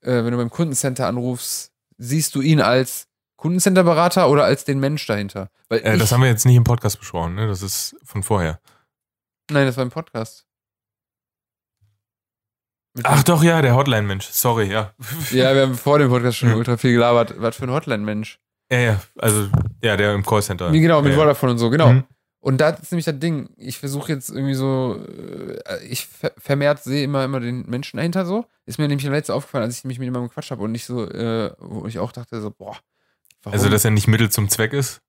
äh, 0.00 0.24
wenn 0.24 0.30
du 0.30 0.36
beim 0.36 0.50
Kundencenter 0.50 1.06
anrufst, 1.06 1.72
siehst 1.98 2.34
du 2.34 2.40
ihn 2.40 2.60
als 2.60 3.07
Kundencenterberater 3.38 4.28
oder 4.28 4.44
als 4.44 4.64
den 4.66 4.78
Mensch 4.80 5.06
dahinter? 5.06 5.48
Weil 5.70 5.78
Äh, 5.80 5.96
das 5.96 6.12
haben 6.12 6.20
wir 6.20 6.28
jetzt 6.28 6.44
nicht 6.44 6.56
im 6.56 6.64
Podcast 6.64 6.98
besprochen, 6.98 7.34
ne? 7.36 7.46
Das 7.46 7.62
ist 7.62 7.96
von 8.04 8.22
vorher. 8.22 8.60
nein, 9.50 9.64
das 9.66 9.76
war 9.78 9.84
im 9.84 9.90
Podcast. 9.90 10.44
Mit 12.94 13.06
Ach 13.06 13.22
doch, 13.22 13.42
ja, 13.42 13.62
der 13.62 13.74
Hotline-Mensch. 13.76 14.26
Sorry, 14.30 14.70
ja. 14.72 14.92
Ja, 15.30 15.54
wir 15.54 15.62
haben 15.62 15.74
vor 15.76 15.98
dem 15.98 16.08
Podcast 16.10 16.38
schon 16.38 16.50
Ja. 16.50 16.56
ultra 16.56 16.76
viel 16.76 16.92
gelabert. 16.92 17.34
Was 17.38 17.56
für 17.56 17.64
ein 17.64 17.70
Hotline-Mensch. 17.70 18.40
Ja, 18.70 18.78
ja, 18.78 19.00
also, 19.18 19.48
ja, 19.82 19.96
der 19.96 20.14
im 20.14 20.24
Callcenter. 20.26 20.72
Wie 20.72 20.80
genau, 20.80 21.00
mit 21.00 21.12
ja. 21.12 21.18
Vodafone 21.18 21.52
und 21.52 21.58
so, 21.58 21.70
genau. 21.70 21.92
Mhm. 21.92 22.04
Und 22.40 22.60
da 22.60 22.70
ist 22.70 22.92
nämlich 22.92 23.04
das 23.04 23.18
Ding, 23.18 23.50
ich 23.56 23.78
versuche 23.78 24.12
jetzt 24.12 24.30
irgendwie 24.30 24.54
so, 24.54 25.00
äh, 25.66 25.84
ich 25.84 26.06
ver 26.06 26.32
vermehrt 26.38 26.82
sehe 26.82 27.02
immer, 27.04 27.24
immer 27.24 27.40
den 27.40 27.66
Menschen 27.68 27.96
dahinter 27.96 28.26
so. 28.26 28.44
Ist 28.66 28.78
mir 28.78 28.88
nämlich 28.88 29.06
letztes 29.08 29.34
aufgefallen, 29.34 29.64
als 29.64 29.78
ich 29.78 29.84
mich 29.84 29.98
mit 29.98 30.06
jemandem 30.06 30.28
gequatscht 30.28 30.50
habe 30.50 30.62
und 30.62 30.72
nicht 30.72 30.84
so, 30.86 31.04
äh, 31.08 31.52
wo 31.58 31.86
ich 31.86 31.98
auch 31.98 32.12
dachte 32.12 32.40
so, 32.40 32.50
boah, 32.50 32.76
warum? 33.42 33.58
Also, 33.58 33.68
dass 33.68 33.84
er 33.84 33.90
nicht 33.90 34.08
Mittel 34.08 34.30
zum 34.30 34.48
Zweck 34.48 34.72
ist? 34.72 35.00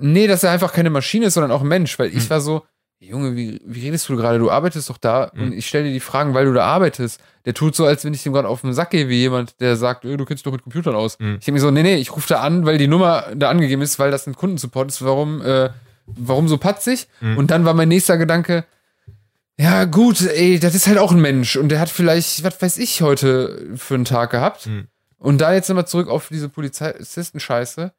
nee, 0.00 0.28
dass 0.28 0.44
er 0.44 0.52
einfach 0.52 0.72
keine 0.72 0.90
Maschine 0.90 1.26
ist, 1.26 1.34
sondern 1.34 1.50
auch 1.50 1.62
ein 1.62 1.66
Mensch, 1.68 1.98
weil 1.98 2.08
ich 2.08 2.22
Hm. 2.24 2.30
war 2.30 2.40
so, 2.40 2.64
Junge, 3.00 3.34
wie, 3.36 3.60
wie 3.64 3.80
redest 3.80 4.08
du 4.08 4.16
gerade? 4.16 4.38
Du 4.38 4.48
arbeitest 4.50 4.88
doch 4.90 4.98
da 4.98 5.30
Hm. 5.32 5.42
und 5.42 5.52
ich 5.52 5.66
stelle 5.66 5.84
dir 5.86 5.92
die 5.92 5.98
Fragen, 6.00 6.34
weil 6.34 6.44
du 6.44 6.52
da 6.52 6.64
arbeitest. 6.66 7.20
Der 7.46 7.54
tut 7.54 7.74
so, 7.74 7.84
als 7.84 8.04
wenn 8.04 8.14
ich 8.14 8.22
dem 8.22 8.32
gerade 8.32 8.46
auf 8.48 8.60
den 8.60 8.72
Sack 8.74 8.90
gehe, 8.90 9.08
wie 9.08 9.16
jemand, 9.18 9.60
der 9.60 9.74
sagt, 9.76 10.04
äh, 10.04 10.16
du 10.16 10.24
kennst 10.24 10.40
dich 10.40 10.44
doch 10.44 10.52
mit 10.52 10.62
Computern 10.62 10.94
aus. 10.94 11.18
Hm. 11.18 11.36
Ich 11.40 11.44
denke 11.46 11.52
mir 11.52 11.60
so, 11.60 11.70
nee, 11.72 11.82
nee, 11.82 11.96
ich 11.96 12.14
rufe 12.14 12.28
da 12.28 12.40
an, 12.42 12.64
weil 12.64 12.78
die 12.78 12.86
Nummer 12.86 13.24
da 13.34 13.50
angegeben 13.50 13.82
ist, 13.82 13.98
weil 13.98 14.10
das 14.12 14.26
ein 14.28 14.36
Kundensupport 14.36 14.88
ist. 14.88 15.04
Warum, 15.04 15.42
äh, 15.42 15.70
warum 16.06 16.46
so 16.48 16.58
patzig? 16.58 17.08
Hm. 17.20 17.38
Und 17.38 17.50
dann 17.50 17.64
war 17.64 17.74
mein 17.74 17.88
nächster 17.88 18.18
Gedanke, 18.18 18.64
ja, 19.60 19.84
gut, 19.84 20.20
ey, 20.22 20.60
das 20.60 20.76
ist 20.76 20.86
halt 20.86 20.98
auch 20.98 21.10
ein 21.10 21.20
Mensch 21.20 21.56
und 21.56 21.70
der 21.70 21.80
hat 21.80 21.88
vielleicht, 21.90 22.44
was 22.44 22.62
weiß 22.62 22.78
ich, 22.78 23.02
heute 23.02 23.72
für 23.74 23.94
einen 23.96 24.04
Tag 24.04 24.30
gehabt. 24.30 24.66
Hm. 24.66 24.86
Und 25.18 25.40
da 25.40 25.52
jetzt 25.52 25.68
nochmal 25.68 25.86
zurück 25.86 26.08
auf 26.08 26.28
diese 26.28 26.48
Polizisten-Scheiße. 26.48 27.92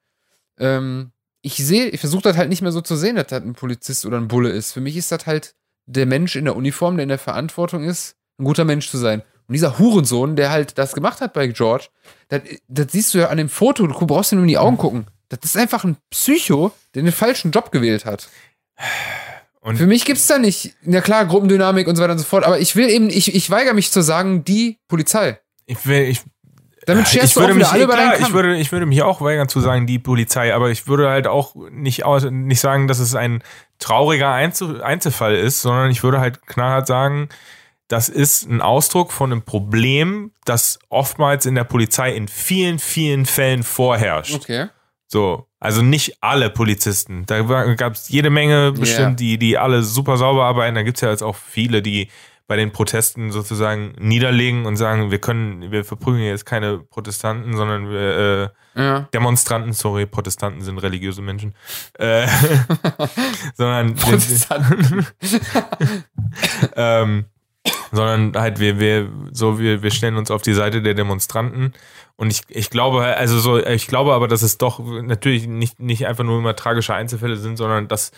Ähm, 0.57 1.11
ich 1.41 1.55
sehe, 1.55 1.87
ich 1.87 1.99
versuche 1.99 2.23
das 2.23 2.37
halt 2.37 2.49
nicht 2.49 2.61
mehr 2.61 2.71
so 2.71 2.81
zu 2.81 2.95
sehen, 2.95 3.15
dass 3.15 3.27
das 3.27 3.43
ein 3.43 3.53
Polizist 3.53 4.05
oder 4.05 4.17
ein 4.17 4.27
Bulle 4.27 4.49
ist. 4.49 4.71
Für 4.71 4.81
mich 4.81 4.97
ist 4.97 5.11
das 5.11 5.25
halt 5.25 5.55
der 5.85 6.05
Mensch 6.05 6.35
in 6.35 6.45
der 6.45 6.55
Uniform, 6.55 6.95
der 6.97 7.03
in 7.03 7.09
der 7.09 7.19
Verantwortung 7.19 7.83
ist, 7.83 8.15
ein 8.37 8.45
guter 8.45 8.65
Mensch 8.65 8.89
zu 8.89 8.97
sein. 8.97 9.21
Und 9.47 9.53
dieser 9.53 9.79
Hurensohn, 9.79 10.35
der 10.35 10.51
halt 10.51 10.77
das 10.77 10.93
gemacht 10.93 11.21
hat 11.21 11.33
bei 11.33 11.47
George, 11.47 11.87
das, 12.27 12.41
das 12.67 12.91
siehst 12.91 13.13
du 13.13 13.17
ja 13.17 13.29
an 13.29 13.37
dem 13.37 13.49
Foto, 13.49 13.87
du 13.87 13.93
brauchst 14.05 14.31
dir 14.31 14.35
nur 14.35 14.43
in 14.43 14.49
die 14.49 14.57
Augen 14.57 14.77
gucken. 14.77 15.07
Das 15.29 15.39
ist 15.43 15.57
einfach 15.57 15.83
ein 15.83 15.97
Psycho, 16.09 16.71
der 16.93 17.03
den 17.03 17.11
falschen 17.11 17.51
Job 17.51 17.71
gewählt 17.71 18.05
hat. 18.05 18.29
Und 19.61 19.77
Für 19.77 19.87
mich 19.87 20.05
gibt's 20.05 20.27
da 20.27 20.37
nicht, 20.37 20.75
na 20.83 21.01
klar, 21.01 21.25
Gruppendynamik 21.25 21.87
und 21.87 21.95
so 21.95 22.01
weiter 22.01 22.13
und 22.13 22.19
so 22.19 22.25
fort, 22.25 22.45
aber 22.45 22.59
ich 22.59 22.75
will 22.75 22.89
eben, 22.89 23.09
ich, 23.09 23.35
ich 23.35 23.49
weigere 23.49 23.73
mich 23.73 23.91
zu 23.91 24.01
sagen, 24.01 24.45
die 24.45 24.77
Polizei. 24.87 25.39
ich 25.65 25.85
will, 25.85 26.03
ich, 26.03 26.21
Damit 26.89 27.07
scherst 27.07 27.27
ich 27.27 27.33
du 27.33 27.41
auch 27.41 27.53
mich, 27.53 27.67
alle 27.67 27.83
über 27.83 27.93
klar, 27.93 28.19
ich 28.19 28.33
würde, 28.33 28.57
ich 28.57 28.71
würde 28.71 28.85
mich 28.85 29.01
auch 29.01 29.21
weigern 29.21 29.47
zu 29.47 29.59
sagen, 29.59 29.87
die 29.87 29.99
Polizei, 29.99 30.53
aber 30.53 30.69
ich 30.69 30.87
würde 30.87 31.09
halt 31.09 31.27
auch 31.27 31.55
nicht, 31.71 32.03
aus, 32.03 32.25
nicht 32.29 32.59
sagen, 32.59 32.87
dass 32.87 32.99
es 32.99 33.15
ein 33.15 33.43
trauriger 33.79 34.31
Einzel 34.31 34.81
Einzelfall 34.81 35.35
ist, 35.35 35.61
sondern 35.61 35.91
ich 35.91 36.03
würde 36.03 36.19
halt 36.19 36.45
knallhart 36.47 36.87
sagen, 36.87 37.29
das 37.87 38.09
ist 38.09 38.47
ein 38.47 38.61
Ausdruck 38.61 39.11
von 39.11 39.31
einem 39.31 39.41
Problem, 39.41 40.31
das 40.45 40.79
oftmals 40.89 41.45
in 41.45 41.55
der 41.55 41.63
Polizei 41.63 42.13
in 42.13 42.27
vielen, 42.27 42.77
vielen 42.77 43.25
Fällen 43.25 43.63
vorherrscht. 43.63 44.35
Okay. 44.35 44.67
So, 45.07 45.47
also 45.59 45.81
nicht 45.81 46.21
alle 46.21 46.51
Polizisten. 46.51 47.25
Da 47.25 47.41
gab 47.73 47.93
es 47.93 48.09
jede 48.09 48.29
Menge 48.29 48.73
bestimmt, 48.73 49.19
die, 49.19 49.39
die 49.39 49.57
alle 49.57 49.81
super 49.81 50.17
sauber 50.17 50.45
arbeiten. 50.45 50.75
Da 50.75 50.83
gibt 50.83 50.97
es 50.97 51.01
ja 51.01 51.09
jetzt 51.09 51.23
auch 51.23 51.35
viele, 51.35 51.81
die 51.81 52.09
bei 52.49 52.55
den 52.55 52.71
Protesten 52.71 53.31
sozusagen 53.31 53.93
niederlegen 53.99 54.65
und 54.65 54.75
sagen, 54.75 55.11
wir 55.11 55.19
können, 55.19 55.71
wir 55.71 55.85
verprügeln 55.85 56.23
jetzt 56.23 56.47
keine 56.47 56.79
Protestanten, 56.79 57.55
sondern 57.55 57.91
wir, 57.91 58.51
äh, 58.75 58.81
Ja. 58.81 58.99
Demonstranten, 59.13 59.71
sorry, 59.71 60.07
Protestanten 60.07 60.61
sind 60.61 60.79
religiöse 60.79 61.21
Menschen, 61.21 61.53
äh, 61.99 62.27
sondern, 63.53 63.93
Protestanten. 63.93 65.05
ähm, 66.75 67.25
sondern 67.91 68.33
halt 68.35 68.59
wir, 68.59 68.79
wir, 68.79 69.11
so, 69.31 69.59
wir, 69.59 69.83
wir 69.83 69.91
stellen 69.91 70.17
uns 70.17 70.31
auf 70.31 70.41
die 70.41 70.53
Seite 70.53 70.81
der 70.81 70.95
Demonstranten. 70.95 71.73
Und 72.15 72.31
ich, 72.31 72.41
ich 72.47 72.71
glaube, 72.71 73.05
also 73.05 73.37
so, 73.37 73.63
ich 73.63 73.85
glaube 73.85 74.13
aber, 74.13 74.27
dass 74.27 74.41
es 74.41 74.57
doch 74.57 74.79
natürlich 74.79 75.45
nicht, 75.45 75.79
nicht 75.79 76.07
einfach 76.07 76.23
nur 76.23 76.39
immer 76.39 76.55
tragische 76.55 76.95
Einzelfälle 76.95 77.37
sind, 77.37 77.57
sondern 77.57 77.87
dass, 77.87 78.11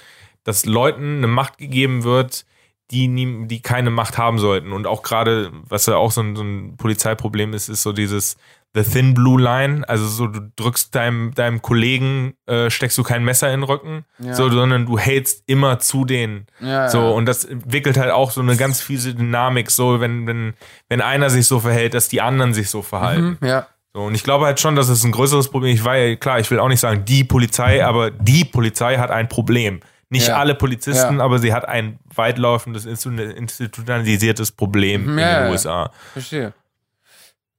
dass 0.45 0.65
Leuten 0.65 1.17
eine 1.17 1.27
Macht 1.27 1.57
gegeben 1.57 2.05
wird, 2.05 2.45
die, 2.92 3.08
nie, 3.08 3.48
die 3.48 3.62
keine 3.62 3.89
Macht 3.89 4.18
haben 4.18 4.38
sollten. 4.39 4.72
Und 4.74 4.86
auch 4.88 5.02
gerade, 5.04 5.52
was 5.68 5.86
ja 5.86 5.96
auch 5.96 6.12
so 6.12 6.22
ein, 6.22 6.36
so 6.36 6.44
ein 6.44 6.76
Polizeiproblem 6.78 7.54
ist, 7.54 7.70
ist 7.70 7.84
so 7.84 7.94
dieses 7.94 8.38
The 8.74 8.84
Thin 8.84 9.14
Blue 9.14 9.42
Line. 9.42 9.88
Also 9.89 10.08
so, 10.08 10.28
du 10.28 10.39
drückst 10.56 10.94
deinem, 10.96 11.34
deinem 11.34 11.62
Kollegen, 11.62 12.34
äh, 12.46 12.70
steckst 12.70 12.98
du 12.98 13.04
kein 13.04 13.24
Messer 13.24 13.54
in 13.54 13.62
den 13.62 13.64
Rücken, 13.64 14.06
Ja. 14.20 14.34
so, 14.34 14.50
sondern 14.50 14.86
du 14.86 14.98
hältst 14.98 15.44
immer 15.48 15.80
zu 15.80 16.06
denen. 16.06 16.46
Ja, 16.60 16.88
So, 16.89 17.00
ja. 17.00 17.10
und 17.10 17.26
das 17.26 17.44
entwickelt 17.44 17.98
halt 17.98 18.12
auch 18.12 18.32
so 18.32 18.42
eine 18.42 18.56
ganz 18.56 18.82
fiese 18.82 19.14
Dynamik, 19.16 19.72
so, 19.72 20.00
wenn, 20.00 20.28
wenn, 20.28 20.54
wenn 20.89 21.02
einer 21.02 21.30
sich 21.30 21.48
so 21.48 21.60
verhält, 21.60 21.94
dass 21.94 22.08
die 22.08 22.22
anderen 22.22 22.54
sich 22.54 22.70
so 22.70 22.82
verhalten. 22.82 23.38
Mhm, 23.42 23.48
ja. 23.48 23.68
So, 23.94 24.04
und 24.04 24.16
ich 24.16 24.24
glaube 24.24 24.46
halt 24.46 24.62
schon, 24.62 24.78
dass 24.78 24.88
es 24.88 25.04
ein 25.04 25.12
größeres 25.12 25.50
Problem 25.50 25.74
Ich 25.74 25.84
war 25.84 25.98
ja, 25.98 26.16
klar, 26.16 26.39
ich 26.39 26.50
will 26.50 26.60
auch 26.60 26.70
nicht 26.70 26.80
sagen, 26.80 27.04
die 27.04 27.26
Polizei, 27.26 27.84
aber 27.86 28.10
die 28.10 28.46
Polizei 28.46 28.98
hat 28.98 29.12
ein 29.12 29.28
Problem. 29.28 29.82
Nicht 30.12 30.28
Ja. 30.28 30.38
alle 30.38 30.55
Polizisten, 30.55 31.18
Ja. 31.20 31.24
aber 31.24 31.39
sie 31.39 31.53
hat 31.53 31.66
ein 31.68 31.97
weitlaufendes, 32.03 32.86
institu- 32.86 33.32
institutionalisiertes 33.32 34.51
Problem 34.51 35.03
Mhm, 35.03 35.09
in 35.14 35.20
ja, 35.20 35.39
den 35.39 35.45
ja. 35.45 35.51
USA. 35.51 35.91
Verstehe. 36.12 36.53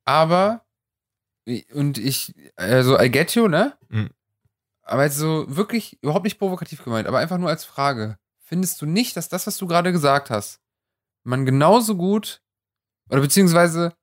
Aber, 0.05 0.63
und 1.73 1.97
ich, 1.97 2.35
also, 2.57 3.01
I 3.01 3.11
get 3.11 3.35
you, 3.35 3.49
ne? 3.49 3.77
Mhm. 3.89 4.11
Aber 4.83 5.05
jetzt 5.05 5.17
so 5.17 5.47
wirklich 5.49 5.97
überhaupt 6.03 6.25
nicht 6.25 6.39
provokativ 6.39 6.85
gemeint, 6.85 7.09
aber 7.09 7.19
einfach 7.21 7.39
nur 7.39 7.49
als 7.49 7.65
Frage. 7.65 8.19
Findest 8.45 8.83
du 8.83 8.87
nicht, 8.87 9.17
dass 9.17 9.31
das, 9.31 9.47
was 9.47 9.57
du 9.57 9.67
gerade 9.67 9.91
gesagt 9.93 10.29
hast, 10.29 10.61
man 11.25 11.47
genauso 11.47 11.97
gut, 11.97 12.43
oder 13.09 13.23
beziehungsweise, 13.23 13.95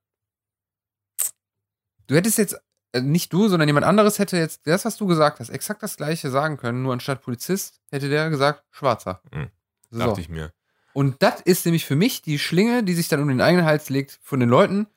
du 2.08 2.16
hättest 2.16 2.38
jetzt, 2.38 2.56
nicht 2.98 3.32
du, 3.32 3.48
sondern 3.48 3.68
jemand 3.68 3.86
anderes 3.86 4.18
hätte 4.18 4.36
jetzt 4.36 4.66
das, 4.66 4.84
was 4.84 4.96
du 4.96 5.06
gesagt 5.06 5.40
hast, 5.40 5.50
exakt 5.50 5.82
das 5.82 5.96
gleiche 5.96 6.30
sagen 6.30 6.56
können, 6.56 6.82
nur 6.82 6.92
anstatt 6.92 7.22
Polizist 7.22 7.80
hätte 7.90 8.08
der 8.08 8.30
gesagt, 8.30 8.64
Schwarzer. 8.70 9.22
Mhm. 9.32 9.50
So. 9.90 9.98
Dachte 9.98 10.20
ich 10.20 10.28
mir. 10.28 10.52
Und 10.92 11.22
das 11.22 11.40
ist 11.40 11.64
nämlich 11.66 11.86
für 11.86 11.96
mich 11.96 12.22
die 12.22 12.38
Schlinge, 12.38 12.82
die 12.82 12.94
sich 12.94 13.08
dann 13.08 13.22
um 13.22 13.28
den 13.28 13.40
eigenen 13.40 13.64
Hals 13.64 13.90
legt 13.90 14.18
von 14.22 14.40
den 14.40 14.48
Leuten, 14.48 14.88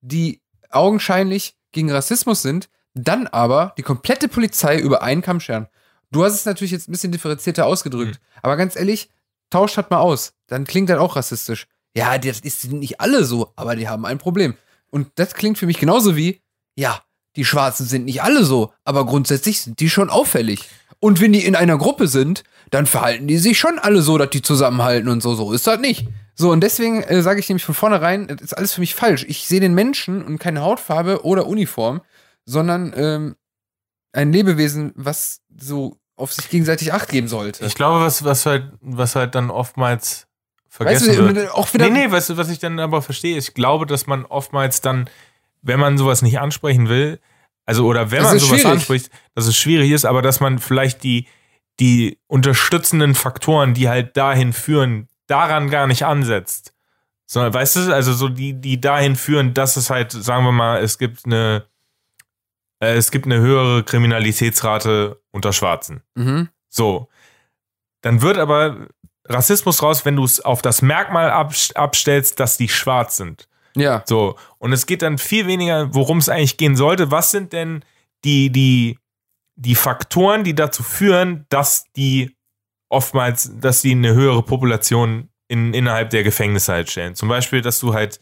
die 0.00 0.42
augenscheinlich 0.70 1.56
gegen 1.72 1.90
Rassismus 1.90 2.42
sind, 2.42 2.68
dann 2.94 3.26
aber 3.26 3.74
die 3.76 3.82
komplette 3.82 4.28
Polizei 4.28 4.78
über 4.78 5.02
einen 5.02 5.22
Kamm 5.22 5.40
scheren. 5.40 5.68
Du 6.10 6.24
hast 6.24 6.34
es 6.34 6.46
natürlich 6.46 6.70
jetzt 6.70 6.88
ein 6.88 6.92
bisschen 6.92 7.12
differenzierter 7.12 7.66
ausgedrückt, 7.66 8.20
aber 8.42 8.56
ganz 8.56 8.76
ehrlich, 8.76 9.10
tauscht 9.50 9.76
halt 9.76 9.90
mal 9.90 9.98
aus. 9.98 10.34
Dann 10.46 10.64
klingt 10.64 10.88
das 10.88 10.98
auch 10.98 11.16
rassistisch. 11.16 11.66
Ja, 11.96 12.18
das 12.18 12.40
ist 12.40 12.72
nicht 12.72 13.00
alle 13.00 13.24
so, 13.24 13.52
aber 13.56 13.76
die 13.76 13.88
haben 13.88 14.06
ein 14.06 14.18
Problem. 14.18 14.56
Und 14.90 15.10
das 15.16 15.34
klingt 15.34 15.58
für 15.58 15.66
mich 15.66 15.78
genauso 15.78 16.16
wie, 16.16 16.40
ja, 16.76 17.02
die 17.36 17.44
Schwarzen 17.44 17.86
sind 17.86 18.04
nicht 18.04 18.22
alle 18.22 18.44
so, 18.44 18.72
aber 18.84 19.06
grundsätzlich 19.06 19.60
sind 19.60 19.80
die 19.80 19.90
schon 19.90 20.10
auffällig. 20.10 20.68
Und 21.00 21.20
wenn 21.20 21.32
die 21.32 21.44
in 21.44 21.56
einer 21.56 21.76
Gruppe 21.76 22.08
sind, 22.08 22.44
dann 22.70 22.86
verhalten 22.86 23.26
die 23.26 23.38
sich 23.38 23.58
schon 23.58 23.78
alle 23.78 24.02
so, 24.02 24.16
dass 24.18 24.30
die 24.30 24.42
zusammenhalten 24.42 25.08
und 25.08 25.22
so. 25.22 25.34
So 25.34 25.52
ist 25.52 25.66
das 25.66 25.78
nicht. 25.78 26.08
So, 26.34 26.50
und 26.50 26.60
deswegen 26.60 27.02
äh, 27.02 27.22
sage 27.22 27.40
ich 27.40 27.48
nämlich 27.48 27.64
von 27.64 27.74
vornherein, 27.74 28.26
das 28.26 28.40
ist 28.40 28.54
alles 28.54 28.74
für 28.74 28.80
mich 28.80 28.94
falsch. 28.94 29.24
Ich 29.28 29.46
sehe 29.46 29.60
den 29.60 29.74
Menschen 29.74 30.22
und 30.22 30.38
keine 30.38 30.62
Hautfarbe 30.62 31.24
oder 31.24 31.46
Uniform, 31.46 32.00
sondern 32.44 32.92
ähm, 32.96 33.36
ein 34.12 34.32
Lebewesen, 34.32 34.92
was 34.96 35.40
so 35.56 35.98
auf 36.16 36.32
sich 36.32 36.48
gegenseitig 36.48 36.92
Acht 36.92 37.08
geben 37.08 37.28
sollte. 37.28 37.64
Ich 37.64 37.74
glaube, 37.74 38.00
was, 38.04 38.24
was, 38.24 38.46
halt, 38.46 38.72
was 38.80 39.16
halt 39.16 39.34
dann 39.34 39.50
oftmals 39.50 40.26
vergessen 40.68 41.08
weißt 41.08 41.18
du, 41.18 41.34
wird. 41.34 41.50
auch 41.52 41.72
wieder. 41.72 41.88
Nee, 41.88 42.06
nee, 42.06 42.10
weißt 42.10 42.30
du, 42.30 42.36
was 42.36 42.50
ich 42.50 42.58
dann 42.58 42.78
aber 42.80 43.02
verstehe? 43.02 43.36
Ich 43.36 43.54
glaube, 43.54 43.86
dass 43.86 44.06
man 44.06 44.24
oftmals 44.24 44.80
dann, 44.80 45.08
wenn 45.64 45.80
man 45.80 45.98
sowas 45.98 46.22
nicht 46.22 46.38
ansprechen 46.38 46.88
will, 46.88 47.18
also 47.66 47.86
oder 47.86 48.10
wenn 48.10 48.22
Das 48.22 48.30
man 48.32 48.38
sowas 48.38 48.60
schwierig. 48.60 48.72
anspricht, 48.76 49.10
dass 49.34 49.46
es 49.46 49.56
schwierig 49.56 49.90
ist, 49.90 50.04
aber 50.04 50.22
dass 50.22 50.38
man 50.40 50.58
vielleicht 50.58 51.02
die, 51.02 51.26
die 51.80 52.18
unterstützenden 52.26 53.14
Faktoren, 53.14 53.74
die 53.74 53.88
halt 53.88 54.16
dahin 54.16 54.52
führen, 54.52 55.08
daran 55.26 55.70
gar 55.70 55.86
nicht 55.86 56.04
ansetzt. 56.04 56.74
Sondern, 57.26 57.54
weißt 57.54 57.76
du, 57.76 57.94
also 57.94 58.12
so 58.12 58.28
die, 58.28 58.52
die 58.60 58.80
dahin 58.80 59.16
führen, 59.16 59.54
dass 59.54 59.76
es 59.78 59.88
halt, 59.90 60.12
sagen 60.12 60.44
wir 60.44 60.52
mal, 60.52 60.82
es 60.82 60.98
gibt 60.98 61.24
eine, 61.24 61.64
äh, 62.80 62.94
es 62.96 63.10
gibt 63.10 63.24
eine 63.24 63.38
höhere 63.40 63.82
Kriminalitätsrate 63.82 65.20
unter 65.30 65.52
Schwarzen. 65.54 66.02
Mhm. 66.14 66.50
So. 66.68 67.08
Dann 68.02 68.20
wird 68.20 68.36
aber 68.36 68.88
Rassismus 69.26 69.82
raus, 69.82 70.04
wenn 70.04 70.16
du 70.16 70.24
es 70.24 70.40
auf 70.40 70.60
das 70.60 70.82
Merkmal 70.82 71.30
abst- 71.30 71.74
abstellst, 71.76 72.38
dass 72.40 72.58
die 72.58 72.68
schwarz 72.68 73.16
sind. 73.16 73.48
Ja. 73.76 74.02
So. 74.06 74.36
Und 74.58 74.72
es 74.72 74.86
geht 74.86 75.02
dann 75.02 75.18
viel 75.18 75.46
weniger, 75.46 75.94
worum 75.94 76.18
es 76.18 76.28
eigentlich 76.28 76.56
gehen 76.56 76.76
sollte. 76.76 77.10
Was 77.10 77.30
sind 77.30 77.52
denn 77.52 77.84
die, 78.24 78.50
die, 78.50 78.98
die 79.56 79.74
Faktoren, 79.74 80.44
die 80.44 80.54
dazu 80.54 80.82
führen, 80.82 81.46
dass 81.48 81.84
die 81.96 82.36
oftmals, 82.88 83.50
dass 83.60 83.82
die 83.82 83.92
eine 83.92 84.14
höhere 84.14 84.42
Population 84.42 85.28
in, 85.48 85.74
innerhalb 85.74 86.10
der 86.10 86.22
Gefängnisse 86.22 86.72
halt 86.72 86.90
stellen? 86.90 87.14
Zum 87.14 87.28
Beispiel, 87.28 87.60
dass 87.60 87.80
du 87.80 87.94
halt 87.94 88.20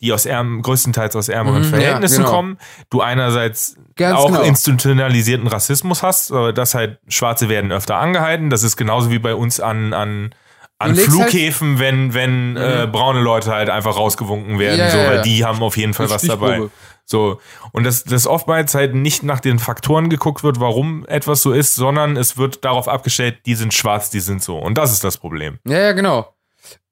die 0.00 0.12
aus 0.12 0.24
ärm, 0.24 0.62
größtenteils 0.62 1.14
aus 1.14 1.28
ärmeren 1.28 1.58
Mhm, 1.58 1.64
ja, 1.64 1.70
Verhältnissen 1.70 2.18
genau. 2.18 2.30
kommen, 2.30 2.58
du 2.88 3.02
einerseits 3.02 3.76
Ganz 3.96 4.18
auch 4.18 4.28
genau. 4.28 4.42
institutionalisierten 4.42 5.46
Rassismus 5.46 6.02
hast, 6.02 6.30
dass 6.30 6.74
halt 6.74 6.98
Schwarze 7.08 7.50
werden 7.50 7.70
öfter 7.70 7.96
angehalten. 7.96 8.48
Das 8.48 8.62
ist 8.62 8.76
genauso 8.76 9.10
wie 9.10 9.18
bei 9.18 9.34
uns 9.34 9.60
an, 9.60 9.92
an, 9.92 10.34
an 10.80 10.96
halt- 10.96 11.00
Flughäfen, 11.06 11.78
wenn, 11.78 12.14
wenn 12.14 12.56
äh, 12.56 12.88
braune 12.90 13.20
Leute 13.20 13.52
halt 13.52 13.68
einfach 13.70 13.96
rausgewunken 13.96 14.58
werden, 14.58 14.78
Ja, 14.78 14.90
so, 14.90 14.98
weil 14.98 15.16
ja. 15.16 15.22
die 15.22 15.44
haben 15.44 15.62
auf 15.62 15.76
jeden 15.76 15.94
Fall 15.94 16.08
was 16.10 16.22
dabei. 16.22 16.68
So. 17.04 17.40
Und 17.72 17.84
dass 17.84 18.04
das 18.04 18.26
oftmals 18.26 18.74
halt 18.74 18.94
nicht 18.94 19.22
nach 19.22 19.40
den 19.40 19.58
Faktoren 19.58 20.08
geguckt 20.08 20.42
wird, 20.42 20.58
warum 20.60 21.04
etwas 21.06 21.42
so 21.42 21.52
ist, 21.52 21.74
sondern 21.74 22.16
es 22.16 22.38
wird 22.38 22.64
darauf 22.64 22.88
abgestellt, 22.88 23.40
die 23.46 23.56
sind 23.56 23.74
schwarz, 23.74 24.10
die 24.10 24.20
sind 24.20 24.42
so. 24.42 24.56
Und 24.58 24.78
das 24.78 24.92
ist 24.92 25.04
das 25.04 25.18
Problem. 25.18 25.58
Ja, 25.66 25.78
ja, 25.78 25.92
genau. 25.92 26.34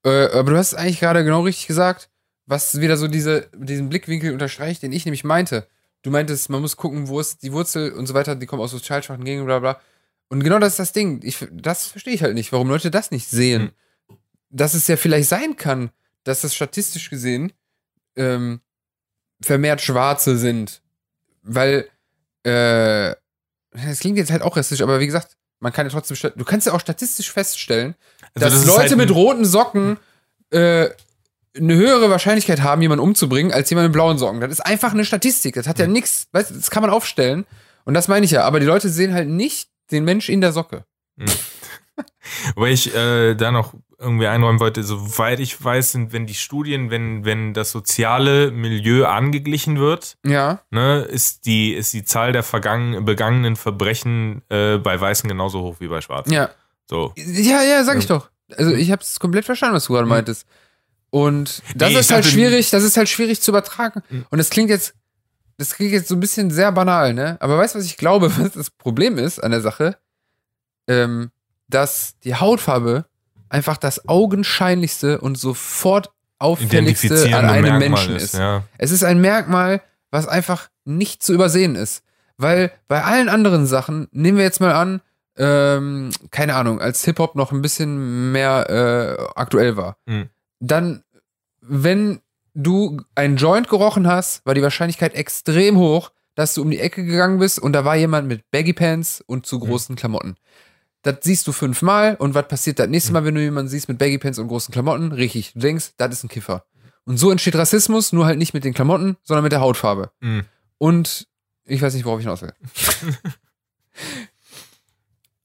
Äh, 0.05 0.27
aber 0.33 0.51
du 0.51 0.57
hast 0.57 0.75
eigentlich 0.75 0.99
gerade 0.99 1.23
genau 1.23 1.41
richtig 1.41 1.67
gesagt, 1.67 2.09
was 2.45 2.79
wieder 2.79 2.97
so 2.97 3.07
diese, 3.07 3.49
diesen 3.55 3.89
Blickwinkel 3.89 4.33
unterstreicht, 4.33 4.83
den 4.83 4.91
ich 4.91 5.05
nämlich 5.05 5.23
meinte. 5.23 5.67
Du 6.03 6.11
meintest, 6.11 6.49
man 6.49 6.61
muss 6.61 6.77
gucken, 6.77 7.07
wo 7.07 7.19
ist 7.19 7.41
die 7.43 7.51
Wurzel 7.53 7.91
und 7.93 8.05
so 8.05 8.13
weiter, 8.13 8.35
die 8.35 8.45
kommen 8.45 8.61
aus 8.61 8.71
sozial 8.71 9.01
schwachen 9.03 9.23
Gegenden, 9.23 9.45
bla 9.47 9.59
bla. 9.59 9.79
Und 10.29 10.43
genau 10.43 10.59
das 10.59 10.73
ist 10.73 10.79
das 10.79 10.93
Ding. 10.93 11.21
Ich, 11.23 11.45
das 11.51 11.87
verstehe 11.87 12.13
ich 12.13 12.23
halt 12.23 12.35
nicht, 12.35 12.51
warum 12.51 12.69
Leute 12.69 12.91
das 12.91 13.11
nicht 13.11 13.27
sehen. 13.27 13.71
Dass 14.49 14.73
es 14.73 14.87
ja 14.87 14.95
vielleicht 14.95 15.29
sein 15.29 15.57
kann, 15.57 15.91
dass 16.23 16.41
das 16.41 16.55
statistisch 16.55 17.09
gesehen 17.09 17.51
ähm, 18.15 18.61
vermehrt 19.41 19.81
Schwarze 19.81 20.37
sind. 20.37 20.81
Weil, 21.41 21.89
äh, 22.43 23.15
das 23.71 23.99
klingt 23.99 24.17
jetzt 24.17 24.31
halt 24.31 24.41
auch 24.41 24.55
rassistisch, 24.55 24.81
aber 24.81 24.99
wie 24.99 25.05
gesagt, 25.05 25.37
man 25.59 25.73
kann 25.73 25.85
ja 25.85 25.91
trotzdem, 25.91 26.31
du 26.35 26.45
kannst 26.45 26.67
ja 26.67 26.73
auch 26.73 26.79
statistisch 26.79 27.31
feststellen, 27.31 27.95
Also 28.33 28.45
dass 28.45 28.53
das 28.53 28.65
Leute 28.65 28.89
halt 28.89 28.97
mit 28.97 29.11
roten 29.11 29.45
Socken 29.45 29.97
äh, 30.51 30.89
eine 31.55 31.75
höhere 31.75 32.09
Wahrscheinlichkeit 32.09 32.61
haben, 32.61 32.81
jemanden 32.81 33.03
umzubringen, 33.03 33.51
als 33.51 33.69
jemand 33.69 33.87
mit 33.87 33.93
blauen 33.93 34.17
Socken. 34.17 34.39
Das 34.39 34.51
ist 34.51 34.61
einfach 34.61 34.93
eine 34.93 35.05
Statistik. 35.05 35.55
Das 35.55 35.67
hat 35.67 35.79
ja 35.79 35.87
nichts, 35.87 36.27
weißt 36.31 36.51
du, 36.51 36.55
das 36.55 36.71
kann 36.71 36.81
man 36.81 36.91
aufstellen. 36.91 37.45
Und 37.85 37.93
das 37.93 38.07
meine 38.07 38.25
ich 38.25 38.31
ja. 38.31 38.43
Aber 38.43 38.59
die 38.59 38.65
Leute 38.65 38.89
sehen 38.89 39.13
halt 39.13 39.27
nicht 39.27 39.68
den 39.91 40.03
Mensch 40.05 40.29
in 40.29 40.41
der 40.41 40.51
Socke. 40.51 40.85
Wobei 42.55 42.69
ich 42.71 42.93
äh, 42.95 43.35
da 43.35 43.51
noch 43.51 43.73
irgendwie 43.97 44.27
einräumen 44.27 44.59
wollte, 44.61 44.83
soweit 44.83 45.39
ich 45.41 45.61
weiß, 45.61 45.91
sind, 45.91 46.13
wenn 46.13 46.25
die 46.25 46.33
Studien, 46.35 46.89
wenn, 46.89 47.25
wenn 47.25 47.53
das 47.53 47.71
soziale 47.71 48.49
Milieu 48.51 49.05
angeglichen 49.05 49.77
wird, 49.77 50.15
Ja. 50.25 50.61
ne, 50.69 51.01
ist 51.01 51.45
die, 51.45 51.73
ist 51.73 51.91
die 51.91 52.05
Zahl 52.05 52.31
der 52.31 52.43
begangenen 52.43 53.55
Verbrechen 53.57 54.41
äh, 54.49 54.77
bei 54.77 54.99
Weißen 54.99 55.27
genauso 55.27 55.61
hoch 55.61 55.75
wie 55.79 55.87
bei 55.89 55.99
Schwarzen. 55.99 56.31
Ja. 56.31 56.49
So. 56.89 57.13
Ja, 57.17 57.61
ja, 57.63 57.83
sag 57.83 57.97
ich 57.97 58.07
Ja. 58.07 58.17
doch. 58.19 58.29
Also 58.55 58.73
ich 58.73 58.89
habe 58.91 59.01
es 59.01 59.19
komplett 59.19 59.45
verstanden, 59.45 59.75
was 59.75 59.85
du 59.85 59.93
gerade 59.93 60.07
meintest. 60.07 60.47
Und 61.11 61.61
das 61.75 61.89
Nee, 61.89 61.95
ich 61.95 61.99
ist 62.01 62.11
halt 62.11 62.25
schwierig, 62.25 62.69
das 62.69 62.83
ist 62.83 62.95
halt 62.95 63.09
schwierig 63.09 63.41
zu 63.41 63.51
übertragen. 63.51 64.01
Mhm. 64.09 64.25
Und 64.29 64.39
es 64.39 64.49
klingt 64.49 64.69
jetzt 64.69 64.93
das 65.59 65.75
klingt 65.75 65.91
jetzt 65.91 66.07
so 66.07 66.15
ein 66.15 66.19
bisschen 66.21 66.49
sehr 66.51 66.71
banal, 66.71 67.13
ne? 67.13 67.37
Aber 67.41 67.57
weißt 67.57 67.75
du, 67.75 67.79
was 67.79 67.85
ich 67.85 67.97
glaube, 67.97 68.31
was 68.39 68.51
das 68.53 68.69
Problem 68.71 69.17
ist 69.17 69.43
an 69.43 69.51
der 69.51 69.61
Sache? 69.61 69.97
Ähm, 70.87 71.31
dass 71.67 72.17
die 72.23 72.33
Hautfarbe 72.35 73.05
einfach 73.49 73.77
das 73.77 74.07
augenscheinlichste 74.07 75.19
und 75.21 75.37
sofort 75.37 76.11
auffälligste 76.39 77.25
an 77.35 77.45
einem 77.45 77.61
Merkmal 77.63 77.79
Menschen 77.79 78.15
ist. 78.15 78.33
Ja. 78.35 78.63
Es 78.77 78.91
ist 78.91 79.03
ein 79.03 79.21
Merkmal, 79.21 79.81
was 80.11 80.27
einfach 80.27 80.69
nicht 80.85 81.21
zu 81.21 81.33
übersehen 81.33 81.75
ist. 81.75 82.03
Weil 82.37 82.71
bei 82.87 83.03
allen 83.03 83.27
anderen 83.29 83.67
Sachen, 83.67 84.07
nehmen 84.11 84.37
wir 84.37 84.45
jetzt 84.45 84.61
mal 84.61 84.71
an, 84.73 85.01
ähm, 85.37 86.09
keine 86.31 86.55
Ahnung, 86.55 86.79
als 86.81 87.03
Hip-Hop 87.03 87.35
noch 87.35 87.51
ein 87.51 87.61
bisschen 87.61 88.31
mehr 88.31 88.69
äh, 88.69 89.23
aktuell 89.35 89.75
war, 89.77 89.97
Mhm. 90.05 90.29
dann, 90.59 91.03
wenn 91.61 92.21
du 92.63 93.01
einen 93.15 93.37
Joint 93.37 93.69
gerochen 93.69 94.07
hast, 94.07 94.45
war 94.45 94.53
die 94.53 94.61
Wahrscheinlichkeit 94.61 95.13
extrem 95.13 95.77
hoch, 95.77 96.11
dass 96.35 96.53
du 96.53 96.61
um 96.61 96.71
die 96.71 96.79
Ecke 96.79 97.03
gegangen 97.03 97.39
bist 97.39 97.59
und 97.59 97.73
da 97.73 97.85
war 97.85 97.95
jemand 97.95 98.27
mit 98.27 98.49
Baggy 98.51 98.73
Pants 98.73 99.21
und 99.25 99.45
zu 99.45 99.59
großen 99.59 99.95
Klamotten. 99.95 100.35
Das 101.01 101.17
siehst 101.21 101.47
du 101.47 101.51
fünfmal 101.51 102.15
und 102.15 102.33
was 102.33 102.47
passiert 102.47 102.79
das 102.79 102.87
nächste 102.87 103.13
Mal, 103.13 103.23
wenn 103.25 103.35
du 103.35 103.41
jemanden 103.41 103.69
siehst 103.69 103.87
mit 103.87 103.97
Baggy 103.97 104.17
Pants 104.17 104.39
und 104.39 104.47
großen 104.47 104.71
Klamotten? 104.71 105.11
Richtig, 105.11 105.53
du 105.53 105.59
denkst, 105.59 105.91
das 105.97 106.13
ist 106.13 106.23
ein 106.23 106.29
Kiffer. 106.29 106.65
Und 107.05 107.17
so 107.17 107.31
entsteht 107.31 107.55
Rassismus, 107.55 108.11
nur 108.11 108.25
halt 108.25 108.37
nicht 108.37 108.53
mit 108.53 108.63
den 108.63 108.73
Klamotten, 108.73 109.17
sondern 109.23 109.43
mit 109.43 109.51
der 109.51 109.61
Hautfarbe. 109.61 110.11
Mhm. 110.19 110.45
Und 110.77 111.27
ich 111.65 111.81
weiß 111.81 111.93
nicht, 111.93 112.05
worauf 112.05 112.19
ich 112.19 112.25
hinaus 112.25 112.41
will. 112.41 112.53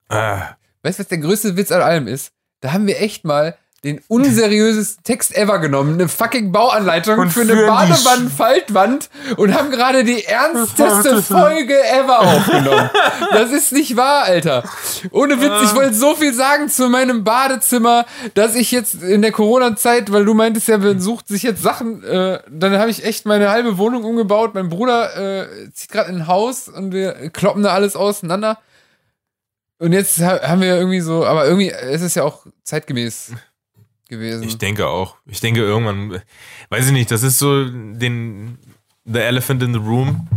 Ah, 0.09 0.57
Weißt 0.85 0.99
du, 0.99 1.03
was 1.03 1.09
der 1.09 1.19
größte 1.19 1.57
Witz 1.57 1.73
an 1.73 1.81
allem 1.81 2.07
ist? 2.07 2.31
Da 2.61 2.73
haben 2.73 2.87
wir 2.87 3.01
echt 3.01 3.25
mal 3.25 3.57
den 3.85 4.01
unseriösesten 4.09 5.05
Text 5.05 5.37
ever 5.37 5.59
genommen, 5.59 5.95
eine 5.95 6.09
fucking 6.09 6.51
Bauanleitung 6.53 7.19
Und 7.19 7.31
für 7.31 7.43
eine 7.43 7.55
Badewand-Faltwand 7.67 9.11
und 9.37 9.55
haben 9.55 9.71
gerade 9.71 10.05
die 10.05 10.25
ernsteste 10.25 11.23
Folge 11.23 11.75
ever 11.85 12.21
aufgenommen. 12.21 12.91
Das 13.33 13.51
ist 13.53 13.73
nicht 13.73 13.97
wahr, 13.97 14.25
Alter. 14.25 14.65
Ohne 15.11 15.41
Witz, 15.41 15.71
ich 15.71 15.75
wollte 15.75 15.95
so 15.95 16.15
viel 16.15 16.33
sagen 16.33 16.69
zu 16.69 16.89
meinem 16.89 17.25
Badezimmer, 17.25 18.07
dass 18.35 18.55
ich 18.55 18.73
jetzt 18.73 19.03
in 19.03 19.23
der 19.23 19.33
Corona-Zeit, 19.33 20.11
weil 20.13 20.25
du 20.25 20.35
meintest 20.35 20.69
ja, 20.69 20.79
man 20.79 21.01
sucht 21.01 21.29
sich 21.29 21.43
jetzt 21.43 21.63
Sachen, 21.63 22.03
äh, 22.05 22.41
dann 22.51 22.79
habe 22.79 22.91
ich 22.91 23.05
echt 23.05 23.27
meine 23.27 23.51
halbe 23.51 23.77
Wohnung 23.79 24.05
umgebaut. 24.05 24.55
Mein 24.55 24.69
Bruder 24.71 25.43
äh, 25.43 25.71
zieht 25.73 25.91
gerade 25.91 26.09
in 26.11 26.17
ein 26.23 26.27
Haus 26.27 26.69
und 26.69 26.93
wir 26.93 27.31
kloppen 27.31 27.63
da 27.63 27.75
alles 27.75 27.97
auseinander. 27.97 28.59
Und 29.79 29.93
jetzt 29.93 30.21
ha- 30.23 30.41
haben 30.49 30.63
wir 30.63 30.77
irgendwie 30.77 31.01
so, 31.01 31.27
aber 31.27 31.47
irgendwie 31.47 31.69
ist 31.69 32.01
es 32.03 32.15
ja 32.15 32.23
auch 32.23 32.47
zeitgemäß 32.63 33.33
gewesen. 34.09 34.43
ich 34.45 34.59
denke 34.59 34.87
auch. 34.89 35.17
Ich 35.27 35.41
denke 35.41 35.61
irgendwann, 35.61 36.21
weiß 36.71 36.87
ich 36.87 36.93
nicht, 36.93 37.11
das 37.11 37.23
ist 37.23 37.39
so 37.39 37.65
den 37.65 38.59
The 39.05 39.19
Elephant 39.21 39.63
in 39.63 39.73
the 39.73 39.79
Room, 39.81 40.29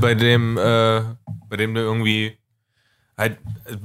bei 0.00 0.14
dem, 0.14 0.56
äh, 0.58 1.00
bei 1.48 1.56
dem 1.56 1.74
du 1.74 1.80
irgendwie 1.80 2.36
halt, 3.16 3.38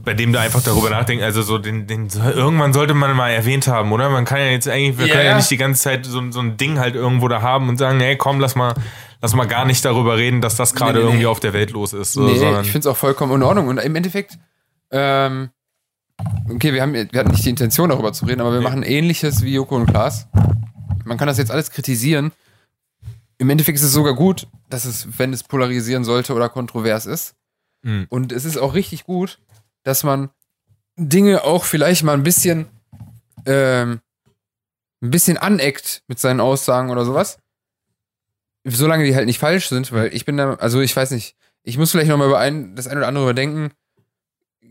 bei 0.03 0.13
dem 0.13 0.33
du 0.33 0.39
einfach 0.39 0.61
darüber 0.61 0.89
nachdenkst, 0.89 1.23
also 1.23 1.41
so 1.41 1.57
den, 1.57 1.87
den 1.87 2.09
irgendwann 2.09 2.73
sollte 2.73 2.93
man 2.93 3.15
mal 3.15 3.29
erwähnt 3.29 3.67
haben, 3.67 3.91
oder? 3.93 4.09
Man 4.09 4.25
kann 4.25 4.39
ja 4.39 4.47
jetzt 4.47 4.67
eigentlich, 4.67 4.97
wir 4.97 5.07
Ja, 5.07 5.13
können 5.13 5.25
ja 5.25 5.31
ja. 5.31 5.37
nicht 5.37 5.49
die 5.49 5.57
ganze 5.57 5.81
Zeit 5.81 6.05
so, 6.05 6.29
so 6.31 6.39
ein 6.41 6.57
Ding 6.57 6.79
halt 6.79 6.95
irgendwo 6.95 7.27
da 7.29 7.41
haben 7.41 7.69
und 7.69 7.77
sagen, 7.77 7.99
hey, 8.01 8.17
komm, 8.17 8.41
lass 8.41 8.55
mal, 8.55 8.73
lass 9.21 9.33
mal 9.33 9.47
gar 9.47 9.63
nicht 9.65 9.85
darüber 9.85 10.17
reden, 10.17 10.41
dass 10.41 10.57
das 10.57 10.75
gerade 10.75 10.93
Nee, 10.93 10.97
nee, 10.99 11.03
nee. 11.05 11.09
irgendwie 11.11 11.27
auf 11.27 11.39
der 11.39 11.53
Welt 11.53 11.71
los 11.71 11.93
ist. 11.93 12.11
So, 12.13 12.23
nee, 12.23 12.33
ich 12.33 12.71
finde 12.71 12.79
es 12.79 12.87
auch 12.87 12.97
vollkommen 12.97 13.33
in 13.35 13.43
Ordnung. 13.43 13.69
Und 13.69 13.77
im 13.77 13.95
Endeffekt, 13.95 14.37
ähm, 14.91 15.49
okay, 16.49 16.73
wir, 16.73 16.81
haben, 16.81 16.93
wir 16.93 17.07
hatten 17.19 17.31
nicht 17.31 17.45
die 17.45 17.49
Intention, 17.49 17.89
darüber 17.89 18.13
zu 18.13 18.25
reden, 18.25 18.41
aber 18.41 18.51
wir 18.51 18.59
Nee. 18.59 18.63
machen 18.63 18.83
ähnliches 18.83 19.41
wie 19.43 19.53
Joko 19.53 19.75
und 19.75 19.87
Klaas. 19.87 20.27
Man 21.05 21.17
kann 21.17 21.27
das 21.27 21.37
jetzt 21.37 21.51
alles 21.51 21.71
kritisieren. 21.71 22.31
Im 23.37 23.49
Endeffekt 23.49 23.77
ist 23.77 23.83
es 23.83 23.91
sogar 23.93 24.13
gut, 24.13 24.47
dass 24.69 24.85
es, 24.85 25.07
wenn 25.17 25.33
es 25.33 25.43
polarisieren 25.43 26.03
sollte 26.03 26.33
oder 26.33 26.47
kontrovers 26.49 27.05
ist. 27.05 27.33
Mhm. 27.81 28.05
Und 28.09 28.31
es 28.31 28.45
ist 28.45 28.57
auch 28.57 28.73
richtig 28.75 29.05
gut, 29.05 29.39
dass 29.83 30.03
man 30.03 30.29
Dinge 30.95 31.43
auch 31.43 31.63
vielleicht 31.63 32.03
mal 32.03 32.13
ein 32.13 32.23
bisschen, 32.23 32.67
ähm, 33.45 34.01
ein 35.01 35.09
bisschen 35.09 35.37
aneckt 35.37 36.03
mit 36.07 36.19
seinen 36.19 36.39
Aussagen 36.39 36.91
oder 36.91 37.05
sowas. 37.05 37.39
Solange 38.63 39.05
die 39.05 39.15
halt 39.15 39.25
nicht 39.25 39.39
falsch 39.39 39.69
sind, 39.69 39.91
weil 39.91 40.13
ich 40.13 40.25
bin 40.25 40.37
da, 40.37 40.53
also 40.55 40.79
ich 40.81 40.95
weiß 40.95 41.09
nicht, 41.11 41.35
ich 41.63 41.79
muss 41.79 41.89
vielleicht 41.91 42.09
nochmal 42.09 42.27
über 42.27 42.37
ein, 42.37 42.75
das 42.75 42.87
ein 42.87 42.97
oder 42.97 43.07
andere 43.07 43.23
überdenken. 43.23 43.71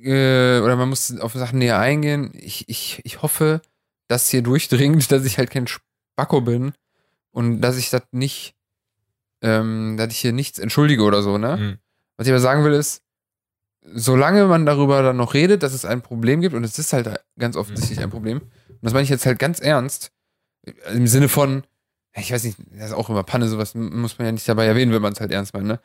Äh, 0.03 0.61
oder 0.61 0.77
man 0.77 0.89
muss 0.89 1.19
auf 1.19 1.33
Sachen 1.33 1.59
näher 1.59 1.79
eingehen. 1.79 2.33
Ich, 2.35 2.69
ich, 2.69 3.01
ich 3.05 3.23
hoffe, 3.23 3.61
dass 4.09 4.29
hier 4.29 4.43
durchdringt, 4.43 5.11
dass 5.13 5.25
ich 5.25 5.39
halt 5.39 5.51
kein 5.51 5.67
Spacko 5.67 6.41
bin 6.41 6.73
und 7.31 7.61
dass 7.61 7.77
ich 7.77 7.91
das 7.91 8.03
nicht, 8.13 8.55
ähm, 9.43 9.97
dass 9.97 10.13
ich 10.13 10.19
hier 10.19 10.33
nichts 10.33 10.59
entschuldige 10.59 11.03
oder 11.03 11.23
so, 11.23 11.39
ne? 11.39 11.57
Mhm. 11.57 11.79
Was 12.17 12.27
ich 12.27 12.33
aber 12.33 12.41
sagen 12.41 12.65
will 12.65 12.75
ist, 12.75 13.03
solange 13.83 14.47
man 14.47 14.67
darüber 14.67 15.03
dann 15.03 15.17
noch 15.17 15.35
redet, 15.35 15.63
dass 15.63 15.73
es 15.73 15.85
ein 15.85 16.03
Problem 16.03 16.41
gibt, 16.41 16.55
und 16.55 16.65
es 16.65 16.79
ist 16.79 16.93
halt 16.93 17.21
ganz 17.39 17.57
offensichtlich 17.57 18.01
ein 18.01 18.11
Problem, 18.11 18.39
und 18.39 18.79
das 18.83 18.93
meine 18.93 19.05
ich 19.05 19.09
jetzt 19.09 19.27
halt 19.27 19.39
ganz 19.39 19.61
ernst, 19.61 20.13
im 20.93 21.07
Sinne 21.07 21.29
von, 21.29 21.65
ich 22.15 22.33
weiß 22.33 22.45
nicht, 22.45 22.59
das 22.73 22.89
ist 22.89 22.93
auch 22.93 23.09
immer 23.09 23.23
Panne, 23.23 23.49
sowas 23.49 23.75
muss 23.75 24.19
man 24.19 24.27
ja 24.27 24.33
nicht 24.33 24.49
dabei 24.49 24.67
erwähnen, 24.67 24.93
wenn 24.93 25.03
man 25.03 25.13
es 25.13 25.21
halt 25.21 25.33
ernst 25.33 25.55
meint, 25.55 25.67
ne? 25.67 25.81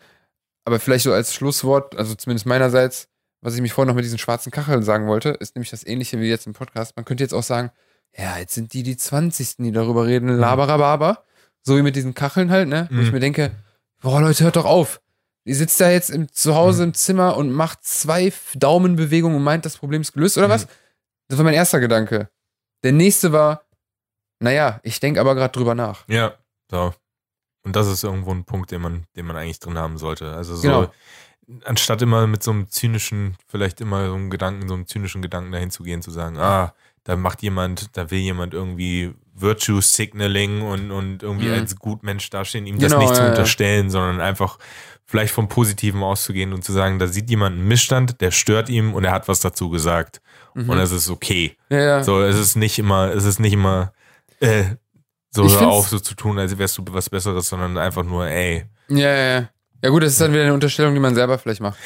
Aber 0.66 0.80
vielleicht 0.80 1.04
so 1.04 1.14
als 1.14 1.34
Schlusswort, 1.34 1.96
also 1.96 2.16
zumindest 2.16 2.48
meinerseits, 2.48 3.08
was 3.46 3.56
ich 3.56 3.62
mich 3.62 3.74
vorhin 3.74 3.88
noch 3.90 3.96
mit 3.96 4.04
diesen 4.06 4.18
schwarzen 4.18 4.52
Kacheln 4.52 4.84
sagen 4.84 5.08
wollte, 5.08 5.30
ist 5.30 5.56
nämlich 5.56 5.70
das 5.70 5.86
ähnliche 5.86 6.20
wie 6.20 6.28
jetzt 6.30 6.48
im 6.48 6.54
Podcast. 6.54 6.96
Man 6.96 7.06
könnte 7.06 7.24
jetzt 7.24 7.34
auch 7.34 7.44
sagen, 7.44 7.72
ja, 8.18 8.38
jetzt 8.38 8.54
sind 8.56 8.74
die 8.74 8.84
die 8.84 8.98
20. 8.98 9.58
die 9.58 9.72
darüber 9.72 10.06
reden, 10.06 10.30
laberababer. 10.30 11.24
So 11.62 11.78
wie 11.78 11.82
mit 11.82 11.96
diesen 11.96 12.14
Kacheln 12.14 12.50
halt, 12.52 12.68
ne? 12.68 12.88
Wo 12.90 12.96
Mhm. 12.96 13.02
ich 13.04 13.12
mir 13.12 13.20
denke, 13.20 13.52
boah, 14.02 14.22
Leute, 14.22 14.44
hört 14.44 14.56
doch 14.56 14.66
auf. 14.66 15.02
Ihr 15.44 15.56
sitzt 15.56 15.80
da 15.80 15.92
jetzt 15.92 16.10
im, 16.10 16.32
zu 16.32 16.56
Hause 16.56 16.84
im 16.84 16.94
Zimmer 16.94 17.38
und 17.38 17.52
macht 17.52 17.84
zwei 17.84 18.32
Daumenbewegungen 18.56 19.38
und 19.38 19.44
meint, 19.44 19.66
das 19.66 19.78
Problem 19.78 20.02
ist 20.02 20.14
gelöst, 20.14 20.38
oder 20.38 20.48
Mhm. 20.48 20.52
was? 20.52 20.68
Das 21.28 21.38
war 21.38 21.46
mein 21.46 21.54
erster 21.54 21.80
Gedanke. 21.80 22.30
Der 22.84 22.92
nächste 22.94 23.32
war, 23.32 23.64
naja, 24.40 24.80
ich 24.84 25.00
denke 25.00 25.20
aber 25.20 25.36
gerade 25.36 25.52
drüber 25.52 25.76
nach. 25.76 26.08
Ja, 26.08 26.36
so. 26.72 26.94
Und 27.64 27.76
das 27.76 27.88
ist 27.88 28.04
irgendwo 28.04 28.32
ein 28.32 28.46
Punkt, 28.46 28.72
den 28.72 28.82
man, 28.82 29.06
den 29.16 29.26
man 29.26 29.36
eigentlich 29.36 29.60
drin 29.60 29.78
haben 29.78 29.98
sollte. 29.98 30.34
Also 30.34 30.56
so, 30.56 30.62
Genau. 30.62 30.92
Anstatt 31.64 32.02
immer 32.02 32.28
mit 32.28 32.44
so 32.44 32.52
einem 32.52 32.70
zynischen, 32.70 33.36
vielleicht 33.48 33.82
immer 33.82 34.08
so 34.08 34.16
einem 34.16 34.30
Gedanken, 34.30 34.68
so 34.68 34.74
einem 34.74 34.88
zynischen 34.88 35.22
Gedanken 35.22 35.52
dahin 35.52 35.72
zu 35.72 35.84
gehen, 35.84 36.02
zu 36.02 36.12
sagen, 36.12 36.38
ah, 36.38 36.74
da 37.04 37.16
macht 37.16 37.44
jemand, 37.44 37.96
da 37.98 38.10
will 38.10 38.20
jemand 38.20 38.54
irgendwie 38.54 39.14
Virtue 39.36 39.82
Signaling 39.82 40.62
und, 40.62 40.92
und 40.92 41.22
irgendwie 41.22 41.48
Mhm. 41.48 41.54
als 41.54 41.76
Gutmensch 41.76 42.30
dastehen, 42.30 42.66
ihm 42.66 42.80
Genau, 42.80 42.90
das 42.96 43.00
nicht 43.00 43.16
zu 43.16 43.22
ja, 43.22 43.26
ja. 43.26 43.32
unterstellen, 43.32 43.90
sondern 43.90 44.22
einfach 44.22 44.58
vielleicht 45.06 45.34
vom 45.34 45.48
Positiven 45.48 46.02
auszugehen 46.02 46.52
und 46.52 46.64
zu 46.64 46.74
sagen, 46.74 46.98
da 46.98 47.06
sieht 47.08 47.30
jemand 47.30 47.58
einen 47.58 47.68
Missstand, 47.68 48.22
der 48.22 48.32
stört 48.32 48.70
ihm 48.70 48.94
und 48.96 49.04
er 49.04 49.12
hat 49.12 49.28
was 49.28 49.40
dazu 49.40 49.70
gesagt. 49.70 50.20
Mhm. 50.56 50.70
Und 50.70 50.80
es 50.80 50.92
ist 50.92 51.10
okay. 51.10 51.56
ja, 51.70 51.80
ja. 51.80 52.04
So, 52.04 52.22
es 52.24 52.38
ist 52.40 52.56
nicht 52.56 52.80
immer, 52.80 53.14
es 53.14 53.24
ist 53.26 53.40
nicht 53.40 53.54
immer, 53.54 53.94
äh, 54.40 54.64
so 55.32 55.44
auf, 55.44 55.90
so 55.90 56.00
zu 56.00 56.16
tun, 56.16 56.40
als 56.40 56.58
wärst 56.58 56.78
du 56.78 56.84
was 56.90 57.10
Besseres, 57.10 57.50
sondern 57.50 57.78
einfach 57.78 58.04
nur, 58.04 58.26
ey. 58.26 58.66
Ja, 58.88 58.98
ja, 58.98 59.40
ja. 59.42 59.50
Ja, 59.86 59.92
gut, 59.92 60.04
das 60.04 60.14
ist 60.14 60.22
dann 60.22 60.34
wieder 60.34 60.44
eine 60.44 60.54
Unterstellung, 60.54 60.94
die 60.94 61.00
man 61.00 61.16
selber 61.16 61.38
vielleicht 61.38 61.62
macht. 61.62 61.78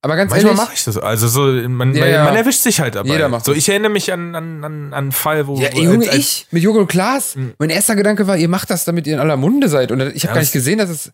Aber 0.00 0.14
ganz 0.14 0.30
Manchmal 0.30 0.52
ehrlich. 0.52 0.64
mache 0.64 0.74
ich 0.74 0.84
das. 0.84 0.96
Also 0.96 1.26
so, 1.26 1.40
man, 1.68 1.92
Ja, 1.94 2.00
man, 2.02 2.10
ja. 2.10 2.24
man 2.24 2.36
erwischt 2.36 2.60
sich 2.60 2.78
halt 2.80 2.94
dabei. 2.94 3.08
Jeder 3.10 3.28
macht 3.28 3.44
so, 3.44 3.52
ich 3.52 3.68
erinnere 3.68 3.90
mich 3.90 4.12
an, 4.12 4.34
an, 4.36 4.62
an, 4.64 4.94
einen 4.94 5.10
Fall, 5.12 5.48
wo. 5.48 5.58
Ja, 5.58 5.68
ey, 5.70 5.82
Junge, 5.84 6.04
als- 6.04 6.08
als- 6.10 6.18
ich 6.18 6.46
mit 6.52 6.62
Joko 6.62 6.78
und 6.78 6.86
Klaas. 6.86 7.34
Mhm. 7.34 7.54
Mein 7.58 7.70
erster 7.70 7.96
Gedanke 7.96 8.28
war, 8.28 8.36
ihr 8.36 8.48
macht 8.48 8.70
das, 8.70 8.84
damit 8.84 9.08
ihr 9.08 9.14
in 9.14 9.18
aller 9.20 9.36
Munde 9.36 9.68
seid. 9.68 9.90
Und 9.90 10.00
ich 10.00 10.06
habe 10.06 10.18
Ja, 10.28 10.32
gar 10.34 10.40
nicht 10.40 10.52
gesehen, 10.52 10.78
dass 10.78 10.88
es. 10.90 11.10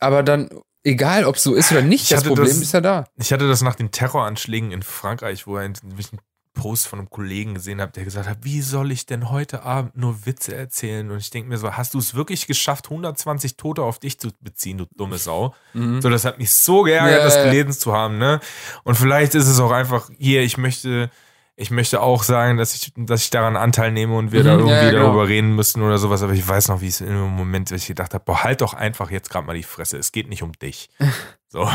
Aber 0.00 0.24
dann, 0.24 0.48
egal 0.82 1.24
ob 1.26 1.36
es 1.36 1.44
so 1.44 1.54
ist 1.54 1.70
oder 1.70 1.82
nicht, 1.82 2.02
Ich 2.04 2.08
das 2.08 2.24
Problem 2.24 2.48
das- 2.48 2.56
ist 2.58 2.72
ja 2.72 2.80
da. 2.80 3.04
Ich 3.16 3.32
hatte 3.32 3.46
das 3.46 3.62
nach 3.62 3.76
den 3.76 3.92
Terroranschlägen 3.92 4.72
in 4.72 4.82
Frankreich, 4.82 5.46
wo 5.46 5.54
ein, 5.56 5.74
ich 5.96 6.10
einen 6.10 6.20
Post 6.54 6.86
von 6.86 6.98
einem 7.00 7.10
Kollegen 7.10 7.54
gesehen 7.54 7.80
habe, 7.80 7.92
der 7.92 8.04
gesagt 8.04 8.28
hat, 8.28 8.38
wie 8.42 8.62
soll 8.62 8.92
ich 8.92 9.06
denn 9.06 9.28
heute 9.30 9.62
Abend 9.64 9.96
nur 9.96 10.24
Witze 10.24 10.54
erzählen? 10.56 11.10
Und 11.10 11.18
ich 11.18 11.30
denke 11.30 11.48
mir 11.48 11.58
so, 11.58 11.72
hast 11.72 11.94
du 11.94 11.98
es 11.98 12.14
wirklich 12.14 12.46
geschafft, 12.46 12.86
120 12.86 13.56
Tote 13.56 13.82
auf 13.82 13.98
dich 13.98 14.18
zu 14.18 14.30
beziehen, 14.40 14.78
du 14.78 14.86
dumme 14.96 15.18
Sau? 15.18 15.54
Mhm. 15.74 16.00
So, 16.00 16.08
das 16.08 16.24
hat 16.24 16.38
mich 16.38 16.52
so 16.52 16.82
geärgert, 16.82 17.18
Ja, 17.18 17.24
das 17.24 17.34
gelesen 17.42 17.72
zu 17.72 17.92
haben, 17.92 18.18
ne? 18.18 18.40
Und 18.84 18.94
vielleicht 18.94 19.34
ist 19.34 19.46
es 19.48 19.60
auch 19.60 19.72
einfach, 19.72 20.08
hier, 20.18 20.42
ich 20.42 20.56
möchte, 20.56 21.10
ich 21.56 21.70
möchte 21.70 22.00
auch 22.00 22.22
sagen, 22.22 22.56
dass 22.56 22.74
ich, 22.74 22.92
dass 22.96 23.22
ich 23.22 23.30
daran 23.30 23.56
Anteil 23.56 23.92
nehme 23.92 24.16
und 24.16 24.32
wir 24.32 24.40
Mhm, 24.40 24.44
da 24.46 24.52
irgendwie 24.52 24.70
ja, 24.74 24.90
genau. 24.90 25.02
darüber 25.06 25.28
reden 25.28 25.54
müssen 25.54 25.82
oder 25.82 25.98
sowas, 25.98 26.22
aber 26.22 26.32
ich 26.32 26.46
weiß 26.46 26.68
noch, 26.68 26.80
wie 26.80 26.88
es 26.88 27.00
in 27.00 27.08
dem 27.08 27.30
Moment, 27.30 27.70
wo 27.70 27.74
ich 27.74 27.86
gedacht 27.86 28.14
habe, 28.14 28.24
boah, 28.24 28.42
halt 28.44 28.60
doch 28.60 28.74
einfach 28.74 29.10
jetzt 29.10 29.28
gerade 29.30 29.46
mal 29.46 29.54
die 29.56 29.62
Fresse, 29.64 29.98
es 29.98 30.12
geht 30.12 30.28
nicht 30.28 30.42
um 30.42 30.52
dich. 30.52 30.88
So. 31.48 31.68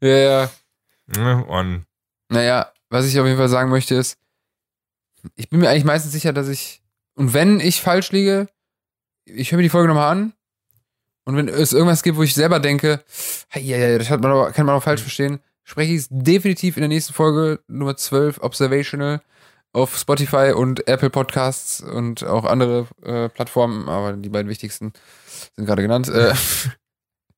Ja, 0.00 0.08
ja. 0.08 0.50
Ne? 1.06 1.44
Und 1.46 1.86
Naja, 2.28 2.70
was 2.88 3.06
ich 3.06 3.18
auf 3.18 3.26
jeden 3.26 3.38
Fall 3.38 3.48
sagen 3.48 3.70
möchte 3.70 3.94
ist, 3.94 4.18
ich 5.34 5.48
bin 5.48 5.60
mir 5.60 5.70
eigentlich 5.70 5.84
meistens 5.84 6.12
sicher, 6.12 6.32
dass 6.32 6.48
ich, 6.48 6.82
und 7.14 7.34
wenn 7.34 7.60
ich 7.60 7.80
falsch 7.80 8.12
liege, 8.12 8.48
ich 9.24 9.50
höre 9.50 9.56
mir 9.56 9.64
die 9.64 9.68
Folge 9.68 9.88
nochmal 9.88 10.12
an. 10.12 10.32
Und 11.24 11.36
wenn 11.36 11.48
es 11.48 11.72
irgendwas 11.72 12.04
gibt, 12.04 12.16
wo 12.16 12.22
ich 12.22 12.34
selber 12.34 12.60
denke, 12.60 13.02
ja, 13.54 13.76
ja, 13.76 13.98
das 13.98 14.10
hat 14.10 14.20
man 14.20 14.30
aber, 14.30 14.52
kann 14.52 14.64
man 14.64 14.76
auch 14.76 14.82
falsch 14.82 15.00
verstehen, 15.00 15.40
spreche 15.64 15.92
ich 15.92 16.02
es 16.02 16.08
definitiv 16.08 16.76
in 16.76 16.82
der 16.82 16.88
nächsten 16.88 17.12
Folge 17.12 17.60
Nummer 17.66 17.96
12, 17.96 18.38
Observational, 18.38 19.20
auf 19.72 19.98
Spotify 19.98 20.52
und 20.54 20.86
Apple 20.86 21.10
Podcasts 21.10 21.80
und 21.80 22.24
auch 22.24 22.44
andere 22.44 22.86
äh, 23.02 23.28
Plattformen, 23.28 23.88
aber 23.88 24.12
die 24.12 24.28
beiden 24.28 24.48
wichtigsten 24.48 24.92
sind 25.56 25.66
gerade 25.66 25.82
genannt. 25.82 26.08
Äh, 26.08 26.32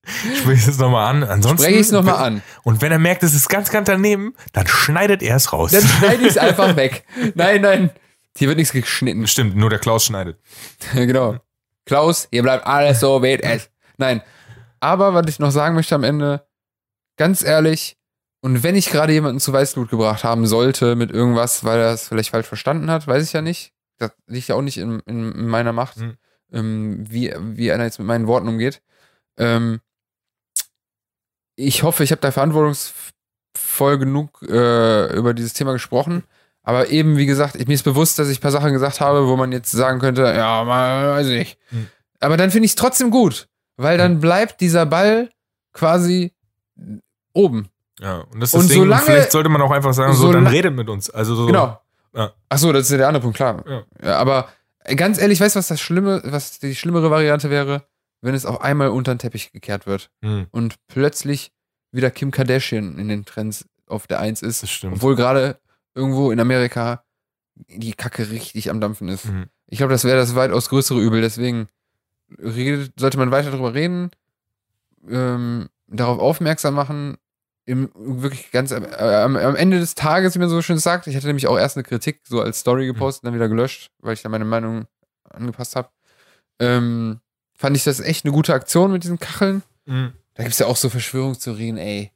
Sprich 0.05 0.67
es 0.67 0.79
nochmal 0.79 1.09
an. 1.15 1.23
Ansonsten. 1.25 1.63
Spreche 1.65 1.81
ich 1.81 1.87
es 1.87 1.93
nochmal 1.93 2.17
an. 2.17 2.43
Und 2.65 2.81
wenn 2.81 2.93
er 2.93 2.99
merkt, 2.99 3.23
es 3.23 3.35
ist 3.35 3.49
ganz, 3.49 3.71
ganz 3.71 3.87
daneben, 3.87 4.35
dann 4.53 4.67
schneidet 4.67 5.23
er 5.23 5.37
es 5.37 5.53
raus. 5.53 5.73
Dann 5.73 5.83
schneide 5.83 6.23
ich 6.23 6.29
es 6.31 6.39
einfach 6.39 6.77
weg. 6.77 7.05
Nein, 7.35 7.61
nein. 7.61 7.91
Hier 8.37 8.49
wird 8.49 8.59
nichts 8.59 8.73
geschnitten. 8.73 9.27
Stimmt, 9.27 9.57
nur 9.57 9.69
der 9.71 9.79
Klaus 9.79 10.05
schneidet. 10.05 10.39
genau. 10.95 11.37
Klaus, 11.85 12.29
hier 12.31 12.43
bleibt 12.43 12.67
alles 12.67 13.01
so, 13.01 13.23
wie 13.23 13.33
es. 13.41 13.71
Nein. 13.97 14.23
Aber 14.81 15.13
was 15.15 15.27
ich 15.29 15.39
noch 15.41 15.51
sagen 15.51 15.75
möchte 15.75 15.95
am 15.95 16.05
Ende, 16.05 16.47
ganz 17.17 17.43
ehrlich, 17.43 17.97
und 18.41 18.63
wenn 18.63 18.77
ich 18.77 18.91
gerade 18.91 19.13
jemanden 19.13 19.41
zu 19.41 19.53
Weißblut 19.53 19.91
gebracht 19.91 20.23
haben 20.23 20.47
sollte 20.47 20.95
mit 20.95 21.11
irgendwas, 21.11 21.65
weil 21.65 21.81
er 21.81 21.93
es 21.93 22.07
vielleicht 22.09 22.31
falsch 22.31 22.47
verstanden 22.47 22.89
hat, 22.91 23.07
weiß 23.09 23.25
ich 23.25 23.33
ja 23.33 23.43
nicht. 23.43 23.73
Das 23.99 24.13
liegt 24.29 24.47
ja 24.47 24.55
auch 24.55 24.63
nicht 24.63 24.79
in, 24.79 25.01
in, 25.07 25.33
in 25.33 25.47
meiner 25.49 25.73
Macht, 25.73 25.97
Mhm. 25.97 26.17
ähm, 26.53 27.05
wie, 27.11 27.35
wie 27.37 27.73
einer 27.73 27.85
jetzt 27.85 27.99
mit 27.99 28.07
meinen 28.07 28.29
Worten 28.29 28.47
umgeht. 28.47 28.81
Ähm, 29.37 29.81
ich 31.59 31.83
hoffe, 31.83 32.05
ich 32.05 32.13
habe 32.13 32.21
da 32.21 32.31
verantwortungsvoll 32.31 33.99
genug 33.99 34.43
äh, 34.49 35.13
über 35.17 35.35
dieses 35.35 35.53
Thema 35.55 35.73
gesprochen. 35.73 36.23
Aber 36.63 36.89
eben, 36.91 37.17
wie 37.17 37.27
gesagt, 37.27 37.57
ich, 37.57 37.67
mir 37.67 37.75
ist 37.75 37.83
bewusst, 37.83 38.19
dass 38.19 38.29
ich 38.29 38.39
ein 38.39 38.43
paar 38.43 38.51
Sachen 38.51 38.73
gesagt 38.73 39.01
habe, 39.01 39.27
wo 39.27 39.37
man 39.37 39.53
jetzt 39.53 39.71
sagen 39.71 39.99
könnte, 40.01 40.23
ja, 40.23 40.65
mal, 40.65 41.11
weiß 41.11 41.27
ich 41.29 41.39
nicht. 41.39 41.59
Mhm. 41.71 41.89
Aber 42.21 42.37
dann 42.37 42.51
finde 42.51 42.67
ich 42.67 42.73
es 42.73 42.77
trotzdem 42.77 43.11
gut, 43.11 43.49
weil 43.77 43.97
dann 43.99 44.21
bleibt 44.21 44.61
dieser 44.61 44.87
Ball 44.87 45.31
quasi 45.73 46.33
oben. 47.33 47.69
Ja, 48.01 48.19
und 48.33 48.41
das 48.41 48.51
ist 48.55 48.61
Und 48.61 48.71
Ding, 48.71 48.79
solange- 48.83 49.03
vielleicht 49.03 49.33
sollte 49.33 49.49
man 49.49 49.63
auch 49.63 49.71
einfach 49.71 49.93
sagen, 49.95 50.13
so, 50.13 50.33
dann 50.33 50.47
redet 50.47 50.75
mit 50.75 50.89
uns. 50.89 51.11
Also 51.11 51.35
so. 51.35 51.47
Genau. 51.47 51.81
Ja. 52.15 52.33
Ach 52.49 52.59
so, 52.59 52.73
das 52.73 52.85
ist 52.85 52.91
ja 52.93 52.99
der 52.99 53.09
andere 53.09 53.23
Punkt, 53.23 53.37
klar. 53.37 53.65
Ja. 54.03 54.17
aber 54.19 54.49
ganz 54.97 55.19
ehrlich, 55.19 55.41
weißt 55.41 55.57
du, 55.57 55.59
was 55.59 55.69
das 55.69 55.81
Schlimme, 55.81 56.23
was 56.25 56.59
die 56.59 56.75
schlimmere 56.75 57.11
Variante 57.11 57.51
wäre, 57.51 57.83
wenn 58.21 58.35
es 58.35 58.47
auf 58.47 58.61
einmal 58.61 58.89
unter 58.89 59.15
den 59.15 59.19
Teppich 59.19 59.53
gekehrt 59.53 59.87
wird 59.87 60.11
Hm, 60.23 60.47
und 60.51 60.77
plötzlich 60.89 61.53
wieder 61.93 62.11
Kim 62.11 62.31
Kardashian 62.31 62.99
in 62.99 63.09
den 63.09 63.25
Trends 63.25 63.67
auf 63.87 64.07
der 64.07 64.21
Eins 64.21 64.43
ist, 64.43 64.85
obwohl 64.85 65.17
gerade 65.17 65.59
irgendwo 65.95 66.31
in 66.31 66.41
Amerika 66.41 67.05
die 67.69 67.93
Kacke 67.93 68.31
richtig 68.31 68.71
am 68.71 68.81
Dampfen 68.81 69.09
ist. 69.09 69.27
Mhm. 69.27 69.47
Ich 69.67 69.79
glaube, 69.79 69.93
das 69.93 70.05
wäre 70.05 70.17
das 70.17 70.35
weitaus 70.35 70.69
größere 70.69 71.01
Übel. 71.01 71.21
Deswegen 71.21 71.69
redet, 72.39 72.93
sollte 72.99 73.19
man 73.19 73.31
weiter 73.31 73.51
darüber 73.51 73.75
reden, 73.75 74.11
ähm, 75.09 75.69
darauf 75.87 76.19
aufmerksam 76.19 76.75
machen. 76.75 77.17
Im, 77.65 77.91
wirklich 77.95 78.51
ganz 78.51 78.73
am, 78.73 78.85
am, 78.85 79.37
am 79.37 79.57
Ende 79.57 79.79
des 79.79 79.95
Tages, 79.95 80.35
wie 80.35 80.39
man 80.39 80.49
so 80.49 80.63
schön 80.63 80.79
sagt, 80.79 81.07
ich 81.07 81.17
hatte 81.17 81.27
nämlich 81.27 81.49
auch 81.49 81.59
erst 81.59 81.77
eine 81.77 81.85
Kritik 81.85 82.21
so 82.27 82.41
als 82.41 82.61
Story 82.61 82.87
gepostet, 82.87 83.27
dann 83.27 83.35
wieder 83.35 83.49
gelöscht, 83.49 83.91
weil 83.99 84.15
ich 84.15 84.23
da 84.23 84.31
meine 84.31 84.47
Meinung 84.47 84.87
angepasst 85.29 85.77
habe. 85.77 85.91
Ähm, 86.61 87.21
fand 87.59 87.77
ich 87.77 87.85
das 87.85 88.01
echt 88.01 88.25
eine 88.25 88.33
gute 88.33 88.55
Aktion 88.55 88.91
mit 88.93 89.03
diesen 89.05 89.19
Kacheln. 89.19 89.63
Mhm. 89.85 90.13
Da 90.35 90.45
gibt 90.45 90.53
es 90.55 90.59
ja 90.61 90.67
auch 90.67 90.77
so 90.77 90.89
Verschwörungstheorien, 90.89 91.77
ey. 91.77 92.13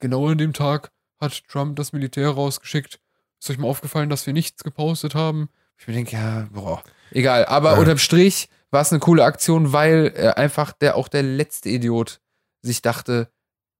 Genau 0.00 0.26
an 0.28 0.38
dem 0.38 0.52
Tag 0.52 0.90
hat 1.20 1.46
Trump 1.46 1.76
das 1.76 1.92
Militär 1.92 2.30
rausgeschickt. 2.30 2.98
Ist 3.40 3.50
euch 3.50 3.58
mal 3.58 3.68
aufgefallen, 3.68 4.08
dass 4.10 4.26
wir 4.26 4.32
nichts 4.32 4.64
gepostet 4.64 5.14
haben? 5.14 5.48
Ich 5.78 5.86
mir 5.86 5.94
denke, 5.94 6.16
ja, 6.16 6.48
boah. 6.52 6.82
Egal, 7.12 7.44
aber 7.44 7.72
Ja. 7.74 7.78
unterm 7.78 7.98
Strich 7.98 8.48
war 8.70 8.80
es 8.82 8.90
eine 8.90 9.00
coole 9.00 9.24
Aktion, 9.24 9.72
weil 9.72 10.12
äh, 10.16 10.28
einfach 10.30 10.72
der 10.72 10.96
auch 10.96 11.08
der 11.08 11.22
letzte 11.22 11.68
Idiot 11.68 12.20
sich 12.62 12.80
dachte, 12.82 13.30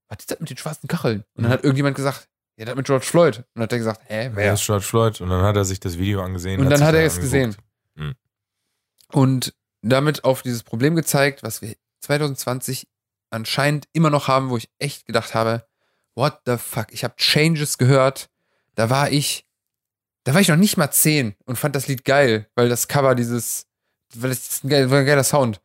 was 0.09 0.19
ist 0.21 0.31
das 0.31 0.41
mit 0.41 0.51
den 0.51 0.59
schwarzen 0.59 0.87
Kacheln? 0.89 1.25
Und 1.35 1.43
dann 1.45 1.47
Mhm. 1.47 1.55
hat 1.55 1.65
irgendjemand 1.65 1.97
gesagt, 1.97 2.29
ja, 2.57 2.67
das 2.67 2.75
mit 2.77 2.85
George 2.87 3.07
Floyd. 3.07 3.39
Und 3.39 3.47
dann 3.55 3.63
hat 3.63 3.73
er 3.73 3.79
gesagt, 3.79 4.01
hä, 4.09 4.25
Wer 4.35 4.37
wer? 4.37 4.53
ist 4.53 4.67
George 4.67 4.85
Floyd? 4.85 5.21
Und 5.23 5.31
dann 5.31 5.43
hat 5.43 5.57
er 5.57 5.65
sich 5.65 5.81
das 5.81 5.97
Video 5.97 6.23
angesehen. 6.23 6.61
Und 6.61 6.69
dann 6.69 6.79
sich 6.79 6.87
hat 6.87 6.95
er 6.95 7.05
es 7.07 7.19
gesehen. 7.19 7.57
angeguckt. 7.97 8.19
Und 9.13 9.55
damit 9.83 10.25
auf 10.25 10.43
dieses 10.43 10.63
Problem 10.63 10.95
gezeigt, 10.95 11.43
was 11.43 11.61
wir 11.63 11.75
2020 12.01 12.89
anscheinend 13.31 13.87
immer 13.93 14.11
noch 14.11 14.29
haben, 14.29 14.51
wo 14.51 14.57
ich 14.57 14.71
echt 14.79 15.07
gedacht 15.07 15.35
habe, 15.35 15.67
what 16.15 16.41
the 16.47 16.57
fuck, 16.59 16.87
ich 16.91 17.05
habe 17.05 17.17
Changes 17.17 17.79
gehört, 17.79 18.29
da 18.75 18.91
war 18.91 19.11
ich, 19.11 19.47
da 20.25 20.35
war 20.35 20.41
ich 20.41 20.49
noch 20.49 20.57
nicht 20.57 20.77
mal 20.77 20.91
zehn 20.91 21.35
und 21.47 21.57
fand 21.57 21.75
das 21.75 21.89
Lied 21.89 22.05
geil, 22.05 22.49
weil 22.55 22.69
das 22.69 22.89
Cover 22.89 23.15
dieses, 23.15 23.67
weil 24.15 24.31
das 24.31 24.49
ist 24.49 24.65
ein, 24.65 24.69
geil, 24.69 24.91
war 24.91 24.99
ein 25.01 25.07
geiler 25.07 25.25
Sound. 25.25 25.61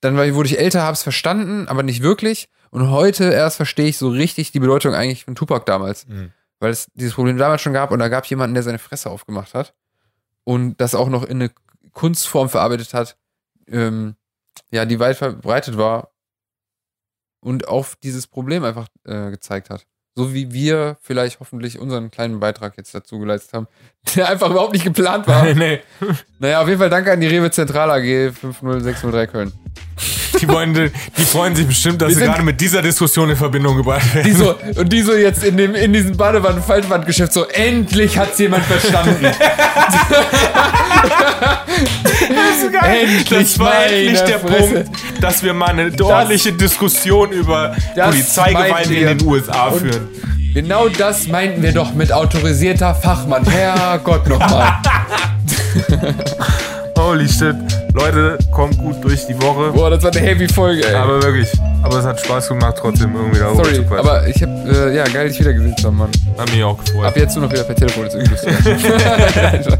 Dann 0.00 0.16
war, 0.16 0.32
wurde 0.34 0.48
ich 0.48 0.58
älter, 0.58 0.82
habe 0.82 0.94
es 0.94 1.02
verstanden, 1.02 1.68
aber 1.68 1.82
nicht 1.82 2.02
wirklich. 2.02 2.48
Und 2.70 2.90
heute 2.90 3.24
erst 3.32 3.56
verstehe 3.56 3.86
ich 3.88 3.98
so 3.98 4.08
richtig 4.08 4.50
die 4.52 4.60
Bedeutung 4.60 4.94
eigentlich 4.94 5.24
von 5.24 5.34
Tupac 5.34 5.66
damals 5.66 6.06
Mhm. 6.06 6.32
weil 6.58 6.70
es 6.70 6.86
dieses 6.94 7.14
Problem 7.14 7.36
damals 7.36 7.60
schon 7.60 7.72
gab 7.72 7.90
und 7.90 7.98
da 7.98 8.08
gab 8.08 8.24
jemanden, 8.26 8.54
der 8.54 8.62
seine 8.62 8.78
Fresse 8.78 9.10
aufgemacht 9.10 9.52
hat 9.52 9.74
und 10.44 10.80
das 10.80 10.94
auch 10.94 11.08
noch 11.08 11.24
in 11.24 11.42
eine 11.42 11.50
Kunstform 11.92 12.48
verarbeitet 12.48 12.94
hat, 12.94 13.16
ähm, 13.68 14.16
ja, 14.70 14.84
die 14.84 14.98
weit 15.00 15.16
verbreitet 15.16 15.76
war 15.76 16.12
und 17.40 17.68
auf 17.68 17.96
dieses 17.96 18.26
Problem 18.26 18.64
einfach 18.64 18.88
äh, 19.04 19.30
gezeigt 19.30 19.70
hat. 19.70 19.86
So 20.14 20.34
wie 20.34 20.52
wir 20.52 20.98
vielleicht 21.00 21.40
hoffentlich 21.40 21.78
unseren 21.78 22.10
kleinen 22.10 22.38
Beitrag 22.38 22.76
jetzt 22.76 22.94
dazu 22.94 23.18
geleistet 23.18 23.54
haben, 23.54 23.66
der 24.14 24.28
einfach 24.28 24.50
überhaupt 24.50 24.72
nicht 24.72 24.84
geplant 24.84 25.26
war. 25.26 25.44
nee, 25.54 25.80
naja, 26.38 26.60
auf 26.60 26.68
jeden 26.68 26.78
Fall 26.78 26.90
danke 26.90 27.12
an 27.12 27.20
die 27.20 27.28
Rewe 27.28 27.50
Zentral 27.50 27.90
AG 27.90 28.32
50603 28.34 29.26
Köln. 29.26 29.52
Die, 30.42 30.48
wollen, 30.48 30.74
die 30.74 31.22
freuen 31.22 31.54
sich 31.54 31.66
bestimmt, 31.66 32.02
dass 32.02 32.10
Wir 32.10 32.16
sie 32.16 32.24
gerade 32.24 32.42
mit 32.42 32.60
dieser 32.60 32.82
Diskussion 32.82 33.30
in 33.30 33.36
Verbindung 33.36 33.76
gebracht 33.76 34.14
werden. 34.14 34.26
Die 34.26 34.32
so, 34.32 34.54
und 34.76 34.92
die 34.92 35.02
so 35.02 35.14
jetzt 35.14 35.44
in, 35.44 35.56
dem, 35.56 35.74
in 35.74 35.92
diesem 35.92 36.16
Badewanne-Faltwandgeschäft 36.16 37.32
so, 37.32 37.46
endlich 37.46 38.18
hat's 38.18 38.38
jemand 38.38 38.64
verstanden. 38.64 39.26
Endlich, 42.84 43.28
das 43.28 43.58
war 43.58 43.86
endlich 43.86 44.20
der 44.20 44.40
Fresse. 44.40 44.84
Punkt, 44.84 44.90
dass 45.20 45.42
wir 45.42 45.54
mal 45.54 45.70
eine 45.70 45.92
ordentliche 46.02 46.52
Diskussion 46.52 47.30
über 47.30 47.76
Das 47.94 48.10
Polizeigewalt 48.10 48.90
in 48.90 49.18
den 49.18 49.26
USA 49.26 49.70
führen. 49.70 50.08
Genau 50.54 50.88
das 50.88 51.28
meinten 51.28 51.62
wir 51.62 51.72
doch 51.72 51.94
mit 51.94 52.12
autorisierter 52.12 52.94
Fachmann. 52.94 53.44
Herrgott 53.44 54.26
nochmal. 54.28 54.74
Holy 56.98 57.28
shit. 57.28 57.56
Leute, 57.94 58.38
kommt 58.50 58.78
gut 58.78 59.02
durch 59.04 59.26
die 59.26 59.40
Woche. 59.42 59.70
Boah, 59.72 59.90
das 59.90 60.02
war 60.02 60.10
eine 60.10 60.20
heavy 60.20 60.48
Folge, 60.48 60.86
ey. 60.86 60.94
Aber 60.94 61.22
wirklich. 61.22 61.48
Aber 61.82 61.98
es 61.98 62.04
hat 62.06 62.20
Spaß 62.20 62.48
gemacht, 62.48 62.76
trotzdem 62.78 63.14
irgendwie 63.14 63.38
darüber 63.38 63.64
Sorry, 63.64 63.84
aber 63.96 64.26
ich 64.26 64.42
hab, 64.42 64.48
äh, 64.66 64.94
ja, 64.96 65.04
geil, 65.04 65.28
dich 65.28 65.38
wiedergesehen 65.38 65.76
zu 65.76 65.88
haben, 65.88 65.98
Mann. 65.98 66.10
Hat 66.38 66.50
mich 66.50 66.64
auch 66.64 66.78
gefreut. 66.78 67.04
Ab 67.04 67.16
jetzt 67.16 67.34
nur 67.36 67.44
noch 67.44 67.52
wieder 67.52 67.64
per 67.64 67.74
Telefon, 67.74 68.06
ist 68.06 68.14
irgendwie 68.14 68.30
lustig. 68.30 69.66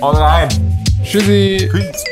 Haut 0.00 0.16
rein. 0.16 0.48
Tschüssi. 1.02 1.70
Peace. 1.72 2.04